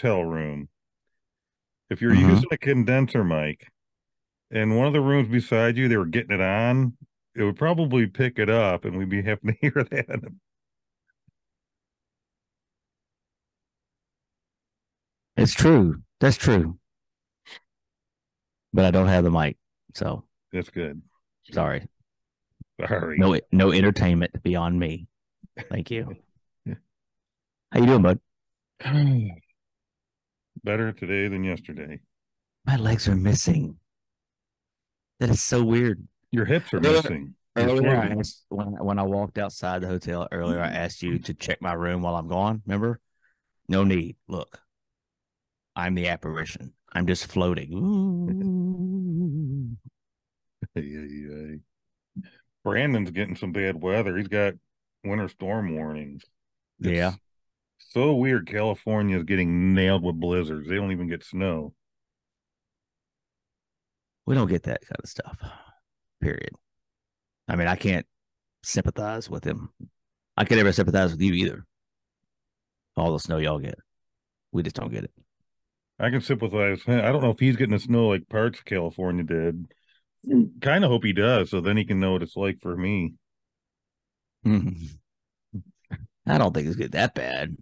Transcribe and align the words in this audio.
hotel 0.00 0.24
room. 0.24 0.68
If 1.90 2.00
you're 2.00 2.14
Mhm. 2.14 2.30
using 2.30 2.48
a 2.52 2.58
condenser 2.58 3.24
mic 3.24 3.66
and 4.50 4.76
one 4.76 4.86
of 4.86 4.92
the 4.92 5.00
rooms 5.00 5.28
beside 5.28 5.76
you, 5.76 5.88
they 5.88 5.96
were 5.96 6.06
getting 6.06 6.32
it 6.32 6.40
on, 6.40 6.96
it 7.34 7.42
would 7.44 7.56
probably 7.56 8.06
pick 8.06 8.38
it 8.38 8.48
up 8.48 8.84
and 8.84 8.96
we'd 8.96 9.08
be 9.08 9.22
having 9.22 9.54
to 9.54 9.58
hear 9.60 9.72
that. 9.90 10.32
It's 15.36 15.54
true. 15.54 16.02
That's 16.20 16.36
true. 16.36 16.78
But 18.72 18.84
I 18.84 18.90
don't 18.90 19.08
have 19.08 19.24
the 19.24 19.30
mic, 19.30 19.56
so 19.94 20.24
That's 20.52 20.70
good. 20.70 21.02
sorry. 21.50 21.88
Sorry. 22.80 23.18
No, 23.18 23.38
no 23.50 23.72
entertainment 23.72 24.42
beyond 24.42 24.78
me. 24.78 25.08
Thank 25.68 25.90
you. 25.90 26.16
How 26.66 27.80
you 27.80 27.86
doing, 27.86 28.02
bud? 28.02 28.20
Better 30.64 30.92
today 30.92 31.28
than 31.28 31.44
yesterday. 31.44 32.00
My 32.66 32.76
legs 32.76 33.08
are 33.08 33.16
missing. 33.16 33.76
That 35.18 35.30
is 35.30 35.42
so 35.42 35.64
weird. 35.64 36.06
Your 36.30 36.44
hips 36.44 36.72
are 36.74 36.80
missing. 36.80 37.34
Earlier, 37.56 37.96
I 37.96 38.06
asked, 38.18 38.44
when 38.48 38.68
when 38.68 38.98
I 38.98 39.02
walked 39.02 39.36
outside 39.36 39.82
the 39.82 39.88
hotel 39.88 40.28
earlier, 40.30 40.60
I 40.60 40.68
asked 40.68 41.02
you 41.02 41.18
to 41.18 41.34
check 41.34 41.60
my 41.60 41.72
room 41.72 42.02
while 42.02 42.14
I'm 42.14 42.28
gone. 42.28 42.62
Remember? 42.66 43.00
No 43.68 43.84
need. 43.84 44.16
Look, 44.28 44.60
I'm 45.74 45.94
the 45.94 46.08
apparition. 46.08 46.72
I'm 46.92 47.06
just 47.06 47.26
floating. 47.26 47.72
Ooh. 47.74 49.76
Ay, 50.76 50.96
ay, 50.96 51.26
ay. 51.34 51.58
Brandon's 52.62 53.10
getting 53.10 53.34
some 53.34 53.50
bad 53.50 53.82
weather. 53.82 54.16
He's 54.16 54.28
got 54.28 54.54
winter 55.02 55.28
storm 55.28 55.74
warnings. 55.74 56.22
It's 56.78 56.90
Yeah. 56.90 57.14
So 57.88 58.14
weird. 58.14 58.46
California 58.46 59.18
is 59.18 59.24
getting 59.24 59.74
nailed 59.74 60.02
with 60.02 60.20
blizzards. 60.20 60.68
They 60.68 60.76
don't 60.76 60.92
even 60.92 61.08
get 61.08 61.24
snow. 61.24 61.74
We 64.26 64.34
don't 64.34 64.48
get 64.48 64.62
that 64.64 64.82
kind 64.82 65.00
of 65.02 65.08
stuff. 65.08 65.36
Period. 66.20 66.50
I 67.48 67.56
mean, 67.56 67.66
I 67.66 67.74
can't 67.74 68.06
sympathize 68.62 69.28
with 69.28 69.44
him. 69.44 69.70
I 70.36 70.44
can 70.44 70.56
never 70.56 70.72
sympathize 70.72 71.10
with 71.10 71.20
you 71.20 71.32
either. 71.32 71.66
All 72.96 73.12
the 73.12 73.18
snow 73.18 73.38
y'all 73.38 73.58
get, 73.58 73.78
we 74.52 74.62
just 74.62 74.76
don't 74.76 74.92
get 74.92 75.04
it. 75.04 75.12
I 75.98 76.10
can 76.10 76.20
sympathize. 76.20 76.82
I 76.86 77.10
don't 77.12 77.22
know 77.22 77.30
if 77.30 77.40
he's 77.40 77.56
getting 77.56 77.74
the 77.74 77.80
snow 77.80 78.08
like 78.08 78.28
parts 78.28 78.58
of 78.58 78.64
California 78.64 79.24
did. 79.24 79.66
Kind 80.60 80.84
of 80.84 80.90
hope 80.90 81.04
he 81.04 81.12
does, 81.12 81.50
so 81.50 81.60
then 81.60 81.76
he 81.76 81.84
can 81.84 81.98
know 81.98 82.12
what 82.12 82.22
it's 82.22 82.36
like 82.36 82.60
for 82.60 82.76
me. 82.76 83.14
I 84.44 86.38
don't 86.38 86.54
think 86.54 86.68
it's 86.68 86.76
get 86.76 86.92
that 86.92 87.14
bad. 87.14 87.56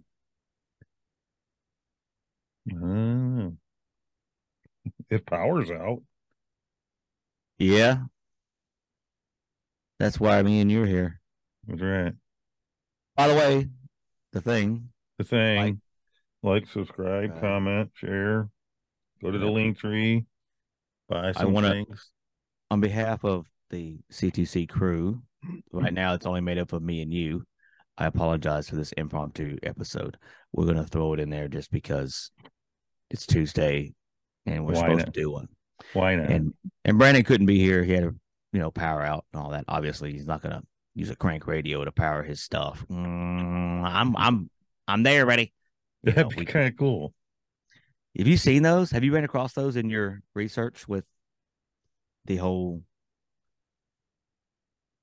Uh, 2.73 3.49
if 5.09 5.25
power's 5.25 5.71
out, 5.71 6.01
Yeah. 7.57 8.03
That's 9.99 10.19
why 10.19 10.41
me 10.43 10.61
and 10.61 10.71
you're 10.71 10.85
here. 10.85 11.19
that's 11.67 11.81
right. 11.81 12.13
By 13.15 13.27
the 13.27 13.35
way, 13.35 13.67
the 14.31 14.41
thing. 14.41 14.89
The 15.17 15.25
thing, 15.25 15.57
Like- 15.57 15.77
like, 16.63 16.67
subscribe, 16.67 17.31
Uh, 17.35 17.39
comment, 17.41 17.91
share, 17.95 18.49
go 19.21 19.29
to 19.31 19.37
the 19.37 19.51
link 19.51 19.77
tree, 19.77 20.25
buy 21.09 21.33
some 21.33 21.51
wanna- 21.51 21.71
things. 21.71 22.11
on 22.71 22.79
behalf 22.79 23.25
of 23.25 23.45
the 23.71 23.99
C2C 24.09 24.65
crew, 24.67 25.21
right 25.73 25.93
now 25.93 26.13
it's 26.13 26.25
only 26.25 26.39
made 26.41 26.57
up 26.57 26.71
of 26.71 26.81
me 26.81 27.01
and 27.01 27.13
you. 27.13 27.45
I 27.97 28.05
apologize 28.05 28.69
for 28.69 28.77
this 28.77 28.93
impromptu 28.93 29.57
episode. 29.63 30.17
We're 30.53 30.63
going 30.63 30.77
to 30.77 30.85
throw 30.85 31.11
it 31.13 31.19
in 31.19 31.29
there 31.29 31.49
just 31.49 31.69
because 31.69 32.31
it's 33.09 33.25
Tuesday 33.25 33.93
and 34.45 34.65
we're 34.65 34.73
Why 34.73 34.81
supposed 34.81 35.05
not? 35.05 35.13
to 35.13 35.19
do 35.19 35.31
one. 35.31 35.47
Why 35.93 36.15
not? 36.15 36.29
And 36.29 36.53
and 36.85 36.97
Brandon 36.97 37.23
couldn't 37.23 37.47
be 37.47 37.59
here. 37.59 37.83
He 37.83 37.93
had 37.93 38.03
a 38.03 38.13
you 38.51 38.59
know 38.59 38.71
power 38.71 39.03
out 39.03 39.25
and 39.33 39.41
all 39.41 39.51
that. 39.51 39.65
Obviously, 39.67 40.11
he's 40.13 40.27
not 40.27 40.41
going 40.41 40.55
to 40.55 40.61
use 40.95 41.09
a 41.09 41.15
crank 41.15 41.47
radio 41.47 41.83
to 41.83 41.91
power 41.91 42.23
his 42.23 42.41
stuff. 42.41 42.83
Mm, 42.89 43.83
I'm 43.83 44.15
I'm 44.15 44.49
I'm 44.87 45.03
there, 45.03 45.25
ready. 45.25 45.53
You 46.03 46.13
That'd 46.13 46.35
be 46.35 46.45
kind 46.45 46.67
of 46.67 46.77
cool. 46.77 47.13
Have 48.17 48.27
you 48.27 48.37
seen 48.37 48.63
those? 48.63 48.91
Have 48.91 49.03
you 49.03 49.13
ran 49.13 49.23
across 49.23 49.53
those 49.53 49.75
in 49.75 49.89
your 49.89 50.21
research 50.33 50.87
with 50.87 51.05
the 52.25 52.37
whole 52.37 52.83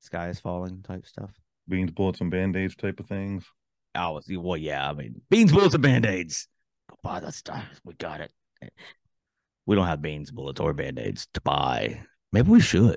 sky 0.00 0.28
is 0.28 0.40
falling 0.40 0.82
type 0.82 1.06
stuff? 1.06 1.30
Beans, 1.68 1.90
bullets, 1.90 2.20
and 2.20 2.30
band 2.30 2.56
aids 2.56 2.76
type 2.76 3.00
of 3.00 3.06
things. 3.06 3.44
Oh, 3.94 4.20
well, 4.38 4.56
yeah. 4.56 4.88
I 4.88 4.92
mean, 4.92 5.22
beans, 5.30 5.52
bullets, 5.52 5.74
and 5.74 5.82
band 5.82 6.06
aids. 6.06 6.48
Go 7.06 7.12
buy 7.12 7.20
that 7.20 7.34
stuff. 7.34 7.64
We 7.84 7.94
got 7.94 8.20
it. 8.20 8.32
We 9.64 9.76
don't 9.76 9.86
have 9.86 10.02
beans, 10.02 10.30
bullets, 10.30 10.60
or 10.60 10.72
band 10.72 10.98
aids 10.98 11.28
to 11.34 11.40
buy. 11.40 12.00
Maybe 12.32 12.50
we 12.50 12.60
should. 12.60 12.96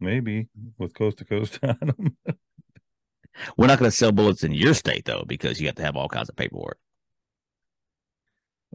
Maybe 0.00 0.48
with 0.78 0.94
coast 0.94 1.18
to 1.18 1.24
coast 1.24 1.58
on 1.62 1.76
them. 1.80 2.16
We're 3.56 3.66
not 3.66 3.78
going 3.78 3.90
to 3.90 3.96
sell 3.96 4.12
bullets 4.12 4.44
in 4.44 4.52
your 4.52 4.72
state 4.74 5.04
though, 5.04 5.24
because 5.26 5.60
you 5.60 5.66
have 5.66 5.74
to 5.76 5.82
have 5.82 5.96
all 5.96 6.08
kinds 6.08 6.28
of 6.28 6.36
paperwork. 6.36 6.78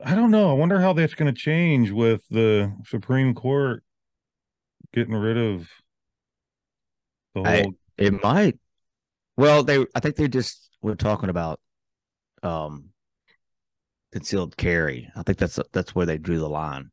I 0.03 0.15
don't 0.15 0.31
know. 0.31 0.51
I 0.51 0.53
wonder 0.53 0.79
how 0.79 0.93
that's 0.93 1.15
going 1.15 1.33
to 1.33 1.39
change 1.39 1.91
with 1.91 2.21
the 2.29 2.71
Supreme 2.85 3.33
Court 3.33 3.83
getting 4.93 5.15
rid 5.15 5.37
of 5.37 5.67
the 7.33 7.41
I- 7.41 7.61
whole. 7.61 7.73
It 7.97 8.23
might. 8.23 8.57
Well, 9.35 9.63
they. 9.63 9.85
I 9.95 9.99
think 9.99 10.15
they 10.15 10.27
just 10.27 10.69
were 10.81 10.95
talking 10.95 11.29
about 11.29 11.59
um 12.43 12.89
concealed 14.11 14.57
carry. 14.57 15.09
I 15.15 15.23
think 15.23 15.37
that's 15.37 15.59
that's 15.71 15.95
where 15.95 16.05
they 16.05 16.17
drew 16.17 16.39
the 16.39 16.49
line, 16.49 16.91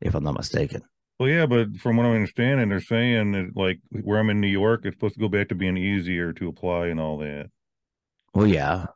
if 0.00 0.14
I'm 0.14 0.24
not 0.24 0.36
mistaken. 0.36 0.82
Well, 1.18 1.28
yeah, 1.30 1.46
but 1.46 1.76
from 1.76 1.96
what 1.96 2.04
I'm 2.04 2.12
understanding, 2.12 2.68
they're 2.68 2.80
saying 2.80 3.32
that 3.32 3.56
like 3.56 3.80
where 3.90 4.18
I'm 4.18 4.30
in 4.30 4.40
New 4.40 4.48
York, 4.48 4.82
it's 4.84 4.96
supposed 4.96 5.14
to 5.14 5.20
go 5.20 5.28
back 5.28 5.48
to 5.48 5.54
being 5.54 5.76
easier 5.76 6.32
to 6.34 6.48
apply 6.48 6.88
and 6.88 7.00
all 7.00 7.18
that. 7.18 7.50
Well, 8.34 8.46
yeah. 8.46 8.86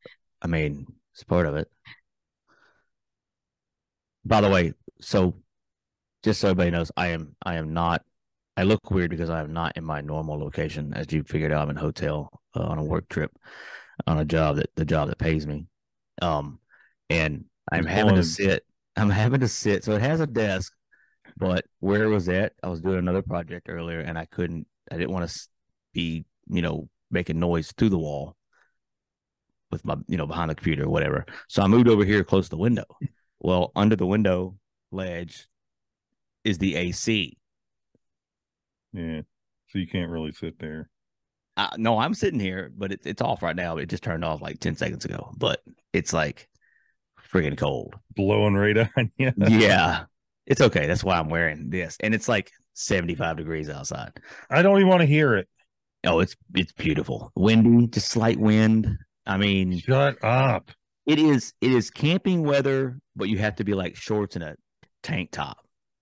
I 0.43 0.47
mean, 0.47 0.87
it's 1.15 1.25
part 1.25 1.47
of 1.47 1.57
it. 1.57 1.69
By 4.25 4.43
the 4.43 4.51
way, 4.51 4.75
so 5.01 5.35
just 6.23 6.41
so 6.41 6.49
everybody 6.49 6.71
knows, 6.71 6.93
I 6.97 7.09
am 7.09 7.37
I 7.45 7.55
am 7.55 7.73
not. 7.73 8.03
I 8.57 8.65
look 8.65 8.91
weird 8.91 9.11
because 9.11 9.31
I 9.31 9.41
am 9.41 9.55
not 9.55 9.77
in 9.79 9.85
my 9.85 10.03
normal 10.03 10.39
location. 10.39 10.93
As 10.93 11.11
you 11.11 11.23
figured 11.23 11.53
out, 11.53 11.63
I'm 11.63 11.71
in 11.71 11.79
a 11.79 11.81
hotel 11.81 12.41
uh, 12.55 12.63
on 12.63 12.79
a 12.79 12.85
work 12.85 13.09
trip 13.09 13.33
on 14.07 14.19
a 14.19 14.25
job 14.25 14.57
that 14.57 14.71
the 14.77 14.85
job 14.85 15.09
that 15.09 15.19
pays 15.19 15.47
me. 15.47 15.67
Um, 16.21 16.59
and 17.09 17.47
I'm 17.71 17.87
having 17.87 18.17
to 18.17 18.25
sit. 18.25 18.65
I'm 18.97 19.11
having 19.11 19.41
to 19.41 19.49
sit. 19.49 19.85
So 19.85 19.93
it 19.93 20.03
has 20.03 20.21
a 20.21 20.27
desk, 20.27 20.73
but 21.37 21.65
where 21.81 22.09
was 22.09 22.27
that? 22.27 22.53
I 22.63 22.69
was 22.69 22.81
doing 22.81 22.99
another 22.99 23.23
project 23.23 23.69
earlier, 23.69 24.01
and 24.01 24.19
I 24.19 24.27
couldn't. 24.27 24.67
I 24.91 24.97
didn't 24.97 25.13
want 25.13 25.29
to 25.29 25.39
be, 25.93 26.25
you 26.49 26.63
know, 26.63 26.89
making 27.11 27.39
noise 27.39 27.73
through 27.77 27.91
the 27.91 27.99
wall 27.99 28.37
with 29.71 29.85
my, 29.85 29.97
you 30.09 30.17
know, 30.17 30.27
behind 30.27 30.51
the 30.51 30.55
computer 30.55 30.85
or 30.85 30.89
whatever. 30.89 31.25
So 31.49 31.63
I 31.63 31.69
moved 31.69 31.89
over 31.89 32.05
here 32.05 32.25
close 32.25 32.47
to 32.47 32.51
the 32.51 32.57
window. 32.59 32.85
Well, 33.43 33.73
under 33.75 33.97
the 33.97 34.05
window 34.05 34.59
ledge 34.93 35.49
is 36.45 36.59
the 36.59 36.77
AC. 36.77 37.39
Yeah, 38.93 39.23
so 39.69 39.79
you 39.79 39.87
can't 39.87 40.11
really 40.11 40.33
sit 40.33 40.59
there. 40.59 40.91
Uh, 41.57 41.71
no, 41.79 41.99
I'm 41.99 42.13
sitting 42.13 42.39
here, 42.39 42.71
but 42.77 42.93
it, 42.93 43.01
it's 43.07 43.23
off 43.23 43.43
right 43.43 43.57
now. 43.57 43.79
It 43.79 43.89
just 43.89 44.03
turned 44.03 44.27
off 44.27 44.43
like 44.43 44.61
10 44.61 44.77
seconds 44.77 45.07
ago, 45.07 45.33
but 45.39 45.63
it's 45.95 46.13
like 46.13 46.50
friggin' 47.33 47.57
cold. 47.59 47.95
Blowing 48.17 48.55
right 48.55 48.77
on 48.97 49.11
you. 49.19 49.33
yeah. 49.39 50.05
It's 50.47 50.61
okay. 50.61 50.87
That's 50.87 51.05
why 51.05 51.17
I'm 51.19 51.29
wearing 51.29 51.71
this. 51.71 51.97
And 52.01 52.15
it's 52.15 52.29
like 52.29 52.51
75 52.75 53.37
degrees 53.37 53.69
outside. 53.69 54.13
I 54.49 54.63
don't 54.63 54.77
even 54.79 54.89
want 54.89 55.01
to 55.01 55.07
hear 55.07 55.35
it. 55.37 55.49
Oh, 56.05 56.21
it's 56.21 56.35
it's 56.55 56.73
beautiful. 56.73 57.31
Windy, 57.37 57.87
just 57.89 58.09
slight 58.09 58.39
wind. 58.39 58.97
I 59.27 59.37
mean, 59.37 59.79
Shut 59.79 60.23
up. 60.25 60.71
it 61.07 61.19
is 61.19 61.53
it 61.61 61.73
is 61.73 61.91
camping 61.91 62.43
weather, 62.43 62.99
but 63.15 63.29
you 63.29 63.39
have 63.39 63.57
to 63.57 63.65
be 63.65 63.75
like 63.75 63.97
shorts 63.97 64.35
and 64.35 64.43
a 64.43 64.57
tank 65.03 65.31
top 65.31 65.59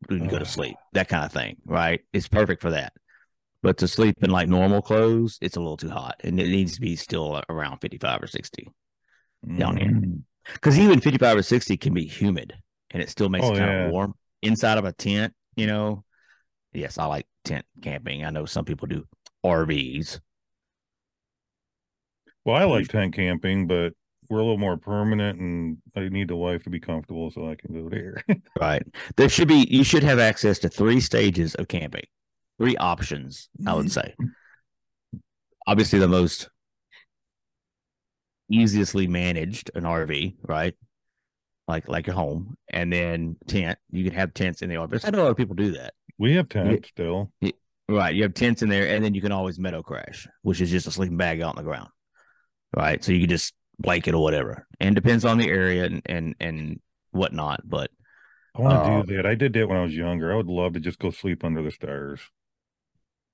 when 0.06 0.22
you 0.24 0.31
go 0.31 0.38
to 0.38 0.44
sleep. 0.46 0.76
That 0.92 1.08
kind 1.08 1.24
of 1.24 1.32
thing, 1.32 1.56
right? 1.66 2.00
It's 2.12 2.28
perfect 2.28 2.62
for 2.62 2.70
that. 2.70 2.92
But 3.60 3.78
to 3.78 3.88
sleep 3.88 4.22
in 4.22 4.31
like 4.31 4.48
normal 4.48 4.81
clothes, 4.82 5.36
it's 5.42 5.56
a 5.56 5.60
little 5.60 5.76
too 5.76 5.90
hot, 5.90 6.20
and 6.22 6.38
it 6.38 6.46
needs 6.48 6.76
to 6.76 6.81
be 6.81 6.94
still 6.94 7.42
around 7.50 7.81
fifty 7.81 7.98
five 7.98 8.22
or 8.22 8.28
sixty. 8.28 8.69
Down 9.58 9.76
here. 9.76 9.90
Mm. 9.90 10.22
Because 10.54 10.78
even 10.78 11.00
fifty 11.00 11.18
five 11.18 11.36
or 11.36 11.42
sixty 11.42 11.76
can 11.76 11.94
be 11.94 12.04
humid, 12.06 12.54
and 12.90 13.02
it 13.02 13.10
still 13.10 13.28
makes 13.28 13.44
Oh, 13.44 13.52
it 13.54 13.58
kind 13.58 13.70
yeah. 13.70 13.84
of 13.86 13.92
warm 13.92 14.14
inside 14.42 14.78
of 14.78 14.84
a 14.84 14.92
tent. 14.92 15.34
You 15.56 15.66
know, 15.66 16.04
yes, 16.72 16.98
I 16.98 17.06
like 17.06 17.26
tent 17.44 17.66
camping. 17.82 18.24
I 18.24 18.30
know 18.30 18.46
some 18.46 18.64
people 18.64 18.86
do 18.86 19.04
RVs. 19.44 20.20
Well, 22.44 22.56
I 22.56 22.64
like 22.64 22.88
tent 22.88 23.14
camping, 23.14 23.66
but 23.66 23.92
we're 24.30 24.38
a 24.38 24.42
little 24.42 24.58
more 24.58 24.76
permanent, 24.76 25.40
and 25.40 25.78
I 25.96 26.08
need 26.08 26.28
the 26.28 26.36
wife 26.36 26.62
to 26.64 26.70
be 26.70 26.80
comfortable 26.80 27.30
so 27.30 27.48
I 27.50 27.54
can 27.54 27.74
go 27.74 27.88
there. 27.88 28.22
Right. 28.60 28.82
There 29.16 29.28
should 29.28 29.48
be 29.48 29.66
you 29.70 29.84
should 29.84 30.02
have 30.02 30.18
access 30.18 30.58
to 30.60 30.68
three 30.68 31.00
stages 31.00 31.54
of 31.54 31.68
camping. 31.68 32.04
Three 32.58 32.76
options, 32.76 33.48
I 33.66 33.74
would 33.74 33.86
mm-hmm. 33.86 33.90
say. 33.90 35.20
Obviously 35.66 35.98
the 36.00 36.08
most 36.08 36.48
easiestly 38.50 39.06
managed 39.06 39.70
an 39.74 39.84
RV, 39.84 40.36
right? 40.42 40.74
like 41.68 41.86
like 41.86 42.06
your 42.06 42.16
home, 42.16 42.56
and 42.70 42.92
then 42.92 43.36
tent. 43.46 43.78
You 43.90 44.02
can 44.02 44.14
have 44.14 44.34
tents 44.34 44.62
in 44.62 44.70
the 44.70 44.76
office. 44.76 45.04
I 45.04 45.10
know 45.10 45.20
a 45.20 45.24
lot 45.24 45.30
of 45.30 45.36
people 45.36 45.54
do 45.54 45.72
that. 45.72 45.92
We 46.18 46.34
have 46.34 46.48
tent 46.48 46.86
still. 46.86 47.30
Right. 47.88 48.14
You 48.14 48.24
have 48.24 48.34
tents 48.34 48.62
in 48.62 48.70
there, 48.70 48.88
and 48.88 49.04
then 49.04 49.14
you 49.14 49.20
can 49.20 49.32
always 49.32 49.58
meadow 49.58 49.82
crash, 49.82 50.26
which 50.42 50.60
is 50.60 50.70
just 50.70 50.86
a 50.86 50.90
sleeping 50.90 51.16
bag 51.16 51.40
out 51.42 51.50
on 51.50 51.56
the 51.56 51.62
ground. 51.62 51.90
Right. 52.74 53.04
So 53.04 53.12
you 53.12 53.20
can 53.20 53.28
just 53.28 53.54
blanket 53.78 54.14
or 54.14 54.22
whatever. 54.22 54.66
And 54.80 54.94
depends 54.94 55.24
on 55.24 55.38
the 55.38 55.48
area 55.48 55.84
and 55.84 56.02
and, 56.06 56.34
and 56.40 56.80
whatnot. 57.12 57.60
But 57.64 57.90
I 58.56 58.62
want 58.62 58.74
to 58.74 58.80
uh, 58.80 59.02
do 59.02 59.16
that. 59.16 59.26
I 59.26 59.34
did 59.34 59.52
that 59.52 59.68
when 59.68 59.76
I 59.76 59.82
was 59.82 59.94
younger. 59.94 60.32
I 60.32 60.36
would 60.36 60.48
love 60.48 60.72
to 60.72 60.80
just 60.80 60.98
go 60.98 61.10
sleep 61.10 61.44
under 61.44 61.62
the 61.62 61.70
stars. 61.70 62.20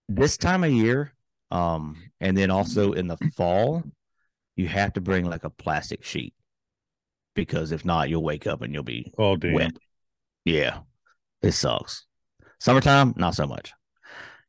This 0.09 0.37
time 0.37 0.65
of 0.65 0.71
year, 0.71 1.15
um, 1.51 1.97
and 2.21 2.37
then 2.37 2.51
also 2.51 2.93
in 2.93 3.07
the 3.07 3.17
fall, 3.35 3.83
you 4.57 4.69
have 4.69 4.93
to 4.95 5.01
bring 5.01 5.25
like 5.25 5.45
a 5.45 5.51
plastic 5.51 6.05
sheet 6.05 6.35
because 7.35 7.73
if 7.73 7.85
not, 7.85 8.09
you'll 8.09 8.23
wake 8.23 8.47
up 8.47 8.63
and 8.63 8.73
you'll 8.73 8.83
be 8.83 9.13
oh 9.19 9.37
damn. 9.37 9.55
wet. 9.55 9.73
Yeah, 10.45 10.81
it 11.43 11.53
sucks. 11.53 12.07
Summertime, 12.61 13.15
not 13.17 13.35
so 13.35 13.47
much. 13.47 13.73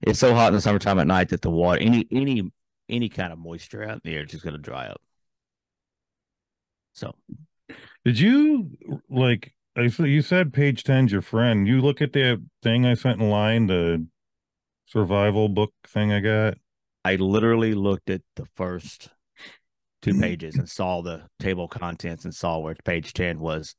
It's 0.02 0.19
so 0.19 0.34
hot 0.36 0.50
in 0.50 0.54
the 0.54 0.62
summertime 0.62 1.00
at 1.00 1.07
night 1.07 1.30
that 1.30 1.42
the 1.42 1.50
water, 1.50 1.80
any 1.80 2.07
any 2.12 2.44
any 2.90 3.10
kind 3.10 3.34
of 3.34 3.40
moisture 3.40 3.84
out 3.84 4.02
there, 4.04 4.24
is 4.24 4.31
just 4.31 4.44
going 4.44 4.56
to 4.56 4.62
dry 4.62 4.88
up. 4.88 5.02
So, 6.94 7.16
did 8.04 8.19
you 8.19 8.72
like? 9.10 9.54
I 9.75 9.88
said 9.90 10.08
you 10.08 10.22
said 10.22 10.54
page 10.54 10.84
10's 10.84 11.12
your 11.12 11.22
friend. 11.22 11.68
You 11.68 11.81
look 11.81 12.01
at 12.01 12.13
that 12.13 12.42
thing 12.63 12.86
I 12.86 12.94
sent 12.94 13.19
in 13.19 13.30
line, 13.30 13.68
the 13.68 14.06
survival 14.86 15.50
book 15.50 15.74
thing 15.86 16.13
I 16.13 16.19
got. 16.19 16.56
I 17.04 17.16
literally 17.16 17.74
looked 17.74 18.10
at 18.10 18.22
the 18.36 18.46
first 18.46 19.10
two 20.06 20.19
pages 20.19 20.56
and 20.56 20.69
saw 20.69 21.02
the 21.02 21.24
table 21.40 21.68
contents 21.68 22.25
and 22.25 22.34
saw 22.34 22.60
where 22.60 22.75
page 22.86 23.13
10 23.13 23.40
was 23.40 23.75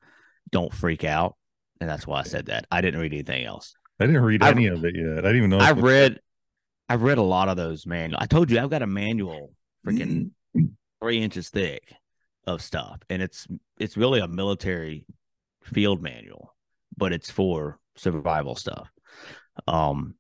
don't 0.51 0.73
freak 0.73 1.05
out. 1.05 1.37
And 1.81 1.89
that's 1.89 2.07
why 2.07 2.21
I 2.21 2.23
said 2.23 2.47
that. 2.47 2.67
I 2.71 2.81
didn't 2.81 3.01
read 3.01 3.13
anything 3.13 3.45
else. 3.45 3.75
I 4.01 4.07
didn't 4.07 4.23
read 4.23 4.43
any 4.43 4.69
I've, 4.69 4.79
of 4.79 4.85
it 4.85 4.97
yet. 4.97 5.19
I 5.19 5.29
didn't 5.29 5.37
even 5.37 5.51
know. 5.51 5.59
I've 5.59 5.83
read, 5.83 6.21
I've 6.89 7.03
read 7.03 7.19
a 7.19 7.23
lot 7.23 7.49
of 7.49 7.57
those 7.57 7.87
manuals. 7.87 8.23
I 8.23 8.27
told 8.27 8.51
you 8.51 8.59
I've 8.59 8.71
got 8.71 8.83
a 8.83 8.87
manual 8.87 9.53
freaking 9.87 10.31
three 11.01 11.23
inches 11.23 11.51
thick 11.51 11.95
of 12.47 12.63
stuff, 12.63 13.01
and 13.11 13.23
it's 13.23 13.47
it's 13.79 13.97
really 13.97 14.21
a 14.21 14.29
military 14.29 15.07
field 15.65 16.03
manual, 16.03 16.55
but 16.97 17.13
it's 17.13 17.31
for 17.31 17.79
survival 17.97 18.55
stuff. 18.55 18.89
Um, 19.67 20.15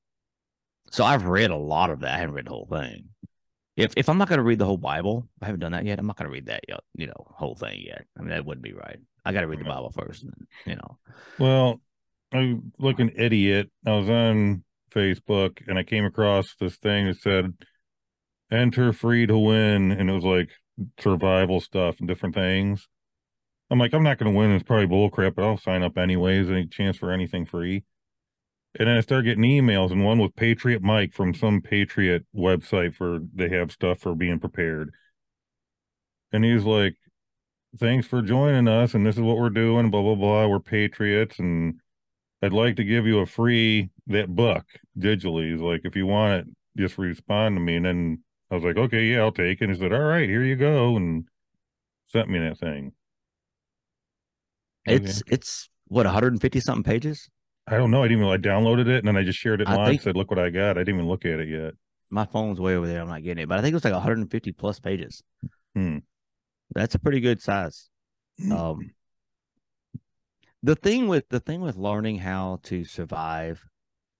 so 0.91 1.05
I've 1.05 1.27
read 1.27 1.51
a 1.51 1.57
lot 1.57 1.91
of 1.91 2.01
that. 2.01 2.15
I 2.15 2.19
haven't 2.19 2.35
read 2.35 2.47
the 2.47 2.51
whole 2.51 2.69
thing. 2.71 3.09
If 3.77 3.93
if 3.97 4.09
I'm 4.09 4.19
not 4.19 4.29
going 4.29 4.39
to 4.39 4.45
read 4.45 4.59
the 4.59 4.65
whole 4.65 4.79
Bible, 4.79 5.29
I 5.43 5.47
haven't 5.47 5.61
done 5.61 5.73
that 5.73 5.85
yet. 5.85 5.99
I'm 5.99 6.07
not 6.07 6.17
going 6.17 6.29
to 6.29 6.33
read 6.33 6.47
that 6.47 6.65
yet. 6.69 6.81
You 6.95 7.09
know, 7.09 7.27
whole 7.29 7.55
thing 7.55 7.83
yet. 7.85 8.07
I 8.17 8.21
mean, 8.21 8.31
that 8.31 8.45
wouldn't 8.45 8.65
be 8.65 8.73
right. 8.73 8.99
I 9.25 9.33
got 9.33 9.43
to 9.43 9.47
read 9.47 9.61
the 9.61 9.65
mm-hmm. 9.65 9.73
Bible 9.73 9.91
first. 9.91 10.25
You 10.65 10.77
know. 10.77 10.99
Well, 11.39 11.81
I'm 12.33 12.73
like 12.79 12.99
an 13.01 13.13
idiot. 13.17 13.71
I 13.87 13.93
was 13.93 14.09
on 14.09 14.65
Facebook 14.95 15.61
and 15.69 15.79
I 15.79 15.83
came 15.83 16.05
across 16.05 16.55
this 16.59 16.77
thing 16.77 17.07
that 17.07 17.21
said 17.21 17.53
enter 18.51 18.93
free 18.93 19.27
to 19.27 19.37
win 19.37 19.93
and 19.93 20.09
it 20.09 20.13
was 20.13 20.25
like 20.25 20.51
survival 21.01 21.61
stuff 21.61 21.97
and 21.99 22.09
different 22.09 22.35
things. 22.35 22.89
I'm 23.71 23.79
like, 23.79 23.93
I'm 23.93 24.03
not 24.03 24.19
gonna 24.19 24.33
win, 24.33 24.53
it's 24.53 24.63
probably 24.63 24.87
bullcrap, 24.87 25.35
but 25.35 25.45
I'll 25.45 25.59
sign 25.59 25.83
up 25.83 25.99
anyways, 25.99 26.49
any 26.49 26.67
chance 26.67 26.97
for 26.97 27.11
anything 27.11 27.47
free. 27.47 27.85
And 28.79 28.89
then 28.89 28.97
I 28.97 29.01
started 29.01 29.25
getting 29.25 29.45
emails, 29.45 29.91
and 29.91 30.05
one 30.05 30.19
was 30.19 30.31
Patriot 30.37 30.83
Mike 30.83 31.13
from 31.15 31.35
some 31.35 31.63
Patriot 31.63 32.27
website 32.35 32.95
for 32.95 33.21
they 33.35 33.49
have 33.49 33.73
stuff 33.73 34.01
for 34.01 34.15
being 34.15 34.39
prepared. 34.39 34.93
And 36.33 36.45
he's 36.45 36.65
like, 36.65 36.97
Thanks 37.79 38.07
for 38.07 38.23
joining 38.23 38.69
us, 38.69 38.95
and 38.95 39.05
this 39.07 39.17
is 39.17 39.21
what 39.21 39.37
we're 39.39 39.51
doing, 39.51 39.91
blah 39.91 40.03
blah 40.03 40.15
blah. 40.15 40.47
We're 40.47 40.61
patriots 40.61 41.39
and 41.39 41.81
I'd 42.43 42.53
like 42.53 42.77
to 42.77 42.85
give 42.85 43.07
you 43.07 43.21
a 43.21 43.27
free 43.27 43.91
that 44.07 44.35
book 44.35 44.65
digitally. 44.99 45.53
He's 45.53 45.61
like, 45.61 45.83
if 45.85 45.97
you 45.97 46.07
want 46.07 46.35
it, 46.35 46.47
just 46.77 46.99
respond 46.99 47.57
to 47.57 47.61
me. 47.61 47.77
And 47.77 47.87
then 47.87 48.23
I 48.51 48.55
was 48.55 48.65
like, 48.65 48.77
okay, 48.77 49.05
yeah, 49.05 49.21
I'll 49.21 49.33
take 49.33 49.61
it. 49.61 49.65
And 49.65 49.75
he 49.75 49.81
said, 49.81 49.93
all 49.93 50.01
right, 50.01 50.29
here 50.29 50.45
you 50.45 50.57
go, 50.57 50.97
and 50.97 51.25
sent 52.07 52.29
me 52.29 52.39
that 52.39 52.59
thing. 52.59 52.93
It's 54.85 55.23
okay. 55.23 55.35
it's 55.35 55.69
what 55.89 56.07
150 56.07 56.61
something 56.61 56.85
pages. 56.85 57.29
I 57.69 57.77
don't 57.77 57.91
know. 57.91 58.03
I 58.03 58.09
didn't 58.09 58.23
even. 58.23 58.33
I 58.33 58.37
downloaded 58.37 58.89
it 58.89 58.99
and 58.99 59.09
then 59.09 59.17
I 59.17 59.25
just 59.25 59.39
shared 59.39 59.61
it 59.61 59.69
online. 59.69 59.87
Think, 59.89 60.03
said, 60.03 60.17
look 60.17 60.31
what 60.31 60.39
I 60.39 60.51
got. 60.51 60.77
I 60.77 60.81
didn't 60.81 60.97
even 60.97 61.09
look 61.09 61.25
at 61.25 61.41
it 61.41 61.49
yet. 61.49 61.75
My 62.11 62.25
phone's 62.25 62.61
way 62.61 62.77
over 62.77 62.87
there. 62.87 63.01
I'm 63.01 63.09
not 63.09 63.25
getting 63.25 63.43
it, 63.43 63.49
but 63.49 63.59
I 63.59 63.63
think 63.63 63.73
it 63.73 63.77
was 63.77 63.85
like 63.85 63.93
150 63.93 64.53
plus 64.53 64.79
pages. 64.79 65.23
Hmm. 65.75 65.99
That's 66.75 66.95
a 66.95 66.99
pretty 66.99 67.21
good 67.21 67.43
size. 67.43 67.89
Um, 68.53 68.91
the 70.63 70.77
thing 70.77 71.09
with 71.09 71.29
the 71.29 71.41
thing 71.41 71.61
with 71.61 71.77
learning 71.77 72.19
how 72.19 72.61
to 72.65 72.85
survive, 72.85 73.65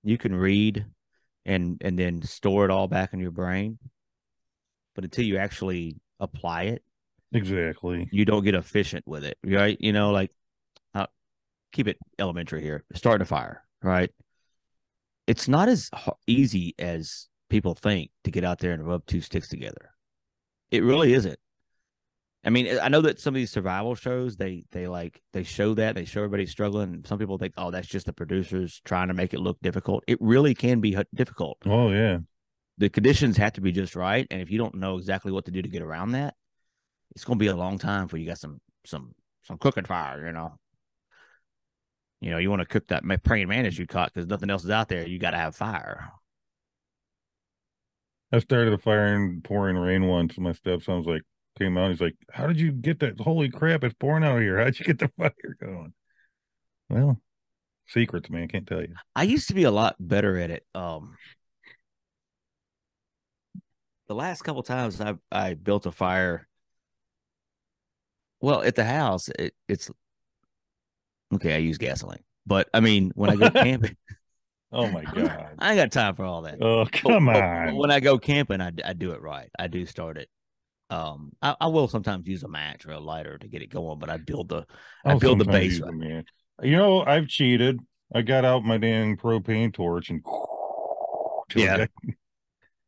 you 0.03 0.17
can 0.17 0.35
read 0.35 0.85
and 1.45 1.77
and 1.81 1.97
then 1.97 2.21
store 2.23 2.65
it 2.65 2.71
all 2.71 2.87
back 2.87 3.13
in 3.13 3.19
your 3.19 3.31
brain, 3.31 3.77
but 4.95 5.03
until 5.03 5.25
you 5.25 5.37
actually 5.37 5.97
apply 6.19 6.63
it, 6.63 6.83
exactly, 7.33 8.07
you 8.11 8.25
don't 8.25 8.43
get 8.43 8.55
efficient 8.55 9.05
with 9.07 9.23
it, 9.23 9.37
right? 9.45 9.77
You 9.79 9.93
know, 9.93 10.11
like 10.11 10.31
keep 11.71 11.87
it 11.87 11.97
elementary 12.19 12.61
here. 12.61 12.83
Starting 12.93 13.23
a 13.23 13.25
fire, 13.25 13.63
right? 13.81 14.11
It's 15.27 15.47
not 15.47 15.69
as 15.69 15.89
easy 16.25 16.73
as 16.79 17.27
people 17.49 17.75
think 17.75 18.11
to 18.23 18.31
get 18.31 18.43
out 18.43 18.59
there 18.59 18.71
and 18.71 18.85
rub 18.85 19.05
two 19.05 19.21
sticks 19.21 19.49
together. 19.49 19.91
It 20.71 20.83
really 20.83 21.13
isn't. 21.13 21.39
I 22.45 22.49
mean, 22.49 22.79
I 22.81 22.87
know 22.87 23.01
that 23.01 23.19
some 23.19 23.33
of 23.33 23.37
these 23.37 23.51
survival 23.51 23.95
shows 23.95 24.37
they 24.37 24.63
they 24.71 24.87
like 24.87 25.21
they 25.33 25.43
show 25.43 25.73
that 25.73 25.95
they 25.95 26.05
show 26.05 26.21
everybody 26.21 26.45
struggling. 26.45 27.03
Some 27.05 27.19
people 27.19 27.37
think, 27.37 27.53
oh, 27.57 27.71
that's 27.71 27.87
just 27.87 28.05
the 28.05 28.13
producers 28.13 28.81
trying 28.85 29.09
to 29.09 29.13
make 29.13 29.33
it 29.33 29.41
look 29.41 29.59
difficult. 29.61 30.05
It 30.07 30.17
really 30.21 30.55
can 30.55 30.79
be 30.79 30.97
difficult. 31.13 31.57
Oh 31.65 31.91
yeah, 31.91 32.19
the 32.77 32.89
conditions 32.89 33.35
have 33.37 33.53
to 33.53 33.61
be 33.61 33.73
just 33.73 33.97
right, 33.97 34.25
and 34.31 34.41
if 34.41 34.49
you 34.49 34.57
don't 34.57 34.75
know 34.75 34.97
exactly 34.97 35.31
what 35.31 35.45
to 35.45 35.51
do 35.51 35.61
to 35.61 35.67
get 35.67 35.81
around 35.81 36.11
that, 36.11 36.35
it's 37.15 37.25
going 37.25 37.37
to 37.37 37.43
be 37.43 37.49
a 37.49 37.55
long 37.55 37.79
time 37.79 38.05
before 38.05 38.19
you 38.19 38.27
got 38.27 38.37
some 38.37 38.61
some 38.85 39.13
some 39.43 39.57
cooking 39.57 39.85
fire. 39.85 40.25
You 40.25 40.31
know, 40.31 40.53
you 42.21 42.31
know, 42.31 42.37
you 42.37 42.49
want 42.49 42.61
to 42.61 42.65
cook 42.65 42.87
that 42.87 43.03
praying 43.23 43.47
mantis 43.47 43.77
you 43.77 43.85
caught 43.85 44.13
because 44.13 44.27
nothing 44.27 44.49
else 44.49 44.63
is 44.63 44.69
out 44.69 44.89
there. 44.89 45.07
You 45.07 45.19
got 45.19 45.31
to 45.31 45.37
have 45.37 45.55
fire. 45.55 46.11
I 48.31 48.39
started 48.39 48.73
a 48.73 48.77
fire 48.77 49.15
in 49.15 49.41
pouring 49.41 49.77
rain 49.77 50.07
once. 50.07 50.37
My 50.37 50.51
stepson 50.51 50.97
was 50.97 51.05
like, 51.05 51.21
came 51.57 51.77
out. 51.77 51.91
He's 51.91 52.01
like, 52.01 52.15
"How 52.31 52.47
did 52.47 52.59
you 52.59 52.71
get 52.71 52.99
that? 52.99 53.19
Holy 53.19 53.49
crap! 53.49 53.83
It's 53.83 53.95
pouring 53.95 54.23
out 54.23 54.41
here. 54.41 54.57
How'd 54.57 54.79
you 54.79 54.85
get 54.85 54.99
the 54.99 55.07
fire 55.17 55.57
going?" 55.59 55.93
Well, 56.89 57.21
secrets, 57.87 58.29
man. 58.29 58.47
Can't 58.47 58.67
tell 58.67 58.81
you. 58.81 58.93
I 59.15 59.23
used 59.23 59.47
to 59.49 59.53
be 59.53 59.63
a 59.63 59.71
lot 59.71 59.95
better 59.99 60.37
at 60.37 60.51
it. 60.51 60.65
Um, 60.75 61.15
the 64.07 64.15
last 64.15 64.43
couple 64.43 64.63
times 64.63 65.01
I 65.01 65.15
I 65.31 65.53
built 65.55 65.85
a 65.85 65.91
fire. 65.91 66.47
Well, 68.39 68.61
at 68.61 68.75
the 68.75 68.85
house, 68.85 69.29
it, 69.39 69.55
it's 69.67 69.89
okay. 71.35 71.55
I 71.55 71.57
use 71.57 71.77
gasoline, 71.77 72.23
but 72.45 72.69
I 72.73 72.79
mean, 72.79 73.11
when 73.15 73.29
I 73.29 73.35
go 73.35 73.49
camping. 73.63 73.97
Oh 74.71 74.89
my 74.89 75.03
god! 75.03 75.55
I 75.59 75.69
ain't 75.69 75.77
got 75.77 75.91
time 75.93 76.15
for 76.15 76.25
all 76.25 76.41
that. 76.41 76.61
Oh 76.61 76.85
come 76.91 77.27
but, 77.27 77.41
on! 77.41 77.65
But 77.67 77.75
when 77.75 77.91
I 77.91 78.01
go 78.01 78.17
camping, 78.19 78.59
I, 78.59 78.71
I 78.83 78.93
do 78.93 79.11
it 79.11 79.21
right. 79.21 79.49
I 79.57 79.67
do 79.67 79.85
start 79.85 80.17
it 80.17 80.29
um, 80.89 81.31
I, 81.41 81.55
I, 81.59 81.67
will 81.67 81.87
sometimes 81.87 82.27
use 82.27 82.43
a 82.43 82.47
match 82.47 82.85
or 82.85 82.91
a 82.91 82.99
lighter 82.99 83.37
to 83.37 83.47
get 83.47 83.61
it 83.61 83.69
going, 83.69 83.99
but 83.99 84.09
I 84.09 84.17
build 84.17 84.49
the 84.49 84.65
I 85.03 85.11
I'll 85.11 85.19
build 85.19 85.39
the 85.39 85.45
base. 85.45 85.81
Right. 85.81 86.23
You 86.61 86.77
know, 86.77 87.03
I've 87.05 87.27
cheated. 87.27 87.79
I 88.15 88.21
got 88.21 88.45
out 88.45 88.63
my 88.63 88.77
damn 88.77 89.17
propane 89.17 89.73
torch 89.73 90.09
and 90.09 90.23
yeah. 91.55 91.87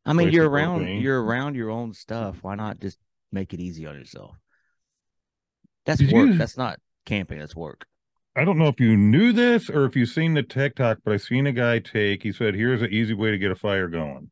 I 0.06 0.12
mean, 0.14 0.30
you're 0.30 0.48
around 0.48 0.86
propane. 0.86 1.02
you're 1.02 1.22
around 1.22 1.56
your 1.56 1.70
own 1.70 1.92
stuff. 1.92 2.38
Why 2.40 2.54
not 2.54 2.80
just 2.80 2.98
make 3.32 3.52
it 3.52 3.60
easy 3.60 3.86
on 3.86 3.96
yourself? 3.96 4.34
That's 5.84 6.00
Did 6.00 6.12
work. 6.12 6.28
You... 6.28 6.38
That's 6.38 6.56
not 6.56 6.78
camping. 7.04 7.38
That's 7.38 7.54
work. 7.54 7.86
I 8.36 8.44
don't 8.44 8.58
know 8.58 8.68
if 8.68 8.78
you 8.78 8.96
knew 8.96 9.32
this 9.32 9.68
or 9.68 9.84
if 9.84 9.96
you've 9.96 10.08
seen 10.08 10.34
the 10.34 10.42
TikTok, 10.42 10.98
but 11.04 11.12
I 11.12 11.16
seen 11.16 11.46
a 11.46 11.52
guy 11.52 11.80
take. 11.80 12.22
He 12.22 12.32
said, 12.32 12.54
"Here's 12.54 12.82
an 12.82 12.92
easy 12.92 13.14
way 13.14 13.30
to 13.30 13.38
get 13.38 13.50
a 13.50 13.56
fire 13.56 13.88
going." 13.88 14.30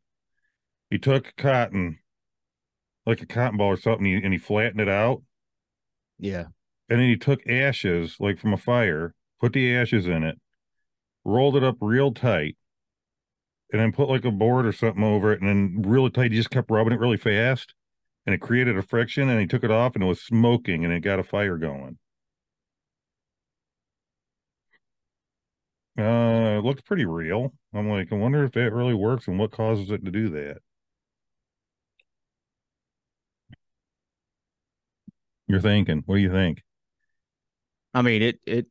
He 0.91 0.99
took 0.99 1.35
cotton 1.37 1.99
like 3.05 3.23
a 3.23 3.27
cotton 3.27 3.57
ball 3.57 3.69
or 3.69 3.77
something, 3.77 4.07
and 4.07 4.19
he, 4.19 4.25
and 4.25 4.33
he 4.35 4.39
flattened 4.39 4.81
it 4.81 4.89
out. 4.89 5.23
Yeah. 6.19 6.47
And 6.89 7.01
then 7.01 7.09
he 7.09 7.17
took 7.17 7.47
ashes, 7.49 8.17
like 8.21 8.39
from 8.39 8.53
a 8.53 8.59
fire, 8.59 9.15
put 9.41 9.53
the 9.53 9.75
ashes 9.75 10.07
in 10.07 10.23
it, 10.23 10.39
rolled 11.25 11.57
it 11.57 11.65
up 11.65 11.77
real 11.81 12.13
tight, 12.13 12.57
and 13.73 13.81
then 13.81 13.93
put 13.93 14.09
like 14.09 14.25
a 14.25 14.31
board 14.31 14.67
or 14.67 14.73
something 14.73 15.05
over 15.05 15.33
it, 15.33 15.41
and 15.41 15.49
then 15.49 15.83
really 15.91 16.11
tight. 16.11 16.33
He 16.33 16.39
just 16.39 16.51
kept 16.51 16.71
rubbing 16.71 16.93
it 16.93 17.01
really 17.01 17.17
fast, 17.17 17.75
and 18.27 18.35
it 18.35 18.41
created 18.41 18.79
a 18.79 18.83
friction. 18.83 19.29
And 19.29 19.41
he 19.41 19.47
took 19.47 19.65
it 19.65 19.71
off, 19.71 19.95
and 19.95 20.05
it 20.05 20.07
was 20.07 20.23
smoking, 20.23 20.85
and 20.85 20.93
it 20.93 21.01
got 21.01 21.19
a 21.19 21.25
fire 21.25 21.57
going. 21.57 21.99
Uh, 25.99 26.59
it 26.59 26.65
looked 26.65 26.85
pretty 26.85 27.05
real. 27.05 27.53
I'm 27.75 27.89
like, 27.89 28.13
I 28.13 28.17
wonder 28.17 28.45
if 28.45 28.53
that 28.53 28.73
really 28.73 28.95
works 28.95 29.27
and 29.27 29.39
what 29.39 29.51
causes 29.51 29.91
it 29.91 30.05
to 30.05 30.11
do 30.11 30.31
that. 30.31 30.59
You're 35.49 35.61
thinking. 35.61 36.03
What 36.07 36.17
do 36.17 36.21
you 36.21 36.31
think? 36.31 36.63
I 37.95 38.03
mean, 38.03 38.23
it 38.23 38.41
it 38.47 38.67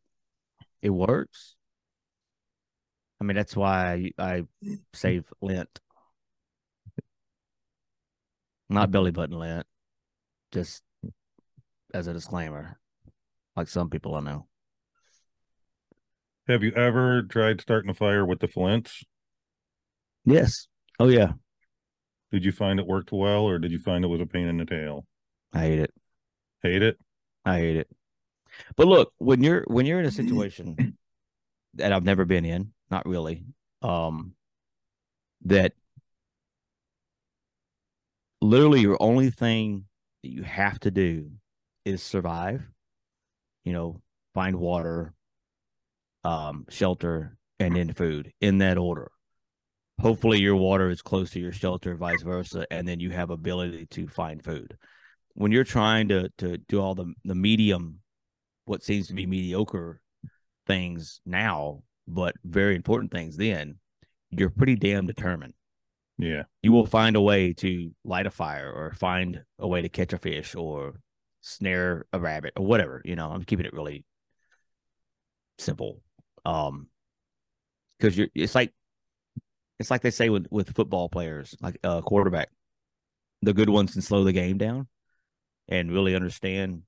it 0.81 0.91
works. 0.91 1.55
I 3.19 3.23
mean, 3.23 3.35
that's 3.35 3.55
why 3.55 4.11
I, 4.19 4.23
I 4.23 4.43
save 4.93 5.25
lint, 5.41 5.79
not 8.69 8.91
belly 8.91 9.11
button 9.11 9.37
lint, 9.39 9.65
just 10.51 10.83
as 11.93 12.07
a 12.07 12.13
disclaimer, 12.13 12.79
like 13.55 13.67
some 13.67 13.89
people 13.89 14.15
I 14.15 14.21
know. 14.21 14.47
Have 16.47 16.63
you 16.63 16.71
ever 16.73 17.23
tried 17.23 17.59
starting 17.59 17.89
a 17.89 17.93
fire 17.93 18.25
with 18.25 18.39
the 18.39 18.47
flints? 18.47 19.03
Yes. 20.23 20.67
Oh 20.99 21.09
yeah. 21.09 21.33
Did 22.31 22.45
you 22.45 22.51
find 22.51 22.79
it 22.79 22.87
worked 22.87 23.11
well, 23.11 23.41
or 23.41 23.59
did 23.59 23.71
you 23.71 23.79
find 23.79 24.03
it 24.03 24.07
was 24.07 24.21
a 24.21 24.25
pain 24.25 24.47
in 24.47 24.57
the 24.57 24.65
tail? 24.65 25.05
I 25.53 25.59
hate 25.59 25.79
it. 25.79 25.93
Hate 26.63 26.83
it. 26.83 26.97
I 27.45 27.59
hate 27.59 27.75
it. 27.77 27.89
But 28.75 28.87
look, 28.87 29.13
when 29.17 29.43
you're 29.43 29.63
when 29.67 29.85
you're 29.85 29.99
in 29.99 30.05
a 30.05 30.11
situation 30.11 30.97
that 31.75 31.91
I've 31.91 32.03
never 32.03 32.25
been 32.25 32.45
in, 32.45 32.71
not 32.89 33.05
really, 33.05 33.43
um, 33.81 34.33
that 35.45 35.73
literally 38.41 38.81
your 38.81 38.97
only 39.01 39.31
thing 39.31 39.85
that 40.23 40.29
you 40.29 40.43
have 40.43 40.79
to 40.81 40.91
do 40.91 41.31
is 41.83 42.01
survive. 42.01 42.65
You 43.65 43.73
know, 43.73 44.01
find 44.33 44.55
water, 44.57 45.13
um, 46.27 46.65
shelter, 46.69 47.37
and 47.57 47.75
then 47.75 47.93
food 47.93 48.33
in 48.41 48.57
that 48.57 48.77
order. 48.77 49.09
Hopefully, 50.01 50.39
your 50.39 50.57
water 50.57 50.89
is 50.89 51.01
close 51.01 51.31
to 51.31 51.39
your 51.39 51.53
shelter, 51.53 51.95
vice 51.95 52.21
versa, 52.21 52.67
and 52.69 52.85
then 52.85 52.99
you 52.99 53.11
have 53.11 53.29
ability 53.29 53.87
to 53.91 54.07
find 54.09 54.43
food. 54.43 54.77
When 55.35 55.53
you're 55.53 55.63
trying 55.63 56.09
to 56.09 56.29
to 56.39 56.57
do 56.57 56.81
all 56.81 56.95
the 56.95 57.13
the 57.23 57.33
medium, 57.33 57.99
what 58.65 58.83
seems 58.83 59.07
to 59.07 59.13
be 59.13 59.25
mediocre 59.25 60.01
things 60.67 61.21
now, 61.25 61.83
but 62.07 62.35
very 62.43 62.75
important 62.75 63.11
things 63.11 63.37
then, 63.37 63.75
you're 64.29 64.49
pretty 64.49 64.75
damn 64.75 65.07
determined. 65.07 65.53
Yeah. 66.17 66.43
You 66.61 66.73
will 66.73 66.85
find 66.85 67.15
a 67.15 67.21
way 67.21 67.53
to 67.53 67.91
light 68.03 68.25
a 68.25 68.31
fire 68.31 68.69
or 68.69 68.93
find 68.93 69.43
a 69.59 69.67
way 69.67 69.81
to 69.81 69.89
catch 69.89 70.11
a 70.11 70.17
fish 70.17 70.55
or 70.55 70.99
snare 71.39 72.05
a 72.11 72.19
rabbit 72.19 72.53
or 72.57 72.65
whatever. 72.65 73.01
You 73.05 73.15
know, 73.15 73.29
I'm 73.29 73.43
keeping 73.43 73.65
it 73.65 73.73
really 73.73 74.03
simple. 75.57 76.01
Um, 76.47 76.87
because 77.99 78.17
you're 78.17 78.29
it's 78.33 78.55
like 78.55 78.73
it's 79.79 79.91
like 79.91 80.01
they 80.01 80.11
say 80.11 80.29
with 80.29 80.47
with 80.49 80.75
football 80.75 81.09
players, 81.09 81.55
like 81.61 81.77
a 81.83 81.89
uh, 81.89 82.01
quarterback, 82.01 82.49
the 83.41 83.53
good 83.53 83.69
ones 83.69 83.93
can 83.93 84.01
slow 84.01 84.23
the 84.23 84.31
game 84.31 84.57
down 84.57 84.87
and 85.67 85.91
really 85.91 86.15
understand 86.15 86.83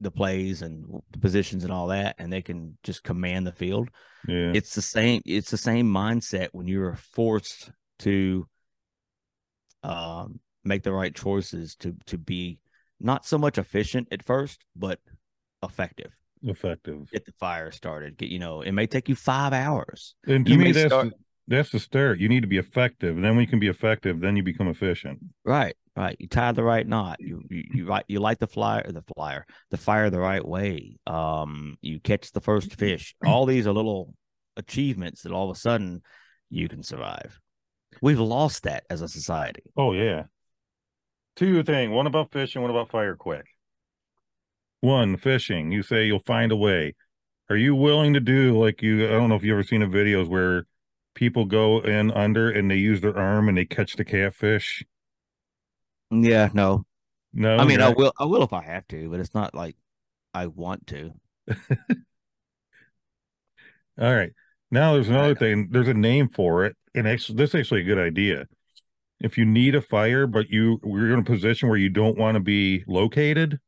the 0.00 0.10
plays 0.10 0.60
and 0.60 1.00
the 1.12 1.18
positions 1.18 1.64
and 1.64 1.72
all 1.72 1.86
that, 1.88 2.16
and 2.18 2.32
they 2.32 2.42
can 2.42 2.76
just 2.82 3.02
command 3.02 3.46
the 3.46 3.52
field. 3.52 3.88
Yeah. 4.28 4.52
It's 4.54 4.74
the 4.74 4.82
same. 4.82 5.22
It's 5.24 5.50
the 5.50 5.56
same 5.56 5.90
mindset 5.90 6.48
when 6.52 6.68
you're 6.68 6.96
forced 6.96 7.70
to 8.00 8.46
um, 9.82 10.40
make 10.62 10.82
the 10.82 10.92
right 10.92 11.14
choices 11.14 11.74
to 11.76 11.96
to 12.06 12.18
be 12.18 12.58
not 13.00 13.24
so 13.24 13.38
much 13.38 13.56
efficient 13.56 14.08
at 14.10 14.22
first, 14.22 14.64
but 14.76 15.00
effective. 15.62 16.12
Effective. 16.46 17.10
Get 17.10 17.24
the 17.24 17.32
fire 17.40 17.70
started. 17.70 18.18
Get 18.18 18.28
you 18.28 18.38
know, 18.38 18.60
it 18.60 18.72
may 18.72 18.86
take 18.86 19.08
you 19.08 19.14
five 19.14 19.52
hours. 19.52 20.14
And 20.26 20.44
to 20.44 20.52
you 20.52 20.58
me, 20.58 20.72
that's 20.72 20.92
start... 20.92 21.12
that's 21.48 21.70
the 21.70 21.80
start. 21.80 22.18
You 22.18 22.28
need 22.28 22.42
to 22.42 22.46
be 22.46 22.58
effective, 22.58 23.16
and 23.16 23.24
then 23.24 23.34
when 23.34 23.40
you 23.40 23.50
can 23.50 23.60
be 23.60 23.68
effective, 23.68 24.20
then 24.20 24.36
you 24.36 24.42
become 24.42 24.68
efficient. 24.68 25.20
Right. 25.44 25.74
Right. 25.96 26.16
You 26.18 26.26
tie 26.26 26.50
the 26.50 26.64
right 26.64 26.86
knot. 26.86 27.20
You 27.20 27.42
you 27.48 27.62
you, 27.72 27.86
right, 27.86 28.04
you 28.08 28.18
light 28.18 28.40
the 28.40 28.48
flyer 28.48 28.84
the 28.90 29.04
flyer 29.14 29.46
the 29.70 29.76
fire 29.76 30.10
the 30.10 30.18
right 30.18 30.44
way. 30.44 30.98
Um, 31.06 31.78
you 31.80 32.00
catch 32.00 32.32
the 32.32 32.40
first 32.40 32.74
fish. 32.74 33.14
All 33.24 33.46
these 33.46 33.68
are 33.68 33.72
little 33.72 34.12
achievements 34.56 35.22
that 35.22 35.30
all 35.30 35.48
of 35.48 35.56
a 35.56 35.58
sudden 35.58 36.02
you 36.50 36.68
can 36.68 36.82
survive. 36.82 37.40
We've 38.02 38.18
lost 38.18 38.64
that 38.64 38.82
as 38.90 39.02
a 39.02 39.08
society. 39.08 39.62
Oh 39.76 39.92
yeah. 39.92 40.24
Two 41.36 41.62
thing. 41.62 41.92
One 41.92 42.08
about 42.08 42.32
fishing. 42.32 42.60
One 42.60 42.72
about 42.72 42.90
fire 42.90 43.14
quick. 43.14 43.46
One 44.84 45.16
fishing. 45.16 45.72
You 45.72 45.82
say 45.82 46.06
you'll 46.06 46.20
find 46.20 46.52
a 46.52 46.56
way. 46.56 46.94
Are 47.50 47.56
you 47.56 47.74
willing 47.74 48.14
to 48.14 48.20
do 48.20 48.58
like 48.58 48.82
you? 48.82 49.06
I 49.06 49.10
don't 49.10 49.28
know 49.28 49.34
if 49.34 49.42
you've 49.42 49.54
ever 49.54 49.62
seen 49.62 49.82
a 49.82 49.88
videos 49.88 50.28
where 50.28 50.66
people 51.14 51.44
go 51.44 51.80
in 51.80 52.10
under 52.10 52.50
and 52.50 52.70
they 52.70 52.76
use 52.76 53.00
their 53.00 53.16
arm 53.16 53.48
and 53.48 53.56
they 53.56 53.64
catch 53.64 53.96
the 53.96 54.04
catfish 54.04 54.84
yeah, 56.22 56.50
no. 56.52 56.84
No. 57.32 57.56
I 57.56 57.64
mean, 57.64 57.80
I 57.80 57.88
will 57.90 58.12
I 58.18 58.24
will 58.24 58.42
if 58.42 58.52
I 58.52 58.62
have 58.62 58.86
to, 58.88 59.10
but 59.10 59.20
it's 59.20 59.34
not 59.34 59.54
like 59.54 59.76
I 60.32 60.46
want 60.46 60.86
to. 60.88 61.12
All 64.00 64.14
right. 64.14 64.32
Now 64.70 64.94
there's 64.94 65.08
another 65.08 65.34
thing. 65.34 65.68
There's 65.70 65.88
a 65.88 65.94
name 65.94 66.28
for 66.28 66.64
it, 66.64 66.76
and 66.94 67.08
actually, 67.08 67.36
this 67.36 67.50
is 67.50 67.60
actually 67.60 67.80
a 67.82 67.84
good 67.84 67.98
idea. 67.98 68.46
If 69.20 69.38
you 69.38 69.44
need 69.44 69.74
a 69.74 69.82
fire, 69.82 70.26
but 70.26 70.50
you 70.50 70.80
you're 70.84 71.12
in 71.12 71.20
a 71.20 71.24
position 71.24 71.68
where 71.68 71.78
you 71.78 71.90
don't 71.90 72.18
want 72.18 72.36
to 72.36 72.40
be 72.40 72.84
located, 72.86 73.58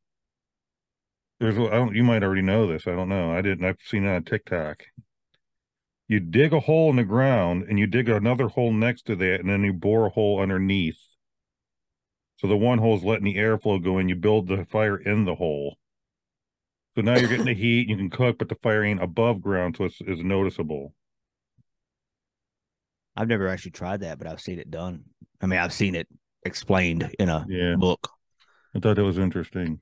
there's 1.39 1.57
I 1.57 1.71
don't. 1.71 1.95
You 1.95 2.03
might 2.03 2.23
already 2.23 2.41
know 2.41 2.67
this. 2.67 2.87
I 2.87 2.91
don't 2.91 3.09
know. 3.09 3.31
I 3.31 3.41
didn't. 3.41 3.65
I've 3.65 3.79
seen 3.85 4.05
it 4.05 4.15
on 4.15 4.23
TikTok. 4.23 4.83
You 6.07 6.19
dig 6.19 6.53
a 6.53 6.59
hole 6.59 6.89
in 6.89 6.95
the 6.95 7.03
ground, 7.03 7.65
and 7.69 7.77
you 7.77 7.85
dig 7.85 8.07
another 8.09 8.47
hole 8.47 8.71
next 8.71 9.03
to 9.07 9.15
that, 9.17 9.41
and 9.41 9.49
then 9.49 9.63
you 9.63 9.73
bore 9.73 10.05
a 10.05 10.09
hole 10.09 10.39
underneath 10.39 11.01
so 12.37 12.47
the 12.47 12.57
one 12.57 12.77
hole 12.77 12.95
is 12.95 13.03
letting 13.03 13.25
the 13.25 13.35
airflow 13.35 13.83
go 13.83 13.97
in. 13.97 14.09
You 14.09 14.15
build 14.15 14.47
the 14.47 14.65
fire 14.65 14.97
in 14.97 15.25
the 15.25 15.35
hole. 15.35 15.77
So 16.95 17.01
now 17.01 17.15
you're 17.17 17.29
getting 17.29 17.45
the 17.45 17.53
heat. 17.55 17.89
You 17.89 17.97
can 17.97 18.09
cook, 18.09 18.37
but 18.37 18.49
the 18.49 18.55
fire 18.55 18.83
ain't 18.83 19.01
above 19.01 19.41
ground, 19.41 19.75
so 19.77 19.85
it's, 19.85 19.97
it's 20.01 20.21
noticeable. 20.21 20.93
I've 23.15 23.27
never 23.27 23.47
actually 23.47 23.71
tried 23.71 24.01
that, 24.01 24.19
but 24.19 24.27
I've 24.27 24.41
seen 24.41 24.59
it 24.59 24.69
done. 24.69 25.05
I 25.41 25.47
mean, 25.47 25.59
I've 25.59 25.73
seen 25.73 25.95
it 25.95 26.07
explained 26.45 27.09
in 27.17 27.29
a 27.29 27.45
yeah. 27.49 27.75
book. 27.75 28.11
I 28.75 28.79
thought 28.79 28.97
that 28.97 29.03
was 29.03 29.17
interesting. 29.17 29.81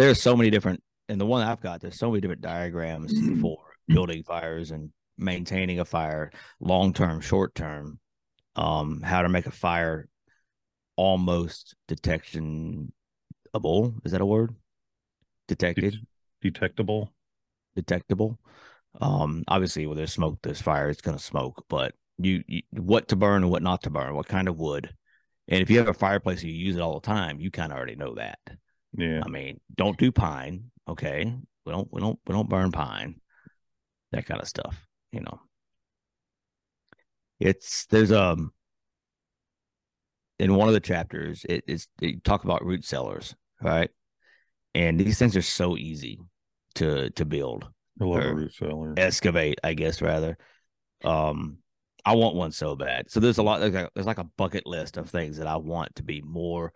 There's 0.00 0.22
so 0.22 0.34
many 0.34 0.48
different, 0.48 0.82
and 1.10 1.20
the 1.20 1.26
one 1.26 1.46
I've 1.46 1.60
got, 1.60 1.82
there's 1.82 1.98
so 1.98 2.10
many 2.10 2.22
different 2.22 2.40
diagrams 2.40 3.12
for 3.40 3.58
building 3.86 4.22
fires 4.22 4.70
and 4.70 4.90
maintaining 5.18 5.78
a 5.78 5.84
fire, 5.84 6.30
long 6.58 6.94
term, 6.94 7.20
short 7.20 7.54
term, 7.54 7.98
um, 8.56 9.02
how 9.02 9.20
to 9.20 9.28
make 9.28 9.44
a 9.44 9.50
fire 9.50 10.08
almost 10.96 11.74
detectionable. 11.86 12.92
Is 14.02 14.12
that 14.12 14.22
a 14.22 14.26
word? 14.26 14.54
Detected. 15.48 15.96
detectable. 16.40 17.12
Detectable. 17.76 18.38
Um, 19.02 19.44
obviously, 19.48 19.86
where 19.86 19.96
there's 19.96 20.14
smoke, 20.14 20.38
there's 20.42 20.62
fire. 20.62 20.88
It's 20.88 21.02
going 21.02 21.18
to 21.18 21.22
smoke. 21.22 21.64
But 21.68 21.94
you, 22.16 22.42
you, 22.48 22.62
what 22.70 23.08
to 23.08 23.16
burn 23.16 23.42
and 23.42 23.50
what 23.50 23.62
not 23.62 23.82
to 23.82 23.90
burn, 23.90 24.14
what 24.14 24.28
kind 24.28 24.48
of 24.48 24.56
wood, 24.56 24.94
and 25.46 25.60
if 25.60 25.68
you 25.68 25.76
have 25.76 25.88
a 25.88 25.92
fireplace 25.92 26.40
and 26.40 26.50
you 26.50 26.56
use 26.56 26.76
it 26.76 26.80
all 26.80 26.98
the 26.98 27.06
time, 27.06 27.38
you 27.38 27.50
kind 27.50 27.70
of 27.70 27.76
already 27.76 27.96
know 27.96 28.14
that. 28.14 28.38
Yeah. 28.96 29.22
I 29.24 29.28
mean, 29.28 29.60
don't 29.74 29.98
do 29.98 30.12
pine. 30.12 30.70
Okay. 30.88 31.32
We 31.64 31.72
don't. 31.72 31.88
We 31.92 32.00
don't. 32.00 32.18
We 32.26 32.34
don't 32.34 32.48
burn 32.48 32.72
pine. 32.72 33.20
That 34.12 34.26
kind 34.26 34.40
of 34.40 34.48
stuff. 34.48 34.76
You 35.12 35.20
know. 35.20 35.40
It's 37.38 37.86
there's 37.86 38.12
um 38.12 38.52
in 40.40 40.54
one 40.54 40.68
of 40.68 40.74
the 40.74 40.80
chapters, 40.80 41.44
it 41.48 41.64
is 41.66 41.86
they 41.98 42.14
talk 42.24 42.44
about 42.44 42.64
root 42.64 42.84
cellars, 42.84 43.34
right? 43.60 43.90
And 44.74 44.98
these 44.98 45.18
things 45.18 45.36
are 45.36 45.42
so 45.42 45.76
easy 45.76 46.18
to 46.76 47.10
to 47.10 47.24
build. 47.24 47.68
I 48.00 48.04
love 48.04 48.24
a 48.24 48.34
root 48.34 48.54
cellar. 48.54 48.94
Excavate, 48.96 49.58
I 49.62 49.74
guess 49.74 50.00
rather. 50.00 50.38
Um, 51.04 51.58
I 52.04 52.14
want 52.14 52.36
one 52.36 52.52
so 52.52 52.74
bad. 52.74 53.10
So 53.10 53.20
there's 53.20 53.36
a 53.36 53.42
lot. 53.42 53.60
There's 53.60 53.74
like, 53.74 53.90
there's 53.94 54.06
like 54.06 54.18
a 54.18 54.28
bucket 54.38 54.66
list 54.66 54.96
of 54.96 55.10
things 55.10 55.36
that 55.36 55.46
I 55.46 55.56
want 55.56 55.94
to 55.96 56.02
be 56.02 56.22
more. 56.22 56.72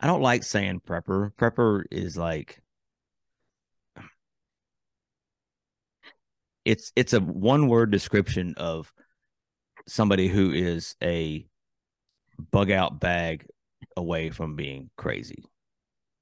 I 0.00 0.06
don't 0.06 0.22
like 0.22 0.42
saying 0.42 0.82
prepper. 0.86 1.32
Prepper 1.34 1.84
is 1.90 2.16
like 2.16 2.60
it's 6.64 6.92
it's 6.96 7.12
a 7.12 7.20
one 7.20 7.68
word 7.68 7.90
description 7.90 8.54
of 8.56 8.92
somebody 9.86 10.28
who 10.28 10.50
is 10.50 10.96
a 11.02 11.46
bug 12.50 12.70
out 12.70 13.00
bag 13.00 13.46
away 13.96 14.30
from 14.30 14.56
being 14.56 14.90
crazy, 14.96 15.44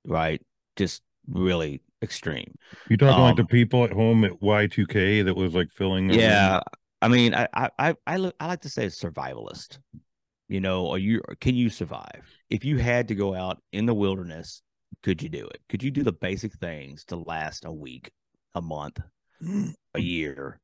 right? 0.07 0.41
Just 0.77 1.03
really 1.27 1.81
extreme. 2.03 2.55
You 2.89 2.97
talking 2.97 3.15
um, 3.15 3.23
like 3.23 3.37
the 3.37 3.45
people 3.47 3.85
at 3.85 3.93
home 3.93 4.25
at 4.25 4.33
Y2K 4.41 5.25
that 5.25 5.35
was 5.35 5.55
like 5.55 5.73
filling? 5.73 6.11
Yeah, 6.11 6.55
room? 6.55 6.63
I 7.01 7.09
mean, 7.09 7.35
I 7.35 7.49
I 7.79 7.97
I 8.07 8.17
look, 8.19 8.37
I 8.39 8.47
like 8.47 8.61
to 8.63 8.69
say 8.69 8.87
survivalist. 8.87 9.79
You 10.49 10.61
know, 10.61 10.91
are 10.91 10.99
you 10.99 11.23
can 11.41 11.55
you 11.55 11.71
survive 11.71 12.23
if 12.51 12.65
you 12.65 12.79
had 12.79 13.09
to 13.09 13.15
go 13.15 13.35
out 13.35 13.63
in 13.73 13.87
the 13.87 13.95
wilderness? 13.95 14.63
Could 15.03 15.23
you 15.23 15.29
do 15.29 15.47
it? 15.47 15.61
Could 15.69 15.83
you 15.83 15.91
do 15.91 16.03
the 16.03 16.13
basic 16.13 16.55
things 16.55 17.05
to 17.07 17.17
last 17.17 17.65
a 17.65 17.73
week, 17.73 18.11
a 18.55 18.63
month, 18.63 19.01
mm. 19.43 19.75
a 19.95 20.01
year? 20.01 20.61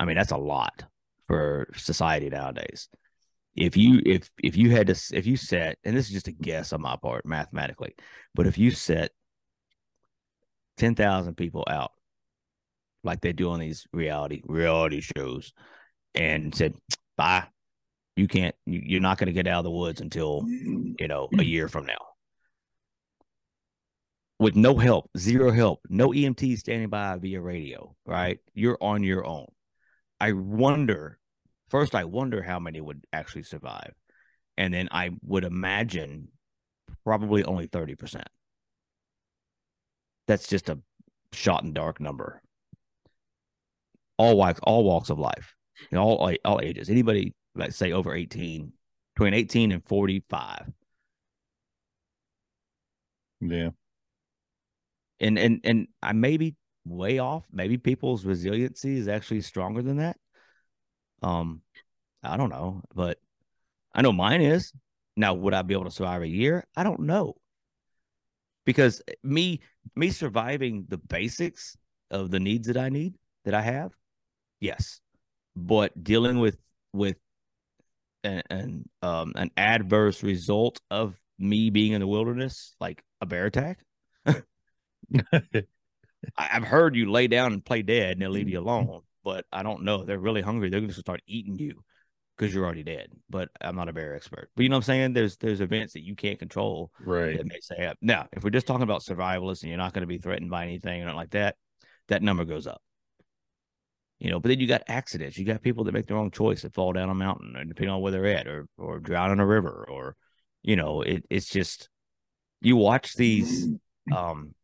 I 0.00 0.04
mean, 0.04 0.16
that's 0.16 0.32
a 0.32 0.36
lot 0.36 0.84
for 1.26 1.68
society 1.76 2.28
nowadays 2.28 2.88
if 3.54 3.76
you 3.76 4.00
if 4.04 4.30
if 4.42 4.56
you 4.56 4.70
had 4.70 4.86
to 4.86 5.16
if 5.16 5.26
you 5.26 5.36
set 5.36 5.76
and 5.84 5.94
this 5.94 6.06
is 6.06 6.12
just 6.12 6.26
a 6.26 6.32
guess 6.32 6.72
on 6.72 6.80
my 6.80 6.96
part 6.96 7.24
mathematically 7.26 7.94
but 8.34 8.46
if 8.46 8.56
you 8.56 8.70
set 8.70 9.12
ten 10.76 10.94
thousand 10.94 11.36
people 11.36 11.64
out, 11.68 11.92
like 13.04 13.20
they 13.20 13.32
do 13.32 13.50
on 13.50 13.60
these 13.60 13.86
reality 13.92 14.42
reality 14.44 15.00
shows, 15.00 15.52
and 16.14 16.54
said, 16.54 16.74
"Bye, 17.16 17.46
you 18.16 18.28
can't. 18.28 18.54
You, 18.66 18.82
you're 18.84 19.00
not 19.00 19.18
going 19.18 19.26
to 19.26 19.32
get 19.32 19.46
out 19.46 19.58
of 19.58 19.64
the 19.64 19.70
woods 19.70 20.00
until 20.00 20.42
mm. 20.42 20.94
you 20.98 21.08
know 21.08 21.28
a 21.32 21.36
mm. 21.36 21.46
year 21.46 21.68
from 21.68 21.86
now." 21.86 21.98
With 24.38 24.56
no 24.56 24.76
help, 24.76 25.08
zero 25.16 25.52
help, 25.52 25.80
no 25.88 26.08
EMT 26.08 26.58
standing 26.58 26.88
by 26.88 27.16
via 27.16 27.40
radio, 27.40 27.94
right? 28.04 28.40
You're 28.54 28.78
on 28.80 29.04
your 29.04 29.24
own. 29.24 29.46
I 30.18 30.32
wonder, 30.32 31.18
first, 31.68 31.94
I 31.94 32.04
wonder 32.04 32.42
how 32.42 32.58
many 32.58 32.80
would 32.80 33.04
actually 33.12 33.44
survive. 33.44 33.92
And 34.56 34.72
then 34.72 34.88
I 34.90 35.10
would 35.22 35.44
imagine 35.44 36.28
probably 37.04 37.44
only 37.44 37.68
30%. 37.68 38.22
That's 40.28 40.48
just 40.48 40.68
a 40.68 40.78
shot 41.32 41.64
in 41.64 41.72
dark 41.72 42.00
number. 42.00 42.42
All 44.18 44.36
walks, 44.36 44.60
all 44.62 44.84
walks 44.84 45.10
of 45.10 45.18
life, 45.18 45.54
all 45.92 46.32
all 46.44 46.60
ages. 46.62 46.90
Anybody, 46.90 47.34
let's 47.54 47.76
say 47.76 47.92
over 47.92 48.14
18, 48.14 48.72
between 49.14 49.34
18 49.34 49.72
and 49.72 49.84
45. 49.86 50.72
Yeah. 53.40 53.70
And 55.20 55.38
and 55.38 55.60
and 55.64 55.88
I 56.02 56.12
may 56.12 56.36
be 56.36 56.56
way 56.84 57.18
off. 57.18 57.44
Maybe 57.52 57.78
people's 57.78 58.24
resiliency 58.24 58.96
is 58.98 59.08
actually 59.08 59.42
stronger 59.42 59.82
than 59.82 59.98
that. 59.98 60.16
Um, 61.22 61.62
I 62.22 62.36
don't 62.36 62.50
know, 62.50 62.82
but 62.94 63.18
I 63.94 64.02
know 64.02 64.12
mine 64.12 64.40
is. 64.40 64.72
Now, 65.16 65.34
would 65.34 65.54
I 65.54 65.62
be 65.62 65.74
able 65.74 65.84
to 65.84 65.90
survive 65.90 66.22
a 66.22 66.28
year? 66.28 66.66
I 66.76 66.82
don't 66.82 67.00
know. 67.00 67.34
Because 68.64 69.02
me 69.22 69.60
me 69.96 70.10
surviving 70.10 70.86
the 70.88 70.98
basics 70.98 71.76
of 72.10 72.30
the 72.30 72.40
needs 72.40 72.68
that 72.68 72.76
I 72.76 72.88
need 72.88 73.14
that 73.44 73.54
I 73.54 73.62
have, 73.62 73.92
yes. 74.60 75.00
But 75.56 76.02
dealing 76.02 76.38
with 76.38 76.56
with 76.92 77.16
an, 78.24 78.42
an 78.50 78.88
um 79.02 79.32
an 79.36 79.50
adverse 79.56 80.22
result 80.22 80.80
of 80.90 81.14
me 81.38 81.70
being 81.70 81.92
in 81.92 82.00
the 82.00 82.06
wilderness, 82.06 82.74
like 82.80 83.02
a 83.20 83.26
bear 83.26 83.46
attack. 83.46 83.78
I've 86.36 86.64
heard 86.64 86.94
you 86.94 87.10
lay 87.10 87.26
down 87.26 87.52
and 87.52 87.64
play 87.64 87.82
dead 87.82 88.12
and 88.12 88.22
they'll 88.22 88.30
leave 88.30 88.48
you 88.48 88.60
alone, 88.60 89.00
but 89.24 89.44
I 89.52 89.62
don't 89.62 89.82
know. 89.82 90.04
They're 90.04 90.18
really 90.18 90.42
hungry. 90.42 90.70
They're 90.70 90.80
going 90.80 90.92
to 90.92 91.00
start 91.00 91.20
eating 91.26 91.56
you 91.56 91.82
because 92.36 92.54
you're 92.54 92.64
already 92.64 92.84
dead. 92.84 93.08
But 93.28 93.48
I'm 93.60 93.76
not 93.76 93.88
a 93.88 93.92
bear 93.92 94.14
expert. 94.14 94.50
But 94.54 94.62
you 94.62 94.68
know 94.68 94.76
what 94.76 94.84
I'm 94.84 94.86
saying? 94.86 95.12
There's 95.14 95.36
there's 95.38 95.60
events 95.60 95.94
that 95.94 96.04
you 96.04 96.14
can't 96.14 96.38
control 96.38 96.90
right. 97.04 97.36
that 97.36 97.46
may 97.46 97.60
say 97.60 97.86
up. 97.86 97.98
Now, 98.00 98.28
if 98.32 98.44
we're 98.44 98.50
just 98.50 98.66
talking 98.66 98.82
about 98.82 99.02
survivalists 99.02 99.62
and 99.62 99.70
you're 99.70 99.78
not 99.78 99.92
going 99.92 100.02
to 100.02 100.06
be 100.06 100.18
threatened 100.18 100.50
by 100.50 100.64
anything 100.64 101.02
or 101.02 101.06
not 101.06 101.16
like 101.16 101.30
that, 101.30 101.56
that 102.08 102.22
number 102.22 102.44
goes 102.44 102.66
up. 102.66 102.80
You 104.22 104.30
know, 104.30 104.38
but 104.38 104.50
then 104.50 104.60
you 104.60 104.68
got 104.68 104.84
accidents. 104.86 105.36
You 105.36 105.44
got 105.44 105.62
people 105.62 105.82
that 105.82 105.94
make 105.94 106.06
the 106.06 106.14
wrong 106.14 106.30
choice 106.30 106.62
that 106.62 106.74
fall 106.74 106.92
down 106.92 107.10
a 107.10 107.14
mountain, 107.14 107.56
and 107.56 107.68
depending 107.68 107.92
on 107.92 108.00
where 108.00 108.12
they're 108.12 108.26
at, 108.26 108.46
or 108.46 108.68
or 108.78 109.00
drown 109.00 109.32
in 109.32 109.40
a 109.40 109.46
river, 109.46 109.84
or 109.90 110.14
you 110.62 110.76
know, 110.76 111.02
it, 111.02 111.24
it's 111.28 111.48
just 111.48 111.88
you 112.60 112.76
watch 112.76 113.14
these 113.14 113.66
um 114.16 114.54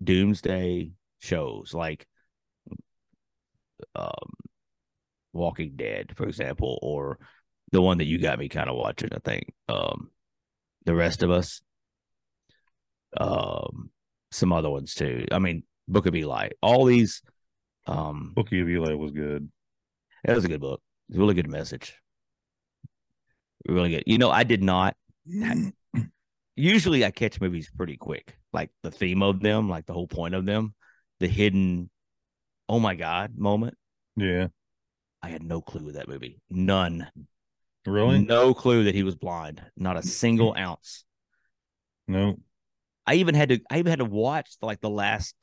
doomsday 0.00 0.92
shows 1.18 1.74
like 1.74 2.06
um 3.96 4.30
Walking 5.32 5.72
Dead, 5.74 6.12
for 6.14 6.28
example, 6.28 6.78
or 6.80 7.18
the 7.72 7.82
one 7.82 7.98
that 7.98 8.06
you 8.06 8.18
got 8.18 8.38
me 8.38 8.48
kind 8.48 8.70
of 8.70 8.76
watching, 8.76 9.10
I 9.12 9.18
think. 9.18 9.52
Um 9.68 10.12
The 10.84 10.94
Rest 10.94 11.24
of 11.24 11.32
Us. 11.32 11.62
Um 13.18 13.90
some 14.30 14.52
other 14.52 14.70
ones 14.70 14.94
too. 14.94 15.26
I 15.32 15.40
mean, 15.40 15.64
Book 15.88 16.06
of 16.06 16.14
Eli. 16.14 16.50
All 16.62 16.84
these 16.84 17.22
um 17.86 18.32
Book 18.34 18.48
of 18.48 18.68
Eli 18.68 18.94
was 18.94 19.12
good. 19.12 19.50
It 20.24 20.34
was 20.34 20.44
a 20.44 20.48
good 20.48 20.60
book. 20.60 20.80
It's 21.08 21.16
a 21.16 21.20
really 21.20 21.34
good 21.34 21.48
message. 21.48 21.94
Really 23.66 23.90
good. 23.90 24.04
You 24.06 24.18
know, 24.18 24.30
I 24.30 24.44
did 24.44 24.62
not 24.62 24.96
usually 26.56 27.04
I 27.04 27.10
catch 27.10 27.40
movies 27.40 27.70
pretty 27.74 27.96
quick. 27.96 28.36
Like 28.52 28.70
the 28.82 28.90
theme 28.90 29.22
of 29.22 29.40
them, 29.40 29.68
like 29.68 29.86
the 29.86 29.92
whole 29.92 30.08
point 30.08 30.34
of 30.34 30.46
them, 30.46 30.74
the 31.18 31.28
hidden 31.28 31.90
oh 32.68 32.78
my 32.78 32.94
god 32.94 33.36
moment. 33.36 33.76
Yeah. 34.16 34.48
I 35.22 35.28
had 35.28 35.42
no 35.42 35.60
clue 35.60 35.88
of 35.88 35.94
that 35.94 36.08
movie. 36.08 36.40
None. 36.48 37.08
Really? 37.86 38.20
No 38.24 38.54
clue 38.54 38.84
that 38.84 38.94
he 38.94 39.02
was 39.02 39.16
blind. 39.16 39.62
Not 39.76 39.96
a 39.96 40.02
single 40.02 40.54
ounce. 40.56 41.04
No. 42.06 42.38
I 43.06 43.14
even 43.14 43.34
had 43.34 43.48
to 43.50 43.60
I 43.70 43.78
even 43.78 43.90
had 43.90 43.98
to 44.00 44.04
watch 44.04 44.56
like 44.62 44.80
the 44.80 44.90
last 44.90 45.34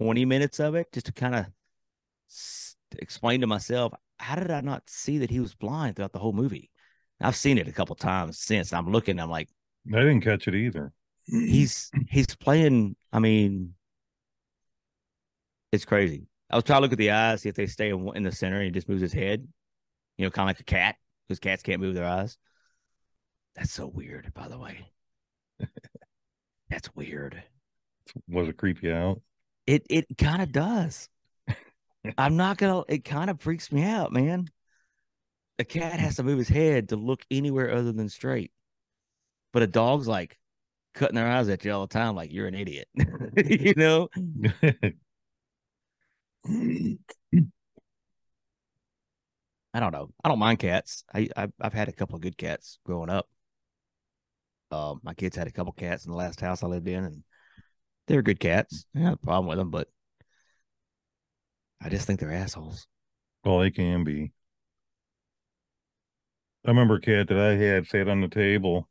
20 0.00 0.24
minutes 0.24 0.60
of 0.60 0.74
it 0.74 0.92
just 0.92 1.06
to 1.06 1.12
kind 1.12 1.34
of 1.34 1.46
s- 2.30 2.76
explain 2.98 3.40
to 3.40 3.46
myself 3.46 3.92
how 4.18 4.36
did 4.36 4.50
I 4.50 4.60
not 4.60 4.88
see 4.88 5.18
that 5.18 5.30
he 5.30 5.40
was 5.40 5.54
blind 5.54 5.96
throughout 5.96 6.12
the 6.12 6.18
whole 6.18 6.32
movie? 6.32 6.70
I've 7.20 7.36
seen 7.36 7.58
it 7.58 7.68
a 7.68 7.72
couple 7.72 7.96
times 7.96 8.38
since. 8.38 8.72
I'm 8.72 8.90
looking, 8.90 9.18
I'm 9.20 9.30
like, 9.30 9.48
I 9.92 9.98
didn't 9.98 10.22
catch 10.22 10.48
it 10.48 10.54
either. 10.54 10.92
he's 11.26 11.90
he's 12.08 12.34
playing. 12.36 12.96
I 13.12 13.18
mean, 13.18 13.74
it's 15.72 15.84
crazy. 15.84 16.26
I 16.50 16.56
was 16.56 16.64
trying 16.64 16.78
to 16.78 16.82
look 16.82 16.92
at 16.92 16.98
the 16.98 17.12
eyes, 17.12 17.42
see 17.42 17.48
if 17.48 17.54
they 17.54 17.66
stay 17.66 17.90
in, 17.90 18.10
in 18.16 18.22
the 18.22 18.32
center, 18.32 18.56
and 18.56 18.64
he 18.64 18.70
just 18.70 18.88
moves 18.88 19.02
his 19.02 19.12
head. 19.12 19.46
You 20.18 20.26
know, 20.26 20.30
kind 20.30 20.50
of 20.50 20.56
like 20.56 20.60
a 20.60 20.64
cat, 20.64 20.96
because 21.28 21.38
cats 21.38 21.62
can't 21.62 21.80
move 21.80 21.94
their 21.94 22.06
eyes. 22.06 22.36
That's 23.54 23.72
so 23.72 23.86
weird, 23.86 24.32
by 24.34 24.48
the 24.48 24.58
way. 24.58 24.86
That's 26.70 26.94
weird. 26.94 27.42
Was 28.28 28.48
it 28.48 28.56
creepy 28.56 28.90
out? 28.90 29.20
It 29.70 29.86
it 29.88 30.18
kind 30.18 30.42
of 30.42 30.50
does. 30.50 31.08
I'm 32.18 32.36
not 32.36 32.58
gonna. 32.58 32.82
It 32.88 33.04
kind 33.04 33.30
of 33.30 33.40
freaks 33.40 33.70
me 33.70 33.84
out, 33.84 34.12
man. 34.12 34.48
A 35.60 35.64
cat 35.64 36.00
has 36.00 36.16
to 36.16 36.24
move 36.24 36.38
his 36.38 36.48
head 36.48 36.88
to 36.88 36.96
look 36.96 37.24
anywhere 37.30 37.72
other 37.72 37.92
than 37.92 38.08
straight, 38.08 38.50
but 39.52 39.62
a 39.62 39.68
dog's 39.68 40.08
like 40.08 40.40
cutting 40.94 41.14
their 41.14 41.28
eyes 41.28 41.48
at 41.48 41.64
you 41.64 41.70
all 41.70 41.86
the 41.86 41.92
time, 41.92 42.16
like 42.16 42.32
you're 42.32 42.48
an 42.48 42.56
idiot. 42.56 42.88
you 43.36 43.74
know. 43.76 44.08
I 49.72 49.78
don't 49.78 49.92
know. 49.92 50.10
I 50.24 50.28
don't 50.28 50.40
mind 50.40 50.58
cats. 50.58 51.04
I 51.14 51.28
I've, 51.36 51.52
I've 51.60 51.74
had 51.74 51.88
a 51.88 51.92
couple 51.92 52.16
of 52.16 52.22
good 52.22 52.36
cats 52.36 52.80
growing 52.84 53.08
up. 53.08 53.28
Um, 54.72 55.00
my 55.04 55.14
kids 55.14 55.36
had 55.36 55.46
a 55.46 55.52
couple 55.52 55.72
cats 55.72 56.04
in 56.06 56.10
the 56.10 56.16
last 56.16 56.40
house 56.40 56.64
I 56.64 56.66
lived 56.66 56.88
in, 56.88 57.04
and 57.04 57.22
they're 58.10 58.22
good 58.22 58.40
cats. 58.40 58.84
I 58.94 59.00
have 59.00 59.14
a 59.14 59.16
problem 59.18 59.46
with 59.46 59.58
them, 59.58 59.70
but 59.70 59.88
I 61.80 61.88
just 61.88 62.06
think 62.06 62.20
they're 62.20 62.32
assholes. 62.32 62.86
well, 63.44 63.60
they 63.60 63.70
can 63.70 64.04
be. 64.04 64.32
I 66.64 66.68
remember 66.70 66.96
a 66.96 67.00
cat 67.00 67.28
that 67.28 67.38
I 67.38 67.54
had 67.56 67.86
sat 67.86 68.08
on 68.08 68.20
the 68.20 68.28
table 68.28 68.88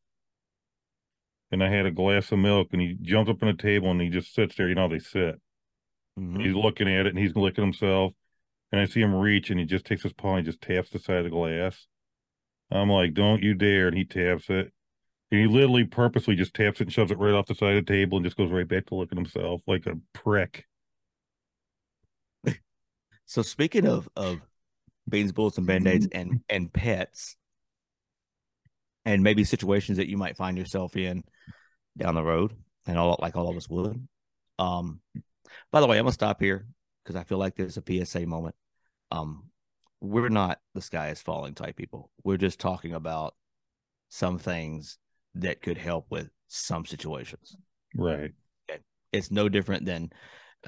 and 1.51 1.63
I 1.63 1.69
had 1.69 1.86
a 1.86 1.91
glass 1.91 2.32
of 2.32 2.39
milk 2.39 2.69
and 2.71 2.82
he 2.82 2.95
jumped 3.01 3.29
up 3.29 3.43
on 3.43 3.47
the 3.55 3.62
table 3.62 3.91
and 3.91 4.01
he 4.01 4.10
just 4.10 4.34
sits 4.34 4.55
there. 4.55 4.69
You 4.69 4.75
know, 4.75 4.88
they 4.88 4.99
sit. 4.99 5.39
Mhm. 6.17 6.43
He's 6.43 6.55
looking 6.55 6.88
at 6.88 7.05
it 7.05 7.10
and 7.15 7.19
he's 7.19 7.36
licking 7.36 7.63
himself. 7.63 8.13
And 8.71 8.79
I 8.82 8.86
see 8.86 9.01
him 9.01 9.15
reach 9.15 9.49
and 9.49 9.60
he 9.60 9.65
just 9.65 9.86
takes 9.86 10.03
his 10.03 10.13
paw 10.13 10.36
and 10.36 10.45
he 10.45 10.51
just 10.51 10.62
taps 10.62 10.89
the 10.91 10.99
side 10.99 11.17
of 11.17 11.23
the 11.25 11.29
glass. 11.29 11.88
I'm 12.71 12.89
like, 12.89 13.13
don't 13.13 13.43
you 13.43 13.53
dare. 13.55 13.88
And 13.88 13.97
he 13.97 14.05
taps 14.05 14.49
it. 14.49 14.73
And 15.32 15.42
he 15.42 15.48
literally 15.48 15.84
purposely 15.84 16.36
just 16.36 16.54
taps 16.54 16.82
it 16.82 16.86
and 16.86 16.94
shoves 16.94 17.12
it 17.12 17.20
right 17.20 17.34
off 17.34 17.46
the 17.46 17.56
side 17.56 17.76
of 17.76 17.86
the 17.86 17.94
table 17.94 18.18
and 18.18 18.26
just 18.26 18.38
goes 18.38 18.52
right 18.52 18.68
back 18.68 18.88
to 18.88 18.96
looking 18.96 19.20
at 19.20 19.26
himself 19.26 19.62
like 19.68 19.86
a 19.86 19.98
prick. 20.13 20.65
So 23.30 23.44
speaking 23.44 23.86
of 23.86 24.10
of 24.15 24.42
beans, 25.08 25.32
bullets, 25.32 25.60
and 25.60 25.68
band 25.68 25.88
aids, 25.88 26.08
and 26.12 26.42
and 26.50 26.74
pets, 26.74 27.36
and 29.06 29.22
maybe 29.22 29.44
situations 29.44 30.00
that 30.00 30.10
you 30.10 30.18
might 30.18 30.36
find 30.36 30.58
yourself 30.58 30.96
in 30.98 31.24
down 31.96 32.15
the 32.15 32.24
road, 32.24 32.56
and 32.88 32.98
all 32.98 33.15
like 33.22 33.36
all 33.36 33.48
of 33.48 33.56
us 33.56 33.70
would. 33.70 34.08
Um, 34.58 35.02
by 35.72 35.80
the 35.80 35.86
way, 35.86 36.00
I'm 36.00 36.06
gonna 36.06 36.13
stop 36.13 36.42
here 36.42 36.65
because 37.04 37.15
I 37.15 37.24
feel 37.24 37.38
like 37.38 37.56
there's 37.56 37.78
a 37.78 38.06
PSA 38.06 38.26
moment. 38.26 38.56
Um, 39.12 39.52
we're 40.02 40.30
not 40.30 40.60
the 40.74 40.82
sky 40.82 41.10
is 41.10 41.22
falling 41.22 41.54
type 41.54 41.76
people. 41.76 42.10
We're 42.24 42.38
just 42.38 42.60
talking 42.60 42.96
about 42.96 43.36
some 44.10 44.39
things 44.39 44.98
that 45.36 45.62
could 45.62 45.78
help 45.78 46.08
with 46.10 46.30
some 46.48 46.86
situations. 46.86 47.56
Right. 47.96 48.32
it's 49.12 49.32
no 49.32 49.50
different 49.50 49.86
than 49.86 50.12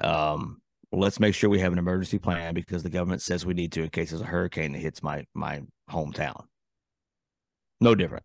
um 0.00 0.60
let's 0.90 1.20
make 1.20 1.34
sure 1.34 1.48
we 1.48 1.60
have 1.60 1.72
an 1.72 1.78
emergency 1.78 2.18
plan 2.18 2.54
because 2.54 2.82
the 2.82 2.90
government 2.90 3.22
says 3.22 3.46
we 3.46 3.54
need 3.54 3.72
to 3.72 3.82
in 3.82 3.90
case 3.90 4.10
there's 4.10 4.22
a 4.22 4.26
hurricane 4.26 4.72
that 4.72 4.78
hits 4.78 5.02
my 5.02 5.24
my 5.34 5.60
hometown. 5.90 6.44
No 7.80 7.94
different. 7.94 8.24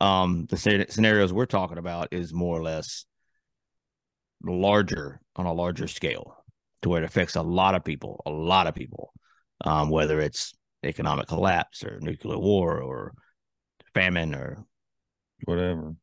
Um 0.00 0.46
the 0.48 0.56
scenarios 0.56 1.32
we're 1.32 1.46
talking 1.46 1.78
about 1.78 2.08
is 2.12 2.32
more 2.32 2.58
or 2.58 2.62
less 2.62 3.04
larger 4.44 5.20
on 5.36 5.46
a 5.46 5.52
larger 5.52 5.86
scale 5.86 6.36
to 6.82 6.88
where 6.88 7.02
it 7.02 7.06
affects 7.06 7.36
a 7.36 7.42
lot 7.42 7.74
of 7.74 7.84
people 7.84 8.20
a 8.26 8.30
lot 8.30 8.66
of 8.66 8.74
people 8.74 9.12
um 9.64 9.88
whether 9.88 10.20
it's 10.20 10.52
economic 10.82 11.28
collapse 11.28 11.84
or 11.84 12.00
nuclear 12.00 12.38
war 12.38 12.80
or 12.80 13.12
famine 13.94 14.34
or 14.34 14.64
Whatever. 15.44 15.94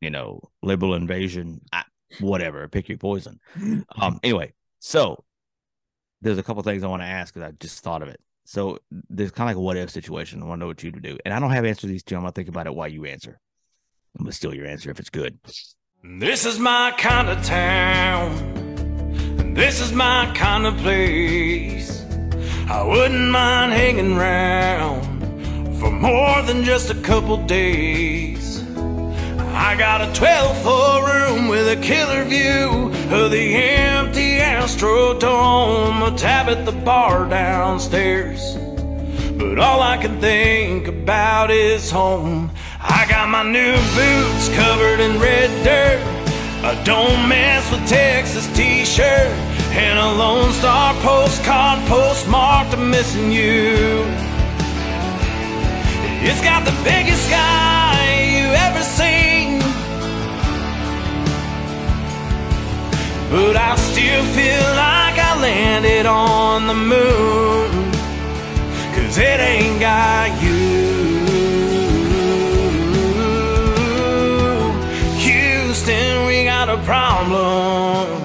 you 0.00 0.10
know 0.10 0.40
liberal 0.62 0.94
invasion 0.94 1.60
I, 1.72 1.84
whatever. 2.20 2.68
Pick 2.68 2.88
your 2.88 2.98
poison. 2.98 3.40
Um. 4.00 4.18
Anyway, 4.22 4.52
so 4.80 5.24
there's 6.20 6.38
a 6.38 6.42
couple 6.42 6.62
things 6.62 6.82
I 6.82 6.88
want 6.88 7.02
to 7.02 7.06
ask 7.06 7.32
because 7.34 7.48
I 7.48 7.52
just 7.52 7.82
thought 7.82 8.02
of 8.02 8.08
it. 8.08 8.20
So 8.46 8.78
there's 9.10 9.30
kind 9.30 9.48
of 9.48 9.56
like 9.56 9.60
a 9.60 9.64
what 9.64 9.76
if 9.76 9.90
situation. 9.90 10.42
I 10.42 10.46
want 10.46 10.58
to 10.58 10.60
know 10.60 10.66
what 10.68 10.82
you 10.82 10.90
would 10.92 11.02
do, 11.02 11.18
and 11.24 11.32
I 11.32 11.40
don't 11.40 11.50
have 11.50 11.64
answers 11.64 11.82
to 11.82 11.86
these 11.86 12.02
two. 12.02 12.14
I'm 12.16 12.22
gonna 12.22 12.32
think 12.32 12.48
about 12.48 12.66
it 12.66 12.74
while 12.74 12.88
you 12.88 13.04
answer. 13.06 13.38
I'm 14.18 14.24
gonna 14.24 14.32
steal 14.32 14.54
your 14.54 14.66
answer 14.66 14.90
if 14.90 14.98
it's 15.00 15.10
good. 15.10 15.38
This 16.02 16.44
is 16.44 16.58
my 16.58 16.92
kind 16.98 17.28
of 17.30 17.42
town. 17.44 19.54
This 19.54 19.80
is 19.80 19.92
my 19.92 20.30
kind 20.34 20.66
of 20.66 20.76
place. 20.78 22.02
I 22.68 22.82
wouldn't 22.82 23.30
mind 23.30 23.72
hanging 23.72 24.16
around 24.16 25.02
for 25.78 25.90
more 25.90 26.42
than 26.42 26.64
just 26.64 26.90
a 26.90 26.94
couple 27.02 27.36
days. 27.46 28.43
I 29.56 29.76
got 29.76 30.02
a 30.02 30.12
12 30.12 30.62
foot 30.64 31.04
room 31.04 31.46
with 31.46 31.68
a 31.68 31.80
killer 31.80 32.24
view 32.24 32.90
of 33.14 33.30
the 33.30 33.54
empty 33.54 34.38
Astrodome, 34.38 36.12
a 36.12 36.16
tab 36.16 36.48
at 36.48 36.66
the 36.66 36.72
bar 36.72 37.28
downstairs. 37.28 38.56
But 39.38 39.60
all 39.60 39.80
I 39.80 39.96
can 39.96 40.20
think 40.20 40.88
about 40.88 41.52
is 41.52 41.88
home. 41.88 42.50
I 42.80 43.06
got 43.08 43.28
my 43.28 43.44
new 43.44 43.76
boots 43.94 44.48
covered 44.56 44.98
in 44.98 45.20
red 45.20 45.50
dirt, 45.62 46.02
a 46.64 46.84
don't 46.84 47.28
mess 47.28 47.70
with 47.70 47.88
Texas 47.88 48.48
t 48.56 48.84
shirt, 48.84 49.30
and 49.70 50.00
a 50.00 50.12
Lone 50.14 50.50
Star 50.52 50.94
postcard 50.94 51.78
postmarked 51.88 52.74
I'm 52.74 52.90
missing 52.90 53.30
you. 53.30 54.04
It's 56.26 56.42
got 56.42 56.64
the 56.64 56.74
biggest 56.82 57.28
sky 57.28 57.83
But 63.30 63.56
I 63.56 63.76
still 63.76 64.24
feel 64.36 64.66
like 64.76 65.18
I 65.18 65.38
landed 65.40 66.06
on 66.06 66.66
the 66.66 66.74
moon. 66.74 67.92
Cause 68.94 69.18
it 69.18 69.40
ain't 69.40 69.80
got 69.80 70.42
you. 70.42 71.04
Houston, 75.18 76.26
we 76.26 76.44
got 76.44 76.68
a 76.68 76.78
problem. 76.84 78.23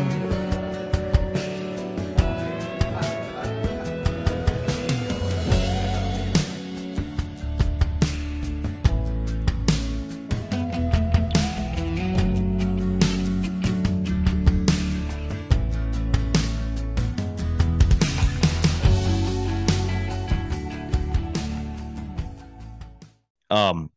Um, 23.50 23.90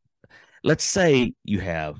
let's 0.65 0.85
say 0.85 1.35
you 1.45 1.61
have 1.61 1.97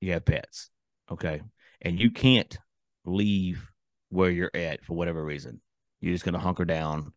you 0.00 0.12
have 0.12 0.24
pets, 0.24 0.70
okay, 1.10 1.40
and 1.80 1.98
you 1.98 2.10
can't 2.10 2.56
leave 3.04 3.70
where 4.10 4.30
you're 4.30 4.50
at 4.54 4.84
for 4.84 4.94
whatever 4.94 5.24
reason. 5.24 5.60
You're 6.00 6.14
just 6.14 6.24
gonna 6.24 6.38
hunker 6.38 6.64
down 6.64 7.12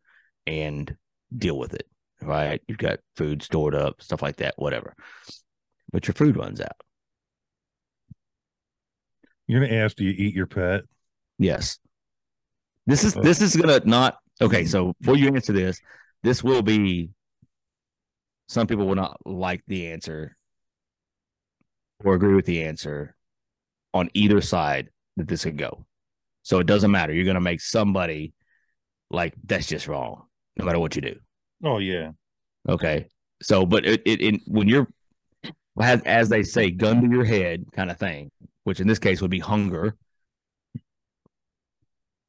and 0.45 0.95
deal 1.35 1.57
with 1.57 1.73
it, 1.73 1.87
right? 2.21 2.61
You've 2.67 2.77
got 2.77 2.99
food 3.15 3.43
stored 3.43 3.75
up, 3.75 4.01
stuff 4.01 4.21
like 4.21 4.37
that, 4.37 4.53
whatever. 4.57 4.93
But 5.91 6.07
your 6.07 6.13
food 6.13 6.37
runs 6.37 6.61
out. 6.61 6.81
You're 9.47 9.61
gonna 9.61 9.81
ask, 9.81 9.95
do 9.95 10.03
you 10.03 10.11
eat 10.11 10.35
your 10.35 10.47
pet? 10.47 10.81
Yes. 11.37 11.79
This 12.85 13.03
is 13.03 13.13
this 13.15 13.41
is 13.41 13.55
gonna 13.55 13.81
not 13.83 14.17
okay. 14.41 14.65
So 14.65 14.93
before 15.01 15.17
you 15.17 15.27
answer 15.27 15.53
this, 15.53 15.79
this 16.23 16.43
will 16.43 16.61
be. 16.61 17.09
Some 18.47 18.67
people 18.67 18.87
will 18.87 18.95
not 18.95 19.19
like 19.25 19.61
the 19.67 19.87
answer 19.87 20.35
or 22.03 22.13
agree 22.13 22.35
with 22.35 22.45
the 22.45 22.63
answer 22.63 23.15
on 23.93 24.09
either 24.13 24.41
side 24.41 24.89
that 25.17 25.27
this 25.27 25.43
could 25.43 25.57
go. 25.57 25.85
So 26.43 26.59
it 26.59 26.67
doesn't 26.67 26.91
matter. 26.91 27.13
You're 27.13 27.25
gonna 27.25 27.41
make 27.41 27.61
somebody 27.61 28.33
like 29.09 29.33
that's 29.43 29.67
just 29.67 29.87
wrong, 29.87 30.23
no 30.55 30.65
matter 30.65 30.79
what 30.79 30.95
you 30.95 31.01
do. 31.01 31.15
Oh 31.63 31.79
yeah. 31.79 32.11
Okay. 32.69 33.09
So, 33.41 33.65
but 33.65 33.85
it, 33.85 34.01
it, 34.05 34.21
it 34.21 34.41
when 34.47 34.67
you're 34.67 34.87
as 35.81 36.01
as 36.03 36.29
they 36.29 36.43
say, 36.43 36.71
gun 36.71 37.01
to 37.01 37.09
your 37.09 37.25
head 37.25 37.65
kind 37.73 37.91
of 37.91 37.97
thing, 37.97 38.31
which 38.63 38.79
in 38.79 38.87
this 38.87 38.99
case 38.99 39.21
would 39.21 39.31
be 39.31 39.39
hunger. 39.39 39.95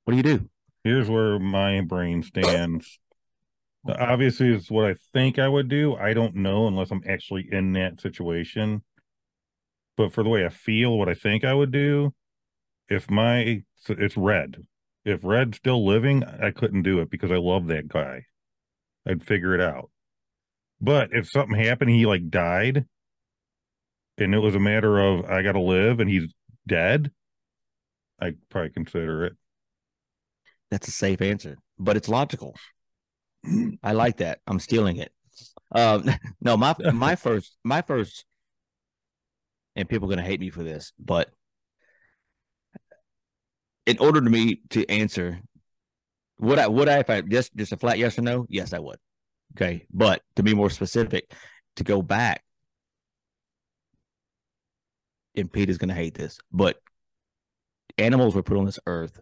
What 0.05 0.13
do 0.13 0.17
you 0.17 0.23
do? 0.23 0.49
Here's 0.85 1.09
where 1.09 1.39
my 1.39 1.81
brain 1.83 2.23
stands. 2.23 2.99
Obviously, 3.87 4.49
it's 4.49 4.71
what 4.71 4.85
I 4.85 4.97
think 5.13 5.39
I 5.39 5.49
would 5.49 5.69
do. 5.69 5.95
I 5.97 6.13
don't 6.13 6.35
know 6.35 6.67
unless 6.67 6.91
I'm 6.91 7.03
actually 7.09 7.49
in 7.51 7.73
that 7.73 8.01
situation. 8.01 8.83
But 9.97 10.13
for 10.13 10.23
the 10.23 10.31
way 10.31 10.45
I 10.45 10.51
feel, 10.51 10.97
what 10.97 11.09
I 11.09 11.15
think 11.15 11.45
I 11.45 11.55
would 11.55 11.71
do, 11.71 12.15
if 12.89 13.11
my 13.11 13.63
it's 13.89 14.17
Red, 14.17 14.67
if 15.05 15.21
Red's 15.25 15.57
still 15.57 15.85
living, 15.87 16.25
I 16.25 16.51
couldn't 16.51 16.83
do 16.83 17.01
it 17.01 17.11
because 17.11 17.31
I 17.31 17.37
love 17.37 17.67
that 17.69 17.89
guy. 17.89 18.25
I'd 19.07 19.25
figure 19.25 19.55
it 19.55 19.61
out. 19.61 19.91
But 20.81 21.11
if 21.13 21.29
something 21.29 21.59
happened, 21.59 21.91
he 21.91 22.07
like 22.07 22.29
died, 22.31 22.87
and 24.19 24.35
it 24.35 24.39
was 24.39 24.55
a 24.55 24.61
matter 24.61 24.99
of 25.01 25.25
I 25.25 25.43
got 25.43 25.53
to 25.53 25.61
live, 25.61 25.99
and 25.99 26.09
he's 26.09 26.33
dead, 26.67 27.11
I'd 28.21 28.37
probably 28.49 28.71
consider 28.71 29.25
it. 29.25 29.33
That's 30.71 30.89
a 30.89 30.93
safe 30.93 31.21
answer, 31.23 31.57
but 31.79 31.97
it's 31.97 32.09
logical. 32.09 32.55
I 33.83 33.93
like 33.93 34.19
that. 34.19 34.41
I'm 34.47 34.61
stealing 34.61 34.97
it. 34.97 35.13
Um, 35.73 36.05
no, 36.41 36.57
my 36.57 36.75
my 36.93 37.17
first 37.17 37.57
my 37.65 37.83
first, 37.83 38.25
and 39.77 39.89
people 39.89 40.09
are 40.09 40.15
gonna 40.15 40.27
hate 40.27 40.41
me 40.41 40.51
for 40.51 40.63
this, 40.63 40.93
but 40.99 41.31
in 43.87 43.99
order 43.99 44.21
to 44.21 44.29
me 44.29 44.61
to 44.71 44.89
answer, 44.91 45.41
would 46.41 46.59
I 46.59 46.67
would 46.69 46.89
I 46.89 46.99
if 46.99 47.11
I 47.11 47.21
just 47.23 47.55
just 47.57 47.73
a 47.73 47.77
flat 47.77 47.99
yes 47.99 48.19
or 48.19 48.23
no? 48.23 48.47
Yes, 48.49 48.73
I 48.73 48.79
would. 48.79 48.99
Okay, 49.57 49.87
but 49.93 50.23
to 50.37 50.43
be 50.43 50.55
more 50.55 50.71
specific, 50.71 51.33
to 51.77 51.85
go 51.85 52.03
back, 52.03 52.43
and 55.37 55.51
Pete 55.53 55.71
is 55.71 55.79
gonna 55.79 55.95
hate 55.95 56.15
this, 56.15 56.39
but 56.53 56.79
animals 57.97 58.35
were 58.35 58.43
put 58.43 58.57
on 58.57 58.67
this 58.67 58.79
earth, 58.87 59.21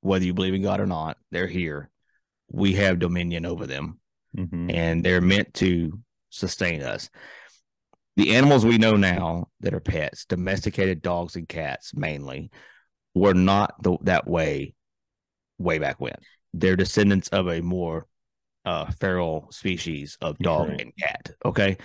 whether 0.00 0.24
you 0.24 0.34
believe 0.34 0.54
in 0.54 0.62
God 0.62 0.80
or 0.80 0.86
not, 0.86 1.16
they're 1.30 1.46
here 1.46 1.90
we 2.50 2.74
have 2.74 2.98
dominion 2.98 3.44
over 3.46 3.66
them 3.66 3.98
Mhm. 4.36 4.72
and 4.72 5.04
they're 5.04 5.20
meant 5.20 5.54
to 5.54 5.98
sustain 6.30 6.82
us. 6.82 7.08
The 8.16 8.34
animals 8.36 8.64
we 8.64 8.78
know 8.78 8.96
now 8.96 9.48
that 9.60 9.74
are 9.74 9.80
pets, 9.80 10.24
domesticated 10.24 11.02
dogs 11.02 11.36
and 11.36 11.48
cats 11.48 11.94
mainly, 11.94 12.50
were 13.14 13.34
not 13.34 13.80
the, 13.82 13.96
that 14.02 14.26
way 14.26 14.74
way 15.58 15.78
back 15.78 16.00
when. 16.00 16.16
They're 16.52 16.76
descendants 16.76 17.28
of 17.28 17.48
a 17.48 17.60
more 17.60 18.06
uh, 18.64 18.90
feral 18.98 19.48
species 19.52 20.16
of 20.20 20.38
dog 20.38 20.68
Right. 20.70 20.80
and 20.80 20.96
cat. 20.96 21.30
Okay. 21.44 21.76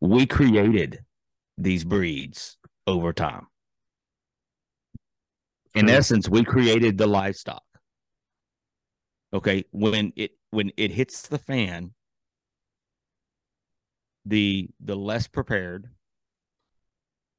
We 0.00 0.26
created 0.26 1.04
these 1.56 1.84
breeds 1.84 2.56
over 2.86 3.12
time. 3.12 3.46
In 5.74 5.88
essence, 5.88 6.28
we 6.28 6.44
created 6.44 6.98
the 6.98 7.06
livestock 7.06 7.62
okay 9.34 9.64
when 9.72 10.12
it 10.16 10.30
when 10.50 10.70
it 10.76 10.90
hits 10.90 11.28
the 11.28 11.38
fan 11.38 11.92
the 14.24 14.68
the 14.80 14.96
less 14.96 15.26
prepared 15.26 15.88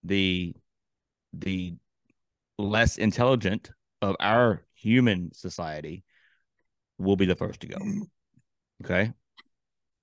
the 0.04 0.54
the 1.34 1.74
less 2.58 2.98
intelligent 2.98 3.72
of 4.02 4.16
our 4.20 4.62
human 4.74 5.34
society 5.34 6.04
will 6.98 7.16
be 7.16 7.26
the 7.26 7.36
first 7.36 7.62
to 7.62 7.68
go 7.68 7.78
okay? 8.84 9.12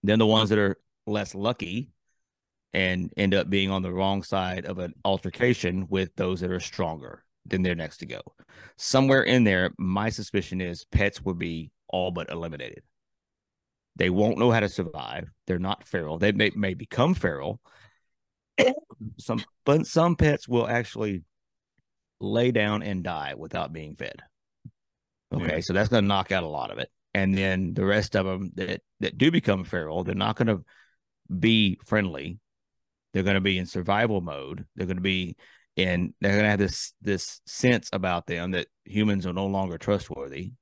Then 0.02 0.18
the 0.18 0.26
ones 0.26 0.50
that 0.50 0.58
are 0.58 0.78
less 1.06 1.34
lucky 1.34 1.90
and 2.72 3.12
end 3.16 3.34
up 3.34 3.50
being 3.50 3.70
on 3.70 3.82
the 3.82 3.92
wrong 3.92 4.22
side 4.22 4.64
of 4.64 4.78
an 4.78 4.94
altercation 5.04 5.86
with 5.90 6.14
those 6.16 6.40
that 6.40 6.50
are 6.50 6.60
stronger 6.60 7.24
then 7.44 7.62
they're 7.62 7.74
next 7.74 7.96
to 7.96 8.06
go. 8.06 8.20
Somewhere 8.76 9.24
in 9.24 9.42
there 9.42 9.70
my 9.76 10.10
suspicion 10.10 10.60
is 10.60 10.84
pets 10.84 11.22
will 11.22 11.34
be 11.34 11.72
all 11.92 12.10
but 12.10 12.30
eliminated. 12.30 12.82
They 13.96 14.10
won't 14.10 14.38
know 14.38 14.50
how 14.50 14.60
to 14.60 14.68
survive. 14.68 15.28
They're 15.46 15.58
not 15.58 15.86
feral. 15.86 16.18
They 16.18 16.32
may, 16.32 16.50
may 16.54 16.74
become 16.74 17.14
feral. 17.14 17.60
some 19.18 19.44
but 19.64 19.86
some 19.86 20.16
pets 20.16 20.48
will 20.48 20.66
actually 20.66 21.22
lay 22.20 22.50
down 22.50 22.82
and 22.82 23.04
die 23.04 23.34
without 23.36 23.72
being 23.72 23.96
fed. 23.96 24.22
Okay, 25.32 25.56
Yeah. 25.56 25.60
so 25.60 25.72
that's 25.72 25.88
going 25.88 26.04
to 26.04 26.08
knock 26.08 26.32
out 26.32 26.44
a 26.44 26.48
lot 26.48 26.70
of 26.70 26.78
it. 26.78 26.90
And 27.14 27.36
then 27.36 27.74
the 27.74 27.84
rest 27.84 28.16
of 28.16 28.24
them 28.26 28.50
that 28.54 28.80
that 29.00 29.18
do 29.18 29.30
become 29.30 29.64
feral, 29.64 30.04
they're 30.04 30.14
not 30.14 30.36
going 30.36 30.48
to 30.48 30.64
be 31.38 31.78
friendly. 31.84 32.38
They're 33.12 33.22
going 33.22 33.34
to 33.34 33.40
be 33.42 33.58
in 33.58 33.66
survival 33.66 34.22
mode. 34.22 34.64
They're 34.74 34.86
going 34.86 34.96
to 34.96 35.02
be 35.02 35.36
and 35.76 36.12
they're 36.20 36.36
gonna 36.36 36.50
have 36.50 36.58
this 36.58 36.92
this 37.00 37.40
sense 37.46 37.88
about 37.92 38.26
them 38.26 38.52
that 38.52 38.66
humans 38.84 39.26
are 39.26 39.32
no 39.32 39.46
longer 39.46 39.78
trustworthy. 39.78 40.52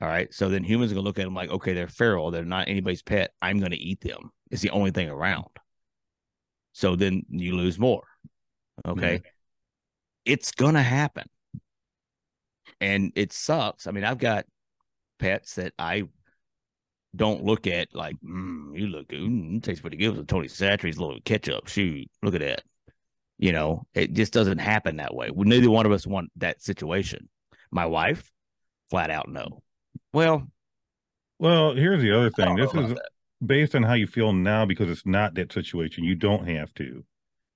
All 0.00 0.08
right, 0.08 0.32
so 0.32 0.48
then 0.48 0.64
humans 0.64 0.92
are 0.92 0.94
gonna 0.94 1.04
look 1.04 1.18
at 1.18 1.24
them 1.24 1.34
like, 1.34 1.50
okay, 1.50 1.72
they're 1.72 1.88
feral, 1.88 2.30
they're 2.30 2.44
not 2.44 2.68
anybody's 2.68 3.02
pet. 3.02 3.32
I'm 3.40 3.60
gonna 3.60 3.76
eat 3.78 4.00
them. 4.00 4.30
It's 4.50 4.62
the 4.62 4.70
only 4.70 4.90
thing 4.90 5.08
around. 5.08 5.48
So 6.72 6.96
then 6.96 7.22
you 7.30 7.56
lose 7.56 7.78
more. 7.78 8.02
Okay, 8.86 9.22
it's 10.24 10.52
gonna 10.52 10.82
happen, 10.82 11.28
and 12.80 13.12
it 13.16 13.32
sucks. 13.32 13.86
I 13.86 13.90
mean, 13.92 14.04
I've 14.04 14.18
got 14.18 14.44
pets 15.18 15.54
that 15.54 15.72
I 15.78 16.04
don't 17.14 17.42
look 17.44 17.66
at 17.66 17.88
like, 17.94 18.16
mm, 18.22 18.78
you 18.78 18.88
look 18.88 19.08
good, 19.08 19.20
mm, 19.20 19.62
tastes 19.62 19.80
pretty 19.80 19.96
good 19.96 20.16
with 20.16 20.26
Tony 20.26 20.48
Chachere's 20.48 20.98
little 20.98 21.18
ketchup. 21.24 21.68
Shoot, 21.68 22.10
look 22.22 22.34
at 22.34 22.40
that. 22.40 22.62
You 23.38 23.52
know, 23.52 23.86
it 23.94 24.12
just 24.12 24.32
doesn't 24.32 24.58
happen 24.58 24.96
that 24.96 25.14
way. 25.14 25.30
Neither 25.34 25.70
one 25.70 25.86
of 25.86 25.92
us 25.92 26.06
want 26.06 26.30
that 26.36 26.62
situation. 26.62 27.28
My 27.70 27.86
wife, 27.86 28.30
flat 28.90 29.10
out 29.10 29.28
no. 29.28 29.62
Well, 30.16 30.48
Well, 31.38 31.74
here's 31.74 32.02
the 32.02 32.16
other 32.16 32.30
thing. 32.30 32.56
This 32.56 32.72
is 32.74 32.94
that. 32.94 33.10
based 33.44 33.74
on 33.74 33.82
how 33.82 33.92
you 33.94 34.06
feel 34.06 34.32
now 34.32 34.64
because 34.64 34.88
it's 34.88 35.04
not 35.06 35.34
that 35.34 35.52
situation. 35.52 36.04
You 36.04 36.14
don't 36.14 36.46
have 36.48 36.72
to. 36.74 37.04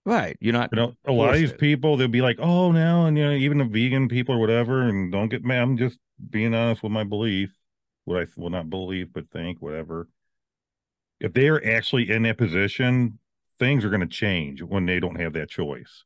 right. 0.04 0.36
You're 0.40 0.52
not 0.52 0.70
You 0.72 0.76
know, 0.76 0.94
a 1.06 1.12
lot 1.12 1.30
of 1.30 1.36
these 1.36 1.52
to. 1.52 1.58
people, 1.58 1.96
they'll 1.96 2.08
be 2.08 2.22
like, 2.22 2.38
oh, 2.38 2.72
now, 2.72 3.06
and 3.06 3.16
you 3.16 3.24
know, 3.24 3.32
even 3.32 3.58
the 3.58 3.64
vegan 3.64 4.08
people 4.08 4.34
or 4.34 4.38
whatever, 4.38 4.82
and 4.82 5.10
don't 5.10 5.28
get 5.28 5.44
mad. 5.44 5.62
I'm 5.62 5.76
just 5.78 5.98
being 6.28 6.54
honest 6.54 6.82
with 6.82 6.92
my 6.92 7.04
belief, 7.04 7.50
what 8.04 8.20
I 8.22 8.26
will 8.36 8.50
not 8.50 8.68
believe, 8.70 9.12
but 9.12 9.30
think, 9.30 9.60
whatever. 9.62 10.08
If 11.20 11.32
they 11.32 11.48
are 11.48 11.62
actually 11.64 12.10
in 12.10 12.22
that 12.24 12.38
position, 12.38 13.18
things 13.58 13.84
are 13.84 13.90
going 13.90 14.00
to 14.00 14.06
change 14.06 14.62
when 14.62 14.86
they 14.86 15.00
don't 15.00 15.20
have 15.20 15.32
that 15.34 15.50
choice. 15.50 16.04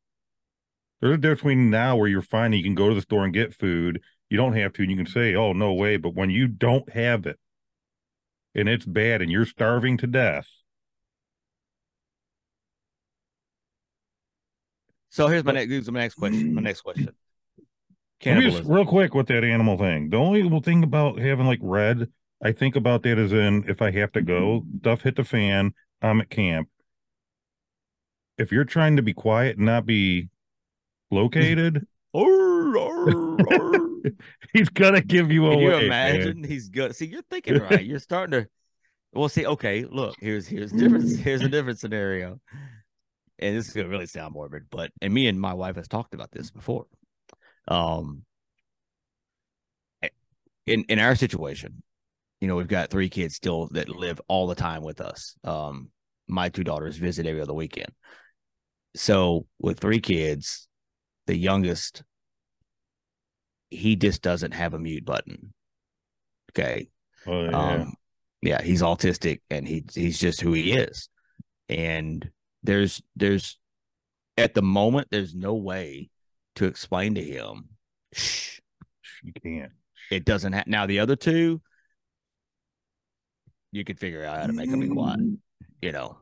There's 1.00 1.14
a 1.14 1.18
difference 1.18 1.40
between 1.40 1.70
now 1.70 1.96
where 1.96 2.08
you're 2.08 2.22
finding 2.22 2.58
you 2.58 2.64
can 2.64 2.74
go 2.74 2.88
to 2.88 2.94
the 2.94 3.02
store 3.02 3.24
and 3.24 3.32
get 3.34 3.54
food. 3.54 4.00
You 4.34 4.38
don't 4.38 4.56
have 4.56 4.72
to, 4.72 4.82
and 4.82 4.90
you 4.90 4.96
can 4.96 5.06
say, 5.06 5.36
oh, 5.36 5.52
no 5.52 5.74
way. 5.74 5.96
But 5.96 6.16
when 6.16 6.28
you 6.28 6.48
don't 6.48 6.92
have 6.92 7.24
it 7.24 7.38
and 8.52 8.68
it's 8.68 8.84
bad 8.84 9.22
and 9.22 9.30
you're 9.30 9.46
starving 9.46 9.96
to 9.98 10.08
death, 10.08 10.48
So 15.10 15.28
here's 15.28 15.44
my 15.44 15.52
next 15.52 15.70
here's 15.70 15.88
my 15.88 16.00
next 16.00 16.14
question. 16.14 16.52
My 16.52 16.62
next 16.62 16.80
question. 16.80 17.10
Just 18.20 18.64
real 18.64 18.84
quick 18.84 19.14
with 19.14 19.28
that 19.28 19.44
animal 19.44 19.78
thing. 19.78 20.10
The 20.10 20.16
only 20.16 20.60
thing 20.62 20.82
about 20.82 21.20
having 21.20 21.46
like 21.46 21.60
red, 21.62 22.08
I 22.42 22.50
think 22.50 22.74
about 22.74 23.04
that 23.04 23.16
as 23.16 23.32
in 23.32 23.64
if 23.68 23.80
I 23.80 23.92
have 23.92 24.10
to 24.14 24.20
go, 24.20 24.64
stuff 24.80 25.02
hit 25.02 25.14
the 25.14 25.22
fan, 25.22 25.74
I'm 26.02 26.20
at 26.20 26.28
camp. 26.28 26.68
If 28.36 28.50
you're 28.50 28.64
trying 28.64 28.96
to 28.96 29.02
be 29.02 29.12
quiet 29.12 29.58
and 29.58 29.66
not 29.66 29.86
be 29.86 30.28
located, 31.12 31.86
Arr, 32.12 32.76
arr, 32.76 33.36
arr. 33.48 33.93
he's 34.52 34.68
gonna 34.68 35.00
give 35.00 35.30
you 35.30 35.42
Can 35.42 35.52
away. 35.52 35.82
you 35.84 35.88
man. 35.88 36.16
imagine? 36.16 36.44
He's 36.44 36.68
good. 36.68 36.94
See, 36.94 37.06
you're 37.06 37.22
thinking 37.22 37.58
right. 37.58 37.84
You're 37.84 37.98
starting 37.98 38.42
to. 38.42 38.48
Well, 39.12 39.28
see, 39.28 39.46
okay. 39.46 39.84
Look, 39.84 40.16
here's 40.20 40.46
here's 40.46 40.72
different. 40.72 41.18
Here's 41.20 41.42
a 41.42 41.48
different 41.48 41.78
scenario, 41.78 42.40
and 43.38 43.56
this 43.56 43.68
is 43.68 43.74
gonna 43.74 43.88
really 43.88 44.06
sound 44.06 44.34
morbid, 44.34 44.64
but 44.70 44.90
and 45.00 45.12
me 45.14 45.28
and 45.28 45.40
my 45.40 45.54
wife 45.54 45.76
has 45.76 45.88
talked 45.88 46.14
about 46.14 46.32
this 46.32 46.50
before. 46.50 46.86
Um, 47.68 48.24
in 50.66 50.84
in 50.88 50.98
our 50.98 51.14
situation, 51.14 51.82
you 52.40 52.48
know, 52.48 52.56
we've 52.56 52.68
got 52.68 52.90
three 52.90 53.08
kids 53.08 53.34
still 53.34 53.68
that 53.72 53.88
live 53.88 54.20
all 54.28 54.46
the 54.46 54.54
time 54.54 54.82
with 54.82 55.00
us. 55.00 55.36
Um, 55.44 55.90
my 56.26 56.48
two 56.48 56.64
daughters 56.64 56.96
visit 56.96 57.26
every 57.26 57.40
other 57.40 57.54
weekend. 57.54 57.92
So 58.96 59.46
with 59.58 59.80
three 59.80 60.00
kids, 60.00 60.68
the 61.26 61.36
youngest 61.36 62.02
he 63.74 63.96
just 63.96 64.22
doesn't 64.22 64.52
have 64.52 64.74
a 64.74 64.78
mute 64.78 65.04
button. 65.04 65.52
Okay. 66.52 66.88
Oh, 67.26 67.44
yeah. 67.44 67.50
Um 67.56 67.94
yeah, 68.42 68.62
he's 68.62 68.82
autistic 68.82 69.40
and 69.50 69.66
he 69.66 69.84
he's 69.94 70.18
just 70.18 70.40
who 70.40 70.52
he 70.52 70.72
is. 70.72 71.08
And 71.68 72.30
there's 72.62 73.02
there's 73.16 73.58
at 74.36 74.54
the 74.54 74.62
moment 74.62 75.08
there's 75.10 75.34
no 75.34 75.54
way 75.54 76.10
to 76.56 76.66
explain 76.66 77.14
to 77.14 77.22
him 77.22 77.68
shh 78.12 78.60
you 79.22 79.32
can't. 79.42 79.72
it 80.10 80.24
doesn't 80.24 80.52
have 80.52 80.66
now 80.66 80.86
the 80.86 81.00
other 81.00 81.16
two 81.16 81.60
you 83.74 83.84
could 83.84 83.98
figure 83.98 84.24
out 84.24 84.38
how 84.38 84.46
to 84.46 84.52
make 84.52 84.70
them 84.70 84.80
be 84.80 84.88
quiet, 84.88 85.18
you 85.82 85.90
know. 85.90 86.16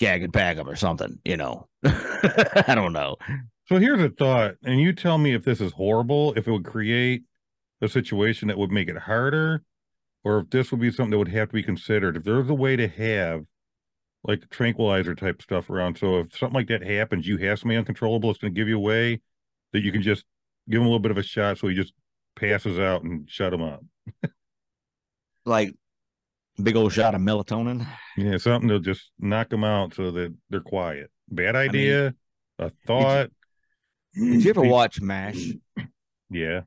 Gag 0.00 0.22
and 0.22 0.32
bag 0.32 0.56
them 0.56 0.68
or 0.68 0.76
something, 0.76 1.18
you 1.24 1.36
know. 1.36 1.68
I 1.84 2.72
don't 2.74 2.94
know. 2.94 3.16
So 3.66 3.78
here's 3.78 4.00
a 4.00 4.10
thought, 4.10 4.56
and 4.62 4.78
you 4.78 4.92
tell 4.92 5.16
me 5.16 5.34
if 5.34 5.44
this 5.44 5.60
is 5.60 5.72
horrible, 5.72 6.34
if 6.34 6.46
it 6.46 6.50
would 6.52 6.64
create 6.64 7.22
a 7.80 7.88
situation 7.88 8.48
that 8.48 8.58
would 8.58 8.70
make 8.70 8.88
it 8.88 8.96
harder, 8.98 9.62
or 10.22 10.40
if 10.40 10.50
this 10.50 10.70
would 10.70 10.80
be 10.80 10.90
something 10.90 11.12
that 11.12 11.18
would 11.18 11.28
have 11.28 11.48
to 11.48 11.54
be 11.54 11.62
considered. 11.62 12.16
If 12.16 12.24
there's 12.24 12.48
a 12.50 12.54
way 12.54 12.76
to 12.76 12.88
have 12.88 13.44
like 14.22 14.48
tranquilizer 14.50 15.14
type 15.14 15.40
stuff 15.42 15.70
around, 15.70 15.96
so 15.96 16.20
if 16.20 16.36
something 16.36 16.54
like 16.54 16.68
that 16.68 16.82
happens, 16.82 17.26
you 17.26 17.38
have 17.38 17.58
something 17.58 17.76
uncontrollable, 17.76 18.30
it's 18.30 18.38
going 18.38 18.54
to 18.54 18.58
give 18.58 18.68
you 18.68 18.76
away 18.76 19.20
that 19.72 19.82
you 19.82 19.92
can 19.92 20.02
just 20.02 20.24
give 20.68 20.80
him 20.80 20.86
a 20.86 20.88
little 20.88 20.98
bit 20.98 21.10
of 21.10 21.18
a 21.18 21.22
shot, 21.22 21.58
so 21.58 21.68
he 21.68 21.74
just 21.74 21.94
passes 22.36 22.78
out 22.78 23.02
and 23.02 23.30
shut 23.30 23.52
him 23.52 23.62
up. 23.62 23.82
Like 25.46 25.74
big 26.62 26.76
old 26.76 26.92
shot 26.92 27.14
of 27.14 27.20
melatonin. 27.20 27.86
Yeah, 28.16 28.36
something 28.38 28.68
to 28.68 28.80
just 28.80 29.10
knock 29.18 29.50
them 29.50 29.64
out 29.64 29.94
so 29.94 30.10
that 30.10 30.34
they're 30.50 30.60
quiet. 30.60 31.10
Bad 31.28 31.56
idea, 31.56 32.14
a 32.58 32.70
thought. 32.86 33.30
Did 34.14 34.44
you 34.44 34.50
ever 34.50 34.62
watch 34.62 35.00
MASH? 35.00 35.52
Yeah, 36.30 36.62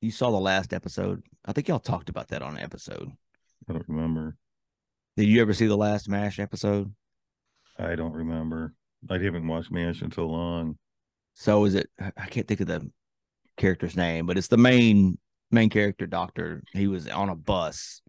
You 0.00 0.10
saw 0.10 0.30
the 0.30 0.38
last 0.38 0.72
episode. 0.72 1.22
I 1.44 1.52
think 1.52 1.68
y'all 1.68 1.78
talked 1.78 2.08
about 2.08 2.28
that 2.28 2.42
on 2.42 2.56
an 2.56 2.62
episode. 2.62 3.10
I 3.68 3.72
don't 3.72 3.88
remember. 3.88 4.36
Did 5.16 5.28
you 5.28 5.40
ever 5.40 5.52
see 5.52 5.66
the 5.66 5.76
last 5.76 6.08
MASH 6.08 6.38
episode? 6.38 6.92
I 7.78 7.94
don't 7.94 8.12
remember. 8.12 8.74
I 9.08 9.18
haven't 9.18 9.46
watched 9.46 9.70
MASH 9.72 10.02
in 10.02 10.12
so 10.12 10.26
long. 10.26 10.78
So 11.34 11.64
is 11.64 11.74
it 11.74 11.88
I 11.98 12.26
can't 12.26 12.46
think 12.46 12.60
of 12.60 12.66
the 12.66 12.90
character's 13.56 13.96
name, 13.96 14.26
but 14.26 14.36
it's 14.36 14.48
the 14.48 14.56
main 14.56 15.18
main 15.50 15.70
character 15.70 16.06
doctor. 16.06 16.62
He 16.72 16.86
was 16.86 17.08
on 17.08 17.28
a 17.28 17.34
bus. 17.36 18.02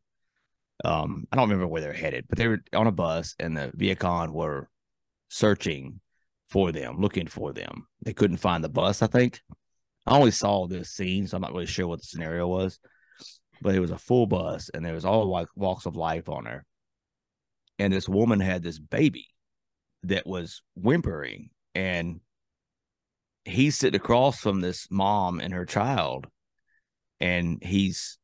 Um, 0.84 1.28
I 1.32 1.36
don't 1.36 1.50
remember 1.50 1.68
where 1.68 1.82
they're 1.82 1.94
headed, 1.94 2.26
but 2.28 2.38
they 2.38 2.48
were 2.48 2.60
on 2.74 2.88
a 2.88 2.92
bus 2.92 3.36
and 3.40 3.56
the 3.56 3.72
Viet 3.76 4.00
Cong 4.00 4.34
were 4.34 4.70
searching 5.30 6.02
for 6.52 6.72
them, 6.72 7.00
looking 7.00 7.28
for 7.28 7.54
them. 7.54 7.88
They 8.04 8.14
couldn't 8.14 8.38
find 8.38 8.64
the 8.64 8.70
bus, 8.70 9.02
I 9.02 9.08
think. 9.08 9.42
I 10.06 10.18
only 10.18 10.32
saw 10.32 10.68
this 10.68 10.92
scene, 10.92 11.26
so 11.28 11.38
I'm 11.38 11.42
not 11.42 11.54
really 11.54 11.66
sure 11.66 11.88
what 11.88 12.00
the 12.02 12.06
scenario 12.06 12.48
was. 12.48 12.80
But 13.62 13.76
it 13.76 13.80
was 13.80 13.92
a 13.92 13.98
full 13.98 14.26
bus 14.28 14.70
and 14.74 14.84
there 14.84 14.94
was 14.94 15.06
all 15.06 15.30
like 15.30 15.48
walks 15.56 15.86
of 15.86 15.96
life 15.96 16.28
on 16.28 16.46
her. 16.46 16.66
And 17.80 17.94
this 17.94 18.10
woman 18.10 18.40
had 18.40 18.64
this 18.64 18.80
baby 18.80 19.28
that 20.04 20.26
was 20.28 20.62
whimpering 20.76 21.52
and 21.76 22.20
he's 23.46 23.78
sitting 23.78 24.00
across 24.00 24.40
from 24.40 24.62
this 24.62 24.88
mom 24.92 25.40
and 25.40 25.54
her 25.54 25.66
child 25.66 26.28
and 27.20 27.60
he's 27.64 28.18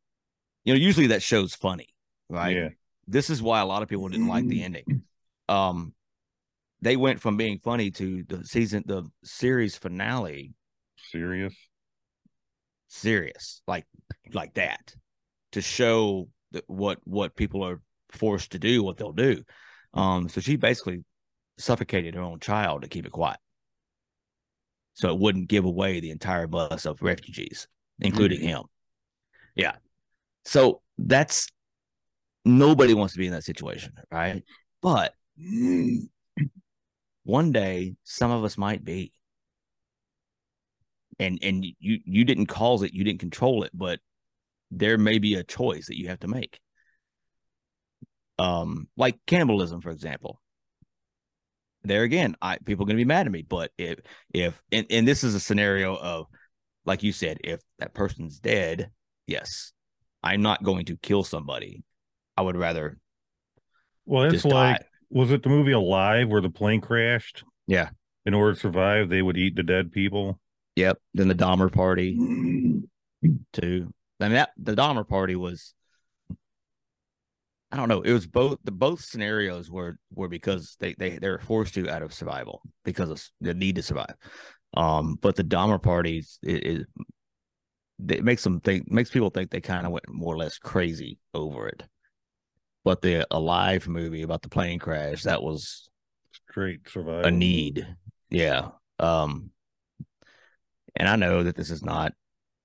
you 0.64 0.74
know 0.74 0.80
usually 0.80 1.08
that 1.08 1.22
show's 1.24 1.54
funny 1.56 1.88
right 2.30 2.56
Yeah. 2.56 2.70
this 3.08 3.30
is 3.30 3.42
why 3.42 3.60
a 3.62 3.66
lot 3.66 3.84
of 3.84 3.90
people 3.90 4.10
didn't 4.10 4.28
like 4.28 4.48
the 4.48 4.64
ending 4.64 5.04
um 5.50 5.94
they 6.82 6.96
went 6.96 7.22
from 7.22 7.38
being 7.38 7.60
funny 7.60 7.92
to 7.92 8.24
the 8.28 8.46
season 8.46 8.84
the 8.86 9.04
series 9.24 9.76
finale. 9.78 10.54
Serious. 11.12 11.56
serious 12.88 13.62
like 13.68 13.86
like 14.34 14.54
that 14.56 14.96
to 15.52 15.62
show 15.62 16.28
that 16.52 16.64
what 16.68 17.00
what 17.04 17.36
people 17.36 17.64
are 17.64 17.82
forced 18.12 18.52
to 18.52 18.60
do 18.60 18.84
what 18.84 18.98
they'll 18.98 19.12
do. 19.14 19.44
Um 19.94 20.30
so 20.30 20.42
she 20.42 20.56
basically 20.56 21.04
suffocated 21.58 22.16
her 22.16 22.22
own 22.22 22.40
child 22.40 22.82
to 22.84 22.88
keep 22.88 23.06
it 23.06 23.12
quiet. 23.12 23.40
So 24.94 25.10
it 25.10 25.20
wouldn't 25.20 25.48
give 25.50 25.66
away 25.66 26.00
the 26.00 26.12
entire 26.12 26.48
bus 26.48 26.86
of 26.86 27.02
refugees 27.02 27.68
including 28.00 28.42
him. 28.42 28.64
Yeah. 29.56 29.76
So 30.46 30.82
that's 30.98 31.48
nobody 32.46 32.94
wants 32.94 33.14
to 33.14 33.20
be 33.20 33.28
in 33.28 33.34
that 33.34 33.44
situation 33.44 33.94
right? 34.12 34.44
But 34.82 35.14
one 37.28 37.52
day 37.52 37.94
some 38.06 38.32
of 38.32 38.46
us 38.46 38.58
might 38.58 38.86
be. 38.86 39.12
And 41.20 41.40
and 41.42 41.66
you 41.80 42.00
you 42.06 42.24
didn't 42.24 42.46
cause 42.46 42.84
it 42.84 42.94
you 42.94 43.04
didn't 43.04 43.20
control 43.20 43.64
it 43.64 43.72
but 43.74 44.00
there 44.72 44.98
may 44.98 45.18
be 45.20 45.36
a 45.36 45.44
choice 45.44 45.88
that 45.88 45.98
you 45.98 46.08
have 46.08 46.22
to 46.22 46.28
make. 46.28 46.60
Um 48.40 48.88
like 48.96 49.18
cannibalism 49.26 49.82
for 49.82 49.90
example. 49.90 50.42
There 51.84 52.04
again 52.04 52.36
i 52.42 52.58
people 52.64 52.84
are 52.84 52.88
going 52.88 52.98
to 52.98 53.02
be 53.02 53.06
mad 53.06 53.26
at 53.26 53.32
me 53.32 53.42
but 53.42 53.72
if 53.78 54.00
if 54.34 54.62
and, 54.72 54.86
and 54.90 55.08
this 55.08 55.24
is 55.24 55.36
a 55.36 55.40
scenario 55.40 55.96
of 55.96 56.28
like 56.86 57.04
you 57.04 57.12
said 57.12 57.40
if 57.44 57.62
that 57.80 57.94
person's 57.94 58.40
dead 58.40 58.90
yes 59.26 59.72
i'm 60.24 60.42
not 60.42 60.64
going 60.64 60.86
to 60.86 60.98
kill 60.98 61.24
somebody. 61.24 61.84
I 62.36 62.42
would 62.42 62.58
rather 62.58 62.98
Well, 64.06 64.34
it's 64.34 64.46
like, 64.46 64.80
die 64.80 64.86
was 65.10 65.32
it 65.32 65.44
the 65.44 65.50
movie 65.50 65.72
Alive 65.72 66.28
where 66.30 66.42
the 66.42 66.50
plane 66.50 66.82
crashed? 66.82 67.44
Yeah. 67.68 67.90
in 68.26 68.34
order 68.34 68.54
to 68.54 68.60
survive, 68.60 69.10
they 69.10 69.22
would 69.22 69.38
eat 69.38 69.56
the 69.56 69.64
dead 69.64 69.92
people. 69.92 70.40
Yep. 70.76 71.00
Then 71.14 71.28
the 71.28 71.34
Donner 71.34 71.70
party 71.70 72.16
too. 73.54 73.94
I 74.20 74.24
mean 74.26 74.34
that 74.34 74.52
the 74.58 74.76
Donner 74.76 75.04
party 75.04 75.36
was 75.36 75.74
I 77.72 77.76
don't 77.76 77.90
know. 77.90 78.02
It 78.02 78.14
was 78.14 78.28
both 78.28 78.60
the 78.64 78.72
both 78.72 79.02
scenarios 79.02 79.70
were 79.70 79.98
were 80.14 80.30
because 80.30 80.78
they 80.80 80.94
they 80.94 81.18
they 81.18 81.30
were 81.30 81.40
forced 81.40 81.74
to 81.74 81.90
out 81.90 82.02
of 82.02 82.14
survival 82.14 82.62
because 82.86 83.10
of 83.10 83.22
the 83.42 83.54
need 83.54 83.76
to 83.76 83.84
survive. 83.84 84.16
Um, 84.76 85.18
but 85.22 85.36
the 85.36 85.44
Donner 85.44 85.80
parties 85.80 86.40
it, 86.44 86.66
it, 86.66 86.88
it 88.10 88.24
makes 88.24 88.44
them 88.44 88.62
think 88.62 88.90
makes 88.90 89.10
people 89.10 89.30
think 89.30 89.50
they 89.50 89.62
kind 89.62 89.86
of 89.86 89.92
went 89.92 90.08
more 90.08 90.34
or 90.34 90.38
less 90.38 90.58
crazy 90.58 91.18
over 91.34 91.68
it. 91.68 91.84
But 92.88 93.02
the 93.02 93.28
Alive 93.32 93.86
movie 93.90 94.22
about 94.22 94.44
the 94.44 94.48
plane 94.48 94.80
crash 94.80 95.24
that 95.24 95.44
was 95.44 95.90
Straight 96.50 96.88
survival. 96.88 97.26
a 97.26 97.32
need. 97.32 97.86
Yeah. 98.30 98.70
Um 98.98 99.52
and 100.96 101.10
I 101.10 101.18
know 101.18 101.44
that 101.44 101.58
this 101.58 101.70
is 101.70 101.84
not 101.84 102.14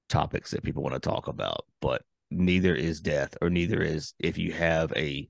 topics 0.09 0.53
that 0.53 0.63
people 0.63 0.85
want 0.85 0.95
to 0.95 1.01
talk 1.01 1.27
about, 1.27 1.65
but 1.81 2.03
neither 2.31 2.73
is 2.73 3.01
death 3.01 3.37
or 3.43 3.51
neither 3.51 3.83
is 3.83 4.15
if 4.21 4.39
you 4.39 4.53
have 4.53 4.93
a 4.93 5.29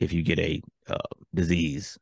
if 0.00 0.14
you 0.14 0.22
get 0.22 0.38
a 0.38 0.62
uh, 0.88 0.96
disease 1.34 1.98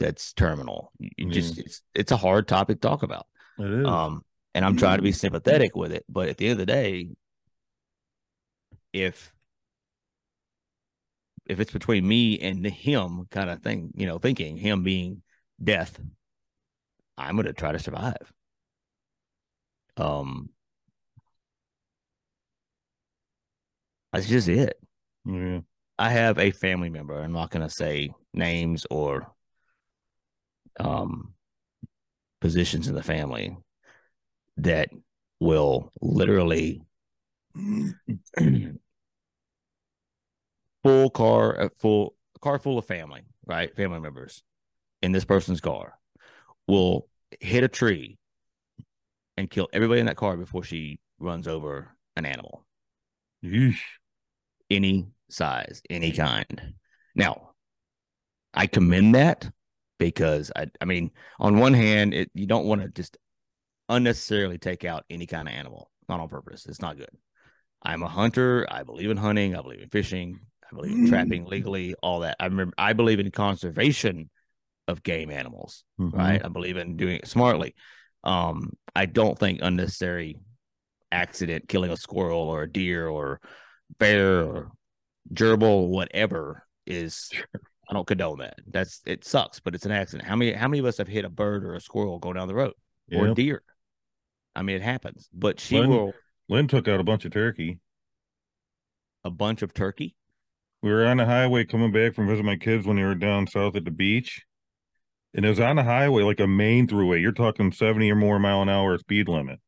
that's 0.00 0.32
terminal. 0.32 0.92
You 0.98 1.28
just 1.30 1.58
it's 1.58 1.82
it's 1.94 2.10
a 2.10 2.16
hard 2.16 2.48
topic 2.48 2.80
to 2.80 2.88
talk 2.88 3.02
about. 3.02 3.26
It 3.58 3.70
is. 3.70 3.86
Um 3.86 4.24
and 4.54 4.64
I'm 4.64 4.78
trying 4.78 4.96
to 4.96 5.02
be 5.02 5.12
sympathetic 5.12 5.76
with 5.76 5.92
it, 5.92 6.06
but 6.08 6.30
at 6.30 6.38
the 6.38 6.46
end 6.46 6.52
of 6.52 6.58
the 6.60 6.72
day 6.72 7.10
if 8.94 9.35
if 11.46 11.60
it's 11.60 11.72
between 11.72 12.06
me 12.06 12.38
and 12.40 12.64
him 12.64 13.26
kind 13.30 13.50
of 13.50 13.62
thing, 13.62 13.92
you 13.96 14.06
know, 14.06 14.18
thinking 14.18 14.56
him 14.56 14.82
being 14.82 15.22
death, 15.62 15.98
I'm 17.16 17.36
going 17.36 17.46
to 17.46 17.52
try 17.52 17.72
to 17.72 17.78
survive. 17.78 18.32
Um, 19.96 20.50
that's 24.12 24.28
just 24.28 24.48
it. 24.48 24.78
yeah. 25.24 25.60
I 25.98 26.10
have 26.10 26.38
a 26.38 26.50
family 26.50 26.90
member. 26.90 27.18
I'm 27.18 27.32
not 27.32 27.50
going 27.50 27.66
to 27.66 27.74
say 27.74 28.10
names 28.34 28.86
or 28.90 29.32
um 30.78 31.32
positions 32.40 32.86
in 32.86 32.94
the 32.94 33.02
family 33.02 33.56
that 34.58 34.90
will 35.40 35.90
literally 36.02 36.82
full 40.86 41.10
car, 41.10 41.52
a 41.54 41.70
full 41.78 42.14
car 42.40 42.58
full 42.58 42.78
of 42.78 42.86
family, 42.86 43.22
right? 43.46 43.74
Family 43.74 44.00
members 44.00 44.42
in 45.02 45.12
this 45.12 45.24
person's 45.24 45.60
car 45.60 45.94
will 46.66 47.08
hit 47.40 47.64
a 47.64 47.68
tree 47.68 48.18
and 49.36 49.50
kill 49.50 49.68
everybody 49.72 50.00
in 50.00 50.06
that 50.06 50.16
car 50.16 50.36
before 50.36 50.62
she 50.62 51.00
runs 51.18 51.48
over 51.48 51.88
an 52.16 52.24
animal, 52.24 52.64
Yeesh. 53.44 53.80
any 54.70 55.08
size, 55.28 55.82
any 55.90 56.12
kind. 56.12 56.74
Now, 57.14 57.50
I 58.54 58.66
commend 58.66 59.14
that 59.14 59.50
because 59.98 60.50
I, 60.56 60.66
I 60.80 60.84
mean, 60.84 61.10
on 61.38 61.58
one 61.58 61.74
hand, 61.74 62.14
it, 62.14 62.30
you 62.34 62.46
don't 62.46 62.66
want 62.66 62.82
to 62.82 62.88
just 62.88 63.16
unnecessarily 63.88 64.58
take 64.58 64.84
out 64.84 65.04
any 65.10 65.26
kind 65.26 65.48
of 65.48 65.54
animal, 65.54 65.90
not 66.08 66.20
on 66.20 66.28
purpose. 66.28 66.66
It's 66.66 66.80
not 66.80 66.96
good. 66.96 67.10
I'm 67.82 68.02
a 68.02 68.08
hunter. 68.08 68.66
I 68.70 68.82
believe 68.82 69.10
in 69.10 69.16
hunting. 69.16 69.54
I 69.54 69.62
believe 69.62 69.80
in 69.80 69.88
fishing. 69.90 70.40
I 70.70 70.74
believe 70.74 70.92
in 70.98 71.08
trapping 71.08 71.44
legally. 71.46 71.94
All 72.02 72.20
that. 72.20 72.36
I 72.40 72.46
remember. 72.46 72.74
I 72.76 72.92
believe 72.92 73.20
in 73.20 73.30
conservation 73.30 74.30
of 74.88 75.02
game 75.02 75.30
animals. 75.30 75.84
Mhm. 76.00 76.12
Right. 76.12 76.44
I 76.44 76.48
believe 76.48 76.76
in 76.76 76.96
doing 76.96 77.16
it 77.16 77.28
smartly. 77.28 77.74
Um, 78.24 78.72
I 78.94 79.06
don't 79.06 79.38
think 79.38 79.60
unnecessary 79.62 80.38
accident 81.12 81.68
killing 81.68 81.90
a 81.90 81.96
squirrel 81.96 82.40
or 82.40 82.62
a 82.62 82.70
deer 82.70 83.06
or 83.06 83.40
bear 83.98 84.42
or 84.44 84.72
gerbil, 85.32 85.88
whatever, 85.88 86.64
is. 86.86 87.30
I 87.88 87.94
don't 87.94 88.06
condone 88.06 88.38
that. 88.38 88.58
That's 88.66 89.00
it 89.06 89.24
sucks, 89.24 89.60
but 89.60 89.76
it's 89.76 89.86
an 89.86 89.92
accident. 89.92 90.28
How 90.28 90.34
many 90.34 90.52
how 90.52 90.66
many 90.66 90.80
of 90.80 90.86
us 90.86 90.98
have 90.98 91.06
hit 91.06 91.24
a 91.24 91.28
bird 91.30 91.64
or 91.64 91.74
a 91.74 91.80
squirrel 91.80 92.18
going 92.18 92.34
down 92.34 92.48
the 92.48 92.54
road 92.54 92.74
or 93.12 93.28
a 93.28 93.34
deer? 93.34 93.62
I 94.56 94.62
mean, 94.62 94.76
it 94.76 94.82
happens. 94.82 95.28
But 95.32 95.60
she 95.60 95.78
Lynn- 95.78 95.90
will 95.90 96.12
Lynn 96.48 96.66
took 96.66 96.88
out 96.88 96.98
a 96.98 97.04
bunch 97.04 97.24
of 97.24 97.32
turkey. 97.32 97.78
a 99.24 99.30
bunch 99.30 99.62
of 99.62 99.72
turkey. 99.74 100.14
We 100.86 100.92
were 100.92 101.04
on 101.04 101.16
the 101.16 101.26
highway 101.26 101.64
coming 101.64 101.90
back 101.90 102.14
from 102.14 102.28
visiting 102.28 102.46
my 102.46 102.54
kids 102.54 102.86
when 102.86 102.96
they 102.96 103.02
were 103.02 103.16
down 103.16 103.48
south 103.48 103.74
at 103.74 103.84
the 103.84 103.90
beach. 103.90 104.46
And 105.34 105.44
it 105.44 105.48
was 105.48 105.58
on 105.58 105.74
the 105.74 105.82
highway, 105.82 106.22
like 106.22 106.38
a 106.38 106.46
main 106.46 106.86
throughway. 106.86 107.20
You're 107.20 107.32
talking 107.32 107.72
70 107.72 108.08
or 108.08 108.14
more 108.14 108.38
mile 108.38 108.62
an 108.62 108.68
hour 108.68 108.96
speed 108.96 109.28
limit. 109.28 109.58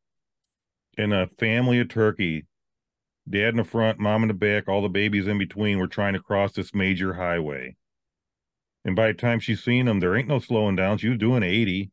And 0.97 1.13
a 1.13 1.27
family 1.27 1.81
of 1.81 1.89
turkey, 1.89 2.45
dad 3.29 3.49
in 3.49 3.57
the 3.57 3.65
front, 3.65 3.99
mom 3.99 4.21
in 4.23 4.29
the 4.29 4.33
back, 4.33 4.69
all 4.69 4.81
the 4.81 4.87
babies 4.87 5.27
in 5.27 5.37
between 5.37 5.77
were 5.77 5.89
trying 5.89 6.13
to 6.13 6.21
cross 6.21 6.53
this 6.53 6.73
major 6.73 7.15
highway. 7.15 7.75
And 8.85 8.95
by 8.95 9.07
the 9.07 9.13
time 9.13 9.41
she 9.41 9.57
seen 9.57 9.87
them, 9.87 9.99
there 9.99 10.15
ain't 10.15 10.29
no 10.29 10.39
slowing 10.39 10.77
down. 10.77 10.99
She 10.99 11.09
was 11.09 11.17
doing 11.17 11.43
80. 11.43 11.91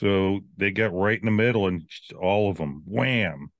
So 0.00 0.40
they 0.56 0.70
got 0.70 0.94
right 0.94 1.20
in 1.20 1.26
the 1.26 1.30
middle 1.30 1.66
and 1.66 1.86
all 2.18 2.48
of 2.48 2.56
them, 2.56 2.84
wham. 2.86 3.52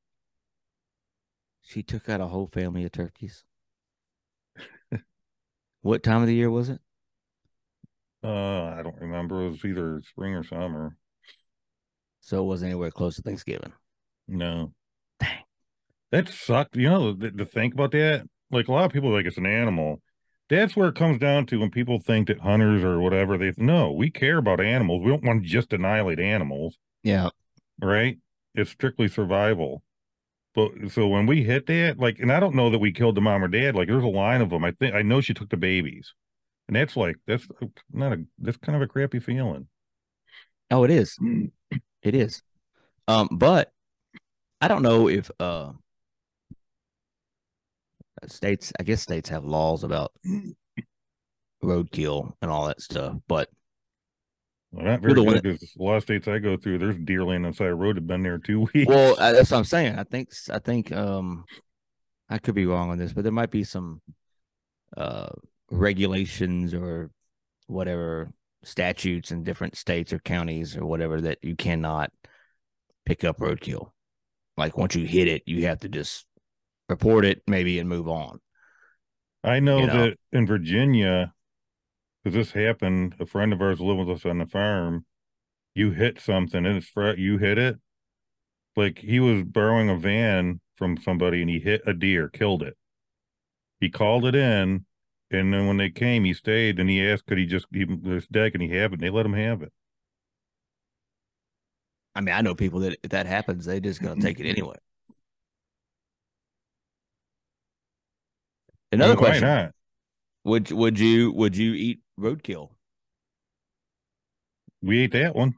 She 1.61 1.83
took 1.83 2.09
out 2.09 2.23
a 2.23 2.29
whole 2.29 2.47
family 2.47 2.87
of 2.87 2.93
turkeys. 2.93 3.45
What 5.89 6.03
time 6.03 6.21
of 6.21 6.27
the 6.27 6.35
year 6.35 6.51
was 6.51 6.69
it? 6.69 6.81
Uh, 8.23 8.75
I 8.79 8.83
don't 8.83 9.01
remember. 9.01 9.47
It 9.47 9.51
was 9.51 9.65
either 9.65 10.03
spring 10.07 10.35
or 10.35 10.45
summer. 10.45 10.97
So 12.21 12.43
it 12.43 12.47
wasn't 12.47 12.73
anywhere 12.73 12.91
close 12.91 13.17
to 13.17 13.23
Thanksgiving. 13.23 13.73
No. 14.27 14.75
Dang. 15.19 15.45
That 16.13 16.29
sucked. 16.29 16.77
You 16.77 16.91
know, 16.91 17.15
to, 17.15 17.45
think 17.47 17.73
about 17.73 17.93
that, 17.93 18.29
like 18.51 18.69
a 18.69 18.73
lot 18.73 18.85
of 18.85 18.93
people 18.93 19.15
think 19.17 19.27
it's 19.27 19.39
an 19.39 19.47
animal. 19.47 20.03
That's 20.51 20.77
where 20.77 20.89
it 20.89 20.95
comes 20.95 21.19
down 21.19 21.47
to 21.47 21.61
when 21.61 21.71
people 21.71 22.01
think 22.01 22.29
that 22.29 22.41
hunters 22.41 22.85
or 22.85 23.01
whatever, 23.01 23.39
they 23.39 23.53
no, 23.57 23.93
we 23.93 24.11
care 24.11 24.37
about 24.37 24.61
animals. 24.61 25.03
We 25.03 25.11
don't 25.11 25.25
want 25.25 25.43
to 25.43 25.49
just 25.49 25.73
annihilate 25.73 26.21
animals, 26.21 26.77
Yeah. 27.03 27.31
right? 27.81 28.19
It's 28.55 28.71
strictly 28.71 29.09
survival. 29.09 29.83
But 30.59 30.91
so 30.91 31.07
when 31.07 31.27
we 31.27 31.45
hit 31.45 31.67
that, 31.67 32.01
like, 32.01 32.19
and 32.19 32.33
I 32.33 32.41
don't 32.41 32.57
know 32.57 32.69
that 32.71 32.81
we 32.81 32.91
killed 32.91 33.15
the 33.15 33.21
mom 33.21 33.45
or 33.45 33.49
dad. 33.49 33.77
Like, 33.77 33.87
there's 33.87 34.03
a 34.03 34.09
line 34.09 34.41
of 34.41 34.51
them. 34.51 34.65
I 34.65 34.73
think 34.73 34.93
I 34.93 35.03
know 35.03 35.21
she 35.21 35.33
took 35.33 35.51
the 35.51 35.57
babies, 35.57 36.15
and 36.67 36.75
that's 36.75 36.97
like 36.97 37.15
that's 37.29 37.47
not 37.93 38.13
a 38.13 38.25
that's 38.41 38.57
kind 38.57 38.75
of 38.75 38.83
a 38.83 38.89
crappy 38.89 39.21
feeling. 39.21 39.69
Oh, 40.73 40.83
it 40.83 40.91
is. 40.91 41.17
It 42.03 42.17
is. 42.17 42.43
Um, 43.07 43.29
but 43.31 43.71
I 44.61 44.67
don't 44.67 44.83
know 44.83 45.09
if 45.09 45.31
uh 45.39 45.71
states 48.27 48.73
I 48.81 48.83
guess 48.83 49.01
states 49.01 49.29
have 49.29 49.45
laws 49.45 49.85
about 49.85 50.11
roadkill 51.63 52.33
and 52.43 52.51
all 52.51 52.67
that 52.67 52.81
stuff, 52.81 53.15
but 53.29 53.49
Well, 54.73 54.85
not 54.85 55.01
very 55.01 55.15
the 55.15 55.25
good 55.25 55.43
because 55.43 55.75
a 55.79 55.83
lot 55.83 55.97
of 55.97 56.03
states 56.03 56.29
I 56.29 56.39
go 56.39 56.57
through, 56.57 56.79
there's 56.79 56.99
deer 56.99 57.25
laying 57.25 57.45
on 57.45 57.53
the 57.53 57.57
side 57.57 57.69
of 57.69 57.79
the 57.79 57.83
road 57.83 57.97
have 57.97 58.07
been 58.07 58.23
there 58.23 58.39
two 58.39 58.61
weeks. 58.75 58.87
well, 58.87 59.17
uh, 59.19 59.33
that's 59.33 59.51
what 59.51 59.59
I'm 59.59 59.65
saying. 59.65 59.99
I 59.99 60.05
think 60.05 60.31
I 60.51 60.59
think 60.59 60.93
um 60.93 61.45
I 62.29 62.39
could 62.39 62.55
be 62.55 62.67
wrong 62.67 62.91
on 62.91 62.99
this, 62.99 63.13
but 63.13 63.23
there 63.23 63.33
might 63.33 63.51
be 63.51 63.65
some 63.65 64.03
uh 64.97 65.29
regulations 65.71 66.75
or 66.75 67.11
whatever 67.67 68.31
statutes 68.65 69.31
in 69.31 69.45
different 69.45 69.77
states 69.77 70.13
or 70.13 70.19
counties 70.19 70.77
or 70.77 70.85
whatever 70.85 71.21
that 71.21 71.39
you 71.43 71.57
cannot 71.57 72.11
pick 73.07 73.25
up 73.25 73.39
roadkill. 73.39 73.91
Like 74.57 74.77
once 74.77 74.95
you 74.95 75.07
hit 75.07 75.29
it, 75.29 75.43
you 75.47 75.67
have 75.67 75.81
to 75.81 75.89
just 75.89 76.27
report 76.89 77.25
it 77.25 77.43
maybe 77.47 77.79
and 77.79 77.89
move 77.89 78.09
on. 78.09 78.41
I 79.45 79.61
know, 79.61 79.79
you 79.79 79.87
know. 79.87 80.03
that 80.05 80.19
in 80.33 80.47
Virginia, 80.47 81.33
because 82.23 82.35
this 82.35 82.53
happened, 82.53 83.15
a 83.21 83.27
friend 83.27 83.53
of 83.53 83.61
ours 83.63 83.81
lived 83.81 84.01
with 84.01 84.11
us 84.11 84.27
on 84.27 84.39
the 84.39 84.47
farm. 84.47 85.05
You 85.75 85.93
hit 85.93 86.21
something 86.21 86.67
and 86.67 86.77
it's 86.79 86.89
fr- 86.89 87.11
you 87.11 87.39
hit 87.39 87.59
it. 87.59 87.79
Like 88.77 88.99
he 88.99 89.21
was 89.21 89.45
borrowing 89.45 89.89
a 89.89 89.97
van 89.97 90.61
from 90.77 90.97
somebody 90.97 91.41
and 91.41 91.51
he 91.51 91.59
hit 91.59 91.83
a 91.87 91.93
deer, 91.93 92.29
killed 92.29 92.63
it. 92.63 92.77
He 93.81 93.91
called 93.91 94.25
it 94.25 94.35
in, 94.35 94.87
and 95.31 95.53
then 95.53 95.67
when 95.67 95.77
they 95.77 95.91
came, 95.91 96.25
he 96.25 96.35
stayed 96.35 96.81
and 96.81 96.89
he 96.89 97.07
asked, 97.07 97.27
could 97.27 97.39
he 97.39 97.47
just 97.47 97.71
keep 97.73 98.03
this 98.03 98.27
deck 98.27 98.55
and 98.55 98.63
he 98.63 98.71
have 98.71 98.93
it? 98.93 98.95
And 98.95 99.03
they 99.03 99.11
let 99.11 99.27
him 99.27 99.35
have 99.35 99.63
it. 99.63 99.73
I 102.15 102.21
mean, 102.21 102.35
I 102.35 102.41
know 102.41 102.55
people 102.55 102.81
that 102.81 102.99
if 103.03 103.11
that 103.11 103.27
happens, 103.27 103.65
they 103.67 103.79
just 103.79 104.03
gonna 104.03 104.21
take 104.21 104.41
it 104.41 104.49
anyway. 104.49 104.77
Another 108.91 109.17
question? 109.17 109.73
Would 110.45 110.73
would 110.73 110.99
you 110.99 111.33
would 111.33 111.57
you 111.57 111.75
eat 111.75 112.01
roadkill? 112.19 112.71
We 114.83 115.01
ate 115.01 115.13
that 115.13 115.35
one. 115.35 115.55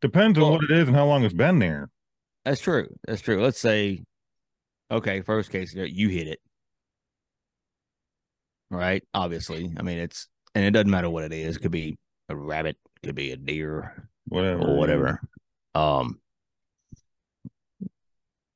Depends 0.00 0.38
on 0.38 0.52
what 0.52 0.64
it 0.64 0.70
is 0.70 0.88
and 0.88 0.96
how 0.96 1.06
long 1.06 1.24
it's 1.24 1.34
been 1.34 1.58
there. 1.58 1.88
That's 2.44 2.60
true. 2.60 2.88
That's 3.06 3.20
true. 3.22 3.40
Let's 3.40 3.60
say, 3.60 4.02
okay, 4.90 5.20
first 5.20 5.50
case 5.50 5.74
you 5.74 6.08
hit 6.08 6.26
it, 6.26 6.40
right? 8.70 9.02
Obviously, 9.14 9.72
I 9.78 9.82
mean 9.82 9.98
it's 9.98 10.28
and 10.54 10.64
it 10.64 10.72
doesn't 10.72 10.90
matter 10.90 11.08
what 11.08 11.24
it 11.24 11.32
is. 11.32 11.56
It 11.56 11.60
could 11.60 11.70
be 11.70 11.96
a 12.28 12.34
rabbit, 12.36 12.76
could 13.04 13.14
be 13.14 13.30
a 13.32 13.36
deer, 13.36 14.08
Whatever. 14.26 14.62
or 14.62 14.76
whatever. 14.76 15.20
Um, 15.74 16.20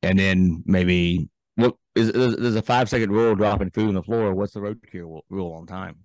and 0.02 0.18
then 0.18 0.62
maybe 0.66 1.28
what 1.54 1.76
is 1.94 2.12
there's, 2.12 2.36
there's 2.36 2.56
a 2.56 2.62
five 2.62 2.88
second 2.88 3.12
rule 3.12 3.34
dropping 3.36 3.70
food 3.70 3.88
on 3.88 3.94
the 3.94 4.02
floor. 4.02 4.34
What's 4.34 4.52
the 4.54 4.60
roadkill 4.60 5.20
rule 5.30 5.52
on 5.52 5.66
time? 5.66 5.96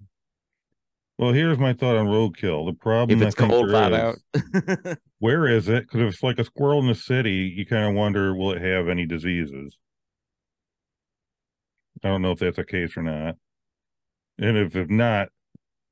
Well, 1.21 1.33
here's 1.33 1.59
my 1.59 1.73
thought 1.73 1.97
on 1.97 2.07
roadkill. 2.07 2.65
The 2.65 2.73
problem 2.73 3.21
If 3.21 3.27
it's 3.27 3.35
cold, 3.35 3.69
five 3.69 3.93
out. 3.93 4.17
Where 5.19 5.47
is 5.47 5.69
it? 5.69 5.83
Because 5.83 6.01
if 6.01 6.13
it's 6.15 6.23
like 6.23 6.39
a 6.39 6.43
squirrel 6.43 6.79
in 6.79 6.87
the 6.87 6.95
city, 6.95 7.53
you 7.55 7.63
kind 7.63 7.87
of 7.87 7.93
wonder, 7.93 8.35
will 8.35 8.53
it 8.53 8.61
have 8.63 8.89
any 8.89 9.05
diseases? 9.05 9.77
I 12.03 12.07
don't 12.07 12.23
know 12.23 12.31
if 12.31 12.39
that's 12.39 12.55
the 12.55 12.63
case 12.63 12.97
or 12.97 13.03
not. 13.03 13.35
And 14.39 14.57
if 14.57 14.75
if 14.75 14.89
not, 14.89 15.27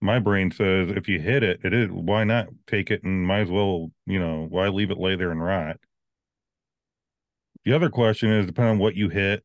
my 0.02 0.18
brain 0.18 0.50
says 0.50 0.90
if 0.96 1.08
you 1.08 1.20
hit 1.20 1.44
it, 1.44 1.60
it 1.64 1.76
is 1.76 1.90
why 1.92 2.24
not 2.24 2.48
take 2.66 2.90
it 2.90 3.04
and 3.04 3.28
might 3.28 3.42
as 3.42 3.52
well, 3.52 3.92
you 4.08 4.20
know, 4.20 4.48
why 4.50 4.70
leave 4.70 4.90
it 4.90 4.98
lay 4.98 5.16
there 5.16 5.30
and 5.30 5.44
rot? 5.44 5.78
The 7.66 7.74
other 7.74 7.92
question 7.92 8.32
is 8.32 8.48
depending 8.48 8.72
on 8.72 8.80
what 8.80 8.96
you 8.96 9.10
hit, 9.10 9.44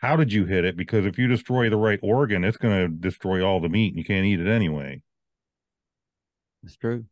how 0.00 0.16
did 0.16 0.32
you 0.32 0.44
hit 0.46 0.64
it? 0.64 0.76
Because 0.76 1.06
if 1.06 1.18
you 1.18 1.26
destroy 1.26 1.68
the 1.70 1.76
right 1.76 2.00
organ, 2.02 2.44
it's 2.44 2.56
going 2.56 2.78
to 2.80 2.88
destroy 2.88 3.44
all 3.44 3.60
the 3.60 3.68
meat 3.68 3.88
and 3.88 3.98
you 3.98 4.04
can't 4.04 4.26
eat 4.26 4.40
it 4.40 4.48
anyway. 4.48 5.02
That's 6.62 6.76
true. 6.76 7.04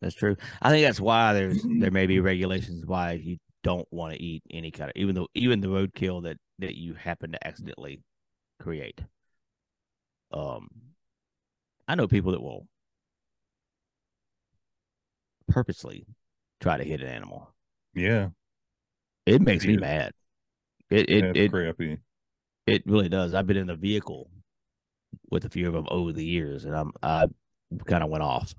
That's 0.00 0.14
true. 0.14 0.36
I 0.60 0.70
think 0.70 0.84
that's 0.84 1.00
why 1.00 1.32
there's 1.32 1.62
there 1.78 1.90
may 1.90 2.06
be 2.06 2.20
regulations 2.20 2.84
why 2.86 3.12
you 3.12 3.38
don't 3.62 3.86
want 3.92 4.14
to 4.14 4.22
eat 4.22 4.42
any 4.50 4.70
kind 4.70 4.90
of 4.90 4.96
even 4.96 5.14
though 5.14 5.28
even 5.34 5.60
the 5.60 5.68
roadkill 5.68 6.22
that 6.24 6.38
that 6.58 6.76
you 6.76 6.94
happen 6.94 7.32
to 7.32 7.46
accidentally 7.46 8.02
create. 8.60 9.00
Um, 10.32 10.68
I 11.86 11.94
know 11.94 12.08
people 12.08 12.32
that 12.32 12.42
will 12.42 12.66
purposely 15.48 16.06
try 16.60 16.76
to 16.76 16.84
hit 16.84 17.00
an 17.00 17.08
animal. 17.08 17.54
Yeah, 17.94 18.30
It 19.26 19.42
makes 19.42 19.64
me 19.64 19.76
mad. 19.76 20.12
It 20.92 21.08
it 21.08 21.36
it, 21.36 21.50
crappy. 21.50 21.98
it 22.66 22.82
really 22.86 23.08
does. 23.08 23.34
I've 23.34 23.46
been 23.46 23.56
in 23.56 23.68
the 23.68 23.76
vehicle 23.76 24.28
with 25.30 25.44
a 25.44 25.48
few 25.48 25.66
of 25.66 25.72
them 25.72 25.86
over 25.88 26.12
the 26.12 26.24
years, 26.24 26.64
and 26.64 26.76
I'm 26.76 26.92
I 27.02 27.26
kind 27.86 28.04
of 28.04 28.10
went 28.10 28.22
off. 28.22 28.54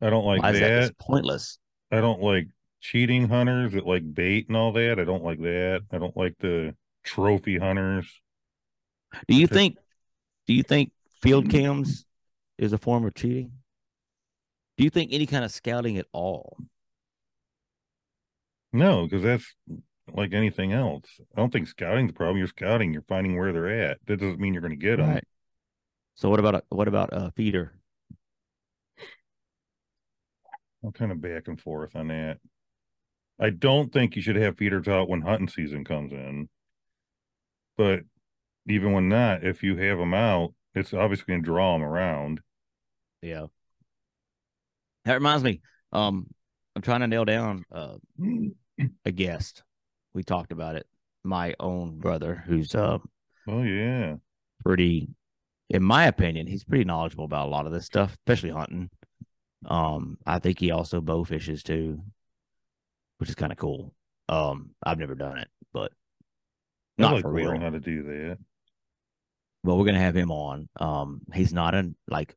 I 0.00 0.10
don't 0.10 0.24
like 0.24 0.42
Why 0.42 0.50
is 0.50 0.60
that? 0.60 0.68
that. 0.68 0.82
It's 0.82 0.94
pointless. 0.98 1.58
I 1.92 2.00
don't 2.00 2.20
like 2.20 2.48
cheating 2.80 3.28
hunters 3.28 3.72
that 3.74 3.86
like 3.86 4.12
bait 4.12 4.48
and 4.48 4.56
all 4.56 4.72
that. 4.72 4.98
I 4.98 5.04
don't 5.04 5.22
like 5.22 5.40
that. 5.40 5.82
I 5.92 5.98
don't 5.98 6.16
like 6.16 6.34
the 6.40 6.74
trophy 7.04 7.58
hunters. 7.58 8.20
Do 9.28 9.36
you 9.36 9.46
think? 9.46 9.76
Do 10.48 10.54
you 10.54 10.64
think 10.64 10.90
field 11.20 11.48
cams 11.48 12.04
is 12.58 12.72
a 12.72 12.78
form 12.78 13.04
of 13.06 13.14
cheating? 13.14 13.52
Do 14.76 14.84
you 14.84 14.90
think 14.90 15.12
any 15.12 15.26
kind 15.26 15.44
of 15.44 15.52
scouting 15.52 15.98
at 15.98 16.06
all? 16.12 16.56
No, 18.72 19.04
because 19.04 19.22
that's 19.22 19.54
like 20.12 20.32
anything 20.32 20.72
else. 20.72 21.04
I 21.36 21.40
don't 21.40 21.52
think 21.52 21.68
scouting's 21.68 22.08
the 22.08 22.14
problem. 22.14 22.38
You're 22.38 22.48
scouting. 22.48 22.92
You're 22.92 23.02
finding 23.02 23.36
where 23.36 23.52
they're 23.52 23.90
at. 23.90 23.98
That 24.06 24.18
doesn't 24.18 24.40
mean 24.40 24.54
you're 24.54 24.62
going 24.62 24.78
to 24.78 24.84
get 24.84 24.96
them. 24.96 25.20
So 26.14 26.28
what 26.28 26.40
about 26.40 26.56
a 26.56 26.62
what 26.68 26.88
about 26.88 27.10
a 27.12 27.30
feeder? 27.32 27.72
I'm 30.84 30.92
kind 30.92 31.12
of 31.12 31.20
back 31.20 31.46
and 31.46 31.60
forth 31.60 31.94
on 31.94 32.08
that. 32.08 32.38
I 33.40 33.50
don't 33.50 33.92
think 33.92 34.16
you 34.16 34.22
should 34.22 34.36
have 34.36 34.58
feeders 34.58 34.88
out 34.88 35.08
when 35.08 35.22
hunting 35.22 35.48
season 35.48 35.84
comes 35.84 36.12
in. 36.12 36.48
But 37.76 38.00
even 38.68 38.92
when 38.92 39.08
not, 39.08 39.44
if 39.44 39.62
you 39.62 39.76
have 39.76 39.98
them 39.98 40.14
out, 40.14 40.54
it's 40.74 40.92
obviously 40.92 41.26
going 41.28 41.42
to 41.42 41.46
draw 41.46 41.72
them 41.72 41.82
around. 41.82 42.40
Yeah. 43.20 43.46
That 45.04 45.14
reminds 45.14 45.42
me. 45.42 45.60
Um, 45.92 46.26
I'm 46.76 46.82
trying 46.82 47.00
to 47.00 47.06
nail 47.06 47.24
down 47.24 47.64
uh, 47.72 47.96
a 49.04 49.12
guest. 49.12 49.62
We 50.14 50.22
talked 50.22 50.52
about 50.52 50.76
it. 50.76 50.86
My 51.24 51.54
own 51.60 51.98
brother, 51.98 52.42
who's 52.46 52.74
uh 52.74 52.98
Oh 53.48 53.62
yeah, 53.62 54.16
pretty, 54.64 55.08
in 55.68 55.82
my 55.82 56.06
opinion, 56.06 56.46
he's 56.46 56.64
pretty 56.64 56.84
knowledgeable 56.84 57.24
about 57.24 57.46
a 57.46 57.50
lot 57.50 57.66
of 57.66 57.72
this 57.72 57.86
stuff, 57.86 58.12
especially 58.12 58.50
hunting. 58.50 58.90
Um, 59.66 60.18
I 60.26 60.38
think 60.38 60.58
he 60.58 60.70
also 60.70 61.00
bow 61.00 61.24
fishes 61.24 61.62
too, 61.62 62.02
which 63.18 63.28
is 63.28 63.34
kind 63.34 63.52
of 63.52 63.58
cool. 63.58 63.94
Um, 64.28 64.70
I've 64.82 64.98
never 64.98 65.14
done 65.14 65.38
it, 65.38 65.48
but 65.72 65.92
I 66.98 67.02
not 67.02 67.14
like 67.14 67.22
for 67.22 67.32
real. 67.32 67.58
how 67.58 67.70
to 67.70 67.80
do 67.80 68.02
that. 68.04 68.38
But 69.64 69.76
we're 69.76 69.86
gonna 69.86 69.98
have 69.98 70.16
him 70.16 70.30
on. 70.30 70.68
Um, 70.78 71.22
he's 71.32 71.52
not 71.52 71.74
a 71.74 71.92
like 72.08 72.36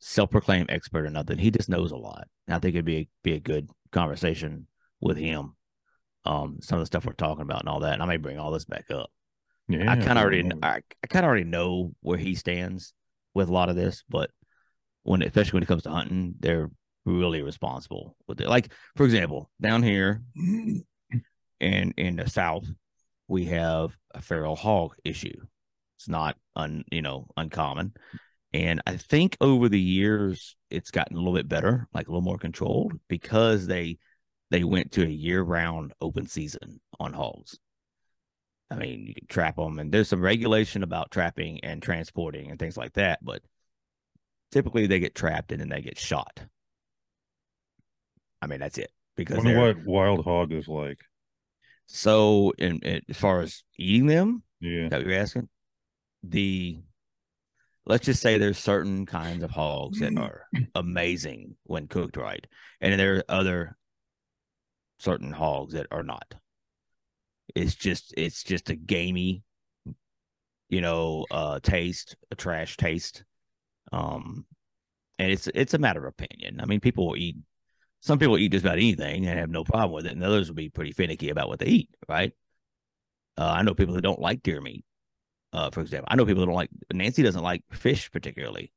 self-proclaimed 0.00 0.70
expert 0.70 1.06
or 1.06 1.10
nothing. 1.10 1.38
He 1.38 1.50
just 1.50 1.68
knows 1.68 1.92
a 1.92 1.96
lot. 1.96 2.26
And 2.46 2.54
I 2.54 2.58
think 2.58 2.74
it'd 2.74 2.84
be 2.84 2.96
a, 2.96 3.08
be 3.22 3.34
a 3.34 3.40
good 3.40 3.70
conversation 3.92 4.66
with 5.00 5.16
him. 5.16 5.54
Um, 6.24 6.58
some 6.60 6.78
of 6.78 6.82
the 6.82 6.86
stuff 6.86 7.06
we're 7.06 7.12
talking 7.14 7.42
about 7.42 7.60
and 7.60 7.68
all 7.68 7.80
that. 7.80 7.94
And 7.94 8.02
I 8.02 8.06
may 8.06 8.18
bring 8.18 8.38
all 8.38 8.50
this 8.50 8.66
back 8.66 8.90
up. 8.90 9.10
Yeah, 9.68 9.90
I 9.90 9.96
kind 9.96 10.18
of 10.18 10.24
already, 10.24 10.42
know. 10.42 10.58
I, 10.62 10.82
I 11.02 11.06
kind 11.06 11.24
of 11.24 11.28
already 11.28 11.44
know 11.44 11.92
where 12.00 12.18
he 12.18 12.34
stands 12.34 12.92
with 13.34 13.48
a 13.48 13.52
lot 13.52 13.68
of 13.68 13.76
this, 13.76 14.02
but 14.08 14.30
when, 15.02 15.22
especially 15.22 15.56
when 15.56 15.62
it 15.62 15.66
comes 15.66 15.84
to 15.84 15.90
hunting, 15.90 16.34
they're 16.40 16.70
really 17.04 17.42
responsible 17.42 18.16
with 18.26 18.40
it. 18.40 18.48
Like, 18.48 18.72
for 18.96 19.04
example, 19.04 19.50
down 19.60 19.82
here 19.82 20.22
in 20.36 20.84
in 21.60 22.16
the 22.16 22.28
south, 22.28 22.66
we 23.28 23.46
have 23.46 23.96
a 24.14 24.20
feral 24.20 24.56
hog 24.56 24.94
issue. 25.04 25.40
It's 25.96 26.08
not 26.08 26.36
un, 26.56 26.84
you 26.90 27.02
know, 27.02 27.28
uncommon, 27.36 27.94
and 28.52 28.82
I 28.86 28.96
think 28.96 29.36
over 29.40 29.68
the 29.68 29.80
years 29.80 30.56
it's 30.70 30.90
gotten 30.90 31.16
a 31.16 31.20
little 31.20 31.34
bit 31.34 31.48
better, 31.48 31.86
like 31.94 32.08
a 32.08 32.10
little 32.10 32.22
more 32.22 32.38
controlled, 32.38 32.94
because 33.08 33.66
they 33.66 33.98
they 34.50 34.64
went 34.64 34.92
to 34.92 35.02
a 35.02 35.08
year 35.08 35.42
round 35.42 35.92
open 36.00 36.26
season 36.26 36.80
on 36.98 37.12
hogs. 37.12 37.58
I 38.70 38.76
mean, 38.76 39.06
you 39.06 39.14
can 39.14 39.26
trap 39.26 39.56
them, 39.56 39.78
and 39.78 39.90
there's 39.90 40.08
some 40.08 40.20
regulation 40.20 40.82
about 40.82 41.10
trapping 41.10 41.60
and 41.64 41.82
transporting 41.82 42.50
and 42.50 42.58
things 42.58 42.76
like 42.76 42.92
that. 42.94 43.18
But 43.22 43.42
typically, 44.52 44.86
they 44.86 45.00
get 45.00 45.14
trapped 45.14 45.50
and 45.50 45.60
then 45.60 45.68
they 45.68 45.80
get 45.80 45.98
shot. 45.98 46.40
I 48.40 48.46
mean, 48.46 48.60
that's 48.60 48.78
it. 48.78 48.90
Because 49.16 49.38
wonder 49.38 49.60
what 49.60 49.84
wild 49.84 50.24
hog 50.24 50.52
is 50.52 50.68
like. 50.68 51.00
so. 51.86 52.52
In, 52.58 52.78
in 52.78 53.02
as 53.08 53.16
far 53.16 53.40
as 53.40 53.64
eating 53.76 54.06
them, 54.06 54.44
Yeah, 54.60 54.84
is 54.84 54.90
that 54.90 54.98
what 54.98 55.06
you're 55.06 55.18
asking? 55.18 55.48
The 56.22 56.78
let's 57.86 58.06
just 58.06 58.22
say 58.22 58.38
there's 58.38 58.58
certain 58.58 59.04
kinds 59.04 59.42
of 59.42 59.50
hogs 59.50 59.98
that 59.98 60.12
mm. 60.12 60.22
are 60.22 60.46
amazing 60.74 61.56
when 61.64 61.88
cooked 61.88 62.16
right, 62.16 62.46
and 62.80 62.98
there 62.98 63.16
are 63.16 63.24
other 63.28 63.76
certain 65.00 65.32
hogs 65.32 65.74
that 65.74 65.86
are 65.90 66.02
not. 66.02 66.34
It's 67.54 67.74
just 67.74 68.14
it's 68.16 68.44
just 68.44 68.70
a 68.70 68.76
gamey, 68.76 69.42
you 70.68 70.80
know, 70.80 71.26
uh 71.30 71.58
taste, 71.60 72.16
a 72.30 72.36
trash 72.36 72.76
taste. 72.76 73.24
Um 73.92 74.46
and 75.18 75.32
it's 75.32 75.48
it's 75.54 75.74
a 75.74 75.78
matter 75.78 76.06
of 76.06 76.14
opinion. 76.14 76.60
I 76.60 76.66
mean, 76.66 76.80
people 76.80 77.08
will 77.08 77.16
eat 77.16 77.36
some 78.00 78.18
people 78.18 78.38
eat 78.38 78.52
just 78.52 78.64
about 78.64 78.78
anything 78.78 79.26
and 79.26 79.38
have 79.38 79.50
no 79.50 79.64
problem 79.64 79.92
with 79.92 80.06
it, 80.06 80.12
and 80.12 80.24
others 80.24 80.48
will 80.48 80.54
be 80.54 80.70
pretty 80.70 80.92
finicky 80.92 81.28
about 81.28 81.48
what 81.48 81.58
they 81.58 81.66
eat, 81.66 81.90
right? 82.08 82.32
Uh, 83.36 83.52
I 83.56 83.62
know 83.62 83.74
people 83.74 83.94
who 83.94 84.00
don't 84.00 84.20
like 84.20 84.42
deer 84.42 84.60
meat. 84.60 84.84
Uh, 85.52 85.70
for 85.70 85.80
example, 85.80 86.08
I 86.10 86.16
know 86.16 86.24
people 86.24 86.40
that 86.40 86.46
don't 86.46 86.54
like 86.54 86.70
Nancy 86.92 87.22
doesn't 87.22 87.42
like 87.42 87.62
fish 87.72 88.10
particularly. 88.10 88.72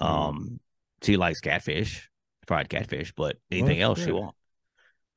Mm. 0.00 0.06
Um, 0.06 0.60
she 1.02 1.16
likes 1.16 1.40
catfish, 1.40 2.10
fried 2.46 2.68
catfish, 2.68 3.12
but 3.16 3.36
anything 3.50 3.78
that's 3.78 3.98
else 3.98 4.04
she 4.04 4.12
won't. 4.12 4.34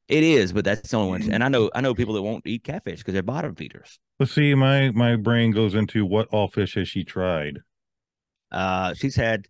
It 0.08 0.24
is, 0.24 0.52
but 0.52 0.66
that's 0.66 0.92
the 0.92 0.98
only 0.98 1.10
one. 1.10 1.32
And 1.32 1.44
I 1.44 1.48
know 1.48 1.70
I 1.74 1.82
know 1.82 1.94
people 1.94 2.14
that 2.16 2.22
won't 2.22 2.46
eat 2.46 2.64
catfish 2.64 3.00
because 3.00 3.14
they're 3.14 3.24
bottom 3.24 3.56
feeders. 3.56 4.00
But 4.20 4.30
see, 4.30 4.54
my 4.54 4.92
my 4.92 5.16
brain 5.16 5.52
goes 5.52 5.76
into 5.76 6.06
what 6.06 6.28
all 6.30 6.48
fish 6.48 6.76
has 6.76 6.90
she 6.90 7.04
tried? 7.04 7.60
Uh, 8.52 8.94
she's 8.94 9.16
had 9.16 9.48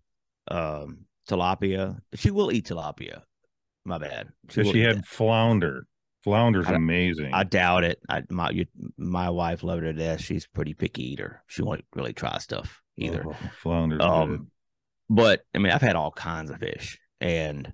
um 0.50 1.06
tilapia. 1.28 2.00
She 2.16 2.32
will 2.32 2.52
eat 2.52 2.68
tilapia. 2.68 3.22
My 3.86 3.98
bad. 3.98 4.30
Will 4.56 4.72
she 4.72 4.82
had 4.82 5.00
that. 5.00 5.06
flounder? 5.06 5.88
Flounder's 6.24 6.68
I 6.68 6.76
amazing. 6.76 7.34
I 7.34 7.44
doubt 7.44 7.84
it. 7.84 8.00
I 8.08 8.24
my 8.30 8.50
you, 8.52 8.66
my 8.98 9.30
wife 9.30 9.62
loved 9.62 9.84
her 9.84 9.92
to 9.92 10.00
death. 10.00 10.22
She's 10.22 10.46
a 10.46 10.50
pretty 10.56 10.74
picky 10.74 11.12
eater. 11.12 11.44
She 11.48 11.64
won't 11.64 11.84
really 11.94 12.14
try 12.14 12.38
stuff 12.38 12.82
either. 12.96 13.26
Oh, 13.28 13.36
flounder's 13.62 14.00
good. 14.00 14.08
Um, 14.08 14.48
but 15.10 15.42
I 15.54 15.58
mean, 15.58 15.74
I've 15.74 15.82
had 15.82 15.98
all 15.98 16.12
kinds 16.12 16.50
of 16.50 16.60
fish, 16.60 16.98
and 17.20 17.74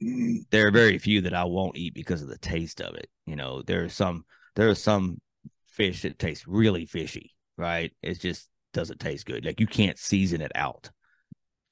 there 0.00 0.66
are 0.66 0.70
very 0.70 0.98
few 0.98 1.22
that 1.22 1.34
I 1.34 1.44
won't 1.44 1.76
eat 1.76 1.94
because 1.94 2.22
of 2.22 2.28
the 2.28 2.38
taste 2.38 2.80
of 2.80 2.94
it. 2.96 3.08
You 3.26 3.36
know, 3.36 3.62
there 3.62 3.84
are 3.84 3.88
some 3.88 4.24
there 4.54 4.68
are 4.68 4.74
some 4.74 5.20
fish 5.68 6.02
that 6.02 6.18
taste 6.18 6.46
really 6.46 6.86
fishy, 6.86 7.34
right? 7.56 7.92
It 8.02 8.20
just 8.20 8.48
doesn't 8.72 9.00
taste 9.00 9.26
good. 9.26 9.44
Like 9.44 9.60
you 9.60 9.66
can't 9.66 9.98
season 9.98 10.40
it 10.40 10.52
out. 10.54 10.90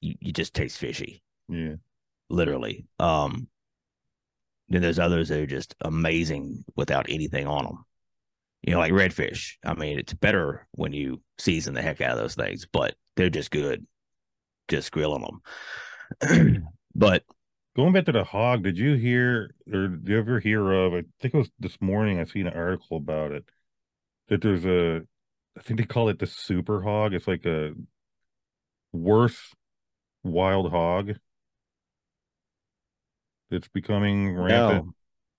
You 0.01 0.15
you 0.19 0.33
just 0.33 0.53
taste 0.53 0.77
fishy, 0.77 1.21
Yeah. 1.47 1.75
literally. 2.29 2.87
Um 2.99 3.47
then 4.69 4.81
there's 4.81 4.99
others 4.99 5.29
that 5.29 5.39
are 5.39 5.45
just 5.45 5.75
amazing 5.81 6.65
without 6.75 7.05
anything 7.07 7.45
on 7.45 7.65
them. 7.65 7.85
You 8.63 8.73
know, 8.73 8.79
like 8.79 8.93
redfish. 8.93 9.57
I 9.63 9.75
mean, 9.75 9.99
it's 9.99 10.13
better 10.13 10.67
when 10.71 10.91
you 10.91 11.21
season 11.37 11.75
the 11.75 11.83
heck 11.83 12.01
out 12.01 12.13
of 12.13 12.17
those 12.17 12.33
things, 12.33 12.65
but 12.65 12.95
they're 13.15 13.29
just 13.29 13.51
good, 13.51 13.85
just 14.67 14.91
grilling 14.91 15.23
them. 16.21 16.67
but 16.95 17.23
going 17.75 17.93
back 17.93 18.05
to 18.05 18.11
the 18.11 18.23
hog, 18.23 18.63
did 18.63 18.77
you 18.77 18.95
hear 18.95 19.53
or 19.71 19.87
did 19.87 20.07
you 20.07 20.17
ever 20.17 20.39
hear 20.39 20.71
of? 20.71 20.93
I 20.93 21.03
think 21.19 21.33
it 21.33 21.37
was 21.37 21.51
this 21.59 21.77
morning. 21.81 22.19
I 22.19 22.25
seen 22.25 22.47
an 22.47 22.53
article 22.53 22.97
about 22.97 23.31
it. 23.31 23.45
That 24.29 24.41
there's 24.41 24.65
a, 24.65 25.01
I 25.57 25.61
think 25.61 25.79
they 25.79 25.85
call 25.85 26.09
it 26.09 26.19
the 26.19 26.27
super 26.27 26.81
hog. 26.81 27.13
It's 27.13 27.27
like 27.27 27.45
a 27.45 27.73
worse 28.91 29.53
wild 30.23 30.71
hog 30.71 31.13
that's 33.49 33.67
becoming 33.67 34.35
rampant. 34.35 34.85
No. 34.85 34.93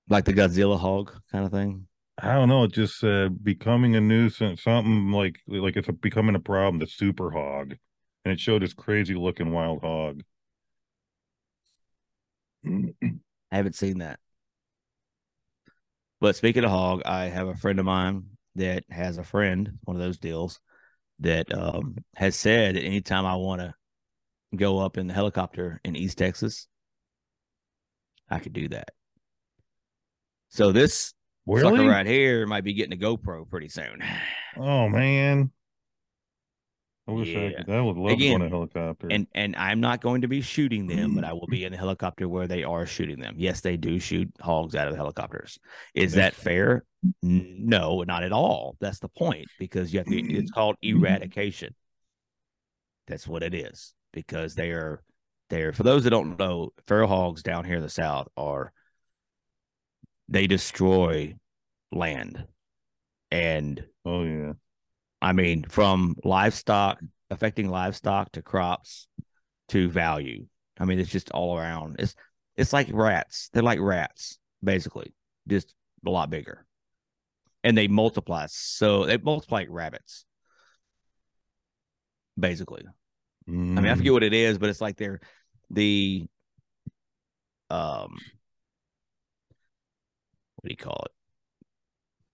Like 0.09 0.25
the 0.25 0.33
Godzilla 0.33 0.79
hog 0.79 1.13
kind 1.33 1.45
of 1.45 1.51
thing. 1.51 1.89
I 2.19 2.35
don't 2.35 2.49
know. 2.49 2.65
It 2.65 2.73
just 2.73 3.03
uh, 3.05 3.29
becoming 3.29 3.97
a 3.97 4.01
nuisance, 4.01 4.63
something 4.63 5.11
like 5.11 5.41
like 5.49 5.77
it's 5.77 5.89
a, 5.89 5.93
becoming 5.93 6.35
a 6.35 6.41
problem. 6.41 6.79
The 6.79 6.87
super 6.87 7.31
hog, 7.31 7.75
and 8.25 8.33
it 8.33 8.41
showed 8.41 8.63
this 8.63 8.73
crazy 8.73 9.15
looking 9.15 9.53
wild 9.53 9.83
hog. 9.83 10.23
I 13.53 13.57
haven't 13.57 13.77
seen 13.77 13.99
that. 13.99 14.19
But 16.21 16.37
speaking 16.37 16.65
of 16.65 16.71
hog, 16.71 17.03
I 17.05 17.27
have 17.27 17.49
a 17.49 17.55
friend 17.55 17.79
of 17.79 17.85
mine 17.85 18.25
that 18.55 18.85
has 18.91 19.19
a 19.19 19.25
friend, 19.25 19.79
one 19.85 19.97
of 19.97 20.03
those 20.03 20.19
deals, 20.19 20.61
that 21.21 21.53
um, 21.57 21.97
has 22.15 22.37
said 22.37 22.75
that 22.75 22.83
anytime 22.83 23.27
I 23.27 23.37
want 23.37 23.61
to 23.61 23.75
go 24.55 24.79
up 24.79 24.97
in 24.97 25.07
the 25.07 25.15
helicopter 25.15 25.81
in 25.85 25.97
East 25.97 26.19
Texas, 26.19 26.67
I 28.29 28.39
could 28.39 28.53
do 28.53 28.69
that. 28.69 28.91
So 30.49 30.73
this 30.73 31.13
sucker 31.47 31.85
right 31.85 32.07
here 32.07 32.47
might 32.47 32.65
be 32.65 32.75
getting 32.75 32.93
a 32.93 33.03
GoPro 33.03 33.49
pretty 33.49 33.69
soon. 33.69 34.03
Oh 34.59 34.89
man, 34.89 35.51
I 37.09 37.13
wish 37.13 37.37
I 37.37 37.51
Yeah. 37.51 37.63
could. 37.65 37.71
I 37.71 37.81
would 37.81 37.97
love 37.97 38.19
to 38.19 38.25
go 38.25 38.35
on 38.35 38.41
Again, 38.41 38.43
a 38.43 38.49
helicopter. 38.49 39.11
And 39.11 39.27
and 39.35 39.57
I'm 39.57 39.81
not 39.81 40.01
going 40.01 40.23
to 40.23 40.29
be 40.29 40.41
shooting 40.41 40.87
them, 40.87 41.15
but 41.15 41.25
I 41.25 41.33
will 41.33 41.47
be 41.47 41.65
in 41.65 41.73
the 41.73 41.79
helicopter 41.79 42.29
where 42.29 42.47
they 42.49 42.65
are 42.65 42.87
shooting 42.87 43.21
them. 43.21 43.35
Yes, 43.39 43.61
they 43.61 43.77
do 43.77 43.99
shoot 43.99 44.29
hogs 44.41 44.75
out 44.75 44.89
of 44.89 44.93
the 44.93 44.99
helicopters. 44.99 45.59
Is 45.95 46.15
that 46.15 46.35
fair? 46.35 46.85
No, 47.23 48.03
not 48.03 48.25
at 48.25 48.33
all. 48.33 48.77
That's 48.81 48.99
the 48.99 49.09
point 49.09 49.49
because 49.59 49.93
you 49.93 50.01
have 50.01 50.09
to. 50.09 50.17
It's 50.17 50.51
called 50.53 50.77
eradication. 50.83 51.75
That's 53.07 53.29
what 53.29 53.43
it 53.43 53.55
is 53.55 53.95
because 54.13 54.55
they 54.55 54.71
are 54.71 55.03
they're 55.51 55.73
for 55.73 55.85
those 55.85 56.05
that 56.05 56.11
don't 56.11 56.39
know, 56.39 56.71
feral 56.89 57.09
hogs 57.09 57.43
down 57.43 57.65
here 57.65 57.77
in 57.77 57.83
the 57.83 57.89
south 57.89 58.29
are 58.37 58.73
they 60.29 60.47
destroy 60.49 61.35
land, 61.93 62.45
and 63.31 63.85
oh 64.05 64.25
yeah, 64.25 64.53
I 65.23 65.33
mean, 65.33 65.65
from 65.69 66.17
livestock 66.25 67.01
affecting 67.31 67.69
livestock 67.69 68.33
to 68.33 68.43
crops 68.43 69.09
to 69.69 69.89
value. 69.89 70.47
I 70.79 70.85
mean, 70.85 70.99
it's 70.99 71.11
just 71.11 71.31
all 71.33 71.59
around. 71.59 71.97
It's 71.99 72.15
it's 72.57 72.73
like 72.73 72.89
rats. 72.93 73.51
They're 73.53 73.63
like 73.63 73.81
rats, 73.81 74.39
basically, 74.63 75.15
just 75.49 75.75
a 76.07 76.11
lot 76.11 76.31
bigger. 76.31 76.67
And 77.65 77.77
they 77.77 77.89
multiply. 77.89 78.47
So 78.49 79.05
they 79.07 79.19
multiply 79.19 79.61
like 79.61 79.69
rabbits. 79.71 80.25
Basically. 82.39 82.85
I 83.77 83.81
mean, 83.83 83.93
I 83.93 83.95
Mm, 83.95 83.97
forget 83.97 84.13
what 84.13 84.25
it 84.25 84.35
is, 84.35 84.59
but 84.59 84.71
it's 84.71 84.81
like 84.81 84.97
they're 84.97 85.21
the 85.71 86.27
um 87.71 88.33
what 90.57 90.69
do 90.69 90.71
you 90.71 90.77
call 90.77 91.03
it? 91.07 91.13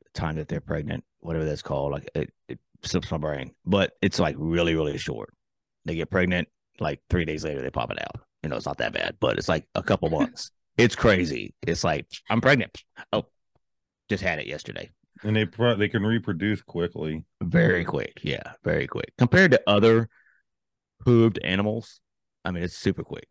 The 0.05 0.21
time 0.21 0.37
that 0.37 0.49
they're 0.49 0.61
pregnant, 0.61 1.05
whatever 1.21 1.45
that's 1.45 1.63
called. 1.63 1.93
Like 1.93 2.09
it, 2.15 2.33
it 2.49 2.59
slips 2.85 3.11
my 3.11 3.19
brain. 3.19 3.53
But 3.65 3.93
it's 4.03 4.19
like 4.19 4.37
really, 4.39 4.75
really 4.75 4.99
short. 4.99 5.33
They 5.85 5.95
get 5.95 6.11
pregnant, 6.11 6.49
like 6.81 7.01
three 7.11 7.25
days 7.25 7.45
later 7.45 7.63
they 7.63 7.71
pop 7.71 7.91
it 7.91 8.01
out. 8.01 8.21
You 8.43 8.49
know, 8.51 8.57
it's 8.57 8.67
not 8.67 8.79
that 8.79 8.93
bad, 8.93 9.17
but 9.21 9.39
it's 9.39 9.49
like 9.49 9.67
a 9.75 9.83
couple 9.83 10.11
months. 10.19 10.51
it's 10.77 10.97
crazy. 10.97 11.55
It's 11.67 11.85
like 11.85 12.07
I'm 12.31 12.41
pregnant. 12.41 12.83
Oh, 13.13 13.27
just 14.09 14.23
had 14.23 14.39
it 14.39 14.47
yesterday. 14.47 14.91
and 15.23 15.35
they 15.37 15.47
pro- 15.47 15.77
they 15.77 15.89
can 15.89 16.03
reproduce 16.05 16.61
quickly. 16.63 17.25
Very 17.43 17.85
quick. 17.85 18.21
Yeah, 18.23 18.53
very 18.65 18.87
quick. 18.87 19.13
Compared 19.19 19.51
to 19.53 19.63
other 19.67 20.09
hooved 21.07 21.39
animals, 21.45 22.01
I 22.45 22.51
mean, 22.51 22.63
it's 22.63 22.77
super 22.77 23.05
quick, 23.05 23.27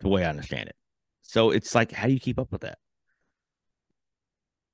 the 0.00 0.08
way 0.08 0.24
I 0.24 0.30
understand 0.30 0.68
it. 0.68 0.76
So 1.22 1.50
it's 1.50 1.74
like, 1.74 1.92
how 1.92 2.06
do 2.06 2.12
you 2.12 2.20
keep 2.20 2.38
up 2.38 2.50
with 2.52 2.62
that? 2.62 2.78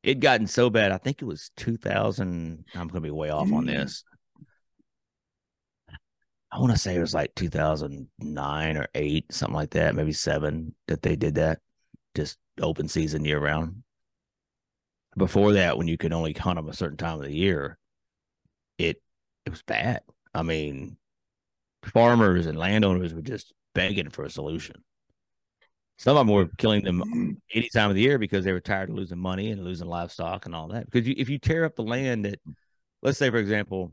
It 0.07 0.21
gotten 0.21 0.47
so 0.47 0.71
bad. 0.71 0.93
I 0.93 0.99
think 0.99 1.21
it 1.21 1.25
was 1.25 1.51
2000. 1.57 2.65
I'm 2.77 2.81
going 2.87 2.89
to 2.89 3.01
be 3.01 3.11
way 3.11 3.31
off 3.31 3.53
on 3.53 3.65
mm. 3.65 3.67
this. 3.67 4.05
I 6.53 6.61
want 6.61 6.71
to 6.71 6.79
say 6.79 6.95
it 6.95 7.01
was 7.01 7.13
like 7.13 7.35
2009 7.35 8.77
or 8.77 8.87
eight, 8.95 9.33
something 9.33 9.57
like 9.57 9.71
that, 9.71 9.97
maybe 9.97 10.13
seven 10.13 10.77
that 10.87 11.03
they 11.03 11.17
did 11.17 11.35
that, 11.35 11.59
just 12.15 12.39
open 12.61 12.87
season 12.87 13.25
year 13.25 13.41
round. 13.41 13.83
Before 15.17 15.55
that, 15.55 15.77
when 15.77 15.89
you 15.89 15.99
could 15.99 16.13
only 16.13 16.33
hunt 16.33 16.55
them 16.55 16.69
a 16.69 16.73
certain 16.73 16.97
time 16.97 17.17
of 17.17 17.25
the 17.25 17.35
year, 17.35 17.77
it 18.79 19.03
it 19.45 19.51
was 19.51 19.63
bad. 19.63 20.03
I 20.33 20.43
mean, 20.43 20.99
farmers 21.85 22.47
and 22.47 22.57
landowners 22.57 23.13
were 23.13 23.23
just 23.23 23.53
begging 23.75 24.11
for 24.11 24.25
a 24.25 24.31
solution. 24.31 24.85
Some 25.99 26.17
of 26.17 26.27
them 26.27 26.35
were 26.35 26.49
killing 26.59 26.85
them 26.85 27.41
any 27.55 27.69
time 27.71 27.91
of 27.91 27.97
the 27.97 28.03
year 28.03 28.19
because 28.19 28.45
they 28.45 28.53
were 28.53 28.61
tired 28.61 28.91
of 28.91 28.97
losing 28.97 29.19
money 29.19 29.51
and 29.51 29.65
losing 29.65 29.89
livestock 29.89 30.47
and 30.47 30.55
all 30.55 30.69
that. 30.69 30.85
Because 30.91 31.09
you, 31.09 31.15
if 31.17 31.29
you 31.29 31.39
tear 31.39 31.65
up 31.65 31.75
the 31.77 31.83
land 31.83 32.25
that, 32.27 32.41
let's 33.03 33.19
say, 33.19 33.31
for 33.31 33.39
example, 33.39 33.93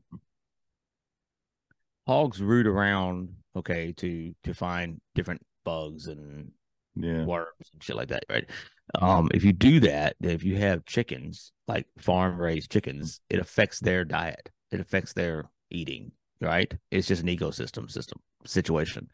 hogs 2.07 2.41
root 2.41 2.67
around, 2.67 3.29
okay, 3.55 3.93
to 3.93 4.33
to 4.43 4.53
find 4.53 4.99
different 5.15 5.41
bugs 5.63 6.07
and 6.07 6.51
Yeah, 6.95 7.25
worms 7.25 7.69
and 7.73 7.83
shit 7.83 7.95
like 7.95 8.09
that, 8.09 8.25
right? 8.29 8.49
Um, 8.95 9.29
if 9.33 9.43
you 9.43 9.53
do 9.53 9.79
that, 9.81 10.15
if 10.21 10.43
you 10.43 10.57
have 10.57 10.85
chickens, 10.85 11.51
like 11.67 11.87
farm 11.97 12.39
raised 12.39 12.71
chickens, 12.71 13.21
it 13.29 13.39
affects 13.39 13.79
their 13.79 14.05
diet. 14.05 14.49
It 14.71 14.79
affects 14.79 15.13
their 15.13 15.49
eating, 15.71 16.11
right? 16.41 16.71
It's 16.91 17.07
just 17.07 17.23
an 17.23 17.29
ecosystem 17.29 17.89
system 17.89 18.19
situation. 18.45 19.09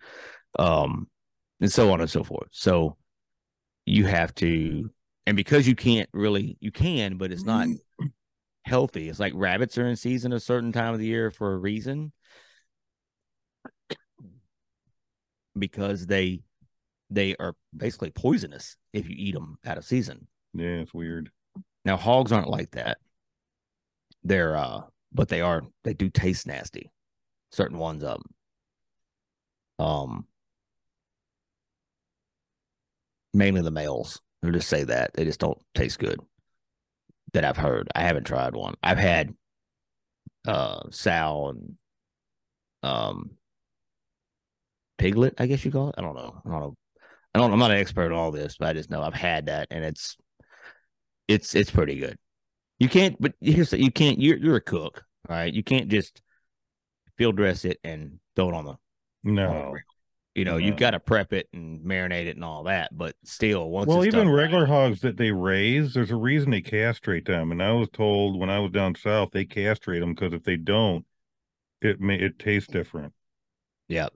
Um, 0.57 1.07
and 1.62 1.72
so 1.72 1.91
on 1.91 2.01
and 2.01 2.10
so 2.10 2.24
forth. 2.24 2.49
So 2.51 2.97
you 3.86 4.05
have 4.05 4.34
to 4.36 4.89
and 5.26 5.36
because 5.36 5.68
you 5.68 5.76
can't 5.76 6.10
really 6.14 6.57
you 6.60 6.72
can, 6.72 7.18
but 7.18 7.32
it's 7.32 7.43
not 7.43 7.68
healthy. 8.66 9.10
It's 9.10 9.20
like 9.20 9.34
rabbits 9.36 9.78
are 9.78 9.88
in 9.88 9.95
season 9.95 10.34
a 10.34 10.39
certain 10.39 10.72
time 10.72 10.93
of 10.93 10.99
the 10.99 11.05
year 11.05 11.32
for 11.32 11.53
a 11.53 11.57
reason. 11.57 12.12
Because 15.57 16.05
they 16.05 16.41
they 17.10 17.36
are 17.39 17.55
basically 17.76 18.12
poisonous 18.12 18.78
if 18.93 19.10
you 19.10 19.16
eat 19.18 19.34
them 19.34 19.57
out 19.66 19.78
of 19.78 19.86
season. 19.86 20.28
yeah, 20.53 20.82
it's 20.82 20.93
weird. 20.93 21.32
Now 21.86 21.97
hogs 21.97 22.32
aren't 22.32 22.49
like 22.49 22.72
that. 22.72 22.97
They're 24.24 24.55
uh 24.55 24.82
but 25.12 25.28
they 25.28 25.41
are 25.41 25.64
they 25.84 25.93
do 25.93 26.10
taste 26.10 26.47
nasty. 26.47 26.91
Certain 27.51 27.78
ones 27.78 28.03
of 28.03 28.20
them. 29.80 29.86
Um 29.86 30.28
mainly 33.34 33.61
the 33.61 33.71
males. 33.71 34.21
I'll 34.43 34.51
just 34.51 34.69
say 34.69 34.84
that. 34.86 35.11
They 35.13 35.25
just 35.25 35.39
don't 35.39 35.59
taste 35.75 35.99
good. 35.99 36.19
That 37.34 37.45
I've 37.45 37.57
heard. 37.57 37.89
I 37.93 38.01
haven't 38.01 38.23
tried 38.25 38.55
one. 38.55 38.75
I've 38.82 38.97
had 38.97 39.36
uh 40.47 40.89
sow 40.89 41.49
and 41.49 41.75
um 42.82 43.32
piglet, 44.97 45.36
I 45.38 45.45
guess 45.45 45.63
you 45.63 45.71
call 45.71 45.89
it. 45.89 45.95
I 45.97 46.01
don't 46.01 46.15
know. 46.15 46.41
I 46.45 46.49
don't 46.49 46.59
know. 46.59 46.75
I 47.34 47.39
don't 47.39 47.53
I'm 47.53 47.59
not 47.59 47.71
an 47.71 47.77
expert 47.77 48.11
on 48.11 48.17
all 48.17 48.32
this, 48.32 48.57
but 48.57 48.69
I 48.69 48.73
just 48.73 48.89
know 48.89 49.01
I've 49.01 49.13
had 49.13 49.47
that 49.47 49.67
and 49.69 49.84
it's 49.84 50.17
it's 51.27 51.53
it's 51.55 51.71
pretty 51.71 51.97
good. 51.97 52.17
You 52.80 52.89
can't 52.89 53.15
but 53.21 53.34
here's 53.41 53.71
the, 53.71 53.82
you 53.82 53.91
can't 53.91 54.19
you're 54.19 54.38
you're 54.38 54.55
a 54.55 54.61
cook, 54.61 55.03
all 55.27 55.36
right? 55.36 55.53
You 55.53 55.63
can't 55.63 55.89
just 55.89 56.21
field 57.17 57.36
dress 57.36 57.65
it 57.65 57.80
and 57.84 58.19
throw 58.36 58.49
it 58.49 58.55
on 58.55 58.65
the 58.65 58.71
on 58.71 58.77
the 59.25 59.32
No. 59.32 59.75
You 60.36 60.45
know, 60.45 60.57
you've 60.57 60.75
mm-hmm. 60.75 60.80
got 60.80 60.91
to 60.91 60.99
prep 60.99 61.34
it 61.34 61.49
and 61.53 61.82
marinate 61.82 62.27
it 62.27 62.36
and 62.36 62.45
all 62.45 62.63
that, 62.63 62.95
but 62.95 63.15
still 63.23 63.69
once 63.69 63.88
well, 63.88 64.05
even 64.05 64.19
done 64.19 64.30
right- 64.30 64.43
regular 64.43 64.65
hogs 64.67 65.01
that 65.01 65.17
they 65.17 65.32
raise, 65.32 65.93
there's 65.93 66.11
a 66.11 66.15
reason 66.15 66.51
they 66.51 66.61
castrate 66.61 67.25
them. 67.25 67.51
And 67.51 67.61
I 67.61 67.71
was 67.71 67.89
told 67.89 68.39
when 68.39 68.49
I 68.49 68.59
was 68.59 68.71
down 68.71 68.95
south, 68.95 69.30
they 69.34 69.45
castrate 69.45 70.01
them 70.01 70.13
because 70.13 70.34
if 70.34 70.43
they 70.43 70.55
don't, 70.55 71.05
it 71.82 71.99
may 71.99 72.15
it 72.19 72.38
tastes 72.39 72.71
different. 72.71 73.13
Yeah, 73.88 74.09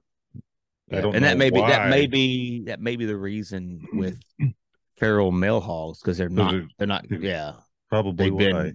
I 0.92 1.02
don't 1.02 1.16
and 1.16 1.26
that 1.26 1.38
may 1.38 1.50
be 1.50 1.62
that 1.62 1.90
may 1.90 2.08
be 2.08 2.64
that 2.66 2.80
may 2.80 2.96
be 2.96 3.06
the 3.06 3.18
reason 3.18 3.88
with 3.94 4.20
feral 4.98 5.32
male 5.32 5.62
hogs 5.62 6.00
because 6.00 6.18
they're 6.18 6.30
not 6.30 6.54
it- 6.54 6.66
they're 6.78 6.88
not 6.88 7.06
yeah 7.10 7.54
Probably 7.90 8.30
they've 8.30 8.38
been 8.38 8.56
why. 8.56 8.74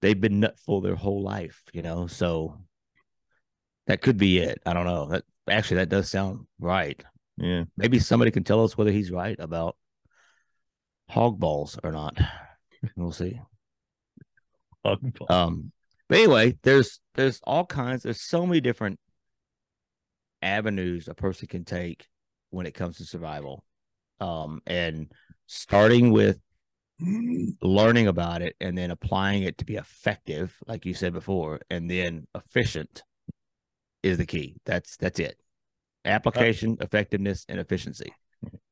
they've 0.00 0.20
been 0.20 0.40
nutful 0.40 0.80
their 0.80 0.96
whole 0.96 1.22
life 1.22 1.62
you 1.72 1.82
know 1.82 2.06
so 2.06 2.58
that 3.86 4.00
could 4.00 4.16
be 4.16 4.38
it 4.38 4.60
I 4.66 4.72
don't 4.72 4.86
know 4.86 5.06
that 5.06 5.24
actually 5.48 5.76
that 5.78 5.88
does 5.88 6.10
sound 6.10 6.46
right. 6.58 7.02
Yeah, 7.36 7.64
maybe 7.76 7.98
somebody 7.98 8.30
can 8.30 8.44
tell 8.44 8.64
us 8.64 8.76
whether 8.76 8.92
he's 8.92 9.10
right 9.10 9.36
about 9.38 9.76
hog 11.08 11.38
balls 11.38 11.78
or 11.82 11.92
not. 11.92 12.16
We'll 12.96 13.12
see. 13.12 13.40
Um, 15.30 15.72
but 16.08 16.18
anyway, 16.18 16.58
there's 16.62 17.00
there's 17.14 17.40
all 17.44 17.64
kinds. 17.64 18.02
There's 18.02 18.20
so 18.20 18.46
many 18.46 18.60
different 18.60 19.00
avenues 20.42 21.08
a 21.08 21.14
person 21.14 21.48
can 21.48 21.64
take 21.64 22.06
when 22.50 22.66
it 22.66 22.74
comes 22.74 22.98
to 22.98 23.04
survival. 23.04 23.64
Um, 24.20 24.60
and 24.66 25.10
starting 25.46 26.12
with 26.12 26.38
learning 27.60 28.06
about 28.06 28.42
it 28.42 28.54
and 28.60 28.76
then 28.78 28.90
applying 28.90 29.42
it 29.42 29.58
to 29.58 29.64
be 29.64 29.76
effective, 29.76 30.54
like 30.66 30.84
you 30.84 30.94
said 30.94 31.12
before, 31.12 31.60
and 31.70 31.90
then 31.90 32.26
efficient 32.34 33.02
is 34.04 34.18
the 34.18 34.26
key. 34.26 34.54
That's 34.64 34.96
that's 34.96 35.18
it. 35.18 35.36
Application, 36.04 36.76
effectiveness, 36.80 37.46
and 37.48 37.58
efficiency. 37.58 38.12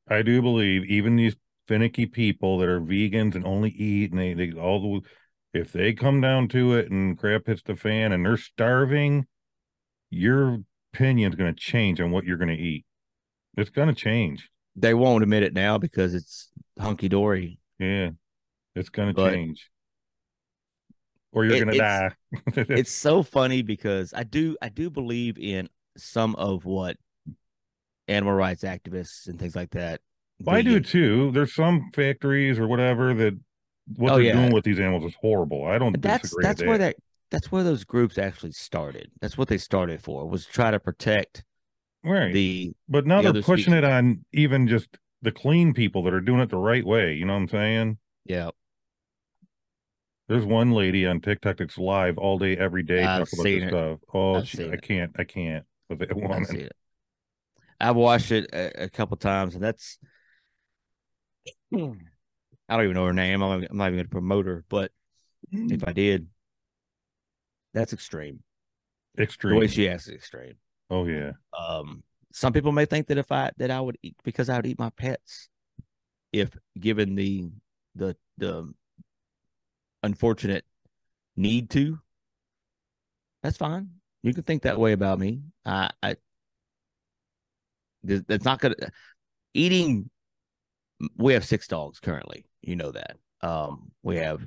I 0.09 0.23
do 0.23 0.43
believe 0.43 0.85
even 0.85 1.17
these 1.17 1.35
finicky 1.67 2.07
people 2.07 2.59
that 2.59 2.69
are 2.69 2.81
vegans 2.81 3.35
and 3.35 3.47
only 3.47 3.71
eat 3.71 4.11
and 4.11 4.21
they, 4.21 4.35
they 4.35 4.53
all 4.53 5.01
the 5.01 5.59
if 5.59 5.73
they 5.73 5.93
come 5.93 6.21
down 6.21 6.49
to 6.49 6.75
it 6.75 6.91
and 6.91 7.19
crap 7.19 7.47
hits 7.47 7.63
the 7.63 7.77
fan 7.77 8.13
and 8.13 8.25
they're 8.25 8.37
starving, 8.37 9.27
your 10.11 10.59
opinion's 10.93 11.35
going 11.35 11.55
to 11.55 11.61
change 11.61 12.01
on 12.01 12.11
what 12.11 12.25
you're 12.25 12.39
going 12.39 12.55
to 12.55 12.63
eat. 12.63 12.85
It's 13.57 13.71
going 13.71 13.89
to 13.89 13.95
change. 13.95 14.51
They 14.77 14.95
won't 14.95 15.23
admit 15.23 15.43
it 15.43 15.53
now 15.53 15.77
because 15.79 16.15
it's 16.15 16.51
hunky 16.79 17.09
dory. 17.09 17.59
Yeah, 17.79 18.11
it's 18.75 18.89
going 18.89 19.15
to 19.15 19.31
change. 19.31 19.71
Or 21.33 21.45
you're 21.45 21.57
It- 21.57 21.65
going 21.65 21.73
to 21.73 21.79
die. 21.79 22.11
it's 22.77 22.93
so 22.93 23.23
funny 23.23 23.63
because 23.63 24.13
I 24.15 24.23
do 24.25 24.57
I 24.63 24.69
do 24.69 24.91
believe 24.91 25.39
in 25.39 25.69
some 25.97 26.35
of 26.37 26.65
what 26.65 26.97
animal 28.09 28.35
rights 28.35 28.65
activists 28.65 29.29
and 29.29 29.39
things 29.39 29.57
like 29.57 29.71
that. 29.71 30.01
Well, 30.41 30.57
I 30.57 30.63
do 30.63 30.81
too. 30.81 31.31
There's 31.33 31.55
some 31.55 31.91
factories 31.95 32.59
or 32.59 32.67
whatever 32.67 33.15
that 33.15 33.39
what 33.97 34.13
Oh, 34.13 34.15
they're 34.17 34.25
yeah. 34.25 34.33
doing 34.33 34.53
with 34.53 34.65
these 34.65 34.81
animals 34.81 35.05
is 35.05 35.17
horrible. 35.21 35.65
I 35.65 35.79
don't 35.79 36.01
that's 36.03 36.35
that's 36.43 36.63
where 36.63 36.79
that. 36.79 36.97
that 36.97 37.03
that's 37.31 37.51
where 37.51 37.63
those 37.63 37.85
groups 37.85 38.19
actually 38.19 38.53
started. 38.53 39.11
That's 39.21 39.39
what 39.39 39.49
they 39.49 39.59
started 39.59 40.03
for 40.03 40.29
was 40.29 40.45
try 40.47 40.71
to 40.71 40.79
protect 40.81 41.45
right. 42.05 42.33
the 42.33 42.73
but 42.89 43.07
now 43.07 43.23
the 43.23 43.33
they're 43.33 43.43
pushing 43.43 43.73
it 43.73 43.85
on 43.85 44.25
even 44.33 44.69
just 44.69 44.89
the 45.23 45.33
clean 45.33 45.73
people 45.73 46.03
that 46.03 46.13
are 46.13 46.21
doing 46.21 46.41
it 46.41 46.51
the 46.51 46.57
right 46.59 46.85
way. 46.85 47.15
You 47.15 47.25
know 47.25 47.35
what 47.35 47.41
I'm 47.43 47.49
saying? 47.49 47.99
yeah. 48.27 48.51
There's 50.33 50.47
one 50.47 50.71
lady 50.71 51.07
on 51.07 51.21
TikTok 51.21 51.59
that's 51.59 51.77
live 51.77 52.17
all 52.17 52.39
day, 52.39 52.57
every 52.57 52.83
day, 52.83 53.03
I've 53.05 53.29
talking 53.29 53.39
about 53.39 53.45
this 53.45 53.63
it. 53.65 53.69
stuff. 53.69 53.99
Oh, 54.15 54.39
I've 54.39 54.49
she, 54.49 54.71
I 54.71 54.77
can't, 54.79 55.13
I 55.19 55.25
can't 55.25 55.67
with 55.91 55.99
that 55.99 56.17
woman. 56.17 56.47
see 56.47 56.57
it. 56.57 56.73
I've 57.79 57.97
watched 57.97 58.33
it 58.33 58.49
a, 58.51 58.85
a 58.85 58.89
couple 58.89 59.19
times, 59.19 59.55
and 59.55 59.63
that's 59.63 59.99
I 61.75 61.77
don't 61.77 61.99
even 62.71 62.95
know 62.95 63.05
her 63.05 63.13
name. 63.13 63.43
I'm, 63.43 63.67
I'm 63.71 63.77
not 63.77 63.89
even 63.89 63.97
going 63.97 64.05
to 64.07 64.11
promote 64.11 64.47
her, 64.47 64.65
but 64.71 64.91
if 65.53 65.87
I 65.87 65.93
did, 65.93 66.29
that's 67.75 67.93
extreme. 67.93 68.43
Extreme. 69.19 69.55
The 69.55 69.61
way 69.61 69.67
she 69.67 69.87
acts 69.91 70.07
is 70.09 70.15
extreme. 70.15 70.55
oh 70.89 71.05
yeah, 71.05 71.33
Um, 71.59 72.05
some 72.33 72.55
people 72.55 72.73
may 72.73 72.87
think 72.87 73.09
that 73.09 73.19
if 73.19 73.31
I 73.31 73.51
that 73.59 73.71
I 73.71 73.83
would 73.83 73.99
eat 74.03 74.17
because 74.25 74.49
I 74.49 74.57
would 74.57 74.67
eat 74.67 74.79
my 74.79 74.89
pets, 74.89 75.51
if 76.33 76.57
given 76.81 77.17
the 77.17 77.51
the 77.95 78.17
the 78.39 78.73
unfortunate 80.03 80.65
need 81.37 81.71
to. 81.71 81.99
That's 83.43 83.57
fine. 83.57 83.89
You 84.23 84.35
can 84.35 84.45
think 84.45 84.63
that 84.63 84.79
way 84.79 84.93
about 84.93 85.19
me. 85.19 85.43
I, 85.65 85.91
I 86.03 86.17
that's 88.05 88.45
not 88.45 88.61
gonna 88.61 88.75
eating. 89.55 90.11
We 91.17 91.33
have 91.33 91.45
six 91.45 91.67
dogs 91.67 91.99
currently. 91.99 92.47
You 92.63 92.77
know 92.77 92.93
that. 92.93 93.17
Um, 93.41 93.91
we 94.03 94.17
have. 94.17 94.41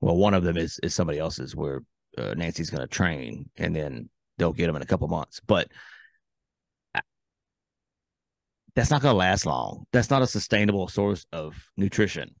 Well, 0.00 0.16
one 0.16 0.34
of 0.34 0.44
them 0.44 0.56
is 0.56 0.78
is 0.82 0.94
somebody 0.94 1.18
else's 1.18 1.54
where 1.54 1.82
uh, 2.16 2.34
Nancy's 2.36 2.70
going 2.70 2.82
to 2.82 2.86
train, 2.86 3.50
and 3.56 3.74
then 3.74 4.08
they'll 4.38 4.52
get 4.52 4.66
them 4.66 4.76
in 4.76 4.82
a 4.82 4.86
couple 4.86 5.08
months. 5.08 5.40
But 5.46 5.68
that's 8.74 8.90
not 8.90 9.02
going 9.02 9.12
to 9.12 9.18
last 9.18 9.46
long. 9.46 9.86
That's 9.92 10.10
not 10.10 10.22
a 10.22 10.26
sustainable 10.26 10.88
source 10.88 11.26
of 11.32 11.54
nutrition. 11.76 12.34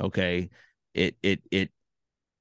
Okay, 0.00 0.50
it 0.94 1.16
it 1.22 1.42
it 1.50 1.70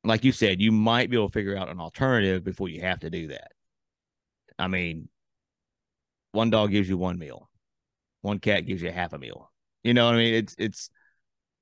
like 0.04 0.24
you 0.24 0.32
said, 0.32 0.62
you 0.62 0.72
might 0.72 1.10
be 1.10 1.18
able 1.18 1.28
to 1.28 1.34
figure 1.34 1.58
out 1.58 1.70
an 1.70 1.80
alternative 1.80 2.44
before 2.44 2.70
you 2.70 2.82
have 2.82 3.00
to 3.02 3.10
do 3.10 3.28
that. 3.28 3.52
I 4.58 4.68
mean, 4.68 5.10
one 6.32 6.50
dog 6.50 6.72
gives 6.72 6.88
you 6.88 6.98
one 6.98 7.20
meal, 7.20 7.50
one 8.22 8.40
cat 8.40 8.66
gives 8.66 8.82
you 8.82 8.92
half 8.92 9.14
a 9.14 9.18
meal. 9.18 9.52
You 9.84 9.94
know 9.94 10.06
what 10.06 10.16
I 10.16 10.18
mean? 10.18 10.34
It's 10.34 10.56
it's 10.58 10.90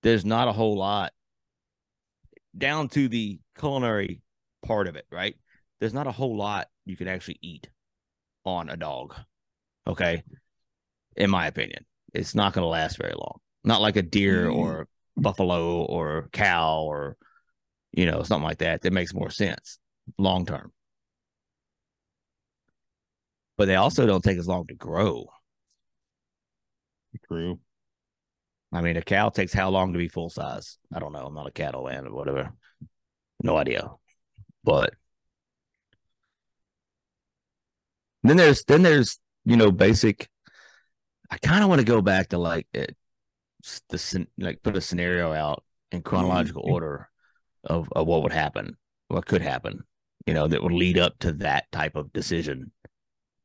there's 0.03 0.25
not 0.25 0.47
a 0.47 0.51
whole 0.53 0.77
lot 0.77 1.11
down 2.57 2.87
to 2.89 3.07
the 3.07 3.39
culinary 3.57 4.21
part 4.65 4.87
of 4.87 4.95
it, 4.95 5.05
right? 5.11 5.35
There's 5.79 5.93
not 5.93 6.07
a 6.07 6.11
whole 6.11 6.37
lot 6.37 6.67
you 6.85 6.95
can 6.95 7.07
actually 7.07 7.39
eat 7.41 7.69
on 8.45 8.69
a 8.69 8.77
dog. 8.77 9.15
Okay. 9.87 10.23
In 11.15 11.29
my 11.29 11.47
opinion, 11.47 11.85
it's 12.13 12.35
not 12.35 12.53
going 12.53 12.63
to 12.63 12.69
last 12.69 12.97
very 12.97 13.13
long. 13.13 13.39
Not 13.63 13.81
like 13.81 13.95
a 13.95 14.01
deer 14.01 14.47
Mm. 14.47 14.55
or 14.55 14.87
buffalo 15.17 15.83
or 15.83 16.29
cow 16.31 16.81
or, 16.81 17.17
you 17.91 18.05
know, 18.05 18.23
something 18.23 18.47
like 18.47 18.59
that. 18.59 18.81
That 18.81 18.93
makes 18.93 19.13
more 19.13 19.29
sense 19.29 19.79
long 20.17 20.45
term. 20.45 20.71
But 23.57 23.65
they 23.65 23.75
also 23.75 24.05
don't 24.05 24.23
take 24.23 24.37
as 24.37 24.47
long 24.47 24.67
to 24.67 24.75
grow. 24.75 25.27
true. 27.27 27.59
I 28.73 28.81
mean, 28.81 28.97
a 28.97 29.01
cow 29.01 29.29
takes 29.29 29.53
how 29.53 29.69
long 29.69 29.93
to 29.93 29.99
be 29.99 30.09
full 30.09 30.29
size? 30.29 30.77
I 30.93 30.99
don't 30.99 31.13
know. 31.13 31.25
I'm 31.25 31.33
not 31.33 31.47
a 31.47 31.51
cattle 31.51 31.85
man 31.85 32.07
or 32.07 32.13
whatever. 32.13 32.51
No 33.41 33.55
idea. 33.55 33.89
But 34.63 34.93
then 38.23 38.37
there's 38.37 38.63
then 38.65 38.81
there's 38.81 39.19
you 39.45 39.55
know 39.55 39.71
basic. 39.71 40.27
I 41.29 41.37
kind 41.37 41.63
of 41.63 41.69
want 41.69 41.79
to 41.79 41.85
go 41.85 42.01
back 42.01 42.29
to 42.29 42.37
like 42.37 42.67
it, 42.73 42.95
the 43.89 44.27
like 44.37 44.61
put 44.63 44.77
a 44.77 44.81
scenario 44.81 45.33
out 45.33 45.63
in 45.91 46.01
chronological 46.01 46.63
order 46.65 47.09
of, 47.63 47.89
of 47.95 48.07
what 48.07 48.23
would 48.23 48.33
happen, 48.33 48.77
what 49.07 49.25
could 49.25 49.41
happen, 49.41 49.83
you 50.25 50.33
know, 50.33 50.47
that 50.47 50.61
would 50.61 50.71
lead 50.71 50.97
up 50.97 51.17
to 51.19 51.31
that 51.33 51.71
type 51.71 51.95
of 51.95 52.11
decision 52.13 52.71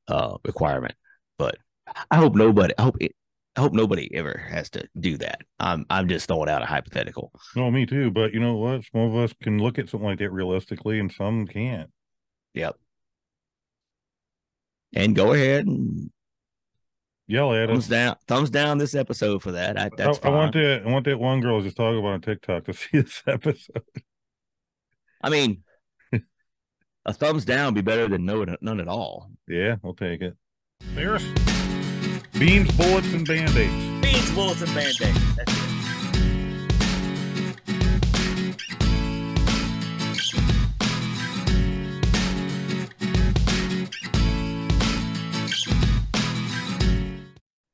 uh 0.08 0.36
requirement. 0.44 0.94
But 1.38 1.58
I 2.10 2.16
hope 2.16 2.34
nobody. 2.34 2.74
I 2.78 2.82
hope 2.82 2.96
it, 3.00 3.14
I 3.56 3.60
hope 3.60 3.72
nobody 3.72 4.14
ever 4.14 4.46
has 4.50 4.70
to 4.70 4.88
do 4.98 5.16
that. 5.18 5.40
I'm 5.58 5.84
I'm 5.90 6.08
just 6.08 6.28
throwing 6.28 6.48
out 6.48 6.62
a 6.62 6.66
hypothetical. 6.66 7.32
No, 7.56 7.70
me 7.70 7.86
too. 7.86 8.10
But 8.10 8.32
you 8.32 8.40
know 8.40 8.56
what? 8.56 8.82
Some 8.92 9.02
of 9.02 9.16
us 9.16 9.32
can 9.42 9.58
look 9.58 9.78
at 9.78 9.88
something 9.88 10.08
like 10.08 10.18
that 10.18 10.30
realistically, 10.30 11.00
and 11.00 11.12
some 11.12 11.46
can't. 11.46 11.90
Yep. 12.54 12.76
And 14.94 15.14
go 15.14 15.32
ahead 15.32 15.66
and 15.66 16.10
Yell 17.30 17.54
at 17.54 17.68
thumbs 17.68 17.84
us. 17.84 17.88
down, 17.88 18.16
thumbs 18.26 18.50
down 18.50 18.78
this 18.78 18.94
episode 18.94 19.40
for 19.42 19.52
that. 19.52 19.78
I, 19.78 19.84
I, 19.84 19.90
that's 19.96 20.18
I 20.18 20.22
fine. 20.22 20.32
want 20.32 20.52
that. 20.54 20.82
I 20.84 20.90
want 20.90 21.04
that 21.04 21.18
one 21.18 21.40
girl 21.40 21.60
just 21.62 21.76
talking 21.76 21.98
about 22.00 22.14
on 22.14 22.20
TikTok 22.20 22.64
to 22.64 22.72
see 22.74 22.88
this 23.00 23.22
episode. 23.26 23.84
I 25.22 25.30
mean, 25.30 25.62
a 27.04 27.12
thumbs 27.12 27.44
down 27.44 27.66
would 27.66 27.74
be 27.76 27.82
better 27.82 28.08
than 28.08 28.24
no 28.24 28.44
none 28.60 28.80
at 28.80 28.88
all. 28.88 29.30
Yeah, 29.46 29.76
I'll 29.84 29.94
take 29.94 30.22
it. 30.22 30.36
There's 30.94 31.24
beans, 32.38 32.72
bullets, 32.72 33.12
and 33.12 33.26
band 33.26 33.56
aids. 33.56 34.02
Beans, 34.02 34.30
bullets, 34.32 34.62
and 34.62 34.74
band 34.74 34.96
aids. 35.00 35.36
That's 35.36 35.59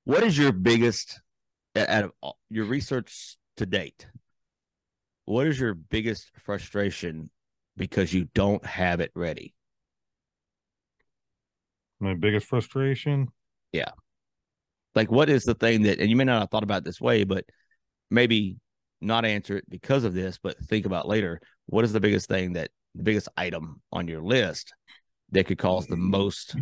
What 0.06 0.22
is 0.22 0.38
your 0.38 0.52
biggest 0.52 1.20
out 1.74 2.04
of 2.04 2.12
all, 2.20 2.38
your 2.48 2.64
research 2.64 3.36
to 3.56 3.66
date? 3.66 4.06
What 5.24 5.48
is 5.48 5.58
your 5.58 5.74
biggest 5.74 6.30
frustration 6.44 7.28
because 7.76 8.14
you 8.14 8.28
don't 8.32 8.64
have 8.64 9.00
it 9.00 9.10
ready? 9.16 9.52
My 11.98 12.14
biggest 12.14 12.46
frustration. 12.46 13.26
Yeah. 13.72 13.90
Like 14.94 15.10
what 15.10 15.28
is 15.28 15.42
the 15.42 15.54
thing 15.54 15.82
that 15.82 15.98
and 15.98 16.08
you 16.08 16.14
may 16.14 16.22
not 16.22 16.38
have 16.38 16.50
thought 16.50 16.62
about 16.62 16.82
it 16.82 16.84
this 16.84 17.00
way 17.00 17.24
but 17.24 17.44
maybe 18.08 18.58
not 19.00 19.24
answer 19.24 19.56
it 19.56 19.68
because 19.68 20.04
of 20.04 20.14
this 20.14 20.38
but 20.40 20.56
think 20.66 20.86
about 20.86 21.08
later 21.08 21.40
what 21.66 21.84
is 21.84 21.92
the 21.92 21.98
biggest 21.98 22.28
thing 22.28 22.52
that 22.52 22.70
the 22.94 23.02
biggest 23.02 23.28
item 23.36 23.82
on 23.90 24.06
your 24.06 24.22
list 24.22 24.72
that 25.32 25.48
could 25.48 25.58
cause 25.58 25.88
the 25.88 25.96
most 25.96 26.54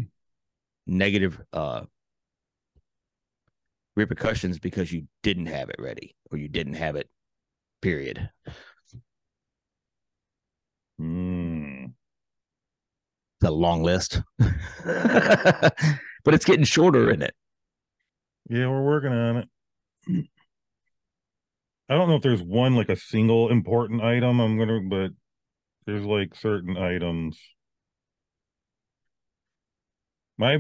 negative 0.87 1.39
uh 1.53 1.83
repercussions 3.97 4.59
because 4.59 4.93
you 4.93 5.07
didn't 5.23 5.47
have 5.47 5.71
it 5.71 5.77
ready 5.79 6.15
or 6.31 6.39
you 6.39 6.49
didn't 6.49 6.75
have 6.75 6.97
it 6.97 7.09
period 7.83 8.31
Hmm. 10.99 11.95
it's 13.41 13.49
a 13.49 13.51
long 13.53 13.83
list 13.83 14.23
but 14.85 16.35
it's 16.35 16.45
getting 16.45 16.65
shorter 16.65 17.11
in 17.11 17.23
it 17.23 17.35
Yeah, 18.49 18.69
we're 18.69 18.83
working 18.85 19.13
on 19.13 19.37
it. 19.39 19.49
I 21.89 21.95
don't 21.95 22.09
know 22.09 22.17
if 22.17 22.23
there's 22.23 22.43
one 22.43 22.75
like 22.75 22.89
a 22.89 22.97
single 22.97 23.51
important 23.51 24.03
item 24.03 24.41
I'm 24.41 24.59
gonna, 24.59 24.81
but 24.81 25.13
there's 25.87 26.05
like 26.05 26.35
certain 26.37 26.77
items. 26.77 27.39
My 30.37 30.59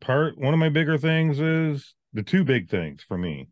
part, 0.00 0.38
one 0.38 0.54
of 0.54 0.60
my 0.60 0.68
bigger 0.68 0.98
things 0.98 1.38
is 1.40 1.94
the 2.14 2.22
two 2.22 2.44
big 2.44 2.70
things 2.70 3.02
for 3.06 3.18
me: 3.18 3.48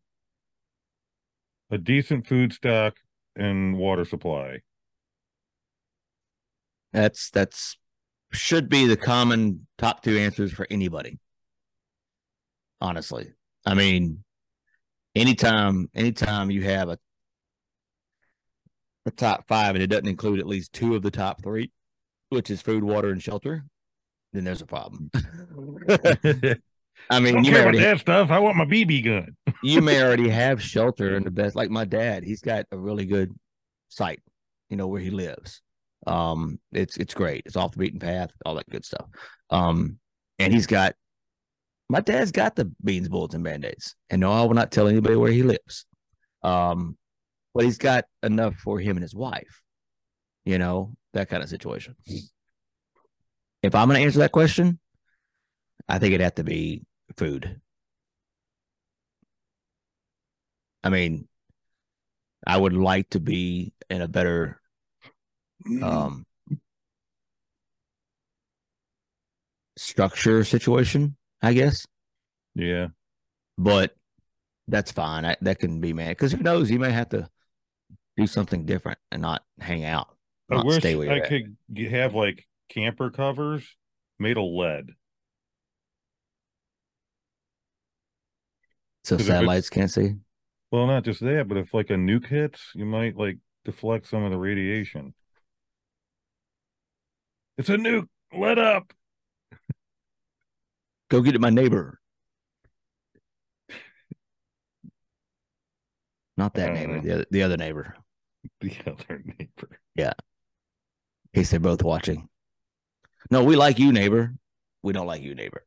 a 1.70 1.78
decent 1.78 2.26
food 2.26 2.52
stock 2.52 2.94
and 3.36 3.76
water 3.76 4.04
supply. 4.04 4.60
That's 6.92 7.30
that's 7.30 7.76
should 8.32 8.68
be 8.68 8.86
the 8.86 8.96
common 8.96 9.66
top 9.78 10.02
two 10.02 10.16
answers 10.16 10.52
for 10.52 10.66
anybody. 10.70 11.18
Honestly. 12.80 13.32
I 13.64 13.74
mean, 13.74 14.24
anytime 15.14 15.88
anytime 15.94 16.50
you 16.50 16.62
have 16.62 16.88
a 16.88 16.98
the 19.04 19.10
top 19.10 19.46
five 19.48 19.74
and 19.74 19.82
it 19.82 19.88
doesn't 19.88 20.06
include 20.08 20.38
at 20.38 20.46
least 20.46 20.72
two 20.72 20.94
of 20.94 21.02
the 21.02 21.10
top 21.10 21.42
three, 21.42 21.70
which 22.28 22.50
is 22.50 22.62
food, 22.62 22.84
water, 22.84 23.10
and 23.10 23.22
shelter, 23.22 23.64
then 24.32 24.44
there's 24.44 24.62
a 24.62 24.66
problem. 24.66 25.10
I 27.10 27.16
I 27.16 27.20
mean, 27.20 27.34
don't 27.34 27.44
you 27.44 27.52
care 27.52 27.60
may, 27.60 27.68
about 27.68 27.74
already, 27.74 27.84
that 27.84 28.00
stuff. 28.00 28.30
I 28.30 28.38
want 28.38 28.56
my 28.56 28.64
BB 28.64 29.04
gun. 29.04 29.36
you 29.62 29.80
may 29.80 30.02
already 30.02 30.28
have 30.28 30.62
shelter 30.62 31.14
and 31.14 31.26
the 31.26 31.30
best. 31.30 31.56
Like 31.56 31.70
my 31.70 31.84
dad, 31.84 32.24
he's 32.24 32.40
got 32.40 32.66
a 32.72 32.78
really 32.78 33.06
good 33.06 33.32
site, 33.88 34.20
you 34.70 34.76
know, 34.76 34.86
where 34.86 35.00
he 35.00 35.10
lives. 35.10 35.60
Um, 36.06 36.58
it's 36.72 36.96
it's 36.96 37.14
great. 37.14 37.42
It's 37.46 37.56
off 37.56 37.72
the 37.72 37.78
beaten 37.78 38.00
path, 38.00 38.30
all 38.44 38.56
that 38.56 38.68
good 38.70 38.84
stuff. 38.84 39.06
Um, 39.50 39.98
and 40.38 40.52
he's 40.52 40.66
got 40.66 40.94
my 41.88 42.00
dad's 42.00 42.32
got 42.32 42.56
the 42.56 42.72
beans, 42.82 43.08
bullets, 43.08 43.34
and 43.34 43.44
band-aids. 43.44 43.94
And 44.08 44.20
no, 44.20 44.32
I 44.32 44.42
will 44.44 44.54
not 44.54 44.72
tell 44.72 44.88
anybody 44.88 45.16
where 45.16 45.30
he 45.30 45.42
lives. 45.42 45.84
Um, 46.42 46.96
but 47.54 47.64
he's 47.64 47.78
got 47.78 48.06
enough 48.22 48.54
for 48.56 48.80
him 48.80 48.96
and 48.96 49.02
his 49.02 49.14
wife, 49.14 49.62
you 50.44 50.58
know, 50.58 50.94
that 51.12 51.28
kind 51.28 51.42
of 51.42 51.48
situation. 51.48 51.94
If 53.62 53.74
I'm 53.74 53.88
gonna 53.88 54.00
answer 54.00 54.20
that 54.20 54.32
question, 54.32 54.80
I 55.88 55.98
think 55.98 56.14
it'd 56.14 56.24
have 56.24 56.36
to 56.36 56.44
be 56.44 56.82
food. 57.16 57.60
I 60.84 60.88
mean, 60.88 61.28
I 62.46 62.56
would 62.56 62.72
like 62.72 63.10
to 63.10 63.20
be 63.20 63.72
in 63.88 64.02
a 64.02 64.08
better 64.08 64.60
um 65.80 66.26
structure 69.76 70.44
situation, 70.44 71.16
I 71.40 71.52
guess. 71.52 71.86
yeah. 72.54 72.88
But 73.58 73.94
that's 74.68 74.92
fine. 74.92 75.24
I, 75.24 75.36
that 75.42 75.58
can 75.58 75.80
be 75.80 75.92
man 75.92 76.10
because 76.10 76.32
who 76.32 76.42
knows? 76.42 76.70
You 76.70 76.78
may 76.78 76.90
have 76.90 77.10
to 77.10 77.28
do 78.16 78.26
something 78.26 78.64
different 78.64 78.98
and 79.10 79.22
not 79.22 79.42
hang 79.60 79.84
out. 79.84 80.08
I 80.50 80.62
wish 80.62 80.78
stay 80.78 80.96
where 80.96 81.10
I 81.10 81.16
you're 81.16 81.24
at. 81.24 81.28
could 81.28 81.56
have 81.90 82.14
like 82.14 82.46
camper 82.68 83.10
covers 83.10 83.64
made 84.18 84.36
of 84.36 84.44
lead. 84.44 84.90
So 89.04 89.16
'Cause 89.16 89.22
if 89.22 89.28
it's- 89.28 89.38
satellites 89.38 89.70
can't 89.70 89.90
see. 89.90 90.16
Well, 90.70 90.86
not 90.86 91.04
just 91.04 91.20
that, 91.20 91.48
but 91.48 91.58
if 91.58 91.74
like 91.74 91.90
a 91.90 91.94
nuke 91.94 92.26
hits, 92.26 92.70
you 92.74 92.86
might 92.86 93.16
like 93.16 93.38
deflect 93.64 94.06
some 94.06 94.22
of 94.24 94.30
the 94.30 94.38
radiation. 94.38 95.14
It's 97.58 97.68
a 97.68 97.76
nuke. 97.76 98.08
Let 98.32 98.58
up. 98.58 98.92
Go 101.10 101.20
get 101.20 101.34
it, 101.34 101.40
my 101.40 101.50
neighbor. 101.50 102.00
Not 106.36 106.54
that 106.54 106.72
neighbor, 106.72 106.96
uh. 106.98 107.00
the 107.02 107.12
other, 107.12 107.26
the 107.30 107.42
other 107.42 107.56
neighbor. 107.56 107.94
The 108.60 108.74
other 108.86 109.22
neighbor. 109.24 109.78
Yeah. 109.94 110.14
In 111.32 111.40
case 111.40 111.50
they're 111.50 111.60
both 111.60 111.82
watching. 111.82 112.28
No, 113.30 113.44
we 113.44 113.54
like 113.54 113.78
you, 113.78 113.92
neighbor. 113.92 114.34
We 114.82 114.92
don't 114.92 115.06
like 115.06 115.22
you, 115.22 115.34
neighbor. 115.36 115.64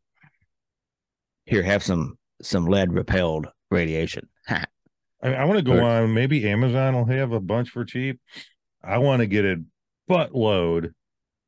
Here, 1.46 1.64
have 1.64 1.84
some 1.84 2.18
some 2.42 2.66
lead 2.66 2.94
repelled 2.94 3.48
radiation. 3.72 4.28
I, 4.50 4.66
I 5.24 5.46
want 5.46 5.58
to 5.58 5.64
go 5.64 5.78
Or- 5.78 5.82
on. 5.84 6.14
Maybe 6.14 6.48
Amazon 6.50 6.96
will 6.96 7.06
have 7.06 7.32
a 7.32 7.40
bunch 7.40 7.70
for 7.70 7.86
cheap. 7.86 8.20
I 8.84 9.00
want 9.00 9.22
to 9.22 9.28
get 9.28 9.46
a 9.46 9.64
buttload 10.10 10.92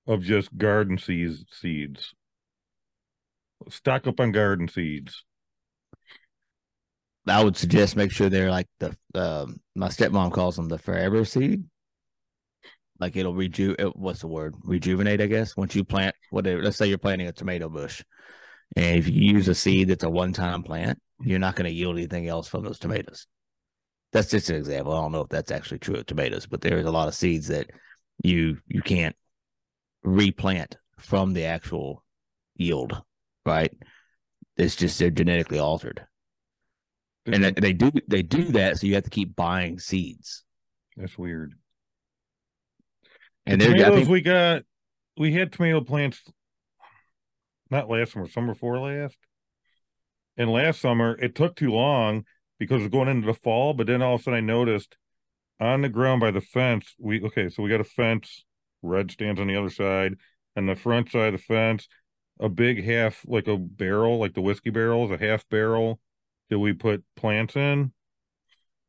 of 0.07 0.23
just 0.23 0.55
garden 0.57 0.97
seeds. 0.97 1.45
Seeds. 1.51 2.13
Stock 3.69 4.07
up 4.07 4.19
on 4.19 4.31
garden 4.31 4.67
seeds. 4.67 5.23
I 7.27 7.43
would 7.43 7.57
suggest 7.57 7.95
make 7.97 8.11
sure 8.11 8.29
they're 8.29 8.49
like 8.49 8.67
the 8.79 8.95
um, 9.13 9.59
my 9.75 9.89
stepmom 9.89 10.31
calls 10.31 10.55
them 10.55 10.69
the 10.69 10.77
forever 10.77 11.25
seed. 11.25 11.65
Like 12.99 13.15
it'll 13.15 13.33
reju 13.35 13.75
it, 13.77 13.95
what's 13.97 14.21
the 14.21 14.27
word? 14.27 14.55
Rejuvenate, 14.63 15.21
I 15.21 15.27
guess. 15.27 15.55
Once 15.57 15.75
you 15.75 15.83
plant 15.83 16.15
whatever, 16.31 16.63
let's 16.63 16.77
say 16.77 16.87
you're 16.87 16.97
planting 16.97 17.27
a 17.27 17.31
tomato 17.33 17.67
bush, 17.69 18.01
and 18.75 18.97
if 18.97 19.07
you 19.07 19.33
use 19.33 19.47
a 19.47 19.55
seed 19.55 19.87
that's 19.89 20.03
a 20.03 20.09
one-time 20.09 20.63
plant, 20.63 20.99
you're 21.21 21.39
not 21.39 21.55
going 21.55 21.69
to 21.69 21.75
yield 21.75 21.95
anything 21.97 22.27
else 22.27 22.47
from 22.47 22.63
those 22.63 22.79
tomatoes. 22.79 23.27
That's 24.13 24.29
just 24.29 24.49
an 24.49 24.55
example. 24.55 24.93
I 24.93 25.01
don't 25.01 25.11
know 25.11 25.21
if 25.21 25.29
that's 25.29 25.51
actually 25.51 25.79
true 25.79 25.95
of 25.95 26.05
tomatoes, 26.05 26.45
but 26.45 26.61
there's 26.61 26.85
a 26.85 26.91
lot 26.91 27.07
of 27.07 27.15
seeds 27.15 27.47
that 27.47 27.69
you 28.23 28.57
you 28.67 28.81
can't 28.81 29.15
replant 30.03 30.77
from 30.99 31.33
the 31.33 31.45
actual 31.45 32.03
yield, 32.55 33.01
right? 33.45 33.71
It's 34.57 34.75
just 34.75 34.97
they're 34.97 35.11
genetically 35.11 35.59
altered 35.59 36.05
and 37.27 37.43
they- 37.43 37.51
they 37.51 37.73
do 37.73 37.91
they 38.07 38.21
do 38.23 38.45
that 38.53 38.77
so 38.79 38.87
you 38.87 38.95
have 38.95 39.03
to 39.03 39.09
keep 39.09 39.35
buying 39.35 39.77
seeds 39.79 40.43
That's 40.95 41.17
weird. 41.17 41.53
and 43.45 43.59
the 43.61 43.67
tomatoes 43.67 43.95
think, 43.95 44.09
we 44.09 44.21
got, 44.21 44.63
we 45.17 45.33
had 45.33 45.51
tomato 45.51 45.81
plants 45.81 46.23
not 47.71 47.89
last 47.89 48.13
summer, 48.13 48.27
summer 48.27 48.53
before 48.53 48.79
last. 48.79 49.17
And 50.37 50.51
last 50.51 50.81
summer, 50.81 51.17
it 51.19 51.35
took 51.35 51.55
too 51.55 51.71
long 51.71 52.25
because 52.59 52.81
it 52.81 52.85
was 52.85 52.91
going 52.91 53.07
into 53.07 53.27
the 53.27 53.33
fall. 53.33 53.73
But 53.73 53.87
then 53.87 54.01
all 54.01 54.15
of 54.15 54.21
a 54.21 54.23
sudden, 54.23 54.37
I 54.37 54.41
noticed 54.41 54.97
on 55.59 55.81
the 55.81 55.89
ground 55.89 56.21
by 56.21 56.31
the 56.31 56.41
fence, 56.41 56.95
we 56.99 57.21
okay, 57.23 57.49
so 57.49 57.63
we 57.63 57.69
got 57.69 57.81
a 57.81 57.85
fence, 57.85 58.43
red 58.81 59.11
stands 59.11 59.41
on 59.41 59.47
the 59.47 59.55
other 59.55 59.69
side, 59.69 60.15
and 60.55 60.69
the 60.69 60.75
front 60.75 61.11
side 61.11 61.33
of 61.33 61.39
the 61.39 61.45
fence, 61.45 61.87
a 62.39 62.49
big 62.49 62.83
half, 62.83 63.25
like 63.27 63.47
a 63.47 63.57
barrel, 63.57 64.19
like 64.19 64.33
the 64.33 64.41
whiskey 64.41 64.69
barrels, 64.69 65.11
a 65.11 65.17
half 65.17 65.47
barrel 65.49 65.99
that 66.49 66.59
we 66.59 66.73
put 66.73 67.03
plants 67.15 67.55
in. 67.55 67.91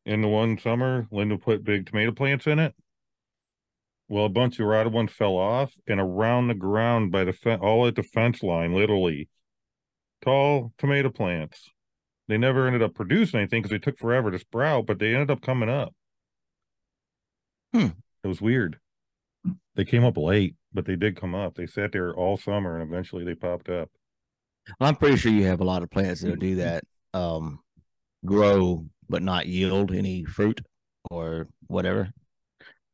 In 0.05 0.21
the 0.21 0.27
one 0.27 0.57
summer, 0.57 1.07
Linda 1.11 1.37
put 1.37 1.63
big 1.63 1.87
tomato 1.87 2.11
plants 2.11 2.47
in 2.47 2.59
it. 2.59 2.73
Well, 4.09 4.25
a 4.25 4.29
bunch 4.29 4.59
of 4.59 4.65
rotted 4.65 4.91
ones 4.91 5.11
fell 5.11 5.37
off, 5.37 5.73
and 5.87 5.99
around 5.99 6.47
the 6.47 6.55
ground 6.55 7.11
by 7.11 7.23
the 7.23 7.31
fence, 7.33 7.61
all 7.63 7.87
at 7.87 7.95
the 7.95 8.03
fence 8.03 8.41
line, 8.43 8.73
literally, 8.73 9.29
tall 10.23 10.73
tomato 10.77 11.09
plants. 11.11 11.69
They 12.27 12.37
never 12.37 12.65
ended 12.67 12.81
up 12.81 12.95
producing 12.95 13.39
anything 13.39 13.61
because 13.61 13.71
they 13.71 13.79
took 13.79 13.97
forever 13.97 14.31
to 14.31 14.39
sprout, 14.39 14.85
but 14.87 14.99
they 14.99 15.13
ended 15.13 15.31
up 15.31 15.41
coming 15.41 15.69
up. 15.69 15.93
Hmm. 17.73 17.87
It 18.23 18.27
was 18.27 18.41
weird. 18.41 18.79
They 19.75 19.85
came 19.85 20.03
up 20.03 20.17
late, 20.17 20.55
but 20.73 20.85
they 20.85 20.95
did 20.95 21.15
come 21.15 21.33
up. 21.35 21.55
They 21.55 21.67
sat 21.67 21.91
there 21.91 22.13
all 22.13 22.35
summer, 22.37 22.79
and 22.79 22.91
eventually 22.91 23.23
they 23.23 23.35
popped 23.35 23.69
up. 23.69 23.89
i'm 24.79 24.95
pretty 24.95 25.17
sure 25.17 25.31
you 25.31 25.45
have 25.45 25.61
a 25.61 25.63
lot 25.63 25.81
of 25.83 25.89
plants 25.89 26.21
that 26.21 26.39
do 26.39 26.55
that 26.55 26.83
um 27.13 27.59
grow 28.25 28.85
but 29.09 29.23
not 29.23 29.47
yield 29.47 29.91
any 29.91 30.23
fruit 30.25 30.61
or 31.09 31.47
whatever 31.67 32.11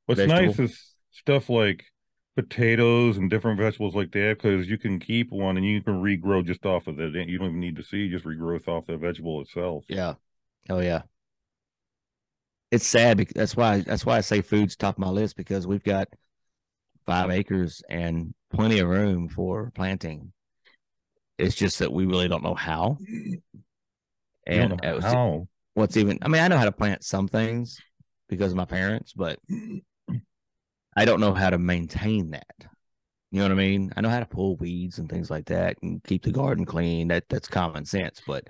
What's 0.05 0.21
Vegetable. 0.21 0.45
nice 0.45 0.59
is 0.59 0.94
stuff 1.15 1.49
like 1.49 1.85
potatoes 2.35 3.17
and 3.17 3.29
different 3.29 3.57
vegetables 3.57 3.95
like 3.95 4.11
that 4.11 4.37
because 4.37 4.67
you 4.67 4.77
can 4.77 4.99
keep 4.99 5.31
one 5.31 5.55
and 5.55 5.65
you 5.65 5.81
can 5.81 6.01
regrow 6.01 6.45
just 6.45 6.65
off 6.65 6.87
of 6.87 6.99
it. 6.99 7.15
You 7.15 7.37
don't 7.37 7.47
even 7.47 7.59
need 7.61 7.77
to 7.77 7.83
see 7.83 8.09
just 8.09 8.25
regrowth 8.25 8.67
off 8.67 8.85
the 8.85 8.97
vegetable 8.97 9.41
itself. 9.41 9.85
yeah 9.87 10.15
oh 10.69 10.79
yeah 10.79 11.03
it's 12.71 12.87
sad 12.87 13.17
because 13.17 13.33
that's 13.35 13.55
why 13.55 13.81
that's 13.81 14.05
why 14.05 14.17
i 14.17 14.21
say 14.21 14.41
food's 14.41 14.75
top 14.75 14.95
of 14.95 14.99
my 14.99 15.09
list 15.09 15.37
because 15.37 15.67
we've 15.67 15.83
got 15.83 16.07
five 17.05 17.29
acres 17.29 17.83
and 17.87 18.33
plenty 18.51 18.79
of 18.79 18.89
room 18.89 19.29
for 19.29 19.71
planting 19.75 20.33
it's 21.37 21.55
just 21.55 21.79
that 21.79 21.93
we 21.93 22.05
really 22.05 22.27
don't 22.27 22.43
know 22.43 22.55
how 22.55 22.97
and 24.47 24.81
know 24.81 24.99
how. 24.99 25.47
what's 25.75 25.97
even 25.97 26.17
i 26.23 26.27
mean 26.27 26.41
i 26.41 26.47
know 26.47 26.57
how 26.57 26.65
to 26.65 26.71
plant 26.71 27.03
some 27.03 27.27
things 27.27 27.79
because 28.27 28.51
of 28.51 28.57
my 28.57 28.65
parents 28.65 29.13
but 29.13 29.37
i 30.95 31.05
don't 31.05 31.19
know 31.19 31.33
how 31.33 31.49
to 31.49 31.57
maintain 31.57 32.31
that. 32.31 32.55
You 33.31 33.39
know 33.39 33.45
what 33.45 33.51
i 33.51 33.55
mean? 33.55 33.91
I 33.95 34.01
know 34.01 34.09
how 34.09 34.19
to 34.19 34.25
pull 34.25 34.55
weeds 34.57 34.99
and 34.99 35.09
things 35.09 35.29
like 35.29 35.45
that 35.47 35.77
and 35.81 36.03
keep 36.03 36.23
the 36.23 36.31
garden 36.31 36.65
clean. 36.65 37.09
That 37.09 37.25
that's 37.29 37.47
common 37.47 37.85
sense 37.85 38.21
but 38.25 38.47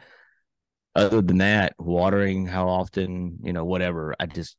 other 0.95 1.21
than 1.21 1.39
that 1.39 1.73
watering 1.77 2.45
how 2.45 2.69
often 2.69 3.39
you 3.43 3.51
know 3.51 3.65
whatever 3.65 4.15
i 4.19 4.25
just 4.25 4.55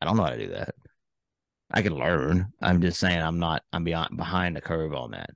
i 0.00 0.04
don't 0.04 0.16
know 0.16 0.24
how 0.24 0.30
to 0.30 0.38
do 0.38 0.52
that. 0.52 0.74
I 1.70 1.80
can 1.80 1.94
learn. 1.94 2.52
I'm 2.60 2.80
just 2.82 3.00
saying 3.00 3.20
i'm 3.22 3.38
not 3.38 3.62
i'm 3.72 3.84
beyond 3.84 4.16
behind 4.16 4.56
the 4.56 4.60
curve 4.60 4.94
on 4.94 5.12
that. 5.12 5.30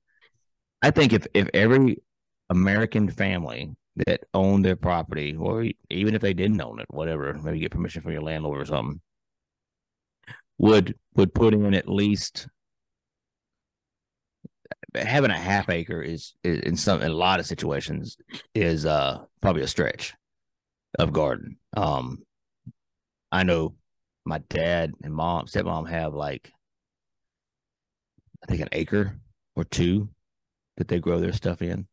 I 0.83 0.91
think 0.91 1.13
if 1.13 1.27
if 1.35 1.49
every 1.55 1.99
american 2.51 3.09
family 3.11 3.75
that 4.07 4.21
owned 4.35 4.65
their 4.65 4.77
property, 4.77 5.35
or 5.35 5.67
even 5.91 6.15
if 6.15 6.21
they 6.21 6.35
didn't 6.35 6.61
own 6.61 6.81
it, 6.81 6.87
whatever, 6.91 7.33
maybe 7.35 7.61
get 7.61 7.71
permission 7.73 8.03
from 8.03 8.13
your 8.13 8.23
landlord 8.23 8.61
or 8.61 8.67
something, 8.67 9.01
would 10.59 10.95
would 11.15 11.35
put 11.35 11.55
in 11.55 11.75
at 11.75 11.89
least 11.89 12.49
having 14.95 15.31
a 15.31 15.37
half 15.37 15.69
acre 15.69 16.01
is, 16.01 16.35
is 16.43 16.61
in 16.61 16.77
some 16.77 17.03
in 17.03 17.11
a 17.11 17.15
lot 17.15 17.41
of 17.41 17.47
situations 17.47 18.17
is 18.55 18.87
uh 18.87 19.19
probably 19.41 19.63
a 19.63 19.69
stretch. 19.69 20.15
of 20.99 21.13
garden. 21.13 21.59
Um, 21.77 22.23
I 23.31 23.43
know 23.43 23.75
my 24.25 24.39
dad 24.49 24.93
and 25.03 25.15
mom, 25.15 25.47
stepmom 25.47 25.89
have 25.89 26.15
like, 26.15 26.53
I 28.43 28.47
think 28.47 28.63
an 28.63 28.69
acre 28.73 29.19
or 29.55 29.65
two 29.65 30.09
that 30.77 30.89
they 30.89 31.01
grow 31.01 31.21
their 31.21 31.33
stuff 31.33 31.63
in, 31.63 31.87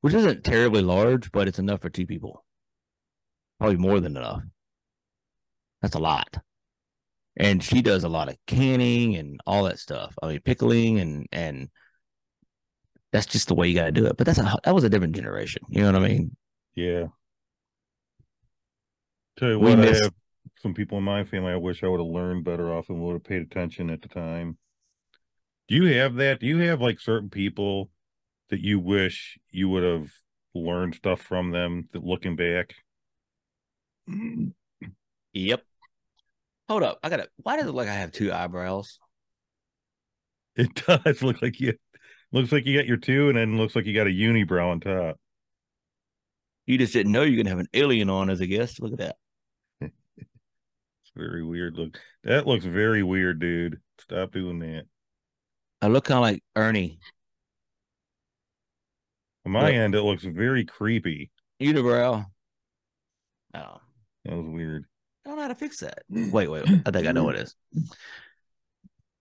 which 0.00 0.14
isn't 0.14 0.44
terribly 0.44 0.82
large, 0.82 1.30
but 1.32 1.48
it's 1.48 1.58
enough 1.58 1.80
for 1.80 1.90
two 1.90 2.06
people. 2.06 2.44
Probably 3.58 3.76
more 3.76 4.00
than 4.00 4.16
enough. 4.16 4.42
That's 5.82 5.94
a 5.94 6.00
lot. 6.00 6.42
And 7.36 7.62
she 7.62 7.80
does 7.82 8.04
a 8.04 8.08
lot 8.08 8.28
of 8.28 8.36
canning 8.46 9.16
and 9.16 9.40
all 9.46 9.64
that 9.64 9.78
stuff. 9.78 10.14
I 10.22 10.28
mean, 10.28 10.40
pickling 10.40 10.98
and 11.00 11.26
and 11.32 11.70
that's 13.12 13.26
just 13.26 13.48
the 13.48 13.54
way 13.54 13.68
you 13.68 13.74
got 13.74 13.86
to 13.86 13.92
do 13.92 14.06
it. 14.06 14.16
But 14.16 14.26
that's 14.26 14.38
a 14.38 14.56
that 14.64 14.74
was 14.74 14.84
a 14.84 14.88
different 14.88 15.16
generation. 15.16 15.62
You 15.68 15.82
know 15.82 15.92
what 15.92 16.02
I 16.02 16.08
mean? 16.08 16.36
Yeah. 16.74 17.08
Tell 19.38 19.50
you 19.50 19.58
We 19.58 19.74
what, 19.76 19.80
I 19.80 19.86
have 19.86 20.12
some 20.58 20.74
people 20.74 20.98
in 20.98 21.04
my 21.04 21.24
family 21.24 21.52
I 21.52 21.56
wish 21.56 21.82
I 21.82 21.88
would 21.88 22.00
have 22.00 22.06
learned 22.06 22.44
better 22.44 22.72
off 22.72 22.88
and 22.88 23.00
would 23.00 23.12
have 23.14 23.24
paid 23.24 23.42
attention 23.42 23.90
at 23.90 24.02
the 24.02 24.08
time. 24.08 24.58
Do 25.68 25.74
you 25.74 25.84
have 25.98 26.16
that? 26.16 26.40
Do 26.40 26.46
you 26.46 26.58
have 26.58 26.80
like 26.82 27.00
certain 27.00 27.30
people 27.30 27.90
that 28.50 28.60
you 28.60 28.78
wish 28.80 29.38
you 29.50 29.68
would 29.70 29.84
have 29.84 30.10
learned 30.54 30.96
stuff 30.96 31.20
from 31.22 31.50
them 31.52 31.88
that 31.92 32.04
looking 32.04 32.36
back? 32.36 32.74
Yep. 35.32 35.64
Hold 36.70 36.84
up. 36.84 37.00
I 37.02 37.08
got 37.08 37.16
to 37.16 37.28
Why 37.38 37.56
does 37.56 37.64
it 37.64 37.70
look 37.70 37.74
like 37.74 37.88
I 37.88 37.94
have 37.94 38.12
two 38.12 38.32
eyebrows? 38.32 39.00
It 40.54 40.72
does 40.86 41.20
look 41.22 41.42
like 41.42 41.58
you 41.58 41.74
looks 42.30 42.52
like 42.52 42.64
you 42.64 42.78
got 42.78 42.86
your 42.86 42.96
two 42.96 43.28
and 43.28 43.36
then 43.36 43.56
looks 43.56 43.74
like 43.74 43.86
you 43.86 43.92
got 43.92 44.06
a 44.06 44.10
unibrow 44.10 44.70
on 44.70 44.78
top. 44.78 45.18
You 46.66 46.78
just 46.78 46.92
didn't 46.92 47.10
know 47.10 47.22
you're 47.22 47.34
going 47.34 47.46
to 47.46 47.50
have 47.50 47.58
an 47.58 47.66
alien 47.74 48.08
on 48.08 48.30
as 48.30 48.40
a 48.40 48.46
guest. 48.46 48.80
Look 48.80 48.92
at 48.92 48.98
that. 48.98 49.16
It's 50.16 51.10
very 51.16 51.42
weird 51.42 51.74
look. 51.74 51.98
That 52.22 52.46
looks 52.46 52.64
very 52.64 53.02
weird, 53.02 53.40
dude. 53.40 53.80
Stop 53.98 54.30
doing 54.30 54.60
that. 54.60 54.84
I 55.82 55.88
look 55.88 56.04
kind 56.04 56.18
of 56.18 56.22
like 56.22 56.44
Ernie. 56.54 57.00
On 59.44 59.50
my 59.50 59.64
Look. 59.64 59.74
end, 59.74 59.96
it 59.96 60.02
looks 60.02 60.22
very 60.22 60.64
creepy. 60.64 61.32
Unibrow. 61.60 62.26
Oh, 63.54 63.80
That 64.24 64.36
was 64.36 64.46
weird. 64.46 64.84
I 65.30 65.32
don't 65.32 65.36
know 65.36 65.42
how 65.42 65.48
to 65.50 65.54
fix 65.54 65.78
that. 65.78 66.02
Wait, 66.10 66.48
wait. 66.50 66.64
I 66.84 66.90
think 66.90 67.06
I 67.06 67.12
know 67.12 67.22
what 67.22 67.36
it 67.36 67.42
is. 67.42 67.54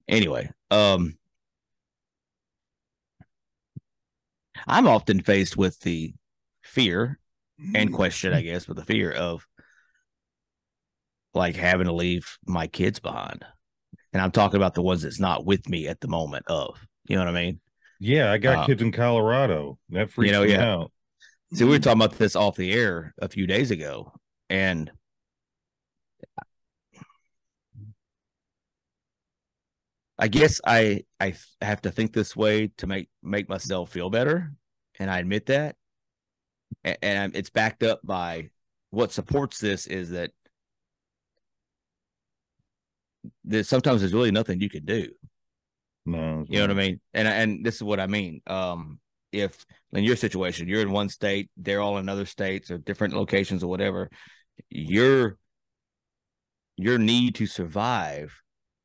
Anyway, 0.08 0.50
um, 0.72 1.20
I'm 4.68 4.88
often 4.88 5.22
faced 5.22 5.56
with 5.56 5.80
the 5.82 6.16
fear 6.64 7.20
and 7.76 7.94
question, 7.94 8.34
I 8.34 8.42
guess, 8.42 8.68
with 8.68 8.78
the 8.78 8.86
fear 8.86 9.12
of 9.12 9.46
like 11.36 11.56
having 11.56 11.86
to 11.86 11.94
leave 11.94 12.40
my 12.48 12.66
kids 12.66 13.00
behind. 13.00 13.46
And 14.12 14.20
I'm 14.20 14.32
talking 14.32 14.58
about 14.58 14.74
the 14.74 14.82
ones 14.82 15.04
that's 15.04 15.20
not 15.20 15.46
with 15.46 15.70
me 15.70 15.88
at 15.88 16.02
the 16.02 16.08
moment 16.08 16.48
of, 16.48 16.76
you 17.08 17.18
know 17.18 17.22
what 17.24 17.36
I 17.36 17.40
mean? 17.40 17.60
Yeah, 18.00 18.32
I 18.32 18.40
got 18.40 18.64
Uh, 18.64 18.66
kids 18.66 18.82
in 18.82 18.92
Colorado. 18.92 19.78
That 19.90 20.10
freaks 20.10 20.32
know, 20.32 20.44
me 20.44 20.54
yeah. 20.54 20.74
out. 20.74 20.92
See, 21.54 21.66
we 21.66 21.70
were 21.70 21.78
talking 21.80 22.02
about 22.02 22.18
this 22.18 22.36
off 22.36 22.56
the 22.56 22.74
air 22.74 23.14
a 23.22 23.30
few 23.30 23.46
days 23.46 23.70
ago, 23.70 24.12
and 24.50 24.92
I 30.20 30.28
guess 30.28 30.60
I 30.66 31.04
I 31.20 31.34
have 31.62 31.82
to 31.84 31.92
think 31.92 32.14
this 32.14 32.36
way 32.36 32.68
to 32.78 32.88
make 32.88 33.10
make 33.24 33.48
myself 33.48 33.90
feel 33.90 34.10
better, 34.10 34.52
and 35.00 35.10
I 35.10 35.20
admit 35.20 35.46
that, 35.46 35.78
A- 36.84 37.04
and 37.04 37.36
it's 37.36 37.50
backed 37.50 37.84
up 37.84 38.02
by 38.04 38.50
what 38.90 39.14
supports 39.14 39.60
this 39.60 39.88
is 39.88 40.10
that 40.10 40.32
that 43.46 43.66
sometimes 43.66 44.02
there's 44.02 44.14
really 44.14 44.32
nothing 44.32 44.60
you 44.60 44.70
can 44.70 44.86
do. 44.86 45.08
No, 46.06 46.46
You 46.50 46.60
know 46.60 46.64
what 46.64 46.72
I 46.72 46.88
mean? 46.88 47.00
And 47.14 47.28
and 47.28 47.66
this 47.66 47.76
is 47.76 47.84
what 47.84 48.00
I 48.00 48.08
mean. 48.08 48.42
Um, 48.48 49.00
if 49.32 49.66
in 49.94 50.04
your 50.04 50.16
situation, 50.18 50.68
you're 50.68 50.82
in 50.82 50.92
one 50.92 51.08
state, 51.10 51.50
they're 51.56 51.82
all 51.82 51.98
in 51.98 52.10
other 52.10 52.26
states 52.26 52.72
or 52.72 52.78
different 52.78 53.14
locations 53.14 53.64
or 53.64 53.68
whatever, 53.68 54.10
your 54.70 55.38
your 56.78 56.98
need 56.98 57.36
to 57.36 57.46
survive 57.46 58.34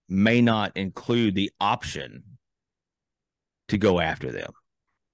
may 0.09 0.41
not 0.41 0.77
include 0.77 1.35
the 1.35 1.51
option 1.61 2.23
to 3.69 3.79
go 3.79 4.01
after 4.01 4.31
them. 4.31 4.53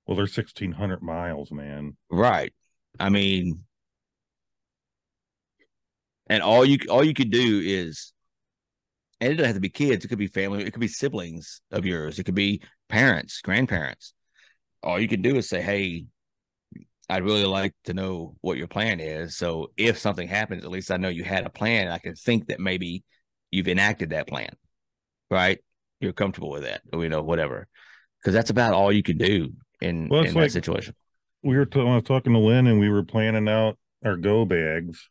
Well, 0.07 0.16
they're 0.16 0.26
sixteen 0.26 0.72
hundred 0.72 1.03
miles, 1.03 1.53
man. 1.53 1.97
Right. 2.11 2.53
I 2.99 3.11
mean, 3.11 3.64
and 6.26 6.43
all 6.43 6.64
you 6.64 6.78
all 6.88 7.05
you 7.05 7.14
could 7.14 7.30
do 7.30 7.61
is, 7.64 8.12
and 9.20 9.32
it 9.32 9.36
doesn't 9.36 9.47
have 9.47 9.57
to 9.57 9.61
be 9.61 9.68
kids. 9.68 10.05
It 10.05 10.09
could 10.09 10.18
be 10.18 10.26
family. 10.26 10.64
It 10.64 10.72
could 10.72 10.80
be 10.80 10.88
siblings 10.88 11.61
of 11.70 11.86
yours. 11.86 12.18
It 12.18 12.24
could 12.24 12.34
be 12.34 12.62
parents, 12.88 13.41
grandparents. 13.41 14.14
All 14.82 14.99
you 14.99 15.09
can 15.09 15.22
do 15.22 15.36
is 15.36 15.49
say, 15.49 15.62
"Hey, 15.62 16.07
I'd 17.11 17.24
really 17.24 17.45
like 17.45 17.74
to 17.84 17.95
know 17.95 18.36
what 18.41 18.57
your 18.57 18.68
plan 18.68 19.01
is. 19.01 19.36
So 19.36 19.72
if 19.76 19.99
something 19.99 20.28
happens, 20.28 20.64
at 20.64 20.70
least 20.70 20.93
I 20.93 20.97
know 20.97 21.09
you 21.09 21.24
had 21.24 21.45
a 21.45 21.51
plan. 21.51 21.88
I 21.88 21.99
can 21.99 22.14
think 22.14 22.47
that 22.47 22.61
maybe 22.61 23.03
you've 23.51 23.66
enacted 23.66 24.11
that 24.11 24.28
plan, 24.28 24.51
right? 25.31 25.59
You're 26.01 26.12
comfortable 26.12 26.51
with 26.51 26.62
that, 26.62 26.83
or 26.93 27.03
you 27.03 27.11
know, 27.11 27.22
whatever. 27.22 27.68
Because 28.20 28.35
that's 28.35 28.51
about 28.51 28.74
all 28.74 28.93
you 28.93 29.03
can 29.03 29.18
do 29.18 29.53
in 29.81 30.09
Well, 30.09 30.24
in 30.24 30.35
that 30.35 30.53
situation. 30.53 30.95
We 31.43 31.57
were 31.57 31.66
t- 31.66 31.81
I 31.81 31.85
was 31.85 32.05
talking 32.05 32.33
to 32.33 32.39
Lynn, 32.39 32.66
and 32.66 32.81
we 32.81 32.91
were 32.91 33.03
planning 33.03 33.49
out 33.49 33.78
our 34.05 34.16
go 34.16 34.45
bags. 34.45 35.09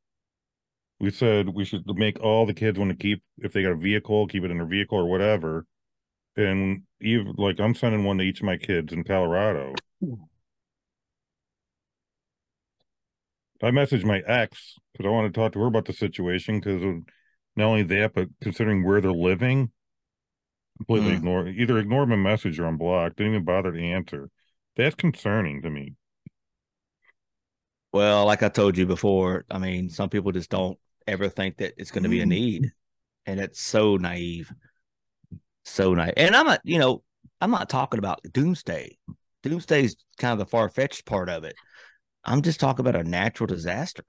We 1.00 1.12
said 1.12 1.50
we 1.50 1.66
should 1.66 1.86
make 1.88 2.20
all 2.20 2.46
the 2.46 2.54
kids 2.54 2.78
want 2.78 2.92
to 2.92 2.98
keep 2.98 3.24
if 3.38 3.54
they 3.54 3.64
got 3.64 3.72
a 3.72 3.78
vehicle, 3.78 4.28
keep 4.28 4.44
it 4.44 4.52
in 4.52 4.58
their 4.58 4.68
vehicle 4.68 4.98
or 4.98 5.08
whatever. 5.08 5.66
And 6.36 6.84
even 7.02 7.34
like 7.38 7.60
I'm 7.60 7.74
sending 7.74 8.04
one 8.04 8.18
to 8.18 8.24
each 8.24 8.42
of 8.42 8.46
my 8.46 8.58
kids 8.58 8.94
in 8.94 9.04
Colorado. 9.04 9.74
I 13.62 13.72
messaged 13.72 14.06
my 14.06 14.20
ex 14.20 14.76
because 14.92 15.06
I 15.06 15.10
want 15.10 15.34
to 15.34 15.38
talk 15.38 15.54
to 15.54 15.60
her 15.60 15.68
about 15.68 15.86
the 15.86 15.94
situation 15.94 16.60
because 16.60 16.82
not 17.56 17.66
only 17.66 17.84
that, 17.84 18.14
but 18.14 18.28
considering 18.42 18.86
where 18.86 19.02
they're 19.02 19.12
living, 19.12 19.72
completely 20.80 21.12
Mm. 21.12 21.18
ignore 21.18 21.48
either 21.48 21.78
ignore 21.78 22.06
my 22.06 22.16
message 22.16 22.60
or 22.60 22.66
I'm 22.66 22.78
blocked. 22.78 23.18
Didn't 23.18 23.34
even 23.34 23.46
bother 23.46 23.72
to 23.72 23.80
answer. 23.82 24.30
That's 24.76 24.96
concerning 24.96 25.62
to 25.62 25.70
me. 25.70 25.94
Well, 27.92 28.26
like 28.26 28.44
I 28.44 28.50
told 28.50 28.78
you 28.78 28.86
before, 28.86 29.46
I 29.50 29.58
mean, 29.58 29.90
some 29.90 30.10
people 30.10 30.32
just 30.32 30.50
don't 30.50 30.78
ever 31.08 31.28
think 31.28 31.58
that 31.58 31.74
it's 31.78 31.92
going 31.92 32.04
to 32.04 32.10
be 32.10 32.22
a 32.22 32.26
need, 32.26 32.72
and 33.26 33.40
it's 33.40 33.60
so 33.60 33.98
naive, 33.98 34.52
so 35.66 35.94
naive. 35.96 36.14
And 36.16 36.36
I'm 36.36 36.46
not, 36.46 36.62
you 36.64 36.78
know, 36.78 37.04
I'm 37.42 37.52
not 37.52 37.68
talking 37.70 37.98
about 37.98 38.22
doomsday. 38.32 38.98
Doomsday 39.44 39.86
is 39.86 39.96
kind 40.18 40.34
of 40.34 40.40
the 40.40 40.46
far 40.50 40.70
fetched 40.70 41.06
part 41.06 41.30
of 41.30 41.44
it. 41.44 41.56
I'm 42.24 42.42
just 42.44 42.60
talking 42.60 42.86
about 42.86 43.00
a 43.00 43.10
natural 43.10 43.48
disaster, 43.48 44.06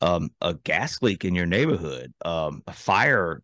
um, 0.00 0.30
a 0.40 0.54
gas 0.54 1.02
leak 1.02 1.24
in 1.24 1.34
your 1.34 1.46
neighborhood, 1.46 2.12
um, 2.24 2.62
a 2.66 2.72
fire 2.72 3.42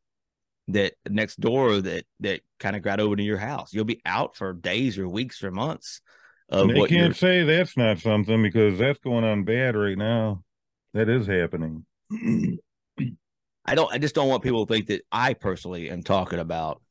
that 0.69 0.95
next 1.09 1.41
door 1.41 1.81
that 1.81 2.05
that 2.21 2.41
kind 2.59 2.77
of 2.77 2.83
got 2.83 3.01
over 3.01 3.17
to 3.17 3.23
your 3.23 3.39
house. 3.39 3.73
You'll 3.73 3.85
be 3.85 4.01
out 4.07 4.37
for 4.37 4.53
days 4.53 4.99
or 4.99 5.09
weeks 5.09 5.43
or 5.43 5.51
months. 5.51 6.01
Of 6.49 6.69
they 6.69 6.87
can't 6.87 7.17
say 7.17 7.43
that's 7.43 7.77
not 7.77 7.99
something 7.99 8.43
because 8.43 8.79
that's 8.79 8.99
going 8.99 9.25
on 9.25 9.45
bad 9.45 9.77
right 9.77 9.97
now. 9.97 10.43
That 10.93 11.09
is 11.09 11.27
happening. 11.27 11.85
I 13.67 13.75
don't 13.75 13.93
I 13.93 13.99
just 13.99 14.15
don't 14.15 14.29
want 14.29 14.43
people 14.43 14.67
to 14.67 14.73
think 14.73 14.89
that 14.89 15.03
I 15.11 15.35
personally 15.35 15.91
am 15.91 16.03
talking 16.03 16.39
about 16.39 16.83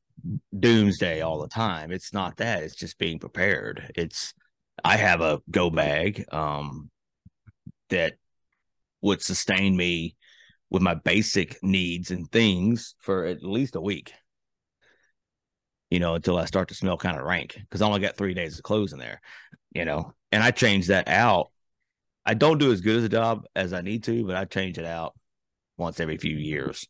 doomsday 0.58 1.22
all 1.22 1.40
the 1.40 1.48
time. 1.48 1.92
It's 1.92 2.14
not 2.14 2.38
that. 2.38 2.64
It's 2.64 2.76
just 2.76 2.98
being 2.98 3.20
prepared. 3.20 3.92
It's 3.96 4.34
I 4.84 4.98
have 4.98 5.22
a 5.22 5.42
go 5.50 5.70
bag 5.70 6.26
um 6.32 6.90
that 7.90 8.14
would 9.02 9.22
sustain 9.22 9.76
me 9.76 10.16
with 10.74 10.82
my 10.82 10.96
basic 10.96 11.62
needs 11.64 12.12
and 12.12 12.30
things 12.32 12.96
for 13.00 13.26
at 13.26 13.44
least 13.44 13.76
a 13.76 13.82
week. 13.82 14.12
You 15.92 16.00
know, 16.00 16.16
until 16.16 16.40
I 16.40 16.46
start 16.46 16.70
to 16.70 16.76
smell 16.76 16.98
kind 16.98 17.16
of 17.18 17.24
rank 17.24 17.54
because 17.54 17.82
I 17.82 17.86
only 17.86 18.00
got 18.00 18.18
three 18.18 18.34
days 18.34 18.58
of 18.58 18.64
clothes 18.64 18.92
in 18.92 19.00
there, 19.00 19.22
you 19.72 19.86
know, 19.86 20.14
and 20.32 20.44
I 20.44 20.50
change 20.50 20.88
that 20.88 21.08
out. 21.08 21.52
I 22.26 22.34
don't 22.34 22.58
do 22.58 22.72
as 22.72 22.82
good 22.82 22.98
as 22.98 23.04
a 23.04 23.10
job 23.10 23.46
as 23.56 23.72
I 23.74 23.82
need 23.82 24.04
to, 24.06 24.26
but 24.26 24.36
I 24.36 24.46
change 24.46 24.80
it 24.80 24.86
out 24.86 25.14
once 25.78 26.00
every 26.00 26.18
few 26.18 26.36
years, 26.36 26.88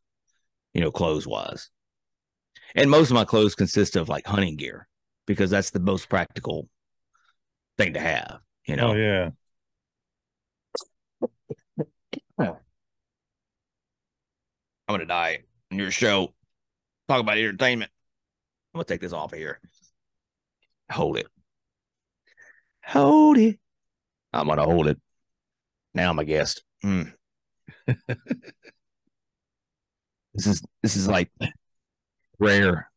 you 0.73 0.79
know, 0.79 0.91
clothes 0.91 1.27
wise. 1.27 1.69
And 2.75 2.89
most 2.89 3.09
of 3.09 3.15
my 3.15 3.25
clothes 3.25 3.55
consist 3.55 3.97
of 3.97 4.07
like 4.07 4.25
hunting 4.25 4.55
gear 4.55 4.87
because 5.27 5.49
that's 5.49 5.71
the 5.71 5.81
most 5.81 6.07
practical 6.07 6.69
thing 7.77 7.93
to 7.93 7.99
have, 7.99 8.39
you 8.65 8.77
know. 8.77 8.91
Oh 8.91 9.31
yeah. 12.37 12.49
I'm 14.93 14.99
gonna 14.99 15.07
die 15.07 15.39
on 15.71 15.79
your 15.79 15.89
show. 15.89 16.35
Talk 17.07 17.19
about 17.19 17.39
entertainment. 17.39 17.89
I'm 18.73 18.77
gonna 18.77 18.85
take 18.85 19.01
this 19.01 19.11
off 19.11 19.33
of 19.33 19.39
here. 19.39 19.59
Hold 20.91 21.17
it. 21.17 21.25
Hold 22.85 23.39
it. 23.39 23.59
I'm 24.31 24.47
gonna 24.47 24.65
hold 24.65 24.87
it. 24.87 24.99
Now 25.95 26.11
I'm 26.11 26.19
a 26.19 26.25
guest. 26.25 26.63
Hmm. 26.83 27.03
this 27.87 27.97
is 30.45 30.61
this 30.83 30.95
is 30.95 31.07
like 31.07 31.31
rare. 32.37 32.91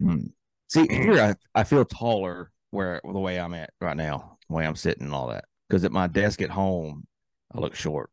Hmm. 0.00 0.28
See, 0.68 0.86
here 0.88 1.20
I, 1.20 1.34
I 1.54 1.64
feel 1.64 1.84
taller 1.84 2.52
where 2.70 3.02
the 3.04 3.18
way 3.18 3.38
I'm 3.38 3.52
at 3.52 3.68
right 3.82 3.98
now, 3.98 4.38
the 4.48 4.54
way 4.54 4.66
I'm 4.66 4.76
sitting 4.76 5.04
and 5.04 5.12
all 5.12 5.26
that. 5.28 5.44
Because 5.68 5.84
at 5.84 5.92
my 5.92 6.06
desk 6.06 6.40
at 6.40 6.48
home, 6.48 7.06
I 7.54 7.60
look 7.60 7.74
short. 7.74 8.08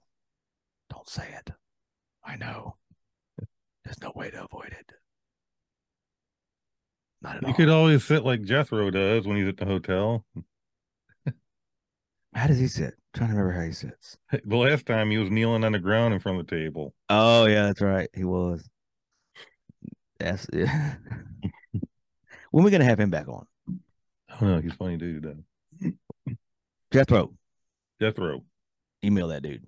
Don't 0.93 1.09
say 1.09 1.27
it. 1.37 1.49
I 2.23 2.35
know. 2.35 2.75
There's 3.83 4.01
no 4.01 4.11
way 4.15 4.29
to 4.29 4.45
avoid 4.45 4.75
it. 4.79 4.91
Not 7.21 7.37
at 7.37 7.43
all. 7.43 7.49
You 7.49 7.53
all. 7.53 7.57
could 7.57 7.69
always 7.69 8.03
sit 8.03 8.23
like 8.23 8.43
Jethro 8.43 8.91
does 8.91 9.25
when 9.25 9.37
he's 9.37 9.47
at 9.47 9.57
the 9.57 9.65
hotel. 9.65 10.25
How 12.33 12.47
does 12.47 12.59
he 12.59 12.67
sit? 12.67 12.93
trying 13.13 13.29
to 13.29 13.35
remember 13.35 13.59
how 13.59 13.67
he 13.67 13.73
sits. 13.73 14.17
The 14.43 14.55
last 14.55 14.87
time 14.87 15.11
he 15.11 15.19
was 15.19 15.29
kneeling 15.29 15.63
on 15.63 15.73
the 15.73 15.79
ground 15.79 16.15
in 16.15 16.19
front 16.19 16.39
of 16.39 16.47
the 16.47 16.55
table. 16.55 16.95
Oh 17.09 17.45
yeah, 17.45 17.67
that's 17.67 17.81
right. 17.81 18.09
He 18.15 18.23
was. 18.23 18.67
That's 20.19 20.47
yeah. 20.51 20.95
when 22.51 22.63
we 22.63 22.71
gonna 22.71 22.85
have 22.85 22.99
him 22.99 23.11
back 23.11 23.27
on? 23.27 23.45
Oh 24.41 24.45
no, 24.47 24.59
he's 24.59 24.73
funny 24.73 24.97
dude. 24.97 25.23
Though. 25.23 25.91
Jethro, 26.91 27.33
Jethro. 28.01 28.43
email 29.03 29.27
that 29.27 29.43
dude. 29.43 29.67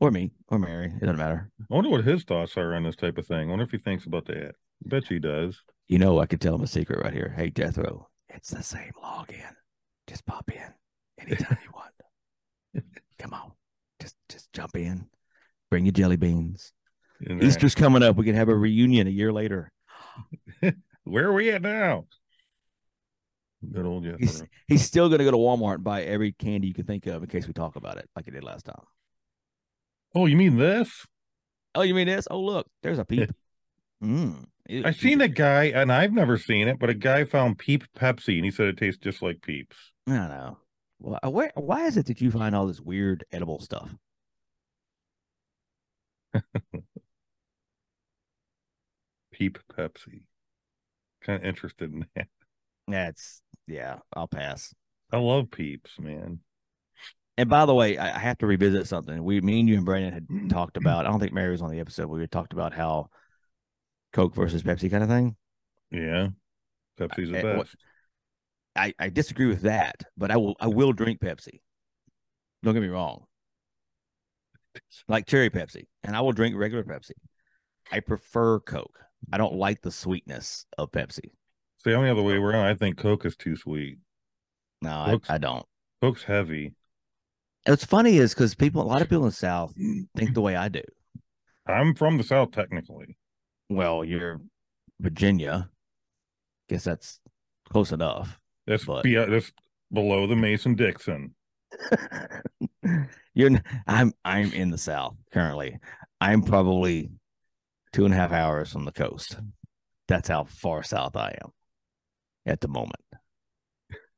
Or 0.00 0.10
me, 0.10 0.32
or 0.48 0.58
Mary. 0.58 0.92
It 0.96 1.00
doesn't 1.00 1.16
matter. 1.16 1.50
I 1.60 1.74
wonder 1.74 1.90
what 1.90 2.04
his 2.04 2.24
thoughts 2.24 2.56
are 2.56 2.74
on 2.74 2.82
this 2.82 2.96
type 2.96 3.16
of 3.16 3.26
thing. 3.26 3.48
I 3.48 3.50
wonder 3.50 3.64
if 3.64 3.70
he 3.70 3.78
thinks 3.78 4.06
about 4.06 4.26
that. 4.26 4.54
I 4.84 4.88
bet 4.88 5.06
he 5.08 5.18
does. 5.18 5.62
You 5.86 5.98
know, 5.98 6.18
I 6.18 6.26
could 6.26 6.40
tell 6.40 6.54
him 6.54 6.62
a 6.62 6.66
secret 6.66 7.02
right 7.02 7.12
here. 7.12 7.32
Hey, 7.36 7.50
Jethro, 7.50 8.08
it's 8.28 8.50
the 8.50 8.62
same 8.62 8.92
login. 9.02 9.52
Just 10.06 10.26
pop 10.26 10.50
in 10.50 10.74
anytime 11.20 11.58
you 11.62 11.70
want. 11.72 12.84
Come 13.18 13.32
on, 13.32 13.52
just 14.00 14.16
just 14.28 14.52
jump 14.52 14.76
in. 14.76 15.06
Bring 15.70 15.84
your 15.84 15.92
jelly 15.92 16.16
beans. 16.16 16.72
Uh, 17.28 17.36
Easter's 17.36 17.74
coming 17.74 18.02
up. 18.02 18.16
We 18.16 18.24
can 18.24 18.34
have 18.34 18.48
a 18.48 18.54
reunion 18.54 19.06
a 19.06 19.10
year 19.10 19.32
later. 19.32 19.70
Where 21.04 21.26
are 21.26 21.32
we 21.32 21.50
at 21.50 21.62
now? 21.62 22.06
Good 23.72 23.86
old 23.86 24.04
Jethro. 24.04 24.18
He's 24.18 24.42
he's 24.68 24.84
still 24.84 25.08
gonna 25.08 25.24
go 25.24 25.30
to 25.30 25.36
Walmart 25.36 25.76
and 25.76 25.84
buy 25.84 26.02
every 26.02 26.32
candy 26.32 26.68
you 26.68 26.74
can 26.74 26.84
think 26.84 27.06
of 27.06 27.22
in 27.22 27.28
case 27.28 27.46
we 27.46 27.52
talk 27.52 27.76
about 27.76 27.98
it, 27.98 28.08
like 28.16 28.24
he 28.24 28.30
did 28.30 28.44
last 28.44 28.64
time. 28.66 28.82
Oh, 30.14 30.26
you 30.26 30.36
mean 30.36 30.56
this? 30.56 31.06
Oh, 31.74 31.82
you 31.82 31.94
mean 31.94 32.06
this? 32.06 32.28
Oh, 32.30 32.40
look, 32.40 32.68
there's 32.82 32.98
a 32.98 33.04
peep. 33.04 33.30
Mm. 34.02 34.44
Ew, 34.68 34.82
I 34.84 34.92
seen 34.92 35.20
a 35.20 35.28
guy, 35.28 35.64
and 35.64 35.92
I've 35.92 36.12
never 36.12 36.38
seen 36.38 36.68
it, 36.68 36.78
but 36.78 36.90
a 36.90 36.94
guy 36.94 37.24
found 37.24 37.58
Peep 37.58 37.84
Pepsi, 37.96 38.36
and 38.36 38.44
he 38.44 38.50
said 38.50 38.66
it 38.66 38.76
tastes 38.76 39.00
just 39.02 39.22
like 39.22 39.42
Peeps. 39.42 39.76
I 40.06 40.12
don't 40.12 40.28
know. 40.28 40.58
Well, 41.00 41.18
uh, 41.24 41.30
where, 41.30 41.52
why 41.54 41.86
is 41.86 41.96
it 41.96 42.06
that 42.06 42.20
you 42.20 42.30
find 42.30 42.54
all 42.54 42.66
this 42.66 42.80
weird 42.80 43.24
edible 43.32 43.60
stuff? 43.60 43.94
Peep 49.32 49.58
Pepsi. 49.76 50.26
Kind 51.22 51.42
of 51.42 51.48
interested 51.48 51.92
in 51.92 52.06
that. 52.14 52.28
That's 52.86 53.42
yeah. 53.66 53.98
I'll 54.14 54.28
pass. 54.28 54.74
I 55.10 55.18
love 55.18 55.50
Peeps, 55.50 55.98
man. 55.98 56.40
And 57.36 57.48
by 57.48 57.66
the 57.66 57.74
way, 57.74 57.98
I 57.98 58.16
I 58.16 58.18
have 58.18 58.38
to 58.38 58.46
revisit 58.46 58.86
something. 58.86 59.22
We, 59.24 59.40
me 59.40 59.60
and 59.60 59.68
you 59.68 59.76
and 59.76 59.84
Brandon 59.84 60.12
had 60.12 60.50
talked 60.50 60.76
about. 60.76 61.06
I 61.06 61.10
don't 61.10 61.20
think 61.20 61.32
Mary 61.32 61.50
was 61.50 61.62
on 61.62 61.70
the 61.70 61.80
episode. 61.80 62.08
We 62.08 62.20
had 62.20 62.30
talked 62.30 62.52
about 62.52 62.72
how 62.74 63.08
Coke 64.12 64.34
versus 64.34 64.62
Pepsi 64.62 64.90
kind 64.90 65.02
of 65.02 65.08
thing. 65.08 65.36
Yeah, 65.90 66.28
Pepsi's 66.98 67.30
the 67.30 67.38
Eh, 67.38 67.56
what- 67.56 67.66
best. 67.66 67.76
I, 68.76 68.92
I 68.98 69.08
disagree 69.08 69.46
with 69.46 69.62
that, 69.62 70.02
but 70.16 70.32
I 70.32 70.36
will 70.36 70.56
I 70.58 70.66
will 70.66 70.92
drink 70.92 71.20
Pepsi. 71.20 71.60
Don't 72.64 72.74
get 72.74 72.82
me 72.82 72.88
wrong. 72.88 73.24
Like 75.06 75.26
cherry 75.26 75.50
Pepsi, 75.50 75.84
and 76.02 76.16
I 76.16 76.20
will 76.20 76.32
drink 76.32 76.56
regular 76.56 76.82
Pepsi. 76.82 77.12
I 77.92 78.00
prefer 78.00 78.58
Coke. 78.60 78.98
I 79.32 79.38
don't 79.38 79.54
like 79.54 79.80
the 79.82 79.92
sweetness 79.92 80.66
of 80.78 80.90
Pepsi. 80.90 81.30
See, 81.84 81.92
I'm 81.92 82.02
the 82.02 82.10
other 82.10 82.22
way 82.22 82.34
around. 82.34 82.66
I 82.66 82.74
think 82.74 82.96
Coke 82.98 83.24
is 83.24 83.36
too 83.36 83.56
sweet. 83.56 83.98
No, 84.82 84.90
I, 84.90 85.18
I 85.28 85.38
don't. 85.38 85.64
Coke's 86.02 86.24
heavy. 86.24 86.74
What's 87.66 87.84
funny 87.84 88.18
is 88.18 88.34
because 88.34 88.54
people, 88.54 88.82
a 88.82 88.84
lot 88.84 89.00
of 89.02 89.08
people 89.08 89.24
in 89.24 89.30
the 89.30 89.34
South 89.34 89.72
think 90.16 90.34
the 90.34 90.40
way 90.42 90.54
I 90.56 90.68
do. 90.68 90.82
I'm 91.66 91.94
from 91.94 92.18
the 92.18 92.24
South, 92.24 92.50
technically. 92.50 93.16
Well, 93.70 94.04
you're 94.04 94.40
Virginia. 95.00 95.70
Guess 96.68 96.84
that's 96.84 97.20
close 97.70 97.92
enough. 97.92 98.38
That's 98.66 98.84
But- 98.84 99.04
be, 99.04 99.16
uh, 99.16 99.26
that's 99.26 99.50
below 99.92 100.26
the 100.26 100.36
Mason 100.36 100.74
Dixon. 100.74 101.34
you're. 103.34 103.50
I'm. 103.86 104.12
I'm 104.24 104.52
in 104.52 104.70
the 104.70 104.78
South 104.78 105.16
currently. 105.32 105.78
I'm 106.20 106.42
probably 106.42 107.10
two 107.92 108.04
and 108.04 108.14
a 108.14 108.16
half 108.16 108.32
hours 108.32 108.72
from 108.72 108.84
the 108.84 108.92
coast. 108.92 109.36
That's 110.06 110.28
how 110.28 110.44
far 110.44 110.82
south 110.82 111.16
I 111.16 111.36
am 111.42 111.50
at 112.46 112.60
the 112.60 112.68
moment. 112.68 112.92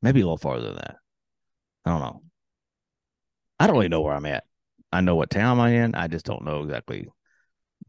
Maybe 0.03 0.21
a 0.21 0.25
little 0.25 0.37
farther 0.37 0.67
than 0.67 0.77
that. 0.77 0.97
I 1.85 1.91
don't 1.91 2.01
know. 2.01 2.23
I 3.59 3.67
don't 3.67 3.77
really 3.77 3.89
know 3.89 4.03
where 4.03 4.15
I'm 4.15 4.27
at. 4.27 4.45
I 4.93 5.01
know 5.01 5.17
what 5.17 5.31
town 5.31 5.59
I'm 5.61 5.73
in. 5.73 5.95
I 5.95 6.09
just 6.09 6.27
don't 6.27 6.45
know 6.45 6.63
exactly. 6.63 7.09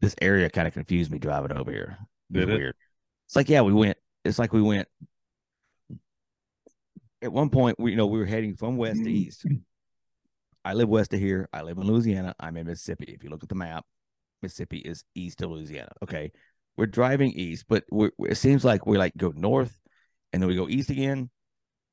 This 0.00 0.14
area 0.20 0.48
kind 0.50 0.68
of 0.68 0.74
confused 0.74 1.10
me 1.10 1.18
driving 1.18 1.56
over 1.56 1.70
here. 1.70 1.98
It 2.30 2.40
Did 2.40 2.50
it? 2.50 2.56
weird. 2.56 2.74
It's 3.26 3.36
like, 3.36 3.48
yeah, 3.48 3.62
we 3.62 3.72
went. 3.72 3.98
It's 4.24 4.38
like 4.38 4.52
we 4.52 4.62
went. 4.62 4.88
At 7.20 7.32
one 7.32 7.50
point, 7.50 7.78
we 7.78 7.90
you 7.90 7.96
know 7.96 8.06
we 8.06 8.18
were 8.18 8.26
heading 8.26 8.54
from 8.54 8.76
west 8.76 9.02
to 9.02 9.10
east. 9.10 9.44
I 10.64 10.74
live 10.74 10.88
west 10.88 11.14
of 11.14 11.20
here. 11.20 11.48
I 11.52 11.62
live 11.62 11.78
in 11.78 11.84
Louisiana. 11.84 12.34
I'm 12.38 12.56
in 12.56 12.66
Mississippi. 12.66 13.12
If 13.12 13.24
you 13.24 13.30
look 13.30 13.42
at 13.42 13.48
the 13.48 13.54
map, 13.54 13.84
Mississippi 14.42 14.78
is 14.78 15.04
east 15.14 15.42
of 15.42 15.50
Louisiana. 15.50 15.90
Okay, 16.02 16.30
we're 16.76 16.86
driving 16.86 17.32
east, 17.32 17.64
but 17.68 17.84
we're, 17.90 18.10
it 18.20 18.36
seems 18.36 18.64
like 18.64 18.86
we 18.86 18.98
like 18.98 19.16
go 19.16 19.32
north, 19.34 19.78
and 20.32 20.42
then 20.42 20.48
we 20.48 20.56
go 20.56 20.68
east 20.68 20.90
again, 20.90 21.30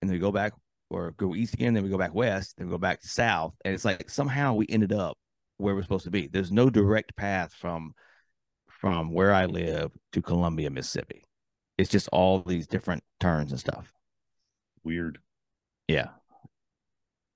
and 0.02 0.10
then 0.10 0.12
we 0.12 0.20
go 0.20 0.32
back, 0.32 0.54
or 0.90 1.12
go 1.12 1.36
east 1.36 1.54
again, 1.54 1.74
then 1.74 1.84
we 1.84 1.90
go 1.90 1.98
back 1.98 2.14
west, 2.14 2.56
then 2.58 2.68
we 2.68 2.72
go 2.72 2.78
back 2.78 3.02
to 3.02 3.08
south, 3.08 3.54
and 3.64 3.74
it's 3.74 3.86
like 3.86 4.10
somehow 4.10 4.54
we 4.54 4.66
ended 4.70 4.94
up 4.94 5.18
where 5.58 5.76
we're 5.76 5.84
supposed 5.84 6.06
to 6.06 6.12
be. 6.12 6.28
There's 6.28 6.52
no 6.52 6.70
direct 6.70 7.16
path 7.16 7.54
from 7.54 7.94
from 8.68 9.12
where 9.12 9.34
I 9.34 9.46
live 9.46 9.92
to 10.14 10.22
Columbia, 10.22 10.70
Mississippi. 10.70 11.24
It's 11.78 11.90
just 11.90 12.10
all 12.12 12.42
these 12.42 12.68
different 12.68 13.04
turns 13.20 13.52
and 13.52 13.60
stuff. 13.60 13.92
Weird. 14.84 15.20
Yeah. 15.88 16.10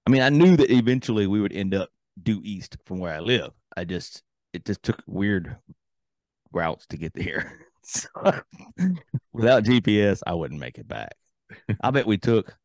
I 0.06 0.12
mean, 0.12 0.22
I 0.22 0.30
knew 0.30 0.56
that 0.58 0.72
eventually 0.72 1.28
we 1.28 1.42
would 1.42 1.54
end 1.54 1.74
up 1.74 1.90
due 2.22 2.42
east 2.44 2.78
from 2.86 3.00
where 3.00 3.14
I 3.14 3.20
live. 3.20 3.52
I 3.76 3.86
just 3.86 4.24
it 4.54 4.66
just 4.66 4.84
took 4.84 5.02
weird 5.08 5.56
routes 6.52 6.86
to 6.88 6.98
get 6.98 7.14
there. 7.14 7.60
So, 7.82 8.10
without 9.34 9.64
GPS, 9.64 10.22
I 10.28 10.34
wouldn't 10.34 10.60
make 10.60 10.78
it 10.78 10.88
back. 10.88 11.16
I 11.82 11.90
bet 11.90 12.06
we 12.06 12.18
took 12.18 12.56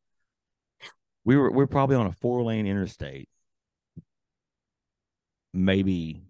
we 1.25 1.37
were 1.37 1.51
we're 1.51 1.67
probably 1.67 1.97
on 1.97 2.07
a 2.07 2.13
four 2.13 2.43
lane 2.43 2.67
interstate. 2.67 3.29
Maybe 5.53 6.25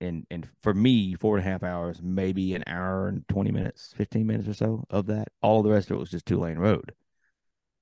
and 0.00 0.26
and 0.30 0.48
for 0.62 0.74
me, 0.74 1.14
four 1.14 1.36
and 1.36 1.46
a 1.46 1.50
half 1.50 1.62
hours, 1.62 2.00
maybe 2.02 2.54
an 2.54 2.64
hour 2.66 3.08
and 3.08 3.26
twenty 3.28 3.50
minutes, 3.50 3.92
fifteen 3.96 4.26
minutes 4.26 4.48
or 4.48 4.54
so 4.54 4.84
of 4.90 5.06
that. 5.06 5.28
All 5.42 5.62
the 5.62 5.70
rest 5.70 5.90
of 5.90 5.96
it 5.96 6.00
was 6.00 6.10
just 6.10 6.26
two 6.26 6.38
lane 6.38 6.58
road, 6.58 6.92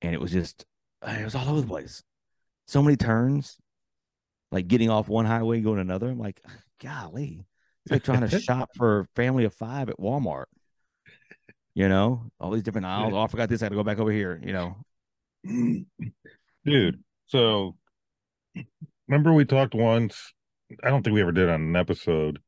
and 0.00 0.14
it 0.14 0.20
was 0.20 0.32
just 0.32 0.64
uh, 1.02 1.16
it 1.18 1.24
was 1.24 1.34
all 1.34 1.48
over 1.48 1.60
the 1.60 1.66
place. 1.66 2.02
So 2.66 2.82
many 2.82 2.96
turns, 2.96 3.58
like 4.50 4.68
getting 4.68 4.90
off 4.90 5.08
one 5.08 5.26
highway 5.26 5.56
and 5.56 5.64
going 5.64 5.80
another. 5.80 6.08
I'm 6.08 6.18
like, 6.18 6.40
golly, 6.82 7.44
it's 7.84 7.92
like 7.92 8.04
trying 8.04 8.26
to 8.26 8.40
shop 8.40 8.70
for 8.76 9.00
a 9.00 9.06
family 9.16 9.44
of 9.44 9.54
five 9.54 9.88
at 9.88 9.98
Walmart. 9.98 10.46
You 11.74 11.88
know, 11.88 12.30
all 12.38 12.50
these 12.50 12.62
different 12.62 12.86
aisles. 12.86 13.12
Oh, 13.14 13.20
I 13.20 13.26
forgot 13.28 13.48
this. 13.48 13.62
I 13.62 13.66
got 13.66 13.70
to 13.70 13.76
go 13.76 13.84
back 13.84 13.98
over 13.98 14.12
here. 14.12 14.40
You 14.44 14.52
know, 14.52 14.76
Dude, 16.64 17.02
so 17.26 17.76
remember 19.08 19.32
we 19.32 19.44
talked 19.44 19.74
once, 19.74 20.32
I 20.82 20.90
don't 20.90 21.02
think 21.02 21.14
we 21.14 21.22
ever 21.22 21.32
did 21.32 21.48
on 21.48 21.62
an 21.62 21.76
episode, 21.76 22.38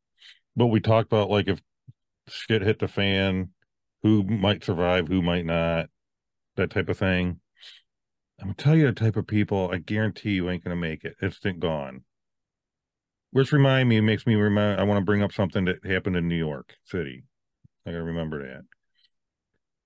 but 0.55 0.67
we 0.67 0.81
talked 0.81 1.13
about 1.13 1.31
like 1.31 1.49
if 1.49 1.61
shit 2.29 2.63
hit 2.63 2.79
the 2.79 2.89
fan, 2.89 3.51
who 4.03 4.23
might 4.23 4.65
survive, 4.65 5.09
who 5.09 5.23
might 5.23 5.45
not, 5.45 5.87
that 6.57 6.71
type 6.71 6.89
of 6.89 6.99
thing. 6.99 7.41
I'm 8.41 8.49
gonna 8.49 8.55
tell 8.55 8.77
you 8.77 8.87
the 8.87 8.93
type 8.93 9.17
of 9.17 9.27
people 9.27 9.71
I 9.73 9.79
guarantee 9.79 10.33
you 10.33 10.49
ain't 10.49 10.63
gonna 10.63 10.77
make 10.77 11.05
it. 11.05 11.17
Instant 11.23 11.59
gone. 11.59 12.05
Which 13.31 13.53
remind 13.53 13.89
me 13.89 14.01
makes 14.01 14.27
me 14.27 14.37
remind 14.37 14.81
I 14.81 14.85
want 14.85 14.99
to 14.99 15.05
bring 15.05 15.23
up 15.23 15.33
something 15.33 15.65
that 15.65 15.85
happened 15.85 16.17
in 16.17 16.29
New 16.29 16.37
York 16.37 16.75
City. 16.85 17.25
I 17.87 17.91
gotta 17.91 18.05
remember 18.05 18.47
that. 18.47 18.63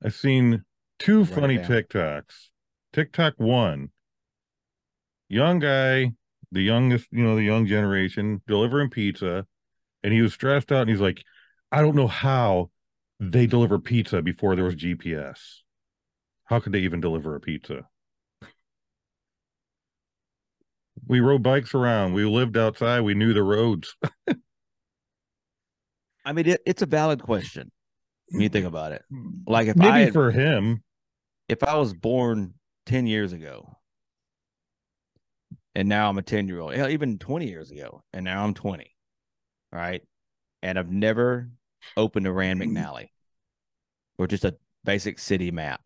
I've 0.03 0.15
seen 0.15 0.65
two 0.99 1.23
it 1.23 1.27
funny 1.27 1.57
down. 1.57 1.67
TikToks. 1.67 2.49
TikTok 2.93 3.35
one, 3.37 3.91
young 5.29 5.59
guy, 5.59 6.13
the 6.53 6.63
youngest, 6.63 7.07
you 7.11 7.23
know, 7.23 7.37
the 7.37 7.43
young 7.43 7.67
generation, 7.67 8.41
delivering 8.47 8.91
pizza, 8.91 9.47
and 10.03 10.13
he 10.13 10.23
was 10.23 10.33
stressed 10.33 10.73
out 10.73 10.83
and 10.83 10.91
he's 10.91 11.01
like, 11.01 11.23
I 11.71 11.83
don't 11.83 11.97
know 11.97 12.07
how 12.07 12.71
they 13.21 13.47
deliver 13.47 13.79
pizza 13.79 14.23
before 14.23 14.57
there 14.57 14.65
was 14.65 14.77
GPS. 14.77 15.39
How 16.45 16.61
could 16.61 16.73
they 16.73 16.81
even 16.81 17.01
deliver 17.01 17.35
a 17.37 17.41
pizza? 17.41 17.87
We 21.07 21.21
rode 21.21 21.43
bikes 21.43 21.75
around. 21.75 22.15
We 22.15 22.25
lived 22.25 22.57
outside. 22.57 23.01
We 23.03 23.15
knew 23.15 23.35
the 23.35 23.43
roads. 23.43 23.95
I 26.25 26.33
mean, 26.33 26.47
it, 26.47 26.63
it's 26.67 26.83
a 26.83 26.87
valid 26.87 27.23
question 27.23 27.71
when 28.31 28.43
you 28.43 28.49
think 28.49 28.67
about 28.67 28.93
it. 28.93 29.03
Hmm. 29.11 29.31
Like 29.47 29.69
if 29.69 29.77
Maybe 29.77 29.89
I 29.89 29.99
had- 30.01 30.13
for 30.13 30.31
him, 30.31 30.83
if 31.49 31.63
I 31.63 31.77
was 31.77 31.95
born 31.95 32.55
10 32.87 33.07
years 33.07 33.33
ago 33.33 33.77
and 35.75 35.89
now 35.89 36.09
I'm 36.09 36.19
a 36.19 36.23
10 36.23 36.49
year 36.49 36.61
old, 36.61 36.75
hell, 36.75 36.89
even 36.89 37.19
20 37.19 37.49
years 37.49 37.71
ago, 37.71 38.03
and 38.13 38.25
now 38.25 38.45
I'm 38.45 38.55
20, 38.55 38.95
right? 39.73 40.03
And 40.63 40.79
I've 40.79 40.91
never 40.91 41.51
opened 41.97 42.27
a 42.27 42.33
Rand 42.33 42.63
hmm. 42.63 42.77
McNally 42.77 43.09
or 44.19 44.27
just 44.27 44.45
a 44.45 44.57
basic 44.85 45.19
city 45.19 45.51
map 45.51 45.81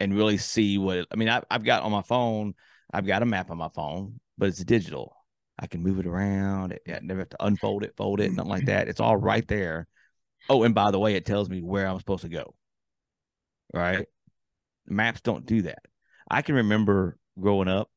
and 0.00 0.14
really 0.14 0.38
see 0.38 0.78
what 0.78 0.98
it, 0.98 1.08
I 1.10 1.16
mean. 1.16 1.28
I, 1.28 1.42
I've 1.50 1.64
got 1.64 1.82
on 1.82 1.92
my 1.92 2.02
phone, 2.02 2.54
I've 2.92 3.06
got 3.06 3.22
a 3.22 3.26
map 3.26 3.50
on 3.50 3.58
my 3.58 3.68
phone, 3.74 4.20
but 4.38 4.48
it's 4.48 4.64
digital. 4.64 5.16
I 5.58 5.66
can 5.66 5.82
move 5.82 6.00
it 6.00 6.06
around. 6.06 6.72
It, 6.72 6.82
I 6.88 6.98
never 7.02 7.20
have 7.20 7.28
to 7.30 7.44
unfold 7.44 7.84
it, 7.84 7.94
fold 7.96 8.20
it, 8.20 8.32
nothing 8.32 8.50
like 8.50 8.62
hmm. 8.62 8.66
that. 8.66 8.88
It's 8.88 9.00
all 9.00 9.16
right 9.16 9.46
there. 9.46 9.86
Oh, 10.48 10.62
and 10.62 10.74
by 10.74 10.90
the 10.90 10.98
way, 10.98 11.14
it 11.14 11.24
tells 11.24 11.48
me 11.48 11.62
where 11.62 11.86
I'm 11.86 11.98
supposed 11.98 12.22
to 12.22 12.28
go. 12.28 12.54
Right? 13.72 14.06
Maps 14.86 15.20
don't 15.20 15.46
do 15.46 15.62
that. 15.62 15.80
I 16.30 16.42
can 16.42 16.54
remember 16.54 17.18
growing 17.38 17.68
up, 17.68 17.90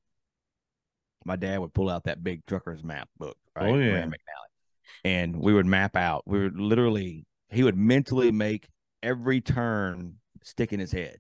my 1.25 1.35
dad 1.35 1.59
would 1.59 1.73
pull 1.73 1.89
out 1.89 2.05
that 2.05 2.23
big 2.23 2.45
trucker's 2.45 2.83
map 2.83 3.09
book, 3.17 3.37
right? 3.55 3.69
Oh, 3.69 3.77
yeah. 3.77 4.05
And 5.03 5.35
we 5.39 5.53
would 5.53 5.65
map 5.65 5.95
out. 5.95 6.23
We 6.25 6.39
would 6.39 6.59
literally, 6.59 7.25
he 7.49 7.63
would 7.63 7.77
mentally 7.77 8.31
make 8.31 8.69
every 9.03 9.41
turn 9.41 10.15
stick 10.43 10.73
in 10.73 10.79
his 10.79 10.91
head. 10.91 11.17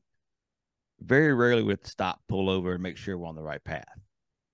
Very 0.99 1.33
rarely 1.33 1.61
would 1.61 1.85
stop, 1.85 2.21
pull 2.27 2.49
over, 2.49 2.73
and 2.73 2.81
make 2.81 2.97
sure 2.97 3.17
we're 3.17 3.27
on 3.27 3.35
the 3.35 3.43
right 3.43 3.63
path. 3.63 3.85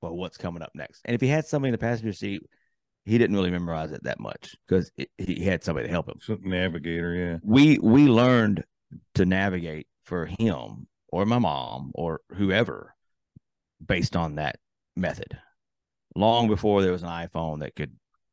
Well, 0.01 0.15
what's 0.15 0.37
coming 0.37 0.61
up 0.61 0.71
next? 0.75 1.01
And 1.05 1.15
if 1.15 1.21
he 1.21 1.27
had 1.27 1.45
somebody 1.45 1.69
in 1.69 1.73
the 1.73 1.77
passenger 1.77 2.11
seat, 2.11 2.41
he 3.05 3.17
didn't 3.17 3.35
really 3.35 3.51
memorize 3.51 3.91
it 3.91 4.03
that 4.03 4.19
much 4.19 4.55
because 4.67 4.91
he 5.17 5.43
had 5.43 5.63
somebody 5.63 5.87
to 5.87 5.91
help 5.91 6.07
him 6.07 6.19
some 6.21 6.39
navigator, 6.43 7.13
yeah. 7.13 7.37
we 7.43 7.77
we 7.79 8.07
learned 8.07 8.63
to 9.15 9.25
navigate 9.25 9.87
for 10.03 10.25
him 10.25 10.87
or 11.09 11.25
my 11.25 11.39
mom 11.39 11.91
or 11.95 12.21
whoever 12.35 12.95
based 13.85 14.15
on 14.15 14.35
that 14.35 14.57
method 14.95 15.37
long 16.15 16.47
before 16.47 16.81
there 16.81 16.91
was 16.91 17.01
an 17.01 17.09
iphone 17.09 17.59
that 17.59 17.75
could 17.75 17.91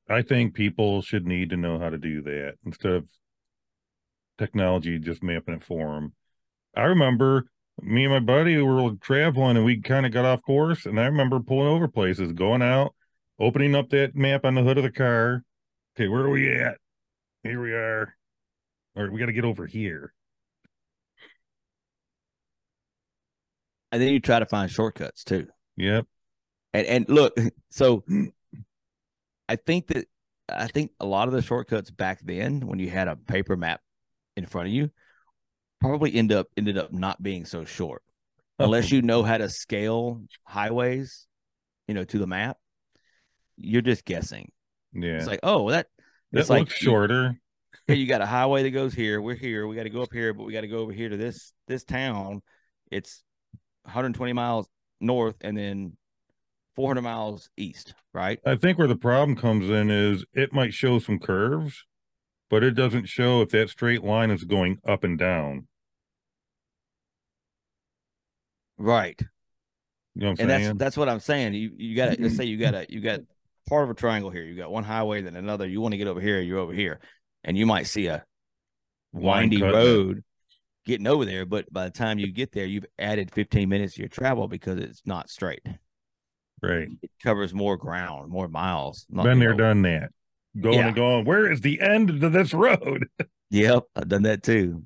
I 0.08 0.22
think 0.22 0.54
people 0.54 1.02
should 1.02 1.26
need 1.26 1.50
to 1.50 1.56
know 1.56 1.78
how 1.78 1.88
to 1.88 1.96
do 1.96 2.20
that 2.22 2.54
instead 2.66 2.92
of 2.92 3.04
technology 4.38 4.98
just 4.98 5.22
mapping 5.22 5.54
it 5.54 5.62
for 5.62 5.94
them. 5.94 6.12
I 6.74 6.82
remember 6.82 7.44
me 7.80 8.04
and 8.04 8.12
my 8.12 8.20
buddy 8.20 8.60
were 8.60 8.92
traveling 9.00 9.56
and 9.56 9.64
we 9.64 9.80
kind 9.80 10.04
of 10.04 10.12
got 10.12 10.24
off 10.24 10.42
course, 10.42 10.84
and 10.84 10.98
I 10.98 11.04
remember 11.04 11.38
pulling 11.38 11.68
over 11.68 11.86
places, 11.86 12.32
going 12.32 12.62
out, 12.62 12.94
opening 13.40 13.74
up 13.74 13.90
that 13.90 14.14
map 14.14 14.44
on 14.44 14.54
the 14.54 14.62
hood 14.62 14.78
of 14.78 14.84
the 14.84 14.90
car. 14.90 15.42
Okay, 15.96 16.08
where 16.08 16.22
are 16.22 16.30
we 16.30 16.52
at? 16.52 16.76
Here 17.42 17.60
we 17.60 17.72
are. 17.72 18.14
All 18.96 19.02
right, 19.02 19.12
we 19.12 19.18
got 19.18 19.26
to 19.26 19.32
get 19.32 19.44
over 19.44 19.66
here. 19.66 20.12
and 23.92 24.00
then 24.00 24.12
you 24.12 24.20
try 24.20 24.38
to 24.38 24.46
find 24.46 24.70
shortcuts 24.70 25.24
too 25.24 25.46
Yep. 25.76 26.06
and 26.74 26.86
and 26.86 27.08
look 27.08 27.36
so 27.70 28.04
i 29.48 29.56
think 29.56 29.88
that 29.88 30.06
i 30.48 30.66
think 30.66 30.92
a 31.00 31.06
lot 31.06 31.28
of 31.28 31.34
the 31.34 31.42
shortcuts 31.42 31.90
back 31.90 32.20
then 32.22 32.66
when 32.66 32.78
you 32.78 32.90
had 32.90 33.08
a 33.08 33.16
paper 33.16 33.56
map 33.56 33.80
in 34.36 34.46
front 34.46 34.68
of 34.68 34.74
you 34.74 34.90
probably 35.80 36.14
end 36.14 36.32
up 36.32 36.48
ended 36.56 36.78
up 36.78 36.92
not 36.92 37.22
being 37.22 37.44
so 37.44 37.64
short 37.64 38.02
oh. 38.58 38.64
unless 38.64 38.90
you 38.90 39.02
know 39.02 39.22
how 39.22 39.38
to 39.38 39.48
scale 39.48 40.22
highways 40.44 41.26
you 41.88 41.94
know 41.94 42.04
to 42.04 42.18
the 42.18 42.26
map 42.26 42.58
you're 43.60 43.82
just 43.82 44.04
guessing 44.04 44.50
Yeah. 44.92 45.16
it's 45.16 45.26
like 45.26 45.40
oh 45.42 45.70
that 45.70 45.86
that 46.32 46.40
it's 46.40 46.50
like 46.50 46.60
looks 46.60 46.74
shorter. 46.74 47.36
hey, 47.86 47.94
you 47.94 48.06
got 48.06 48.20
a 48.20 48.26
highway 48.26 48.62
that 48.62 48.70
goes 48.70 48.94
here. 48.94 49.20
We're 49.20 49.34
here. 49.34 49.66
We 49.66 49.76
got 49.76 49.82
to 49.84 49.90
go 49.90 50.02
up 50.02 50.12
here, 50.12 50.32
but 50.32 50.44
we 50.44 50.52
got 50.52 50.60
to 50.62 50.68
go 50.68 50.78
over 50.78 50.92
here 50.92 51.08
to 51.08 51.16
this 51.16 51.52
this 51.66 51.84
town. 51.84 52.42
It's 52.90 53.22
120 53.84 54.32
miles 54.32 54.68
north 55.00 55.36
and 55.40 55.56
then 55.56 55.96
400 56.76 57.02
miles 57.02 57.50
east, 57.56 57.94
right? 58.14 58.38
I 58.46 58.54
think 58.56 58.78
where 58.78 58.86
the 58.86 58.96
problem 58.96 59.36
comes 59.36 59.68
in 59.68 59.90
is 59.90 60.24
it 60.34 60.52
might 60.52 60.72
show 60.72 60.98
some 61.00 61.18
curves, 61.18 61.84
but 62.48 62.62
it 62.62 62.72
doesn't 62.72 63.08
show 63.08 63.42
if 63.42 63.50
that 63.50 63.70
straight 63.70 64.04
line 64.04 64.30
is 64.30 64.44
going 64.44 64.78
up 64.86 65.02
and 65.04 65.18
down. 65.18 65.66
Right. 68.78 69.20
You 70.14 70.22
know 70.22 70.30
what 70.30 70.40
I'm 70.40 70.50
And 70.50 70.50
saying? 70.50 70.62
that's 70.68 70.78
that's 70.78 70.96
what 70.96 71.08
I'm 71.08 71.20
saying. 71.20 71.54
You 71.54 71.72
you 71.76 71.96
got 71.96 72.14
to 72.16 72.22
let's 72.22 72.36
say 72.36 72.44
you 72.44 72.56
got 72.56 72.74
a 72.74 72.86
you 72.88 73.00
got 73.00 73.20
part 73.70 73.84
of 73.84 73.90
a 73.90 73.94
triangle 73.94 74.30
here. 74.30 74.42
You 74.42 74.54
got 74.56 74.70
one 74.70 74.84
highway, 74.84 75.22
then 75.22 75.36
another. 75.36 75.66
You 75.66 75.80
want 75.80 75.92
to 75.92 75.98
get 75.98 76.08
over 76.08 76.20
here, 76.20 76.40
you're 76.40 76.58
over 76.58 76.74
here, 76.74 77.00
and 77.44 77.56
you 77.56 77.64
might 77.64 77.86
see 77.86 78.08
a 78.08 78.24
windy 79.12 79.62
road 79.62 80.22
getting 80.84 81.06
over 81.06 81.24
there. 81.24 81.46
But 81.46 81.72
by 81.72 81.84
the 81.84 81.90
time 81.90 82.18
you 82.18 82.30
get 82.30 82.52
there, 82.52 82.66
you've 82.66 82.84
added 82.98 83.30
15 83.32 83.68
minutes 83.68 83.94
to 83.94 84.00
your 84.00 84.08
travel 84.08 84.46
because 84.48 84.78
it's 84.78 85.00
not 85.06 85.30
straight. 85.30 85.62
right. 86.62 86.88
It 87.02 87.10
covers 87.22 87.54
more 87.54 87.76
ground, 87.78 88.30
more 88.30 88.48
miles. 88.48 89.06
not, 89.08 89.24
Been 89.24 89.38
there, 89.38 89.54
done 89.54 89.80
that. 89.82 90.10
Going 90.60 90.78
Yeah. 90.78 90.86
and 90.88 90.96
going. 90.96 91.24
Where 91.24 91.50
is 91.50 91.60
the 91.62 91.80
end 91.80 92.08
to 92.20 92.28
this 92.28 92.52
road? 92.52 93.06
Yep, 93.52 93.86
I've 93.96 94.08
done 94.08 94.22
that 94.22 94.44
too. 94.44 94.84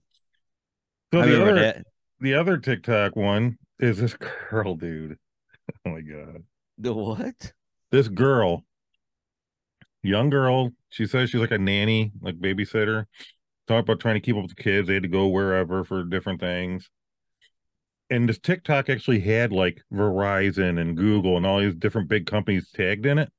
So 1.12 1.20
I 1.20 1.26
the 1.26 1.42
other 1.42 1.54
that. 1.56 1.84
the 2.20 2.32
other 2.32 2.56
TikTok 2.56 3.14
one 3.14 3.58
is 3.78 3.98
this 3.98 4.14
girl, 4.50 4.74
dude. 4.76 5.18
Oh 5.84 5.90
my 5.90 6.00
god. 6.00 6.44
The 6.78 6.94
what? 6.94 7.52
This 7.90 8.08
girl, 8.08 8.64
young 10.04 10.30
girl, 10.30 10.72
she 10.90 11.06
says 11.06 11.30
she's 11.30 11.40
like 11.40 11.50
a 11.50 11.58
nanny, 11.58 12.12
like 12.20 12.38
babysitter. 12.38 13.06
Talk 13.66 13.82
about 13.82 14.00
trying 14.00 14.16
to 14.16 14.20
keep 14.20 14.36
up 14.36 14.42
with 14.42 14.56
the 14.56 14.62
kids. 14.62 14.88
They 14.88 14.94
had 14.94 15.02
to 15.04 15.08
go 15.08 15.28
wherever 15.28 15.84
for 15.84 16.04
different 16.04 16.40
things. 16.40 16.90
And 18.10 18.28
this 18.28 18.38
TikTok 18.38 18.90
actually 18.90 19.20
had 19.20 19.52
like 19.52 19.82
Verizon 19.92 20.78
and 20.80 20.96
Google 20.96 21.36
and 21.36 21.46
all 21.46 21.60
these 21.60 21.74
different 21.74 22.08
big 22.08 22.26
companies 22.26 22.70
tagged 22.70 23.06
in 23.06 23.18
it. 23.18 23.32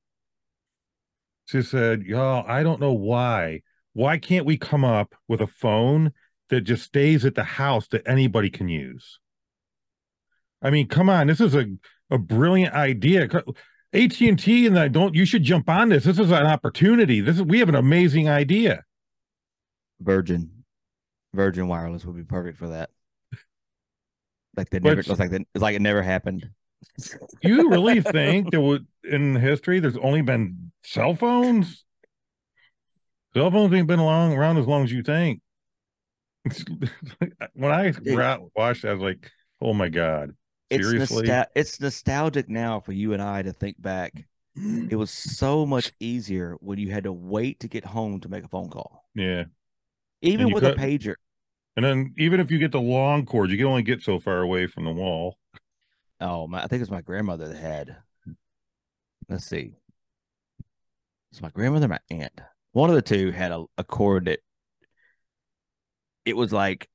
She 1.45 1.61
said, 1.61 2.03
Y'all, 2.03 2.43
I 2.47 2.63
don't 2.63 2.81
know 2.81 2.93
why. 2.93 3.61
Why 3.93 4.17
can't 4.17 4.45
we 4.45 4.57
come 4.57 4.83
up 4.83 5.15
with 5.27 5.41
a 5.41 5.47
phone 5.47 6.11
that 6.49 6.61
just 6.61 6.83
stays 6.83 7.23
at 7.23 7.35
the 7.35 7.43
house 7.43 7.87
that 7.89 8.07
anybody 8.07 8.49
can 8.49 8.67
use? 8.67 9.19
I 10.61 10.71
mean, 10.71 10.87
come 10.87 11.09
on, 11.09 11.27
this 11.27 11.39
is 11.39 11.53
a, 11.53 11.67
a 12.09 12.17
brilliant 12.17 12.73
idea. 12.73 13.29
AT&T 13.95 14.67
and 14.67 14.77
I 14.77 14.87
don't 14.87 15.15
you 15.15 15.25
should 15.25 15.43
jump 15.43 15.69
on 15.69 15.89
this. 15.89 16.03
This 16.03 16.19
is 16.19 16.31
an 16.31 16.45
opportunity. 16.45 17.21
This 17.21 17.37
is 17.37 17.43
we 17.43 17.59
have 17.59 17.69
an 17.69 17.75
amazing 17.75 18.29
idea. 18.29 18.83
Virgin. 19.99 20.51
Virgin 21.33 21.67
Wireless 21.67 22.05
would 22.05 22.15
be 22.15 22.23
perfect 22.23 22.57
for 22.57 22.69
that. 22.69 22.89
Like 24.55 24.69
they 24.69 24.79
never. 24.79 24.97
But- 24.97 25.07
It's 25.09 25.19
like 25.19 25.31
they, 25.31 25.45
it's 25.53 25.61
like 25.61 25.75
it 25.75 25.81
never 25.81 26.01
happened. 26.01 26.49
You 27.41 27.69
really 27.69 28.01
think 28.01 28.51
there 28.51 28.61
would 28.61 28.85
in 29.03 29.35
history 29.35 29.79
there's 29.79 29.97
only 29.97 30.21
been 30.21 30.71
cell 30.83 31.15
phones? 31.15 31.83
Cell 33.33 33.51
phones 33.51 33.73
ain't 33.73 33.87
been 33.87 33.99
along 33.99 34.33
around 34.33 34.57
as 34.57 34.67
long 34.67 34.83
as 34.83 34.91
you 34.91 35.03
think. 35.03 35.41
when 37.53 37.71
I 37.71 37.91
watched, 38.55 38.85
I 38.85 38.93
was 38.93 39.01
like, 39.01 39.31
"Oh 39.59 39.73
my 39.73 39.89
god, 39.89 40.31
It's 40.69 40.85
seriously?" 40.85 41.27
nostal- 41.27 41.47
It's 41.55 41.79
nostalgic 41.79 42.49
now 42.49 42.79
for 42.79 42.91
you 42.91 43.13
and 43.13 43.21
I 43.21 43.41
to 43.43 43.53
think 43.53 43.81
back. 43.81 44.27
It 44.89 44.95
was 44.95 45.11
so 45.11 45.65
much 45.65 45.91
easier 45.99 46.55
when 46.61 46.79
you 46.79 46.89
had 46.91 47.03
to 47.03 47.11
wait 47.13 47.59
to 47.59 47.67
get 47.67 47.83
home 47.83 48.21
to 48.21 48.29
make 48.29 48.43
a 48.45 48.47
phone 48.47 48.69
call, 48.69 49.03
yeah, 49.13 49.45
even 50.21 50.49
with 50.51 50.63
a 50.63 50.71
pager. 50.71 51.15
and 51.75 51.83
then 51.85 52.13
even 52.17 52.39
if 52.39 52.49
you 52.51 52.57
get 52.57 52.71
the 52.71 52.79
long 52.79 53.25
cord, 53.25 53.51
you 53.51 53.57
can 53.57 53.65
only 53.65 53.83
get 53.83 54.01
so 54.01 54.17
far 54.19 54.39
away 54.41 54.65
from 54.67 54.85
the 54.85 54.93
wall. 54.93 55.37
Oh, 56.21 56.47
my, 56.47 56.59
I 56.59 56.67
think 56.67 56.79
it 56.79 56.83
was 56.83 56.91
my 56.91 57.01
grandmother 57.01 57.49
that 57.49 57.57
had. 57.57 57.97
Let's 59.27 59.45
see. 59.45 59.73
It's 61.31 61.41
my 61.41 61.49
grandmother, 61.49 61.89
my 61.89 61.99
aunt. 62.09 62.39
One 62.71 62.89
of 62.89 62.95
the 62.95 63.01
two 63.01 63.31
had 63.31 63.51
a, 63.51 63.65
a 63.77 63.83
cord 63.83 64.25
that 64.25 64.39
it 66.23 66.37
was 66.37 66.53
like 66.53 66.87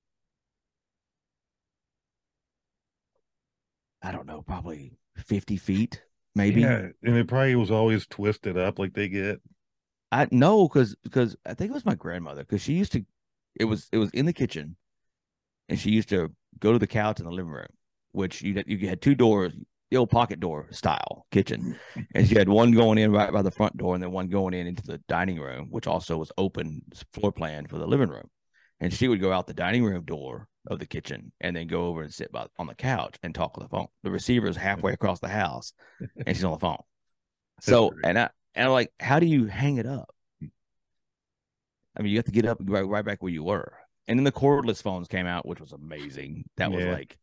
I 4.03 4.13
don't 4.13 4.27
know, 4.27 4.43
probably 4.43 4.99
fifty 5.17 5.57
feet, 5.57 6.03
maybe. 6.35 6.63
Yeah, 6.63 6.89
and 7.03 7.17
it 7.17 7.29
probably 7.29 7.55
was 7.55 7.71
always 7.71 8.07
twisted 8.07 8.57
up 8.57 8.79
like 8.79 8.95
they 8.95 9.09
get. 9.09 9.41
I 10.13 10.27
know 10.31 10.69
because 10.69 10.97
because 11.03 11.37
I 11.47 11.55
think 11.55 11.71
it 11.71 11.75
was 11.75 11.85
my 11.85 11.95
grandmother 11.95 12.43
because 12.43 12.63
she 12.63 12.75
used 12.75 12.93
to. 12.93 13.05
It 13.55 13.65
was 13.65 13.89
it 13.93 13.99
was 13.99 14.11
in 14.11 14.27
the 14.27 14.33
kitchen, 14.33 14.77
and 15.69 15.79
she 15.79 15.91
used 15.91 16.09
to 16.11 16.33
go 16.59 16.73
to 16.73 16.79
the 16.79 16.87
couch 16.87 17.21
in 17.21 17.27
the 17.27 17.33
living 17.33 17.53
room, 17.53 17.67
which 18.13 18.43
you 18.43 18.63
you 18.67 18.89
had 18.89 19.03
two 19.03 19.15
doors, 19.15 19.53
the 19.91 19.97
old 19.97 20.11
pocket 20.11 20.41
door 20.41 20.69
style 20.71 21.27
kitchen, 21.31 21.77
and 22.15 22.27
she 22.27 22.37
had 22.37 22.49
one 22.49 22.73
going 22.73 22.99
in 22.99 23.13
right 23.13 23.33
by 23.33 23.43
the 23.43 23.51
front 23.51 23.77
door, 23.77 23.95
and 23.95 24.03
then 24.03 24.13
one 24.13 24.29
going 24.29 24.55
in 24.55 24.67
into 24.67 24.83
the 24.83 24.99
dining 25.09 25.39
room, 25.39 25.69
which 25.71 25.87
also 25.87 26.17
was 26.17 26.33
open 26.39 26.83
floor 27.13 27.33
plan 27.33 27.67
for 27.67 27.79
the 27.79 27.87
living 27.87 28.09
room. 28.09 28.29
And 28.81 28.95
she 28.95 29.09
would 29.09 29.21
go 29.21 29.31
out 29.31 29.47
the 29.47 29.53
dining 29.53 29.85
room 29.85 30.05
door 30.05 30.49
of 30.67 30.79
the 30.79 30.87
kitchen 30.87 31.33
and 31.41 31.57
then 31.57 31.67
go 31.67 31.87
over 31.87 32.03
and 32.03 32.13
sit 32.13 32.31
by, 32.33 32.47
on 32.59 32.67
the 32.67 32.75
couch 32.75 33.17
and 33.23 33.35
talk 33.35 33.57
on 33.57 33.63
the 33.65 33.69
phone. 33.69 33.87
The 34.03 34.11
receiver 34.11 34.47
is 34.47 34.57
halfway 34.57 34.93
across 34.93 35.21
the 35.21 35.29
house, 35.29 35.73
and 36.27 36.37
she's 36.37 36.45
on 36.45 36.53
the 36.53 36.59
phone. 36.59 36.83
So 37.63 37.93
and 38.03 38.19
I 38.19 38.31
and 38.55 38.67
I'm 38.67 38.73
like, 38.73 38.91
how 38.99 39.19
do 39.21 39.27
you 39.27 39.45
hang 39.45 39.77
it 39.77 39.85
up? 39.87 40.15
I 40.43 42.03
mean, 42.03 42.11
you 42.11 42.17
have 42.17 42.25
to 42.25 42.33
get 42.33 42.47
up 42.47 42.59
and 42.59 42.67
go 42.67 42.75
right, 42.75 42.89
right 42.89 43.05
back 43.05 43.23
where 43.23 43.31
you 43.33 43.45
were. 43.45 43.75
And 44.09 44.19
then 44.19 44.25
the 44.25 44.33
cordless 44.33 44.83
phones 44.83 45.09
came 45.09 45.27
out, 45.27 45.47
which 45.47 45.61
was 45.61 45.73
amazing. 45.73 46.45
That 46.57 46.73
was 46.73 46.85
Yeah. 46.85 46.93
like, 46.93 47.19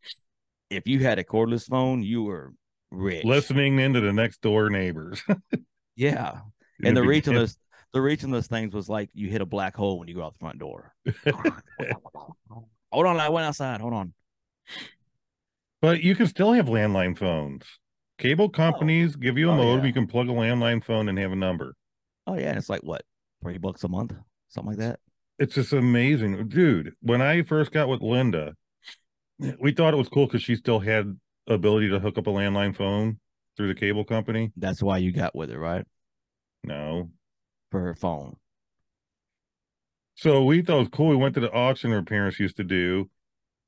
if 0.70 0.86
you 0.88 1.00
had 1.00 1.18
a 1.18 1.24
cordless 1.24 1.68
phone, 1.68 2.04
you 2.04 2.22
were 2.24 2.54
rich. 2.92 3.24
Listening 3.26 3.80
into 3.80 4.00
the 4.00 4.14
next 4.14 4.42
door 4.42 4.70
neighbors. 4.70 5.24
yeah. 5.96 6.42
And 6.84 6.96
the 6.96 7.02
the 7.02 7.08
reach 7.08 7.28
on 7.28 7.34
those, 7.34 7.58
the 7.94 8.02
reach 8.02 8.24
on 8.24 8.30
those 8.30 8.48
things 8.48 8.74
was 8.76 8.88
like 8.88 9.10
you 9.14 9.28
hit 9.30 9.42
a 9.42 9.46
black 9.46 9.76
hole 9.76 9.98
when 9.98 10.08
you 10.08 10.14
go 10.14 10.24
out 10.24 10.34
the 10.34 10.40
front 10.40 10.60
door. 10.60 10.94
Hold 12.92 13.06
on, 13.08 13.20
I 13.20 13.30
went 13.30 13.46
outside. 13.46 13.82
Hold 13.82 13.94
on. 13.94 14.14
But 15.82 16.02
you 16.02 16.16
can 16.16 16.28
still 16.28 16.54
have 16.54 16.66
landline 16.68 17.18
phones. 17.18 17.64
Cable 18.18 18.46
oh. 18.46 18.50
companies 18.50 19.16
give 19.16 19.38
you 19.38 19.50
a 19.50 19.54
Oh, 19.54 19.58
modem. 19.58 19.80
yeah. 19.80 19.86
You 19.88 19.94
can 19.94 20.08
plug 20.08 20.28
a 20.30 20.34
landline 20.34 20.84
phone 20.84 21.08
and 21.10 21.18
have 21.20 21.32
a 21.32 21.36
number. 21.36 21.76
Oh 22.26 22.36
yeah, 22.36 22.50
and 22.50 22.58
it's 22.58 22.70
like 22.70 22.82
what, 22.84 23.04
three 23.42 23.58
bucks 23.58 23.84
a 23.84 23.88
month, 23.88 24.14
something 24.50 24.72
like 24.72 24.80
that. 24.80 25.00
It's 25.40 25.56
just 25.56 25.72
amazing, 25.72 26.48
dude. 26.50 26.94
When 27.02 27.22
I 27.22 27.44
first 27.44 27.72
got 27.72 27.88
with 27.88 28.02
Linda, 28.02 28.56
we 29.60 29.72
thought 29.72 29.94
it 29.94 29.98
was 29.98 30.10
cool 30.10 30.26
because 30.26 30.42
she 30.42 30.56
still 30.56 30.80
had 30.80 31.18
ability 31.48 31.90
to 31.90 32.00
hook 32.00 32.18
up 32.18 32.28
a 32.28 32.32
landline 32.32 32.76
phone 32.76 33.20
through 33.56 33.68
the 33.68 33.80
cable 33.80 34.04
company. 34.04 34.52
That's 34.58 34.82
why 34.82 34.98
you 34.98 35.12
got 35.12 35.36
with 35.36 35.52
her, 35.52 35.60
right? 35.60 35.86
No, 36.64 37.12
For 37.72 37.80
her 37.80 37.94
phone. 37.94 38.38
So 40.18 40.44
we 40.44 40.62
thought 40.64 40.78
it 40.78 40.80
was 40.80 40.90
cool. 40.90 41.10
We 41.10 41.16
went 41.16 41.36
to 41.36 41.40
the 41.40 41.52
auction 41.52 41.92
her 41.92 42.02
parents 42.02 42.40
used 42.40 42.58
to 42.58 42.64
do, 42.64 43.10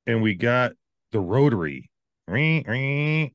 and 0.06 0.20
we 0.20 0.34
got 0.34 0.72
the 1.12 1.20
rotary. 1.20 1.90
Ring, 2.26 2.64
ring. 2.66 3.32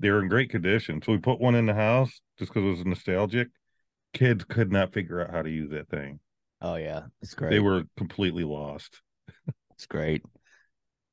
They 0.00 0.10
were 0.10 0.20
in 0.20 0.28
great 0.28 0.50
condition, 0.50 1.00
so 1.00 1.12
we 1.12 1.18
put 1.18 1.40
one 1.40 1.54
in 1.54 1.66
the 1.66 1.74
house 1.74 2.20
just 2.38 2.52
because 2.52 2.66
it 2.66 2.70
was 2.78 2.84
nostalgic. 2.84 3.48
Kids 4.12 4.44
could 4.44 4.72
not 4.72 4.92
figure 4.92 5.20
out 5.20 5.30
how 5.30 5.42
to 5.42 5.50
use 5.50 5.70
that 5.70 5.88
thing. 5.88 6.18
Oh 6.60 6.74
yeah, 6.74 7.04
it's 7.22 7.34
great. 7.34 7.50
They 7.50 7.60
were 7.60 7.84
completely 7.96 8.44
lost. 8.44 9.00
It's 9.74 9.86
great. 9.86 10.22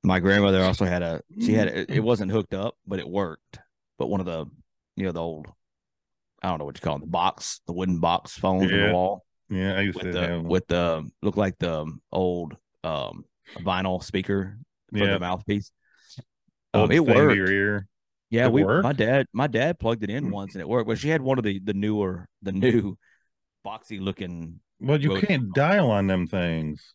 My 0.04 0.20
grandmother 0.20 0.64
also 0.64 0.86
had 0.86 1.04
a. 1.04 1.22
She 1.40 1.54
had 1.54 1.68
it. 1.68 1.90
It 1.90 2.00
wasn't 2.04 2.32
hooked 2.32 2.54
up, 2.54 2.76
but 2.88 3.00
it 3.00 3.08
worked. 3.08 3.60
But 4.00 4.08
one 4.08 4.20
of 4.20 4.26
the, 4.26 4.46
you 4.96 5.06
know, 5.06 5.12
the 5.12 5.22
old, 5.22 5.48
I 6.42 6.50
don't 6.50 6.58
know 6.58 6.66
what 6.66 6.78
you 6.78 6.82
call 6.82 6.96
them, 6.96 7.02
the 7.02 7.08
box, 7.12 7.62
the 7.68 7.74
wooden 7.74 8.00
box 8.00 8.34
phones 8.34 8.72
in 8.72 8.78
Yeah. 8.78 8.88
the 8.88 8.94
wall 8.94 9.26
Yeah, 9.50 9.76
I 9.76 9.82
used 9.82 9.96
with 9.96 10.06
to 10.06 10.12
the 10.12 10.28
have. 10.28 10.44
with 10.44 10.68
the 10.68 11.10
look 11.22 11.38
like 11.38 11.58
the 11.60 11.86
old 12.12 12.56
um 12.84 13.26
vinyl 13.58 14.04
speaker 14.04 14.58
for 14.92 14.98
yeah, 15.00 15.14
the 15.14 15.20
mouthpiece. 15.20 15.72
Um, 16.74 16.92
it 16.92 17.04
worked. 17.04 17.52
Yeah, 18.30 18.46
It 18.46 18.52
we. 18.52 18.64
worked? 18.64 18.84
My 18.84 18.94
dad, 18.94 19.26
my 19.34 19.48
dad 19.48 19.80
plugged 19.80 20.04
it 20.04 20.10
in 20.12 20.30
once 20.30 20.54
and 20.54 20.62
it 20.62 20.70
worked. 20.70 20.88
But 20.88 21.00
she 21.00 21.10
had 21.10 21.22
one 21.22 21.38
of 21.40 21.44
the 21.44 21.60
the 21.60 21.74
newer, 21.74 22.28
the 22.44 22.52
new, 22.52 22.98
boxy 23.66 24.00
looking. 24.00 24.60
Well, 24.80 25.02
you 25.02 25.20
can't 25.20 25.54
dial 25.54 25.92
on 25.92 26.08
them 26.08 26.28
things. 26.28 26.94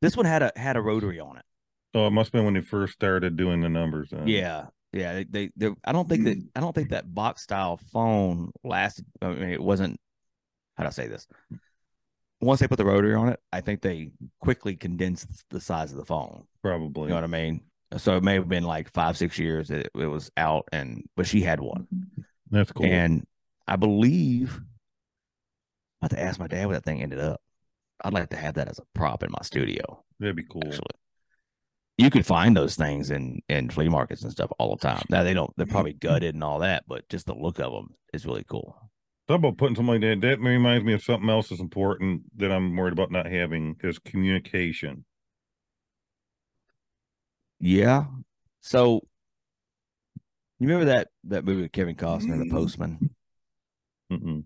This 0.00 0.16
one 0.16 0.26
had 0.26 0.42
a 0.42 0.52
had 0.56 0.76
a 0.76 0.80
rotary 0.80 1.18
on 1.18 1.38
it. 1.38 1.44
Oh, 1.94 2.06
it 2.06 2.10
must 2.10 2.28
have 2.28 2.32
been 2.32 2.44
when 2.44 2.54
they 2.54 2.60
first 2.60 2.92
started 2.92 3.36
doing 3.36 3.60
the 3.60 3.68
numbers. 3.68 4.10
Then. 4.10 4.26
Yeah, 4.26 4.66
yeah. 4.92 5.14
They, 5.14 5.24
they, 5.24 5.50
they 5.56 5.70
I 5.84 5.92
don't 5.92 6.08
think 6.08 6.24
that 6.24 6.36
I 6.56 6.60
don't 6.60 6.74
think 6.74 6.90
that 6.90 7.12
box 7.12 7.42
style 7.42 7.78
phone 7.92 8.50
lasted. 8.62 9.06
I 9.22 9.28
mean, 9.28 9.50
it 9.50 9.62
wasn't. 9.62 9.98
How 10.76 10.84
do 10.84 10.88
I 10.88 10.90
say 10.92 11.06
this? 11.06 11.26
Once 12.44 12.60
they 12.60 12.68
put 12.68 12.76
the 12.78 12.84
rotary 12.84 13.14
on 13.14 13.28
it, 13.28 13.40
I 13.52 13.60
think 13.60 13.80
they 13.80 14.10
quickly 14.40 14.76
condensed 14.76 15.44
the 15.50 15.60
size 15.60 15.90
of 15.92 15.98
the 15.98 16.04
phone. 16.04 16.44
probably. 16.62 17.04
You 17.04 17.08
know 17.10 17.14
what 17.16 17.24
I 17.24 17.28
mean? 17.28 17.62
So 17.96 18.16
it 18.16 18.22
may 18.24 18.34
have 18.34 18.48
been 18.48 18.64
like 18.64 18.92
five, 18.92 19.16
six 19.16 19.38
years 19.38 19.68
that 19.68 19.86
it, 19.86 19.90
it 19.94 20.06
was 20.06 20.30
out, 20.36 20.68
and 20.72 21.04
but 21.16 21.26
she 21.26 21.42
had 21.42 21.60
one, 21.60 21.86
That's 22.50 22.72
cool. 22.72 22.86
and 22.86 23.24
I 23.68 23.76
believe 23.76 24.60
I 26.02 26.06
have 26.06 26.10
to 26.10 26.20
ask 26.20 26.38
my 26.40 26.48
dad 26.48 26.66
where 26.66 26.76
that 26.76 26.84
thing 26.84 27.02
ended 27.02 27.20
up. 27.20 27.40
I'd 28.04 28.12
like 28.12 28.30
to 28.30 28.36
have 28.36 28.54
that 28.54 28.68
as 28.68 28.78
a 28.78 28.82
prop 28.94 29.22
in 29.22 29.30
my 29.30 29.38
studio. 29.42 30.04
That'd 30.18 30.36
be 30.36 30.42
cool. 30.42 30.62
Actually, 30.66 30.86
you 31.96 32.10
could 32.10 32.26
find 32.26 32.56
those 32.56 32.74
things 32.74 33.10
in 33.10 33.40
in 33.48 33.70
flea 33.70 33.88
markets 33.88 34.22
and 34.22 34.32
stuff 34.32 34.50
all 34.58 34.76
the 34.76 34.82
time. 34.82 35.04
Now 35.08 35.22
they 35.22 35.32
don't; 35.34 35.52
they're 35.56 35.66
probably 35.66 35.92
gutted 35.92 36.34
and 36.34 36.42
all 36.42 36.58
that, 36.58 36.84
but 36.88 37.08
just 37.08 37.26
the 37.26 37.34
look 37.34 37.60
of 37.60 37.72
them 37.72 37.94
is 38.12 38.26
really 38.26 38.44
cool. 38.44 38.90
Talk 39.26 39.38
about 39.38 39.56
putting 39.56 39.74
something 39.74 39.94
like 39.94 40.02
that. 40.02 40.20
That 40.20 40.40
reminds 40.40 40.84
me 40.84 40.92
of 40.92 41.02
something 41.02 41.30
else 41.30 41.48
that's 41.48 41.60
important 41.60 42.22
that 42.36 42.52
I'm 42.52 42.76
worried 42.76 42.92
about 42.92 43.10
not 43.10 43.26
having 43.26 43.76
is 43.82 43.98
communication. 43.98 45.04
Yeah. 47.58 48.04
So 48.60 49.00
you 50.58 50.68
remember 50.68 50.86
that 50.86 51.08
that 51.24 51.44
movie 51.44 51.62
with 51.62 51.72
Kevin 51.72 51.96
Costner, 51.96 52.38
The 52.38 52.44
mm-hmm. 52.44 52.56
Postman? 52.56 53.10
Mm-mm, 54.12 54.44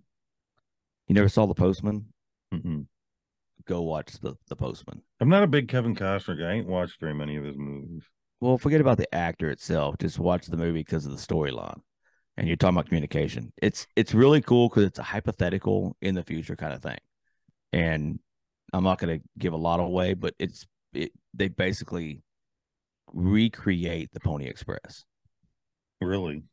You 1.09 1.15
never 1.15 1.29
saw 1.29 1.47
The 1.47 1.55
Postman? 1.55 2.07
mm-mm. 2.55 2.87
Go 3.67 3.83
watch 3.83 4.13
the 4.21 4.35
the 4.49 4.57
Postman. 4.57 5.03
I'm 5.21 5.29
not 5.29 5.43
a 5.43 5.49
big 5.49 5.69
Kevin 5.69 5.95
Costner 5.95 6.39
guy. 6.39 6.51
I 6.51 6.53
ain't 6.55 6.69
watched 6.69 7.01
very 7.01 7.15
many 7.15 7.37
of 7.37 7.45
his 7.45 7.57
movies. 7.59 8.05
Well, 8.41 8.57
forget 8.57 8.81
about 8.81 8.99
the 8.99 9.13
actor 9.13 9.51
itself. 9.51 9.97
Just 9.99 10.19
watch 10.19 10.47
the 10.47 10.57
movie 10.57 10.81
because 10.81 11.05
of 11.05 11.11
the 11.13 11.19
storyline. 11.19 11.81
And 12.39 12.47
you're 12.47 12.57
talking 12.57 12.77
about 12.77 12.87
communication. 12.87 13.53
It's 13.61 13.89
it's 13.97 14.15
really 14.15 14.41
cool 14.41 14.69
because 14.69 14.85
it's 14.85 15.01
a 15.01 15.03
hypothetical 15.03 15.97
in 16.01 16.15
the 16.15 16.23
future 16.23 16.55
kind 16.55 16.73
of 16.73 16.81
thing. 16.81 16.99
And 17.73 18.21
I'm 18.73 18.85
not 18.85 19.01
going 19.01 19.19
to 19.19 19.25
give 19.37 19.55
a 19.55 19.57
lot 19.57 19.81
away, 19.81 20.15
but 20.15 20.35
it's 20.39 20.65
it, 20.93 21.11
they 21.35 21.49
basically 21.49 22.23
recreate 23.13 24.13
the 24.13 24.21
Pony 24.21 24.47
Express. 24.47 25.05
Really? 26.01 26.45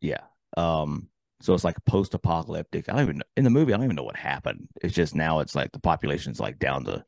Yeah. 0.00 0.22
Um. 0.56 1.08
So 1.40 1.54
it's 1.54 1.62
like 1.62 1.76
post-apocalyptic. 1.84 2.88
I 2.88 2.94
don't 2.94 3.02
even 3.02 3.22
in 3.36 3.44
the 3.44 3.50
movie. 3.50 3.72
I 3.72 3.76
don't 3.76 3.84
even 3.84 3.94
know 3.94 4.02
what 4.02 4.16
happened. 4.16 4.66
It's 4.82 4.92
just 4.92 5.14
now 5.14 5.38
it's 5.38 5.54
like 5.54 5.70
the 5.70 5.78
population's 5.78 6.40
like 6.40 6.58
down 6.58 6.84
to 6.86 7.04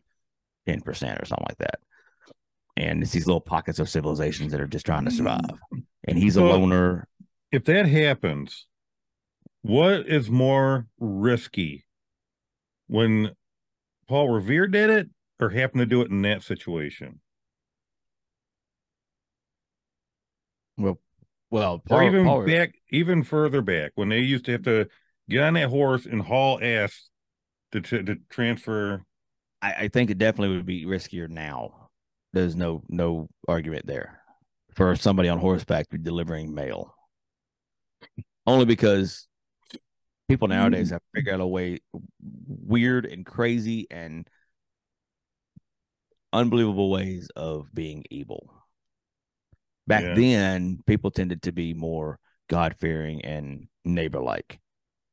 ten 0.69 0.83
percent 0.83 1.21
or 1.21 1.25
something 1.25 1.47
like 1.49 1.59
that, 1.59 1.81
and 2.77 3.03
it's 3.03 3.11
these 3.11 3.27
little 3.27 3.41
pockets 3.41 3.81
of 3.81 3.89
civilizations 3.89 4.53
that 4.53 4.61
are 4.61 4.69
just 4.69 4.87
trying 4.87 5.05
to 5.07 5.11
survive. 5.11 5.59
And 6.07 6.17
he's 6.17 6.37
a 6.37 6.45
loner. 6.45 7.09
If 7.53 7.65
that 7.65 7.87
happens, 7.87 8.67
what 9.63 10.07
is 10.07 10.31
more 10.31 10.87
risky? 10.99 11.85
When 12.87 13.33
Paul 14.09 14.29
Revere 14.29 14.67
did 14.67 14.91
it 14.91 15.11
or 15.39 15.51
happened 15.51 15.81
to 15.81 15.87
do 15.87 16.03
it 16.03 16.11
in 16.11 16.23
that 16.23 16.43
situation? 16.43 17.21
Well, 20.77 21.01
well, 21.51 21.83
or 21.91 22.05
even 22.05 22.25
Paul- 22.25 22.47
back, 22.47 22.75
even 22.91 23.23
further 23.23 23.63
back 23.63 23.93
when 23.97 24.09
they 24.09 24.21
used 24.21 24.45
to 24.47 24.53
have 24.53 24.63
to 24.63 24.89
get 25.29 25.43
on 25.43 25.55
that 25.55 25.69
horse 25.69 26.07
and 26.07 26.23
haul 26.23 26.59
ass 26.63 27.11
to 27.73 27.81
to, 27.81 28.03
to 28.03 28.17
transfer. 28.31 29.05
I, 29.61 29.73
I 29.73 29.89
think 29.89 30.11
it 30.11 30.19
definitely 30.19 30.57
would 30.57 30.67
be 30.67 30.87
riskier 30.87 31.29
now. 31.29 31.91
There's 32.33 32.55
no 32.55 32.83
no 32.89 33.29
argument 33.49 33.87
there 33.87 34.21
for 34.75 34.95
somebody 34.95 35.29
on 35.29 35.39
horseback 35.39 35.87
delivering 36.03 36.55
mail. 36.55 36.95
Only 38.47 38.65
because 38.65 39.27
people 40.29 40.49
nowadays 40.49 40.89
mm. 40.89 40.93
have 40.93 41.03
figured 41.15 41.35
out 41.35 41.41
a 41.41 41.47
way 41.47 41.79
weird 42.47 43.05
and 43.05 43.27
crazy 43.27 43.87
and 43.91 44.29
unbelievable 46.33 46.91
ways 46.91 47.29
of 47.37 47.73
being 47.75 48.05
evil. 48.11 48.55
Back 49.87 50.05
Yeah. 50.05 50.15
then, 50.15 50.81
people 50.87 51.11
tended 51.11 51.43
to 51.43 51.53
be 51.53 51.75
more 51.75 52.19
God 52.49 52.77
fearing 52.79 53.25
and 53.25 53.69
neighbor 53.85 54.21
like. 54.21 54.61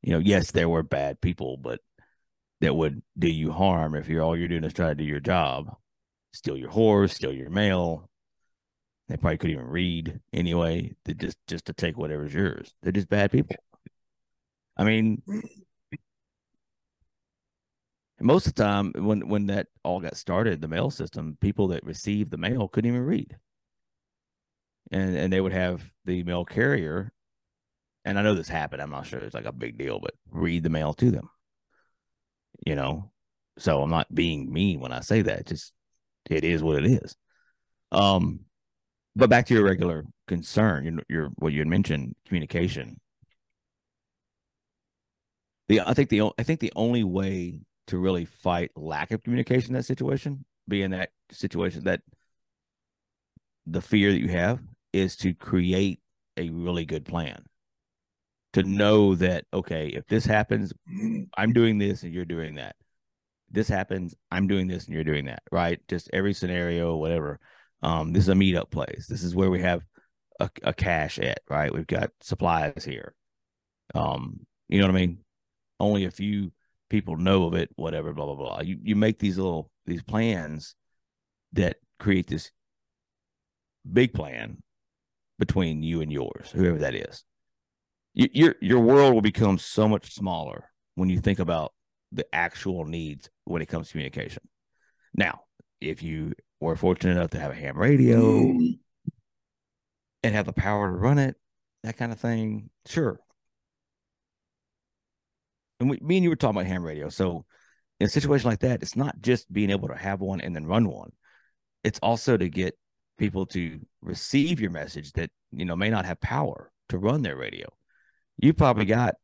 You 0.01 0.13
know, 0.13 0.19
yes, 0.19 0.51
there 0.51 0.69
were 0.69 0.83
bad 0.83 1.19
people, 1.19 1.57
but 1.57 1.79
that 2.61 2.75
would 2.75 3.01
do 3.17 3.27
you 3.27 3.51
harm 3.51 3.95
if 3.95 4.07
you're 4.07 4.23
all 4.23 4.37
you're 4.37 4.47
doing 4.47 4.63
is 4.63 4.73
try 4.73 4.89
to 4.89 4.95
do 4.95 5.03
your 5.03 5.19
job, 5.19 5.75
steal 6.33 6.57
your 6.57 6.69
horse, 6.69 7.13
steal 7.13 7.33
your 7.33 7.49
mail. 7.49 8.09
They 9.07 9.17
probably 9.17 9.37
couldn't 9.37 9.55
even 9.55 9.67
read 9.69 10.19
anyway. 10.33 10.93
They 11.05 11.13
just 11.13 11.37
just 11.47 11.65
to 11.65 11.73
take 11.73 11.97
whatever's 11.97 12.33
yours. 12.33 12.73
They're 12.81 12.91
just 12.91 13.09
bad 13.09 13.31
people. 13.31 13.55
I 14.77 14.83
mean, 14.83 15.21
most 18.19 18.47
of 18.47 18.55
the 18.55 18.63
time 18.63 18.93
when 18.95 19.27
when 19.29 19.47
that 19.47 19.67
all 19.83 19.99
got 19.99 20.17
started, 20.17 20.61
the 20.61 20.67
mail 20.67 20.89
system, 20.89 21.37
people 21.39 21.67
that 21.69 21.83
received 21.85 22.31
the 22.31 22.37
mail 22.37 22.67
couldn't 22.67 22.89
even 22.89 23.05
read, 23.05 23.37
and 24.91 25.15
and 25.15 25.31
they 25.31 25.41
would 25.41 25.53
have 25.53 25.83
the 26.05 26.23
mail 26.23 26.45
carrier. 26.45 27.11
And 28.05 28.17
I 28.17 28.21
know 28.21 28.35
this 28.35 28.47
happened. 28.49 28.81
I'm 28.81 28.89
not 28.89 29.05
sure 29.05 29.19
it's 29.19 29.35
like 29.35 29.45
a 29.45 29.51
big 29.51 29.77
deal, 29.77 29.99
but 29.99 30.13
read 30.31 30.63
the 30.63 30.69
mail 30.69 30.93
to 30.95 31.11
them 31.11 31.29
you 32.65 32.75
know 32.75 33.11
so 33.57 33.81
i'm 33.81 33.89
not 33.89 34.13
being 34.13 34.51
mean 34.51 34.79
when 34.79 34.91
i 34.91 34.99
say 34.99 35.21
that 35.21 35.45
just 35.45 35.73
it 36.29 36.43
is 36.43 36.63
what 36.63 36.83
it 36.83 36.85
is 36.85 37.15
um 37.91 38.41
but 39.17 39.29
back 39.29 39.45
to 39.47 39.53
your 39.53 39.63
regular 39.63 40.05
concern 40.27 40.85
your, 40.85 41.03
your 41.09 41.29
what 41.37 41.53
you 41.53 41.59
had 41.59 41.67
mentioned 41.67 42.15
communication 42.25 42.99
the 45.67 45.81
i 45.81 45.93
think 45.93 46.09
the 46.09 46.21
I 46.37 46.43
think 46.43 46.59
the 46.59 46.73
only 46.75 47.03
way 47.03 47.61
to 47.87 47.97
really 47.97 48.25
fight 48.25 48.71
lack 48.75 49.11
of 49.11 49.23
communication 49.23 49.71
in 49.71 49.73
that 49.73 49.83
situation 49.83 50.45
be 50.67 50.81
in 50.81 50.91
that 50.91 51.09
situation 51.31 51.83
that 51.85 52.01
the 53.65 53.81
fear 53.81 54.11
that 54.11 54.19
you 54.19 54.29
have 54.29 54.59
is 54.93 55.15
to 55.17 55.33
create 55.33 55.99
a 56.37 56.49
really 56.49 56.85
good 56.85 57.05
plan 57.05 57.43
to 58.53 58.63
know 58.63 59.15
that 59.15 59.45
okay, 59.53 59.87
if 59.89 60.07
this 60.07 60.25
happens, 60.25 60.73
I'm 61.37 61.53
doing 61.53 61.77
this 61.77 62.03
and 62.03 62.13
you're 62.13 62.25
doing 62.25 62.55
that. 62.55 62.75
This 63.51 63.67
happens, 63.67 64.15
I'm 64.31 64.47
doing 64.47 64.67
this 64.67 64.85
and 64.85 64.95
you're 64.95 65.03
doing 65.03 65.25
that, 65.25 65.43
right? 65.51 65.79
Just 65.87 66.09
every 66.11 66.33
scenario, 66.33 66.95
whatever. 66.95 67.39
Um, 67.81 68.13
this 68.13 68.23
is 68.23 68.29
a 68.29 68.33
meetup 68.33 68.71
place. 68.71 69.07
This 69.07 69.23
is 69.23 69.35
where 69.35 69.49
we 69.49 69.61
have 69.61 69.83
a, 70.39 70.49
a 70.63 70.73
cache 70.73 71.19
at, 71.19 71.41
right? 71.49 71.73
We've 71.73 71.87
got 71.87 72.11
supplies 72.21 72.83
here. 72.83 73.13
Um, 73.93 74.45
you 74.69 74.79
know 74.79 74.87
what 74.87 74.95
I 74.95 74.99
mean? 74.99 75.19
Only 75.79 76.05
a 76.05 76.11
few 76.11 76.51
people 76.89 77.17
know 77.17 77.45
of 77.45 77.53
it, 77.53 77.69
whatever, 77.75 78.13
blah, 78.13 78.25
blah, 78.25 78.35
blah. 78.35 78.61
You 78.61 78.77
you 78.81 78.95
make 78.95 79.19
these 79.19 79.37
little 79.37 79.69
these 79.85 80.03
plans 80.03 80.75
that 81.53 81.77
create 81.99 82.27
this 82.27 82.51
big 83.91 84.13
plan 84.13 84.57
between 85.39 85.83
you 85.83 86.01
and 86.01 86.11
yours, 86.11 86.51
whoever 86.53 86.79
that 86.79 86.95
is. 86.95 87.23
You, 88.13 88.29
your 88.33 88.55
your 88.61 88.79
world 88.79 89.13
will 89.13 89.21
become 89.21 89.57
so 89.57 89.87
much 89.87 90.13
smaller 90.13 90.69
when 90.95 91.09
you 91.09 91.19
think 91.19 91.39
about 91.39 91.73
the 92.11 92.25
actual 92.33 92.85
needs 92.85 93.29
when 93.45 93.61
it 93.61 93.67
comes 93.67 93.87
to 93.87 93.91
communication. 93.93 94.41
Now, 95.13 95.41
if 95.79 96.01
you 96.01 96.33
were 96.59 96.75
fortunate 96.75 97.13
enough 97.13 97.31
to 97.31 97.39
have 97.39 97.51
a 97.51 97.55
ham 97.55 97.77
radio 97.77 98.19
and 100.23 100.35
have 100.35 100.45
the 100.45 100.53
power 100.53 100.89
to 100.89 100.97
run 100.97 101.19
it, 101.19 101.35
that 101.83 101.97
kind 101.97 102.11
of 102.11 102.19
thing, 102.19 102.69
sure. 102.85 103.19
And 105.79 105.89
we, 105.89 105.99
me 106.01 106.17
and 106.17 106.23
you 106.23 106.29
were 106.29 106.35
talking 106.35 106.57
about 106.57 106.67
ham 106.67 106.83
radio. 106.83 107.09
So, 107.09 107.45
in 107.99 108.07
a 108.07 108.09
situation 108.09 108.49
like 108.49 108.59
that, 108.59 108.81
it's 108.81 108.95
not 108.95 109.21
just 109.21 109.51
being 109.51 109.69
able 109.69 109.87
to 109.87 109.95
have 109.95 110.19
one 110.19 110.41
and 110.41 110.55
then 110.55 110.65
run 110.65 110.87
one. 110.87 111.11
It's 111.83 111.99
also 112.01 112.37
to 112.37 112.49
get 112.49 112.77
people 113.17 113.45
to 113.47 113.79
receive 114.01 114.59
your 114.59 114.71
message 114.71 115.11
that 115.13 115.29
you 115.51 115.65
know 115.65 115.75
may 115.75 115.89
not 115.89 116.05
have 116.05 116.19
power 116.19 116.71
to 116.89 116.97
run 116.97 117.21
their 117.21 117.35
radio. 117.35 117.67
You 118.37 118.53
probably 118.53 118.85
got, 118.85 119.15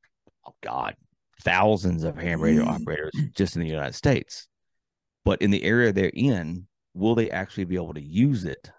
oh 0.47 0.55
God, 0.61 0.95
thousands 1.41 2.03
of 2.03 2.17
ham 2.17 2.41
radio 2.41 2.63
mm. 2.63 2.67
operators 2.67 3.13
just 3.35 3.55
in 3.55 3.61
the 3.61 3.69
United 3.69 3.93
States. 3.93 4.47
But 5.25 5.41
in 5.41 5.51
the 5.51 5.63
area 5.63 5.91
they're 5.91 6.11
in, 6.13 6.67
will 6.93 7.15
they 7.15 7.29
actually 7.29 7.65
be 7.65 7.75
able 7.75 7.93
to 7.93 8.01
use 8.01 8.45
it 8.45 8.71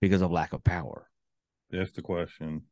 because 0.00 0.22
of 0.22 0.30
lack 0.30 0.52
of 0.52 0.64
power? 0.64 1.08
That's 1.70 1.92
the 1.92 2.02
question. 2.02 2.62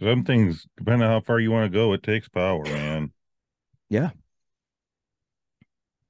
Some 0.00 0.24
things, 0.24 0.66
depending 0.76 1.02
on 1.02 1.10
how 1.10 1.20
far 1.20 1.40
you 1.40 1.50
want 1.50 1.70
to 1.70 1.76
go, 1.76 1.92
it 1.92 2.02
takes 2.02 2.28
power, 2.28 2.62
man. 2.64 3.12
Yeah. 3.88 4.10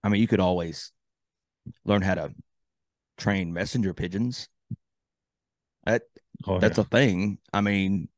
I 0.02 0.08
mean, 0.08 0.20
you 0.20 0.28
could 0.28 0.40
always 0.40 0.92
learn 1.84 2.02
how 2.02 2.14
to 2.14 2.34
train 3.16 3.52
messenger 3.52 3.94
pigeons. 3.94 4.48
That 5.84 6.02
Oh, 6.46 6.58
that's 6.58 6.78
yeah. 6.78 6.82
a 6.82 6.86
thing. 6.86 7.38
I 7.52 7.60
mean, 7.60 8.08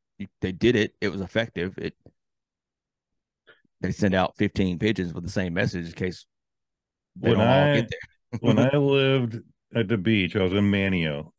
they 0.40 0.50
did 0.50 0.74
it. 0.74 0.94
It 1.00 1.10
was 1.10 1.20
effective. 1.20 1.78
It 1.78 1.94
they 3.80 3.92
send 3.92 4.14
out 4.14 4.36
15 4.36 4.78
pigeons 4.78 5.12
with 5.12 5.22
the 5.24 5.30
same 5.30 5.54
message 5.54 5.86
in 5.86 5.92
case 5.92 6.26
they 7.14 7.28
When 7.30 7.38
don't 7.38 7.46
all 7.46 7.74
get 7.74 7.90
there. 7.90 8.00
When 8.40 8.58
I 8.58 8.76
lived 8.76 9.38
at 9.74 9.88
the 9.88 9.96
beach, 9.96 10.36
I 10.36 10.42
was 10.42 10.52
in 10.52 10.70
Manteo. 10.70 11.32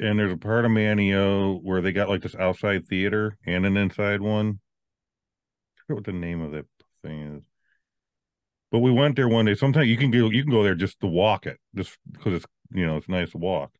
And 0.00 0.18
there's 0.18 0.32
a 0.32 0.36
part 0.36 0.64
of 0.64 0.70
Manteo 0.70 1.60
where 1.62 1.80
they 1.80 1.92
got 1.92 2.08
like 2.08 2.22
this 2.22 2.36
outside 2.36 2.86
theater 2.86 3.36
and 3.46 3.66
an 3.66 3.76
inside 3.76 4.20
one. 4.20 4.60
I 5.76 5.80
forget 5.86 5.96
what 5.96 6.04
the 6.04 6.12
name 6.12 6.40
of 6.40 6.52
that 6.52 6.66
thing 7.02 7.36
is. 7.36 7.42
But 8.70 8.78
we 8.80 8.92
went 8.92 9.16
there 9.16 9.28
one 9.28 9.46
day. 9.46 9.54
Sometimes 9.54 9.88
you 9.88 9.96
can 9.96 10.10
go 10.10 10.30
you 10.30 10.42
can 10.42 10.52
go 10.52 10.62
there 10.62 10.74
just 10.74 11.00
to 11.00 11.06
walk 11.06 11.46
it, 11.46 11.58
just 11.74 11.96
because 12.12 12.34
it's 12.34 12.46
you 12.70 12.86
know 12.86 12.96
it's 12.96 13.08
nice 13.08 13.30
to 13.30 13.38
walk. 13.38 13.72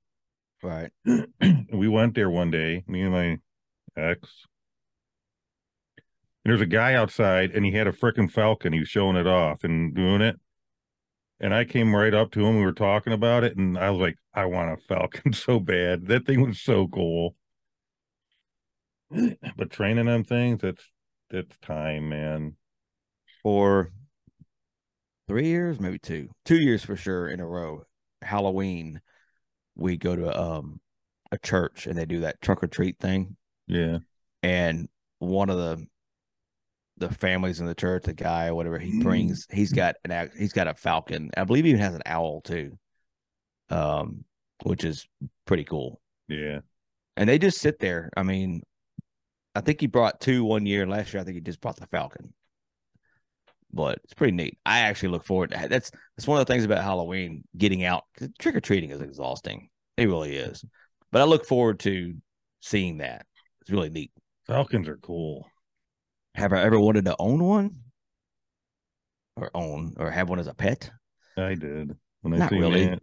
right. 0.63 0.91
We 1.73 1.87
went 1.89 2.15
there 2.15 2.31
one 2.31 2.51
day, 2.51 2.83
me 2.89 3.03
and 3.03 3.13
my 3.13 3.39
ex. 3.97 4.47
And 6.45 6.51
there's 6.51 6.61
a 6.63 6.67
guy 6.67 6.95
outside 6.95 7.51
and 7.53 7.65
he 7.65 7.73
had 7.73 7.87
a 7.87 7.93
freaking 7.93 8.31
falcon. 8.31 8.73
He 8.73 8.81
was 8.81 8.89
showing 8.89 9.17
it 9.17 9.27
off 9.27 9.63
and 9.65 9.95
doing 9.95 10.23
it. 10.23 10.41
And 11.41 11.55
I 11.55 11.65
came 11.65 11.95
right 11.95 12.15
up 12.15 12.33
to 12.33 12.45
him. 12.47 12.57
We 12.57 12.65
were 12.65 12.73
talking 12.73 13.13
about 13.13 13.45
it, 13.45 13.57
and 13.57 13.79
I 13.79 13.91
was 13.91 14.01
like, 14.01 14.17
I 14.35 14.47
want 14.47 14.73
a 14.73 14.77
falcon 14.77 15.33
so 15.35 15.61
bad. 15.61 16.07
That 16.07 16.27
thing 16.27 16.41
was 16.43 16.61
so 16.61 16.89
cool. 16.89 17.37
But 19.57 19.71
training 19.71 20.07
them 20.07 20.25
things, 20.25 20.61
that's 20.61 20.85
that's 21.31 21.57
time, 21.63 22.09
man. 22.09 22.57
For 23.43 23.93
three 25.27 25.47
years, 25.47 25.81
maybe 25.81 25.99
two, 25.99 26.29
two 26.45 26.57
years 26.57 26.85
for 26.85 26.97
sure 26.97 27.29
in 27.29 27.41
a 27.41 27.47
row. 27.47 27.83
Halloween, 28.23 29.01
we 29.77 29.97
go 29.97 30.17
to 30.17 30.41
um 30.41 30.81
a 31.31 31.39
church 31.39 31.87
and 31.87 31.97
they 31.97 32.07
do 32.07 32.21
that 32.21 32.41
truck 32.41 32.63
or 32.63 32.67
treat 32.67 32.99
thing. 32.99 33.37
Yeah. 33.67 33.99
and 34.43 34.89
one 35.19 35.51
of 35.51 35.59
the 35.59 35.87
the 36.99 37.13
families 37.13 37.61
in 37.61 37.67
the 37.67 37.75
church, 37.75 38.05
the 38.05 38.13
guy 38.13 38.49
or 38.49 38.55
whatever, 38.55 38.79
he 38.79 39.03
brings 39.03 39.47
he's 39.51 39.73
got 39.73 39.97
an 40.05 40.31
he's 40.37 40.53
got 40.53 40.69
a 40.69 40.75
falcon. 40.75 41.31
I 41.37 41.45
believe 41.45 41.65
he 41.65 41.71
even 41.71 41.83
has 41.83 41.95
an 41.95 42.03
owl 42.07 42.41
too. 42.43 42.79
Um, 43.71 44.25
which 44.63 44.85
is 44.85 45.07
pretty 45.47 45.65
cool. 45.65 46.01
Yeah. 46.29 46.61
And 47.17 47.29
they 47.29 47.39
just 47.39 47.59
sit 47.59 47.79
there. 47.79 48.11
I 48.17 48.23
mean, 48.23 48.63
I 49.55 49.61
think 49.61 49.81
he 49.81 49.87
brought 49.87 50.21
two 50.21 50.45
one 50.45 50.67
year. 50.67 50.87
Last 50.87 51.13
year, 51.13 51.21
I 51.21 51.25
think 51.25 51.37
he 51.37 51.41
just 51.41 51.61
brought 51.61 51.77
the 51.77 51.87
falcon. 51.87 52.33
But 53.73 54.01
it's 54.05 54.15
pretty 54.15 54.33
neat. 54.33 54.59
I 54.65 54.81
actually 54.81 55.11
look 55.11 55.27
forward 55.27 55.51
to 55.51 55.69
that's 55.69 55.91
that's 56.17 56.27
one 56.27 56.41
of 56.41 56.47
the 56.47 56.53
things 56.53 56.65
about 56.65 56.83
Halloween, 56.83 57.45
getting 57.57 57.85
out. 57.85 58.05
Trick 58.39 58.57
or 58.57 58.61
treating 58.61 58.91
is 58.91 59.01
exhausting. 59.01 59.69
It 59.97 60.07
really 60.07 60.37
is. 60.37 60.65
But 61.13 61.23
I 61.23 61.25
look 61.25 61.45
forward 61.45 61.81
to 61.81 62.15
seeing 62.61 62.99
that. 62.99 63.27
It's 63.61 63.71
really 63.71 63.91
neat. 63.91 64.13
Falcons 64.47 64.89
are 64.89 64.97
cool. 64.97 65.47
Have 66.39 66.53
I 66.53 66.63
ever 66.63 66.79
wanted 66.79 67.05
to 67.07 67.17
own 67.19 67.43
one? 67.43 67.75
Or 69.37 69.51
own 69.55 69.95
or 69.97 70.09
have 70.11 70.29
one 70.29 70.39
as 70.39 70.47
a 70.47 70.55
pet? 70.55 70.89
I 71.37 71.55
did. 71.55 71.97
When 72.21 72.35
I 72.35 72.39
Not 72.39 72.53
really. 72.53 72.87
that. 72.87 73.03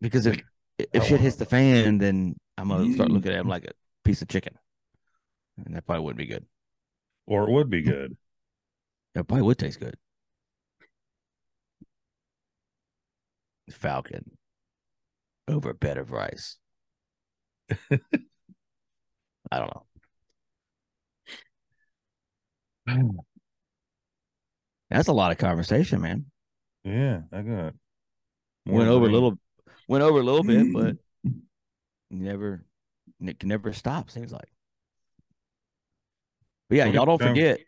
Because 0.00 0.26
if 0.26 0.40
if 0.78 1.04
shit 1.04 1.20
hits 1.20 1.36
the 1.36 1.46
fan, 1.46 1.98
then 1.98 2.34
I'm 2.58 2.68
gonna 2.68 2.92
start 2.92 3.10
looking 3.10 3.30
at 3.32 3.38
him 3.38 3.46
mm. 3.46 3.50
like 3.50 3.66
a 3.66 3.72
piece 4.04 4.20
of 4.20 4.28
chicken. 4.28 4.54
And 5.64 5.76
that 5.76 5.86
probably 5.86 6.04
wouldn't 6.04 6.18
be 6.18 6.26
good. 6.26 6.44
Or 7.26 7.48
it 7.48 7.52
would 7.52 7.70
be 7.70 7.82
good. 7.82 8.16
It 9.14 9.28
probably 9.28 9.42
would 9.42 9.58
taste 9.58 9.78
good. 9.78 9.96
Falcon 13.70 14.36
over 15.46 15.70
a 15.70 15.74
bed 15.74 15.98
of 15.98 16.10
rice. 16.10 16.56
I 17.70 17.98
don't 19.52 19.74
know. 19.74 19.85
That's 24.90 25.08
a 25.08 25.12
lot 25.12 25.32
of 25.32 25.38
conversation, 25.38 26.00
man. 26.00 26.26
Yeah, 26.84 27.22
I 27.32 27.42
got 27.42 27.74
went 28.66 28.88
over 28.88 29.06
a 29.06 29.10
little, 29.10 29.38
went 29.88 30.04
over 30.04 30.20
a 30.20 30.22
little 30.22 30.44
bit, 30.44 30.72
but 30.72 30.96
never, 32.10 32.64
it 33.20 33.38
can 33.38 33.48
never 33.48 33.72
stop. 33.72 34.10
Seems 34.10 34.32
like. 34.32 34.48
But 36.68 36.78
yeah, 36.78 36.86
y'all 36.86 37.06
don't 37.06 37.20
forget. 37.20 37.60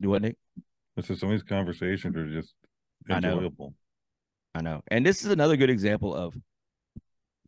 Do 0.00 0.10
what, 0.10 0.22
Nick? 0.22 0.36
This 0.96 1.10
is 1.10 1.20
some 1.20 1.30
of 1.30 1.32
these 1.32 1.48
conversations 1.48 2.16
are 2.16 2.28
just 2.28 2.54
I 3.08 3.20
know. 3.20 3.34
enjoyable. 3.34 3.74
I 4.54 4.62
know. 4.62 4.82
And 4.88 5.04
this 5.04 5.24
is 5.24 5.30
another 5.30 5.56
good 5.56 5.70
example 5.70 6.14
of 6.14 6.36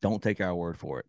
don't 0.01 0.23
take 0.23 0.41
our 0.41 0.55
word 0.55 0.79
for 0.79 1.01
it. 1.01 1.07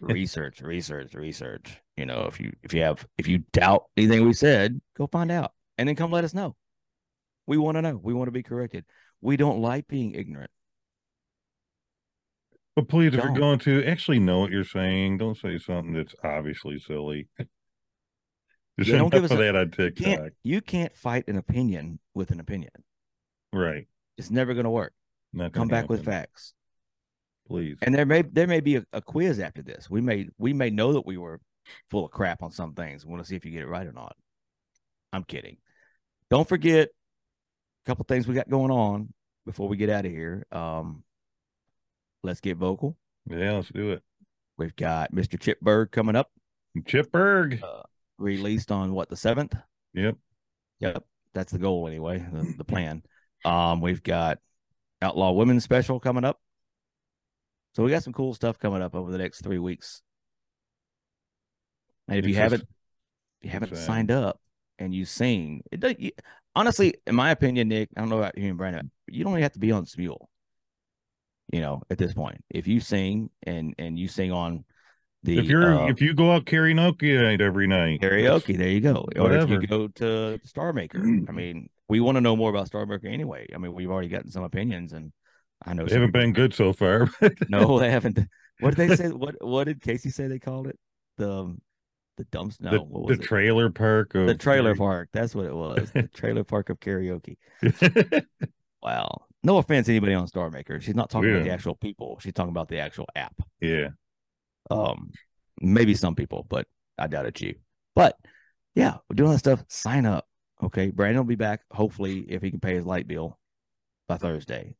Research, 0.00 0.60
research, 0.60 1.14
research. 1.14 1.78
You 1.96 2.06
know, 2.06 2.22
if 2.26 2.40
you 2.40 2.52
if 2.62 2.72
you 2.74 2.82
have 2.82 3.06
if 3.18 3.28
you 3.28 3.38
doubt 3.52 3.84
anything 3.96 4.24
we 4.26 4.32
said, 4.32 4.80
go 4.96 5.06
find 5.06 5.30
out 5.30 5.52
and 5.78 5.88
then 5.88 5.96
come 5.96 6.10
let 6.10 6.24
us 6.24 6.34
know. 6.34 6.56
We 7.46 7.58
want 7.58 7.76
to 7.76 7.82
know. 7.82 8.00
We 8.02 8.14
want 8.14 8.28
to 8.28 8.32
be 8.32 8.42
corrected. 8.42 8.84
We 9.20 9.36
don't 9.36 9.60
like 9.60 9.88
being 9.88 10.14
ignorant. 10.14 10.50
But 12.74 12.88
please, 12.88 13.08
if 13.14 13.22
you're 13.22 13.32
going 13.34 13.58
to 13.60 13.84
actually 13.84 14.18
know 14.18 14.38
what 14.40 14.50
you're 14.50 14.64
saying, 14.64 15.18
don't 15.18 15.36
say 15.36 15.58
something 15.58 15.92
that's 15.92 16.14
obviously 16.24 16.78
silly. 16.78 17.28
There's 18.76 18.88
Yeah, 18.88 18.96
don't 18.98 19.12
give 19.12 19.24
us 19.24 19.30
a- 19.30 19.36
that 19.36 19.54
on 19.56 19.66
You 19.66 19.70
TikTok. 19.90 20.04
can't 20.04 20.32
you 20.42 20.60
can't 20.62 20.96
fight 20.96 21.28
an 21.28 21.36
opinion 21.36 21.98
with 22.14 22.30
an 22.30 22.40
opinion. 22.40 22.70
Right. 23.52 23.86
It's 24.16 24.30
never 24.30 24.54
going 24.54 24.64
to 24.64 24.70
work. 24.70 24.94
Not 25.34 25.52
Come 25.52 25.68
back 25.68 25.90
with 25.90 26.04
facts. 26.04 26.54
Please. 27.52 27.76
And 27.82 27.94
there 27.94 28.06
may 28.06 28.22
there 28.22 28.46
may 28.46 28.60
be 28.60 28.76
a, 28.76 28.86
a 28.94 29.02
quiz 29.02 29.38
after 29.38 29.60
this. 29.60 29.90
We 29.90 30.00
may 30.00 30.26
we 30.38 30.54
may 30.54 30.70
know 30.70 30.94
that 30.94 31.04
we 31.04 31.18
were 31.18 31.38
full 31.90 32.06
of 32.06 32.10
crap 32.10 32.42
on 32.42 32.50
some 32.50 32.72
things. 32.72 33.04
We 33.04 33.10
want 33.10 33.22
to 33.22 33.28
see 33.28 33.36
if 33.36 33.44
you 33.44 33.50
get 33.50 33.60
it 33.60 33.68
right 33.68 33.86
or 33.86 33.92
not. 33.92 34.16
I'm 35.12 35.22
kidding. 35.22 35.58
Don't 36.30 36.48
forget 36.48 36.88
a 36.88 37.86
couple 37.86 38.06
things 38.08 38.26
we 38.26 38.34
got 38.34 38.48
going 38.48 38.70
on 38.70 39.12
before 39.44 39.68
we 39.68 39.76
get 39.76 39.90
out 39.90 40.06
of 40.06 40.10
here. 40.10 40.46
Um, 40.50 41.04
let's 42.22 42.40
get 42.40 42.56
vocal. 42.56 42.96
Yeah, 43.28 43.52
let's 43.56 43.68
do 43.68 43.90
it. 43.90 44.02
We've 44.56 44.74
got 44.74 45.12
Mr. 45.12 45.38
Chip 45.38 45.60
Berg 45.60 45.90
coming 45.90 46.16
up, 46.16 46.30
Chip 46.86 47.12
Berg. 47.12 47.60
released 48.16 48.72
on 48.72 48.94
what 48.94 49.10
the 49.10 49.16
seventh. 49.16 49.54
Yep. 49.92 50.16
Yep, 50.80 51.04
that's 51.34 51.52
the 51.52 51.58
goal 51.58 51.86
anyway. 51.86 52.18
The, 52.32 52.54
the 52.56 52.64
plan. 52.64 53.02
Um, 53.44 53.82
we've 53.82 54.02
got 54.02 54.38
Outlaw 55.02 55.32
Women's 55.32 55.64
Special 55.64 56.00
coming 56.00 56.24
up. 56.24 56.38
So 57.74 57.82
we 57.82 57.90
got 57.90 58.02
some 58.02 58.12
cool 58.12 58.34
stuff 58.34 58.58
coming 58.58 58.82
up 58.82 58.94
over 58.94 59.10
the 59.10 59.18
next 59.18 59.42
three 59.42 59.58
weeks. 59.58 60.02
And 62.08 62.18
if 62.18 62.26
you 62.26 62.34
haven't, 62.34 62.62
if 62.62 63.46
you 63.46 63.50
haven't 63.50 63.76
signed 63.76 64.10
up 64.10 64.40
and 64.78 64.94
you 64.94 65.04
sing, 65.04 65.62
it 65.72 65.80
does. 65.80 65.94
You, 65.98 66.10
honestly, 66.54 66.94
in 67.06 67.14
my 67.14 67.30
opinion, 67.30 67.68
Nick, 67.68 67.88
I 67.96 68.00
don't 68.00 68.10
know 68.10 68.18
about 68.18 68.36
you 68.36 68.48
and 68.48 68.58
Brandon, 68.58 68.90
you 69.06 69.24
don't 69.24 69.32
even 69.32 69.42
have 69.42 69.52
to 69.52 69.58
be 69.58 69.72
on 69.72 69.86
Smule. 69.86 70.26
You 71.52 71.60
know, 71.60 71.82
at 71.90 71.98
this 71.98 72.14
point, 72.14 72.42
if 72.50 72.66
you 72.66 72.80
sing 72.80 73.30
and 73.42 73.74
and 73.78 73.98
you 73.98 74.08
sing 74.08 74.32
on 74.32 74.64
the 75.22 75.38
if 75.38 75.46
you're 75.46 75.74
uh, 75.74 75.86
if 75.88 76.00
you 76.00 76.14
go 76.14 76.32
out 76.32 76.44
karaoke 76.46 77.20
night 77.22 77.40
every 77.40 77.66
night, 77.66 78.00
karaoke, 78.00 78.56
there 78.56 78.68
you 78.68 78.80
go. 78.80 79.06
Or 79.16 79.32
if 79.32 79.48
you 79.48 79.66
go 79.66 79.88
to 79.88 80.40
Star 80.44 80.72
Maker, 80.72 80.98
I 80.98 81.32
mean, 81.32 81.68
we 81.88 82.00
want 82.00 82.16
to 82.16 82.20
know 82.20 82.36
more 82.36 82.50
about 82.50 82.66
Star 82.66 82.86
Maker 82.86 83.06
anyway. 83.06 83.48
I 83.54 83.58
mean, 83.58 83.74
we've 83.74 83.90
already 83.90 84.08
gotten 84.08 84.30
some 84.30 84.44
opinions, 84.44 84.92
and 84.92 85.12
I 85.64 85.74
know 85.74 85.84
they 85.86 85.94
haven't 85.94 86.12
been 86.12 86.32
good 86.32 86.54
so 86.54 86.72
far. 86.72 87.08
No, 87.48 87.78
they 87.78 87.90
haven't. 87.90 88.18
What 88.60 88.76
did 88.76 88.88
they 88.88 88.96
say? 88.96 89.08
What 89.08 89.36
What 89.40 89.64
did 89.64 89.80
Casey 89.80 90.10
say 90.10 90.26
they 90.26 90.38
called 90.38 90.66
it? 90.66 90.78
The 91.18 91.30
um, 91.30 91.60
the 92.16 92.24
dumps. 92.24 92.60
No, 92.60 92.70
the, 92.70 92.80
what 92.82 93.08
the 93.08 93.14
it? 93.14 93.22
trailer 93.22 93.70
park 93.70 94.14
of 94.14 94.26
the 94.26 94.34
trailer 94.34 94.74
park. 94.74 95.08
That's 95.12 95.34
what 95.34 95.46
it 95.46 95.54
was. 95.54 95.90
The 95.92 96.02
trailer 96.14 96.44
park 96.44 96.70
of 96.70 96.80
karaoke. 96.80 97.36
Wow. 98.82 99.26
No 99.44 99.58
offense 99.58 99.86
to 99.86 99.92
anybody 99.92 100.14
on 100.14 100.26
Star 100.26 100.50
Maker. 100.50 100.80
She's 100.80 100.96
not 100.96 101.08
talking 101.08 101.30
about 101.30 101.44
the 101.44 101.50
actual 101.52 101.76
people. 101.76 102.18
She's 102.20 102.32
talking 102.32 102.50
about 102.50 102.68
the 102.68 102.80
actual 102.80 103.06
app. 103.14 103.34
yeah, 103.60 103.90
Um, 104.70 105.12
maybe 105.60 105.94
some 105.94 106.16
people, 106.16 106.46
but 106.48 106.66
I 106.98 107.06
doubt 107.06 107.26
it's 107.26 107.40
you. 107.40 107.54
But 107.94 108.16
yeah, 108.74 108.96
we're 109.08 109.14
doing 109.14 109.30
that 109.30 109.38
stuff. 109.38 109.64
Sign 109.68 110.04
up. 110.06 110.26
Okay. 110.62 110.90
Brandon 110.90 111.18
will 111.18 111.28
be 111.28 111.36
back, 111.36 111.60
hopefully, 111.70 112.20
if 112.28 112.42
he 112.42 112.50
can 112.50 112.58
pay 112.60 112.74
his 112.74 112.84
light 112.84 113.06
bill 113.06 113.38
by 114.08 114.16
Thursday. 114.16 114.74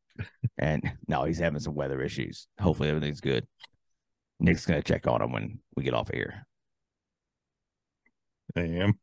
And 0.59 0.83
no, 1.09 1.25
he's 1.25 1.39
having 1.39 1.61
some 1.61 1.75
weather 1.75 2.01
issues. 2.01 2.47
Hopefully 2.61 2.89
everything's 2.89 3.21
good. 3.21 3.47
Nick's 4.41 4.67
gonna 4.67 4.83
check 4.83 5.07
on 5.07 5.23
him 5.23 5.33
when 5.33 5.61
we 5.77 5.85
get 5.85 5.95
off 5.95 6.09
of 6.09 6.15
here. 6.15 6.47
I 8.57 8.61
am. 8.61 8.99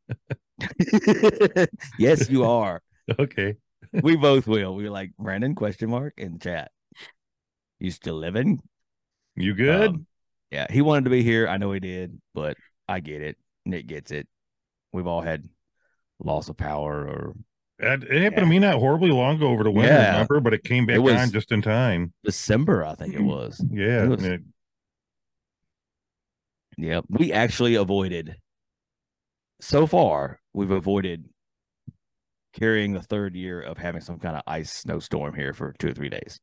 yes, 1.98 2.28
you 2.30 2.44
are. 2.44 2.82
Okay. 3.18 3.56
We 3.92 4.16
both 4.16 4.46
will. 4.46 4.74
We 4.74 4.84
were 4.84 4.90
like 4.90 5.10
Brandon 5.18 5.54
question 5.54 5.90
mark 5.90 6.14
in 6.16 6.34
the 6.34 6.38
chat. 6.38 6.70
You 7.78 7.90
still 7.90 8.14
living? 8.14 8.60
You 9.34 9.54
good? 9.54 9.90
Um, 9.90 10.06
yeah, 10.50 10.66
he 10.70 10.82
wanted 10.82 11.04
to 11.04 11.10
be 11.10 11.22
here. 11.22 11.48
I 11.48 11.56
know 11.56 11.72
he 11.72 11.80
did, 11.80 12.20
but 12.34 12.56
I 12.88 13.00
get 13.00 13.22
it. 13.22 13.36
Nick 13.64 13.86
gets 13.86 14.10
it. 14.10 14.28
We've 14.92 15.06
all 15.06 15.22
had 15.22 15.48
loss 16.18 16.48
of 16.48 16.56
power 16.56 17.06
or 17.08 17.34
It, 17.82 18.02
it 18.04 18.22
happened 18.22 18.32
yeah. 18.36 18.40
to 18.40 18.46
me 18.46 18.58
not 18.58 18.78
horribly 18.78 19.10
long 19.10 19.36
ago 19.36 19.48
over 19.48 19.64
the 19.64 19.70
winter, 19.70 19.90
Yeah. 19.92 20.12
remember? 20.12 20.40
But 20.40 20.54
it 20.54 20.64
came 20.64 20.86
back 20.86 20.96
It 20.96 21.16
on 21.16 21.30
just 21.30 21.50
in 21.52 21.62
time. 21.62 22.12
December, 22.24 22.84
I 22.84 22.94
think 22.94 23.14
it 23.14 23.22
was. 23.22 23.64
Yeah. 23.70 24.04
It 24.04 24.08
was- 24.08 24.24
it- 24.24 24.42
Yeah, 26.76 27.00
we 27.08 27.32
actually 27.32 27.74
avoided. 27.74 28.36
So 29.60 29.86
far, 29.86 30.40
we've 30.54 30.70
avoided 30.70 31.28
carrying 32.54 32.92
the 32.92 33.02
third 33.02 33.34
year 33.36 33.60
of 33.60 33.76
having 33.78 34.00
some 34.00 34.18
kind 34.18 34.36
of 34.36 34.42
ice 34.46 34.72
snowstorm 34.72 35.34
here 35.34 35.52
for 35.52 35.74
two 35.78 35.88
or 35.88 35.92
three 35.92 36.08
days. 36.08 36.40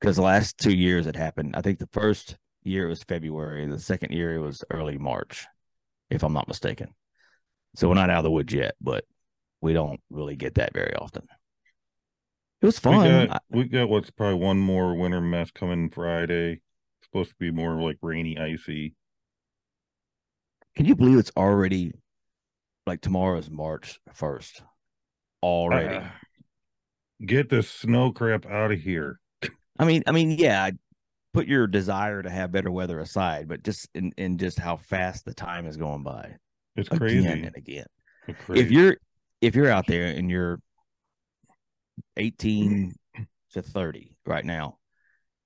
Because 0.00 0.16
the 0.16 0.22
last 0.22 0.58
two 0.58 0.74
years 0.74 1.06
it 1.06 1.16
happened. 1.16 1.54
I 1.56 1.60
think 1.62 1.78
the 1.78 1.88
first 1.92 2.36
year 2.62 2.86
it 2.86 2.90
was 2.90 3.02
February, 3.02 3.66
the 3.66 3.78
second 3.78 4.12
year 4.12 4.34
it 4.34 4.40
was 4.40 4.64
early 4.70 4.96
March, 4.98 5.46
if 6.10 6.22
I'm 6.22 6.32
not 6.32 6.48
mistaken. 6.48 6.94
So 7.76 7.88
we're 7.88 7.94
not 7.94 8.10
out 8.10 8.18
of 8.18 8.24
the 8.24 8.30
woods 8.30 8.52
yet, 8.52 8.74
but 8.80 9.04
we 9.60 9.72
don't 9.72 10.00
really 10.10 10.36
get 10.36 10.54
that 10.56 10.72
very 10.72 10.94
often. 10.94 11.26
It 12.60 12.66
was 12.66 12.76
we 12.84 12.90
fun. 12.90 13.28
got 13.28 13.42
we 13.50 13.64
got 13.64 13.88
what's 13.88 14.10
probably 14.10 14.38
one 14.40 14.58
more 14.58 14.94
winter 14.94 15.20
mess 15.20 15.50
coming 15.50 15.90
Friday. 15.90 16.60
supposed 17.02 17.30
to 17.30 17.36
be 17.38 17.50
more 17.50 17.74
like 17.80 17.98
rainy, 18.02 18.38
icy. 18.38 18.94
Can 20.76 20.86
you 20.86 20.94
believe 20.94 21.18
it's 21.18 21.32
already 21.36 21.92
like 22.86 23.00
tomorrow 23.00 23.38
is 23.38 23.50
March 23.50 23.98
1st? 24.14 24.62
Already. 25.42 25.96
Uh, 25.96 26.04
get 27.24 27.48
the 27.48 27.62
snow 27.62 28.12
crap 28.12 28.46
out 28.46 28.72
of 28.72 28.80
here. 28.80 29.20
I 29.78 29.84
mean, 29.84 30.02
I 30.06 30.12
mean, 30.12 30.32
yeah, 30.32 30.64
I 30.64 30.72
put 31.32 31.46
your 31.46 31.66
desire 31.66 32.22
to 32.22 32.30
have 32.30 32.50
better 32.52 32.70
weather 32.70 32.98
aside, 32.98 33.48
but 33.48 33.62
just 33.62 33.88
in, 33.94 34.12
in 34.16 34.38
just 34.38 34.58
how 34.58 34.76
fast 34.76 35.24
the 35.24 35.34
time 35.34 35.66
is 35.66 35.76
going 35.76 36.02
by 36.02 36.36
It's 36.76 36.88
crazy. 36.88 37.18
again 37.18 37.44
and 37.44 37.56
again. 37.56 37.86
It's 38.26 38.38
If 38.48 38.70
you're 38.70 38.96
if 39.40 39.54
you're 39.54 39.70
out 39.70 39.86
there 39.86 40.06
and 40.06 40.30
you're 40.30 40.60
18 42.16 42.94
to 43.52 43.62
30 43.62 44.16
right 44.26 44.44
now, 44.44 44.78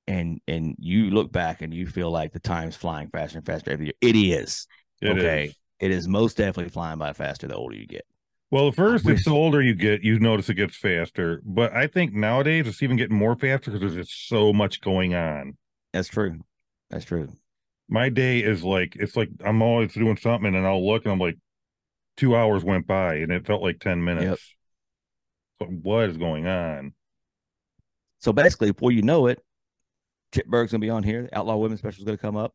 and 0.06 0.40
and 0.48 0.74
you 0.78 1.10
look 1.10 1.30
back 1.30 1.62
and 1.62 1.72
you 1.72 1.86
feel 1.86 2.10
like 2.10 2.32
the 2.32 2.40
time's 2.40 2.76
flying 2.76 3.08
faster 3.08 3.38
and 3.38 3.46
faster 3.46 3.70
every 3.70 3.86
year, 3.86 3.94
it 4.00 4.16
is. 4.16 4.66
It 5.00 5.18
okay. 5.18 5.44
is. 5.46 5.54
It 5.80 5.90
is 5.90 6.08
most 6.08 6.36
definitely 6.36 6.70
flying 6.70 6.98
by 6.98 7.12
faster 7.12 7.48
the 7.48 7.56
older 7.56 7.76
you 7.76 7.86
get. 7.86 8.04
Well, 8.52 8.68
at 8.68 8.74
first, 8.74 9.04
wish- 9.04 9.16
it's 9.16 9.24
the 9.24 9.32
older 9.32 9.62
you 9.62 9.74
get, 9.74 10.02
you 10.02 10.20
notice 10.20 10.48
it 10.50 10.54
gets 10.54 10.76
faster. 10.76 11.40
But 11.44 11.74
I 11.74 11.86
think 11.86 12.12
nowadays 12.12 12.68
it's 12.68 12.82
even 12.82 12.96
getting 12.96 13.16
more 13.16 13.34
faster 13.34 13.70
because 13.70 13.94
there's 13.94 14.06
just 14.06 14.28
so 14.28 14.52
much 14.52 14.80
going 14.80 15.14
on. 15.14 15.56
That's 15.92 16.08
true. 16.08 16.38
That's 16.90 17.04
true. 17.04 17.28
My 17.88 18.10
day 18.10 18.40
is 18.40 18.62
like 18.62 18.94
it's 18.96 19.16
like 19.16 19.30
I'm 19.44 19.62
always 19.62 19.92
doing 19.92 20.16
something, 20.16 20.54
and 20.54 20.66
I'll 20.66 20.86
look 20.86 21.04
and 21.04 21.12
I'm 21.12 21.18
like, 21.18 21.38
two 22.16 22.36
hours 22.36 22.64
went 22.64 22.86
by, 22.86 23.16
and 23.16 23.32
it 23.32 23.46
felt 23.46 23.62
like 23.62 23.80
ten 23.80 24.02
minutes. 24.04 24.54
So 25.60 25.66
what 25.66 26.08
is 26.10 26.16
going 26.16 26.46
on? 26.46 26.94
So 28.18 28.32
basically, 28.32 28.72
before 28.72 28.92
you 28.92 29.02
know 29.02 29.26
it, 29.26 29.40
Chip 30.32 30.46
Berg's 30.46 30.72
gonna 30.72 30.80
be 30.80 30.90
on 30.90 31.02
here. 31.02 31.28
Outlaw 31.32 31.56
Women 31.56 31.78
Special 31.78 32.00
is 32.00 32.04
gonna 32.04 32.18
come 32.18 32.36
up. 32.36 32.54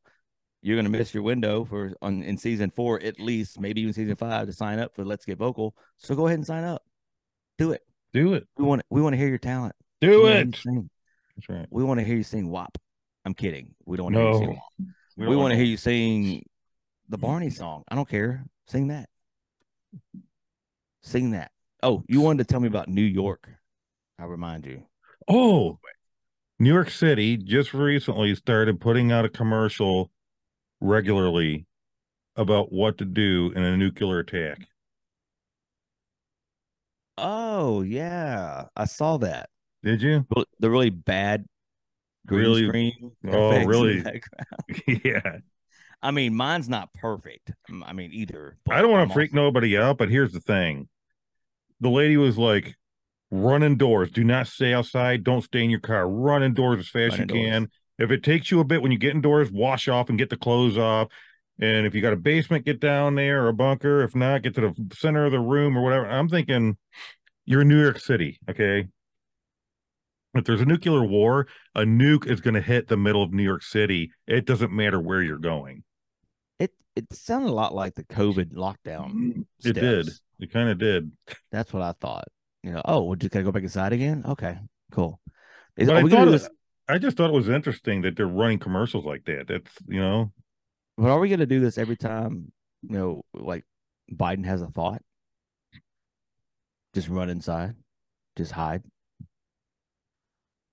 You're 0.62 0.76
gonna 0.76 0.90
miss 0.90 1.14
your 1.14 1.24
window 1.24 1.66
for 1.66 1.94
on 2.02 2.24
in 2.24 2.38
season 2.38 2.72
four 2.72 3.02
at 3.02 3.20
least, 3.20 3.60
maybe 3.60 3.82
even 3.82 3.94
season 3.94 4.16
five 4.16 4.48
to 4.48 4.54
sign 4.54 4.80
up 4.80 4.96
for 4.96 5.06
Let's 5.06 5.26
Get 5.26 5.38
Vocal. 5.38 5.76
So 5.98 6.16
go 6.16 6.28
ahead 6.28 6.40
and 6.40 6.46
sign 6.48 6.64
up. 6.64 6.84
Do 7.58 7.72
it. 7.72 7.82
Do 8.14 8.34
it. 8.34 8.48
We 8.58 8.64
want 8.66 8.82
we 8.90 9.02
want 9.02 9.14
to 9.14 9.18
hear 9.18 9.28
your 9.28 9.38
talent. 9.38 9.76
Do 10.02 10.08
you 10.08 10.28
it. 10.28 10.52
That's 11.36 11.50
right. 11.50 11.68
We 11.70 11.84
want 11.84 12.00
to 12.00 12.06
hear 12.06 12.16
you 12.16 12.24
sing 12.24 12.50
WAP. 12.50 12.78
I'm 13.26 13.34
kidding. 13.34 13.76
We 13.86 13.98
don't 13.98 14.14
want 14.14 14.16
to 14.16 14.22
hear 14.22 14.32
you 14.32 14.38
sing 14.40 14.48
No. 14.48 14.54
WAP. 14.54 14.94
We, 15.18 15.28
We 15.28 15.36
want 15.36 15.52
to 15.52 15.56
hear 15.56 15.66
you 15.66 15.78
sing 15.78 16.46
the 17.10 17.18
Barney 17.18 17.50
song. 17.50 17.84
I 17.88 17.96
don't 17.96 18.10
care. 18.10 18.46
Sing 18.68 18.88
that. 18.88 19.10
Sing 21.02 21.32
that. 21.32 21.52
Oh, 21.84 22.04
you 22.08 22.22
wanted 22.22 22.40
to 22.48 22.52
tell 22.52 22.60
me 22.60 22.68
about 22.68 22.88
New 22.90 23.02
York. 23.04 23.50
I 24.20 24.26
remind 24.26 24.66
you. 24.66 24.84
Oh, 25.28 25.80
New 26.60 26.74
York 26.74 26.90
City 26.90 27.38
just 27.38 27.74
recently 27.74 28.34
started 28.36 28.80
putting 28.82 29.12
out 29.12 29.26
a 29.26 29.30
commercial 29.30 30.12
regularly 30.82 31.66
about 32.36 32.72
what 32.72 32.98
to 32.98 33.06
do 33.06 33.52
in 33.56 33.64
a 33.64 33.78
nuclear 33.78 34.20
attack. 34.20 34.68
Oh 37.18 37.82
yeah, 37.82 38.66
I 38.76 38.86
saw 38.86 39.18
that. 39.18 39.50
Did 39.84 40.02
you? 40.02 40.26
The 40.60 40.70
really 40.70 40.90
bad 40.90 41.46
green 42.26 42.42
Really? 42.42 42.68
screen. 42.68 43.12
Oh, 43.28 43.52
effects 43.52 43.62
in 43.64 44.04
the 44.04 44.22
really? 44.88 45.02
yeah. 45.06 45.38
I 46.02 46.12
mean, 46.12 46.36
mine's 46.36 46.70
not 46.70 46.94
perfect. 46.94 47.52
I 47.86 47.94
mean, 47.94 48.12
either. 48.14 48.58
I 48.70 48.82
don't 48.82 48.92
want 48.92 49.10
to 49.10 49.14
freak 49.14 49.32
also- 49.32 49.44
nobody 49.44 49.78
out, 49.78 49.98
but 49.98 50.10
here's 50.10 50.32
the 50.32 50.40
thing. 50.40 50.90
The 51.80 51.90
lady 51.90 52.18
was 52.18 52.38
like, 52.38 52.76
run 53.30 53.64
indoors. 53.64 54.12
Do 54.12 54.24
not 54.24 54.48
stay 54.48 54.74
outside. 54.74 55.24
Don't 55.24 55.44
stay 55.44 55.64
in 55.64 55.70
your 55.70 55.80
car. 55.80 56.08
Run 56.08 56.44
indoors 56.44 56.80
as 56.80 56.90
fast 56.90 57.14
as 57.14 57.20
you 57.20 57.22
indoors. 57.24 57.46
can. 57.46 57.70
If 58.00 58.12
it 58.12 58.24
takes 58.24 58.52
you 58.52 58.60
a 58.60 58.64
bit 58.64 58.82
when 58.82 58.92
you 58.92 58.98
get 58.98 59.16
indoors, 59.16 59.52
wash 59.52 59.88
off 59.88 60.10
and 60.10 60.18
get 60.18 60.30
the 60.30 60.38
clothes 60.38 60.78
off. 60.78 61.10
And 61.60 61.88
if 61.88 61.96
you 61.96 62.02
got 62.02 62.14
a 62.14 62.18
basement, 62.18 62.66
get 62.66 62.80
down 62.80 63.16
there 63.16 63.44
or 63.44 63.48
a 63.50 63.54
bunker. 63.54 64.04
If 64.04 64.16
not, 64.16 64.44
get 64.44 64.54
to 64.56 64.62
the 64.62 64.96
center 64.96 65.26
of 65.26 65.32
the 65.32 65.40
room 65.40 65.78
or 65.78 65.84
whatever. 65.84 66.08
I'm 66.08 66.30
thinking 66.30 66.78
you're 67.46 67.62
in 67.62 67.68
New 67.68 67.82
York 67.82 68.00
City, 68.00 68.40
okay? 68.48 68.88
If 70.36 70.46
there's 70.46 70.62
a 70.62 70.66
nuclear 70.66 71.04
war, 71.04 71.48
a 71.74 71.82
nuke 71.82 72.28
is 72.30 72.42
going 72.42 72.54
to 72.54 72.62
hit 72.62 72.88
the 72.88 72.98
middle 72.98 73.24
of 73.24 73.34
New 73.34 73.44
York 73.44 73.64
City. 73.64 74.12
It 74.28 74.46
doesn't 74.46 74.72
matter 74.72 75.00
where 75.00 75.24
you're 75.24 75.40
going. 75.40 75.84
It 76.60 76.72
it 76.96 77.06
sounded 77.14 77.50
a 77.50 77.54
lot 77.54 77.74
like 77.76 77.96
the 77.96 78.04
COVID 78.04 78.54
lockdown. 78.54 79.12
Mm-hmm. 79.14 79.42
It 79.66 79.74
did. 79.74 80.10
It 80.40 80.52
kind 80.52 80.70
of 80.70 80.78
did. 80.78 81.12
That's 81.52 81.74
what 81.74 81.82
I 81.84 81.94
thought. 81.94 82.28
You 82.64 82.72
know, 82.74 82.82
oh, 82.86 83.04
we're 83.04 83.16
just 83.16 83.32
gonna 83.32 83.46
go 83.46 83.52
back 83.52 83.64
inside 83.64 83.94
again. 83.94 84.24
Okay, 84.28 84.58
cool. 84.92 85.20
Is, 85.78 85.90
I 85.90 86.02
thought 86.08 86.28
it- 86.28 86.48
I 86.90 86.98
just 86.98 87.18
thought 87.18 87.30
it 87.30 87.34
was 87.34 87.50
interesting 87.50 88.02
that 88.04 88.16
they're 88.16 88.26
running 88.28 88.60
commercials 88.60 89.06
like 89.06 89.26
that. 89.26 89.48
That's 89.48 89.72
you 89.88 90.00
know, 90.00 90.32
But 90.98 91.10
are 91.12 91.20
we 91.20 91.30
gonna 91.30 91.46
do 91.46 91.60
this 91.60 91.78
every 91.78 91.98
time? 91.98 92.52
You 92.84 92.98
know, 92.98 93.22
like 93.34 93.66
Biden 94.12 94.46
has 94.46 94.62
a 94.62 94.68
thought. 94.68 95.02
Just 96.94 97.10
run 97.10 97.30
inside. 97.30 97.76
Just 98.38 98.52
hide. 98.54 98.84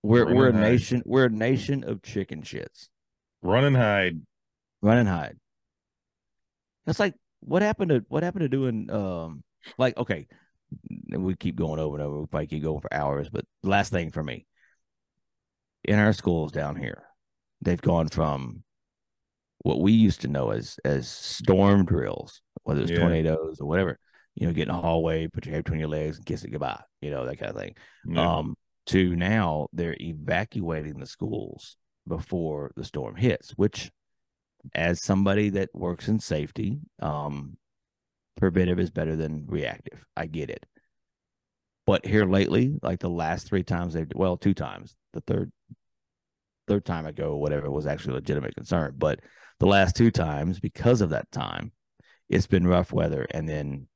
We're 0.02 0.24
Run 0.26 0.34
we're 0.36 0.48
a 0.48 0.52
hide. 0.52 0.60
nation. 0.60 1.02
We're 1.04 1.24
a 1.26 1.30
nation 1.30 1.82
of 1.84 2.02
chicken 2.02 2.42
shits. 2.42 2.88
run 3.42 3.64
and 3.64 3.76
hide. 3.76 4.20
Run 4.82 4.98
and 4.98 5.08
hide. 5.08 5.36
That's 6.86 7.00
like 7.00 7.14
what 7.40 7.62
happened 7.62 7.90
to 7.90 8.04
what 8.08 8.22
happened 8.22 8.42
to 8.42 8.48
doing 8.48 8.90
um 8.90 9.42
like 9.78 9.96
okay, 9.96 10.26
we 11.10 11.34
keep 11.36 11.56
going 11.56 11.80
over 11.80 11.96
and 11.96 12.04
over. 12.04 12.20
We 12.20 12.26
probably 12.26 12.46
keep 12.46 12.62
going 12.62 12.80
for 12.80 12.92
hours, 12.92 13.28
but 13.30 13.44
last 13.62 13.90
thing 13.90 14.10
for 14.10 14.22
me. 14.22 14.46
In 15.84 15.98
our 15.98 16.12
schools 16.14 16.50
down 16.52 16.76
here, 16.76 17.04
they've 17.60 17.80
gone 17.80 18.08
from 18.08 18.62
what 19.58 19.80
we 19.80 19.92
used 19.92 20.22
to 20.22 20.28
know 20.28 20.50
as 20.50 20.78
as 20.84 21.08
storm 21.08 21.84
drills, 21.84 22.40
whether 22.62 22.80
it's 22.80 22.90
Yeah. 22.90 22.98
tornadoes 23.00 23.60
or 23.60 23.68
whatever. 23.68 23.98
You 24.34 24.46
know, 24.46 24.52
get 24.52 24.68
in 24.68 24.74
the 24.74 24.80
hallway, 24.80 25.28
put 25.28 25.46
your 25.46 25.54
head 25.54 25.64
between 25.64 25.80
your 25.80 25.88
legs, 25.88 26.16
and 26.16 26.26
kiss 26.26 26.42
it 26.44 26.50
goodbye. 26.50 26.82
You 27.00 27.10
know 27.10 27.26
that 27.26 27.38
kind 27.38 27.50
of 27.50 27.56
thing. 27.56 27.74
Yeah. 28.06 28.36
Um, 28.36 28.56
to 28.86 29.14
now 29.16 29.68
they're 29.72 29.96
evacuating 30.00 30.98
the 30.98 31.06
schools 31.06 31.76
before 32.06 32.72
the 32.76 32.84
storm 32.84 33.16
hits, 33.16 33.52
which, 33.52 33.90
as 34.74 35.02
somebody 35.02 35.50
that 35.50 35.70
works 35.74 36.08
in 36.08 36.18
safety, 36.18 36.80
um, 37.00 37.56
preventive 38.36 38.78
is 38.78 38.90
better 38.90 39.16
than 39.16 39.46
reactive. 39.46 40.04
I 40.16 40.26
get 40.26 40.50
it. 40.50 40.64
But 41.86 42.06
here 42.06 42.24
lately, 42.24 42.78
like 42.82 43.00
the 43.00 43.10
last 43.10 43.46
three 43.46 43.62
times 43.62 43.94
they've 43.94 44.10
well, 44.14 44.36
two 44.36 44.54
times. 44.54 44.96
The 45.12 45.20
third 45.20 45.52
third 46.66 46.84
time 46.84 47.06
I 47.06 47.12
go, 47.12 47.36
whatever 47.36 47.70
was 47.70 47.86
actually 47.86 48.12
a 48.12 48.16
legitimate 48.16 48.54
concern. 48.54 48.94
But 48.96 49.20
the 49.60 49.66
last 49.66 49.94
two 49.96 50.10
times, 50.10 50.60
because 50.60 51.02
of 51.02 51.10
that 51.10 51.30
time, 51.30 51.72
it's 52.28 52.46
been 52.46 52.66
rough 52.66 52.92
weather 52.92 53.26
and 53.30 53.46
then 53.48 53.86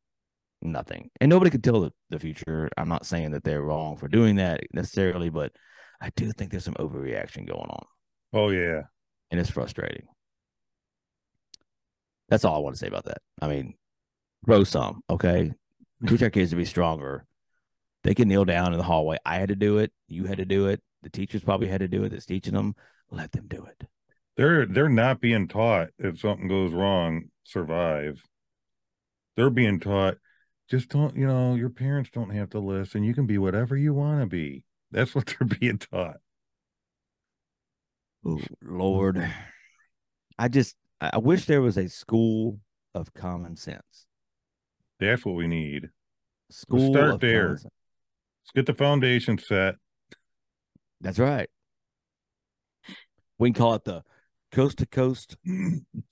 nothing. 0.60 1.10
And 1.20 1.30
nobody 1.30 1.50
could 1.50 1.64
tell 1.64 1.80
the, 1.80 1.92
the 2.10 2.18
future. 2.18 2.68
I'm 2.76 2.88
not 2.88 3.06
saying 3.06 3.30
that 3.32 3.42
they're 3.42 3.62
wrong 3.62 3.96
for 3.96 4.06
doing 4.06 4.36
that 4.36 4.60
necessarily, 4.72 5.30
but 5.30 5.52
I 6.00 6.10
do 6.14 6.30
think 6.32 6.50
there's 6.50 6.64
some 6.64 6.74
overreaction 6.74 7.46
going 7.46 7.70
on. 7.70 7.84
oh 8.34 8.50
yeah. 8.50 8.82
And 9.30 9.38
it's 9.38 9.50
frustrating. 9.50 10.06
That's 12.28 12.44
all 12.44 12.56
I 12.56 12.58
want 12.58 12.76
to 12.76 12.78
say 12.78 12.88
about 12.88 13.06
that. 13.06 13.18
I 13.40 13.48
mean, 13.48 13.74
grow 14.44 14.64
some, 14.64 15.02
okay? 15.08 15.52
Mm-hmm. 15.52 16.06
Teach 16.08 16.22
our 16.22 16.30
kids 16.30 16.50
to 16.50 16.56
be 16.56 16.64
stronger. 16.64 17.24
They 18.04 18.14
can 18.14 18.28
kneel 18.28 18.44
down 18.44 18.72
in 18.72 18.78
the 18.78 18.84
hallway. 18.84 19.18
I 19.24 19.36
had 19.36 19.48
to 19.48 19.56
do 19.56 19.78
it. 19.78 19.92
You 20.06 20.24
had 20.24 20.38
to 20.38 20.44
do 20.44 20.66
it. 20.66 20.80
The 21.02 21.10
teachers 21.10 21.42
probably 21.42 21.68
had 21.68 21.80
to 21.80 21.88
do 21.88 22.04
it. 22.04 22.10
That's 22.10 22.26
teaching 22.26 22.54
them. 22.54 22.74
Let 23.10 23.32
them 23.32 23.46
do 23.48 23.64
it. 23.64 23.88
They're 24.36 24.66
they're 24.66 24.88
not 24.88 25.20
being 25.20 25.48
taught 25.48 25.88
if 25.98 26.20
something 26.20 26.46
goes 26.46 26.72
wrong, 26.72 27.24
survive. 27.44 28.22
They're 29.36 29.50
being 29.50 29.80
taught 29.80 30.18
just 30.68 30.90
don't, 30.90 31.16
you 31.16 31.26
know, 31.26 31.54
your 31.54 31.70
parents 31.70 32.10
don't 32.10 32.30
have 32.30 32.50
to 32.50 32.58
listen. 32.58 33.02
You 33.02 33.14
can 33.14 33.26
be 33.26 33.38
whatever 33.38 33.76
you 33.76 33.94
want 33.94 34.20
to 34.20 34.26
be. 34.26 34.64
That's 34.90 35.14
what 35.14 35.26
they're 35.38 35.48
being 35.58 35.78
taught. 35.78 36.18
Oh, 38.24 38.40
Lord. 38.62 39.26
I 40.38 40.48
just, 40.48 40.76
I 41.00 41.18
wish 41.18 41.44
there 41.44 41.62
was 41.62 41.76
a 41.76 41.88
school 41.88 42.58
of 42.94 43.14
common 43.14 43.56
sense. 43.56 44.06
That's 44.98 45.24
what 45.24 45.36
we 45.36 45.46
need. 45.46 45.90
School 46.50 46.92
start 46.92 47.10
of 47.14 47.20
there. 47.20 47.42
common 47.42 47.58
sense. 47.58 47.74
Let's 48.44 48.52
get 48.54 48.66
the 48.66 48.74
foundation 48.74 49.38
set. 49.38 49.76
That's 51.00 51.18
right. 51.18 51.48
We 53.38 53.50
can 53.50 53.54
call 53.54 53.74
it 53.74 53.84
the 53.84 54.02
Coast 54.50 54.78
to 54.78 54.86
Coast 54.86 55.36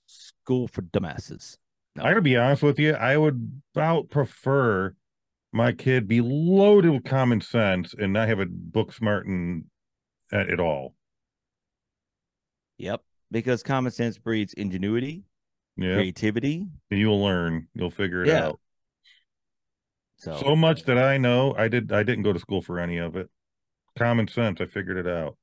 School 0.05 0.67
for 0.67 0.81
Dumbasses. 0.81 1.57
No. 1.95 2.03
I 2.03 2.09
gotta 2.09 2.21
be 2.21 2.37
honest 2.37 2.63
with 2.63 2.79
you. 2.79 2.93
I 2.93 3.17
would 3.17 3.61
about 3.75 4.09
prefer 4.09 4.95
my 5.51 5.71
kid 5.71 6.07
be 6.07 6.21
loaded 6.21 6.91
with 6.91 7.03
common 7.03 7.41
sense 7.41 7.93
and 7.97 8.13
not 8.13 8.27
have 8.27 8.39
a 8.39 8.45
book 8.45 8.93
smart 8.93 9.25
and 9.25 9.65
uh, 10.31 10.37
at 10.37 10.49
it 10.49 10.59
all. 10.59 10.93
Yep. 12.77 13.01
Because 13.31 13.63
common 13.63 13.91
sense 13.91 14.17
breeds 14.17 14.53
ingenuity, 14.53 15.23
Yeah, 15.75 15.95
creativity. 15.95 16.67
you'll 16.89 17.21
learn. 17.21 17.67
You'll 17.73 17.91
figure 17.91 18.23
it 18.23 18.29
Yeah. 18.29 18.45
out. 18.47 18.59
So, 20.17 20.33
So 20.39 20.55
much 20.55 20.83
that 20.83 20.97
I 20.97 21.17
know, 21.17 21.53
I 21.55 21.67
did. 21.67 21.91
I 21.91 22.03
didn't 22.03 22.23
go 22.23 22.33
to 22.33 22.39
school 22.39 22.61
for 22.61 22.79
any 22.79 22.97
of 22.97 23.15
it. 23.15 23.29
Common 23.97 24.27
sense. 24.27 24.61
I 24.61 24.65
figured 24.65 24.97
it 24.97 25.07
out. 25.07 25.37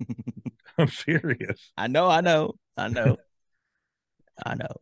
I'm 0.78 0.88
serious. 0.88 1.72
I 1.76 1.86
know, 1.86 2.08
I 2.08 2.20
know, 2.20 2.54
I 2.76 2.88
know, 2.88 3.16
I 4.44 4.54
know. 4.54 4.76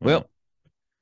Well, 0.00 0.28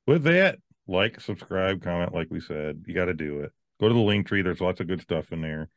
with 0.07 0.23
that, 0.23 0.59
like, 0.87 1.19
subscribe, 1.21 1.81
comment, 1.81 2.13
like 2.13 2.27
we 2.29 2.39
said, 2.39 2.83
you 2.87 2.93
got 2.93 3.05
to 3.05 3.13
do 3.13 3.41
it. 3.41 3.51
Go 3.79 3.87
to 3.87 3.93
the 3.93 3.99
link 3.99 4.27
tree. 4.27 4.41
There's 4.41 4.61
lots 4.61 4.79
of 4.79 4.87
good 4.87 5.01
stuff 5.01 5.31
in 5.31 5.41
there. 5.41 5.69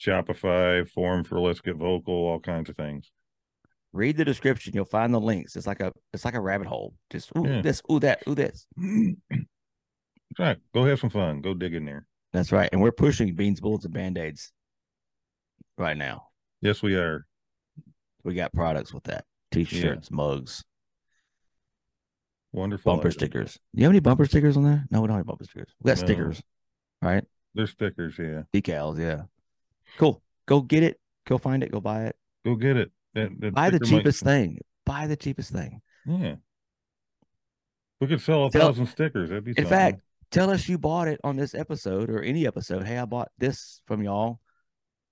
Shopify, 0.00 0.88
forum 0.88 1.24
for 1.24 1.40
Let's 1.40 1.60
Get 1.60 1.76
Vocal, 1.76 2.12
all 2.14 2.40
kinds 2.40 2.68
of 2.68 2.76
things. 2.76 3.10
read 3.92 4.16
the 4.18 4.24
description. 4.24 4.74
You'll 4.74 4.84
find 4.84 5.12
the 5.14 5.20
links. 5.20 5.56
It's 5.56 5.66
like 5.66 5.80
a, 5.80 5.90
it's 6.12 6.24
like 6.24 6.34
a 6.34 6.40
rabbit 6.40 6.66
hole. 6.66 6.94
Just 7.10 7.30
ooh 7.36 7.46
Yeah. 7.46 7.62
this, 7.62 7.80
ooh 7.90 7.98
that, 8.00 8.22
ooh 8.28 8.34
this. 8.34 8.66
right. 10.38 10.58
Go 10.74 10.84
have 10.84 11.00
some 11.00 11.08
fun. 11.10 11.40
Go 11.40 11.54
dig 11.54 11.72
in 11.74 11.84
there. 11.86 12.06
That's 12.32 12.52
right. 12.52 12.68
And 12.72 12.82
we're 12.82 12.92
pushing 12.92 13.34
beans, 13.34 13.60
bullets, 13.60 13.86
and 13.86 13.94
band 13.94 14.18
aids 14.18 14.52
right 15.78 15.96
now. 15.96 16.28
Yes, 16.60 16.82
we 16.82 16.94
are. 16.96 17.24
We 18.22 18.34
got 18.34 18.52
products 18.52 18.92
with 18.92 19.04
that 19.04 19.24
t-shirts, 19.52 20.10
mugs, 20.10 20.62
Wonderful. 22.52 22.92
bumper 22.92 23.08
items. 23.08 23.14
stickers. 23.14 23.54
Do 23.74 23.80
you 23.80 23.84
have 23.84 23.92
any 23.92 24.00
bumper 24.00 24.26
stickers 24.26 24.56
on 24.56 24.64
there? 24.64 24.84
No, 24.90 25.00
we 25.00 25.08
don't 25.08 25.16
have 25.16 25.26
bumper 25.26 25.44
stickers. 25.44 25.72
We 25.80 25.88
got 25.90 25.98
No. 26.00 26.04
stickers, 26.06 26.42
right? 27.00 27.24
They're 27.54 27.66
stickers. 27.66 28.18
Yeah. 28.18 28.42
Decals, 28.52 28.98
yeah. 28.98 29.22
Cool. 29.96 30.22
Go 30.46 30.60
get 30.60 30.82
it. 30.82 31.00
Go 31.26 31.38
find 31.38 31.62
it. 31.62 31.72
Go 31.72 31.80
buy 31.80 32.04
it. 32.04 32.16
Go 32.44 32.54
get 32.54 32.76
it. 32.76 32.90
That, 33.14 33.30
that 33.40 33.54
Buy 33.54 33.70
the 33.70 33.80
might- 33.80 33.88
cheapest 33.88 34.22
thing. 34.22 34.58
Buy 34.84 35.06
the 35.06 35.16
cheapest 35.16 35.50
thing. 35.52 35.80
Yeah. 36.06 36.36
We 38.00 38.06
could 38.06 38.20
sell 38.20 38.46
a 38.46 38.50
Tell- 38.50 38.68
thousand 38.68 38.86
stickers. 38.86 39.30
That'd 39.30 39.44
be 39.44 39.50
In 39.52 39.56
something. 39.56 39.70
fact, 39.70 40.00
tell 40.30 40.50
us 40.50 40.68
you 40.68 40.78
bought 40.78 41.08
it 41.08 41.18
on 41.24 41.36
this 41.36 41.54
episode 41.54 42.10
or 42.10 42.20
any 42.22 42.46
episode. 42.46 42.84
Hey, 42.86 42.98
I 42.98 43.04
bought 43.06 43.30
this 43.38 43.80
from 43.86 44.02
y'all. 44.02 44.38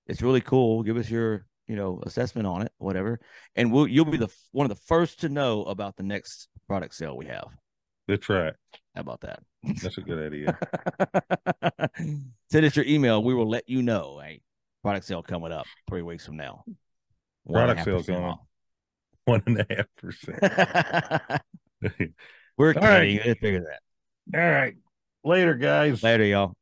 It's 0.07 0.21
really 0.21 0.41
cool. 0.41 0.83
Give 0.83 0.95
us 0.97 1.09
your, 1.09 1.45
you 1.67 1.75
know, 1.75 1.99
assessment 2.05 2.45
on 2.47 2.61
it, 2.61 2.71
whatever, 2.77 3.19
and 3.55 3.73
we'll 3.73 3.87
you'll 3.87 4.05
be 4.05 4.17
the 4.17 4.29
one 4.51 4.69
of 4.69 4.69
the 4.77 4.83
first 4.85 5.21
to 5.21 5.29
know 5.29 5.63
about 5.63 5.97
the 5.97 6.03
next 6.03 6.47
product 6.67 6.93
sale 6.93 7.17
we 7.17 7.25
have. 7.25 7.47
that's 8.07 8.29
right. 8.29 8.53
How 8.93 9.01
about 9.01 9.21
that? 9.21 9.39
That's 9.81 9.97
a 9.97 10.01
good 10.01 10.31
idea. 10.31 10.57
Send 12.51 12.65
us 12.65 12.75
your 12.75 12.85
email. 12.85 13.23
We 13.23 13.33
will 13.33 13.49
let 13.49 13.67
you 13.67 13.81
know. 13.81 14.21
A 14.23 14.39
Product 14.85 15.03
sale 15.03 15.23
coming 15.23 15.51
up 15.51 15.65
three 15.89 16.03
weeks 16.03 16.27
from 16.27 16.37
now. 16.37 16.63
Product 17.51 17.83
sale 17.83 18.03
going 18.03 18.23
off. 18.23 18.39
one 19.25 19.41
and 19.47 19.57
a 19.57 19.65
half 19.67 19.87
percent. 19.97 20.37
We're 22.55 22.73
kidding. 22.75 23.15
You 23.15 23.17
gotta 23.17 23.33
figure 23.33 23.61
that. 23.61 24.39
All 24.39 24.47
right. 24.47 24.75
Later, 25.23 25.55
guys. 25.55 26.03
Later, 26.03 26.25
y'all. 26.25 26.53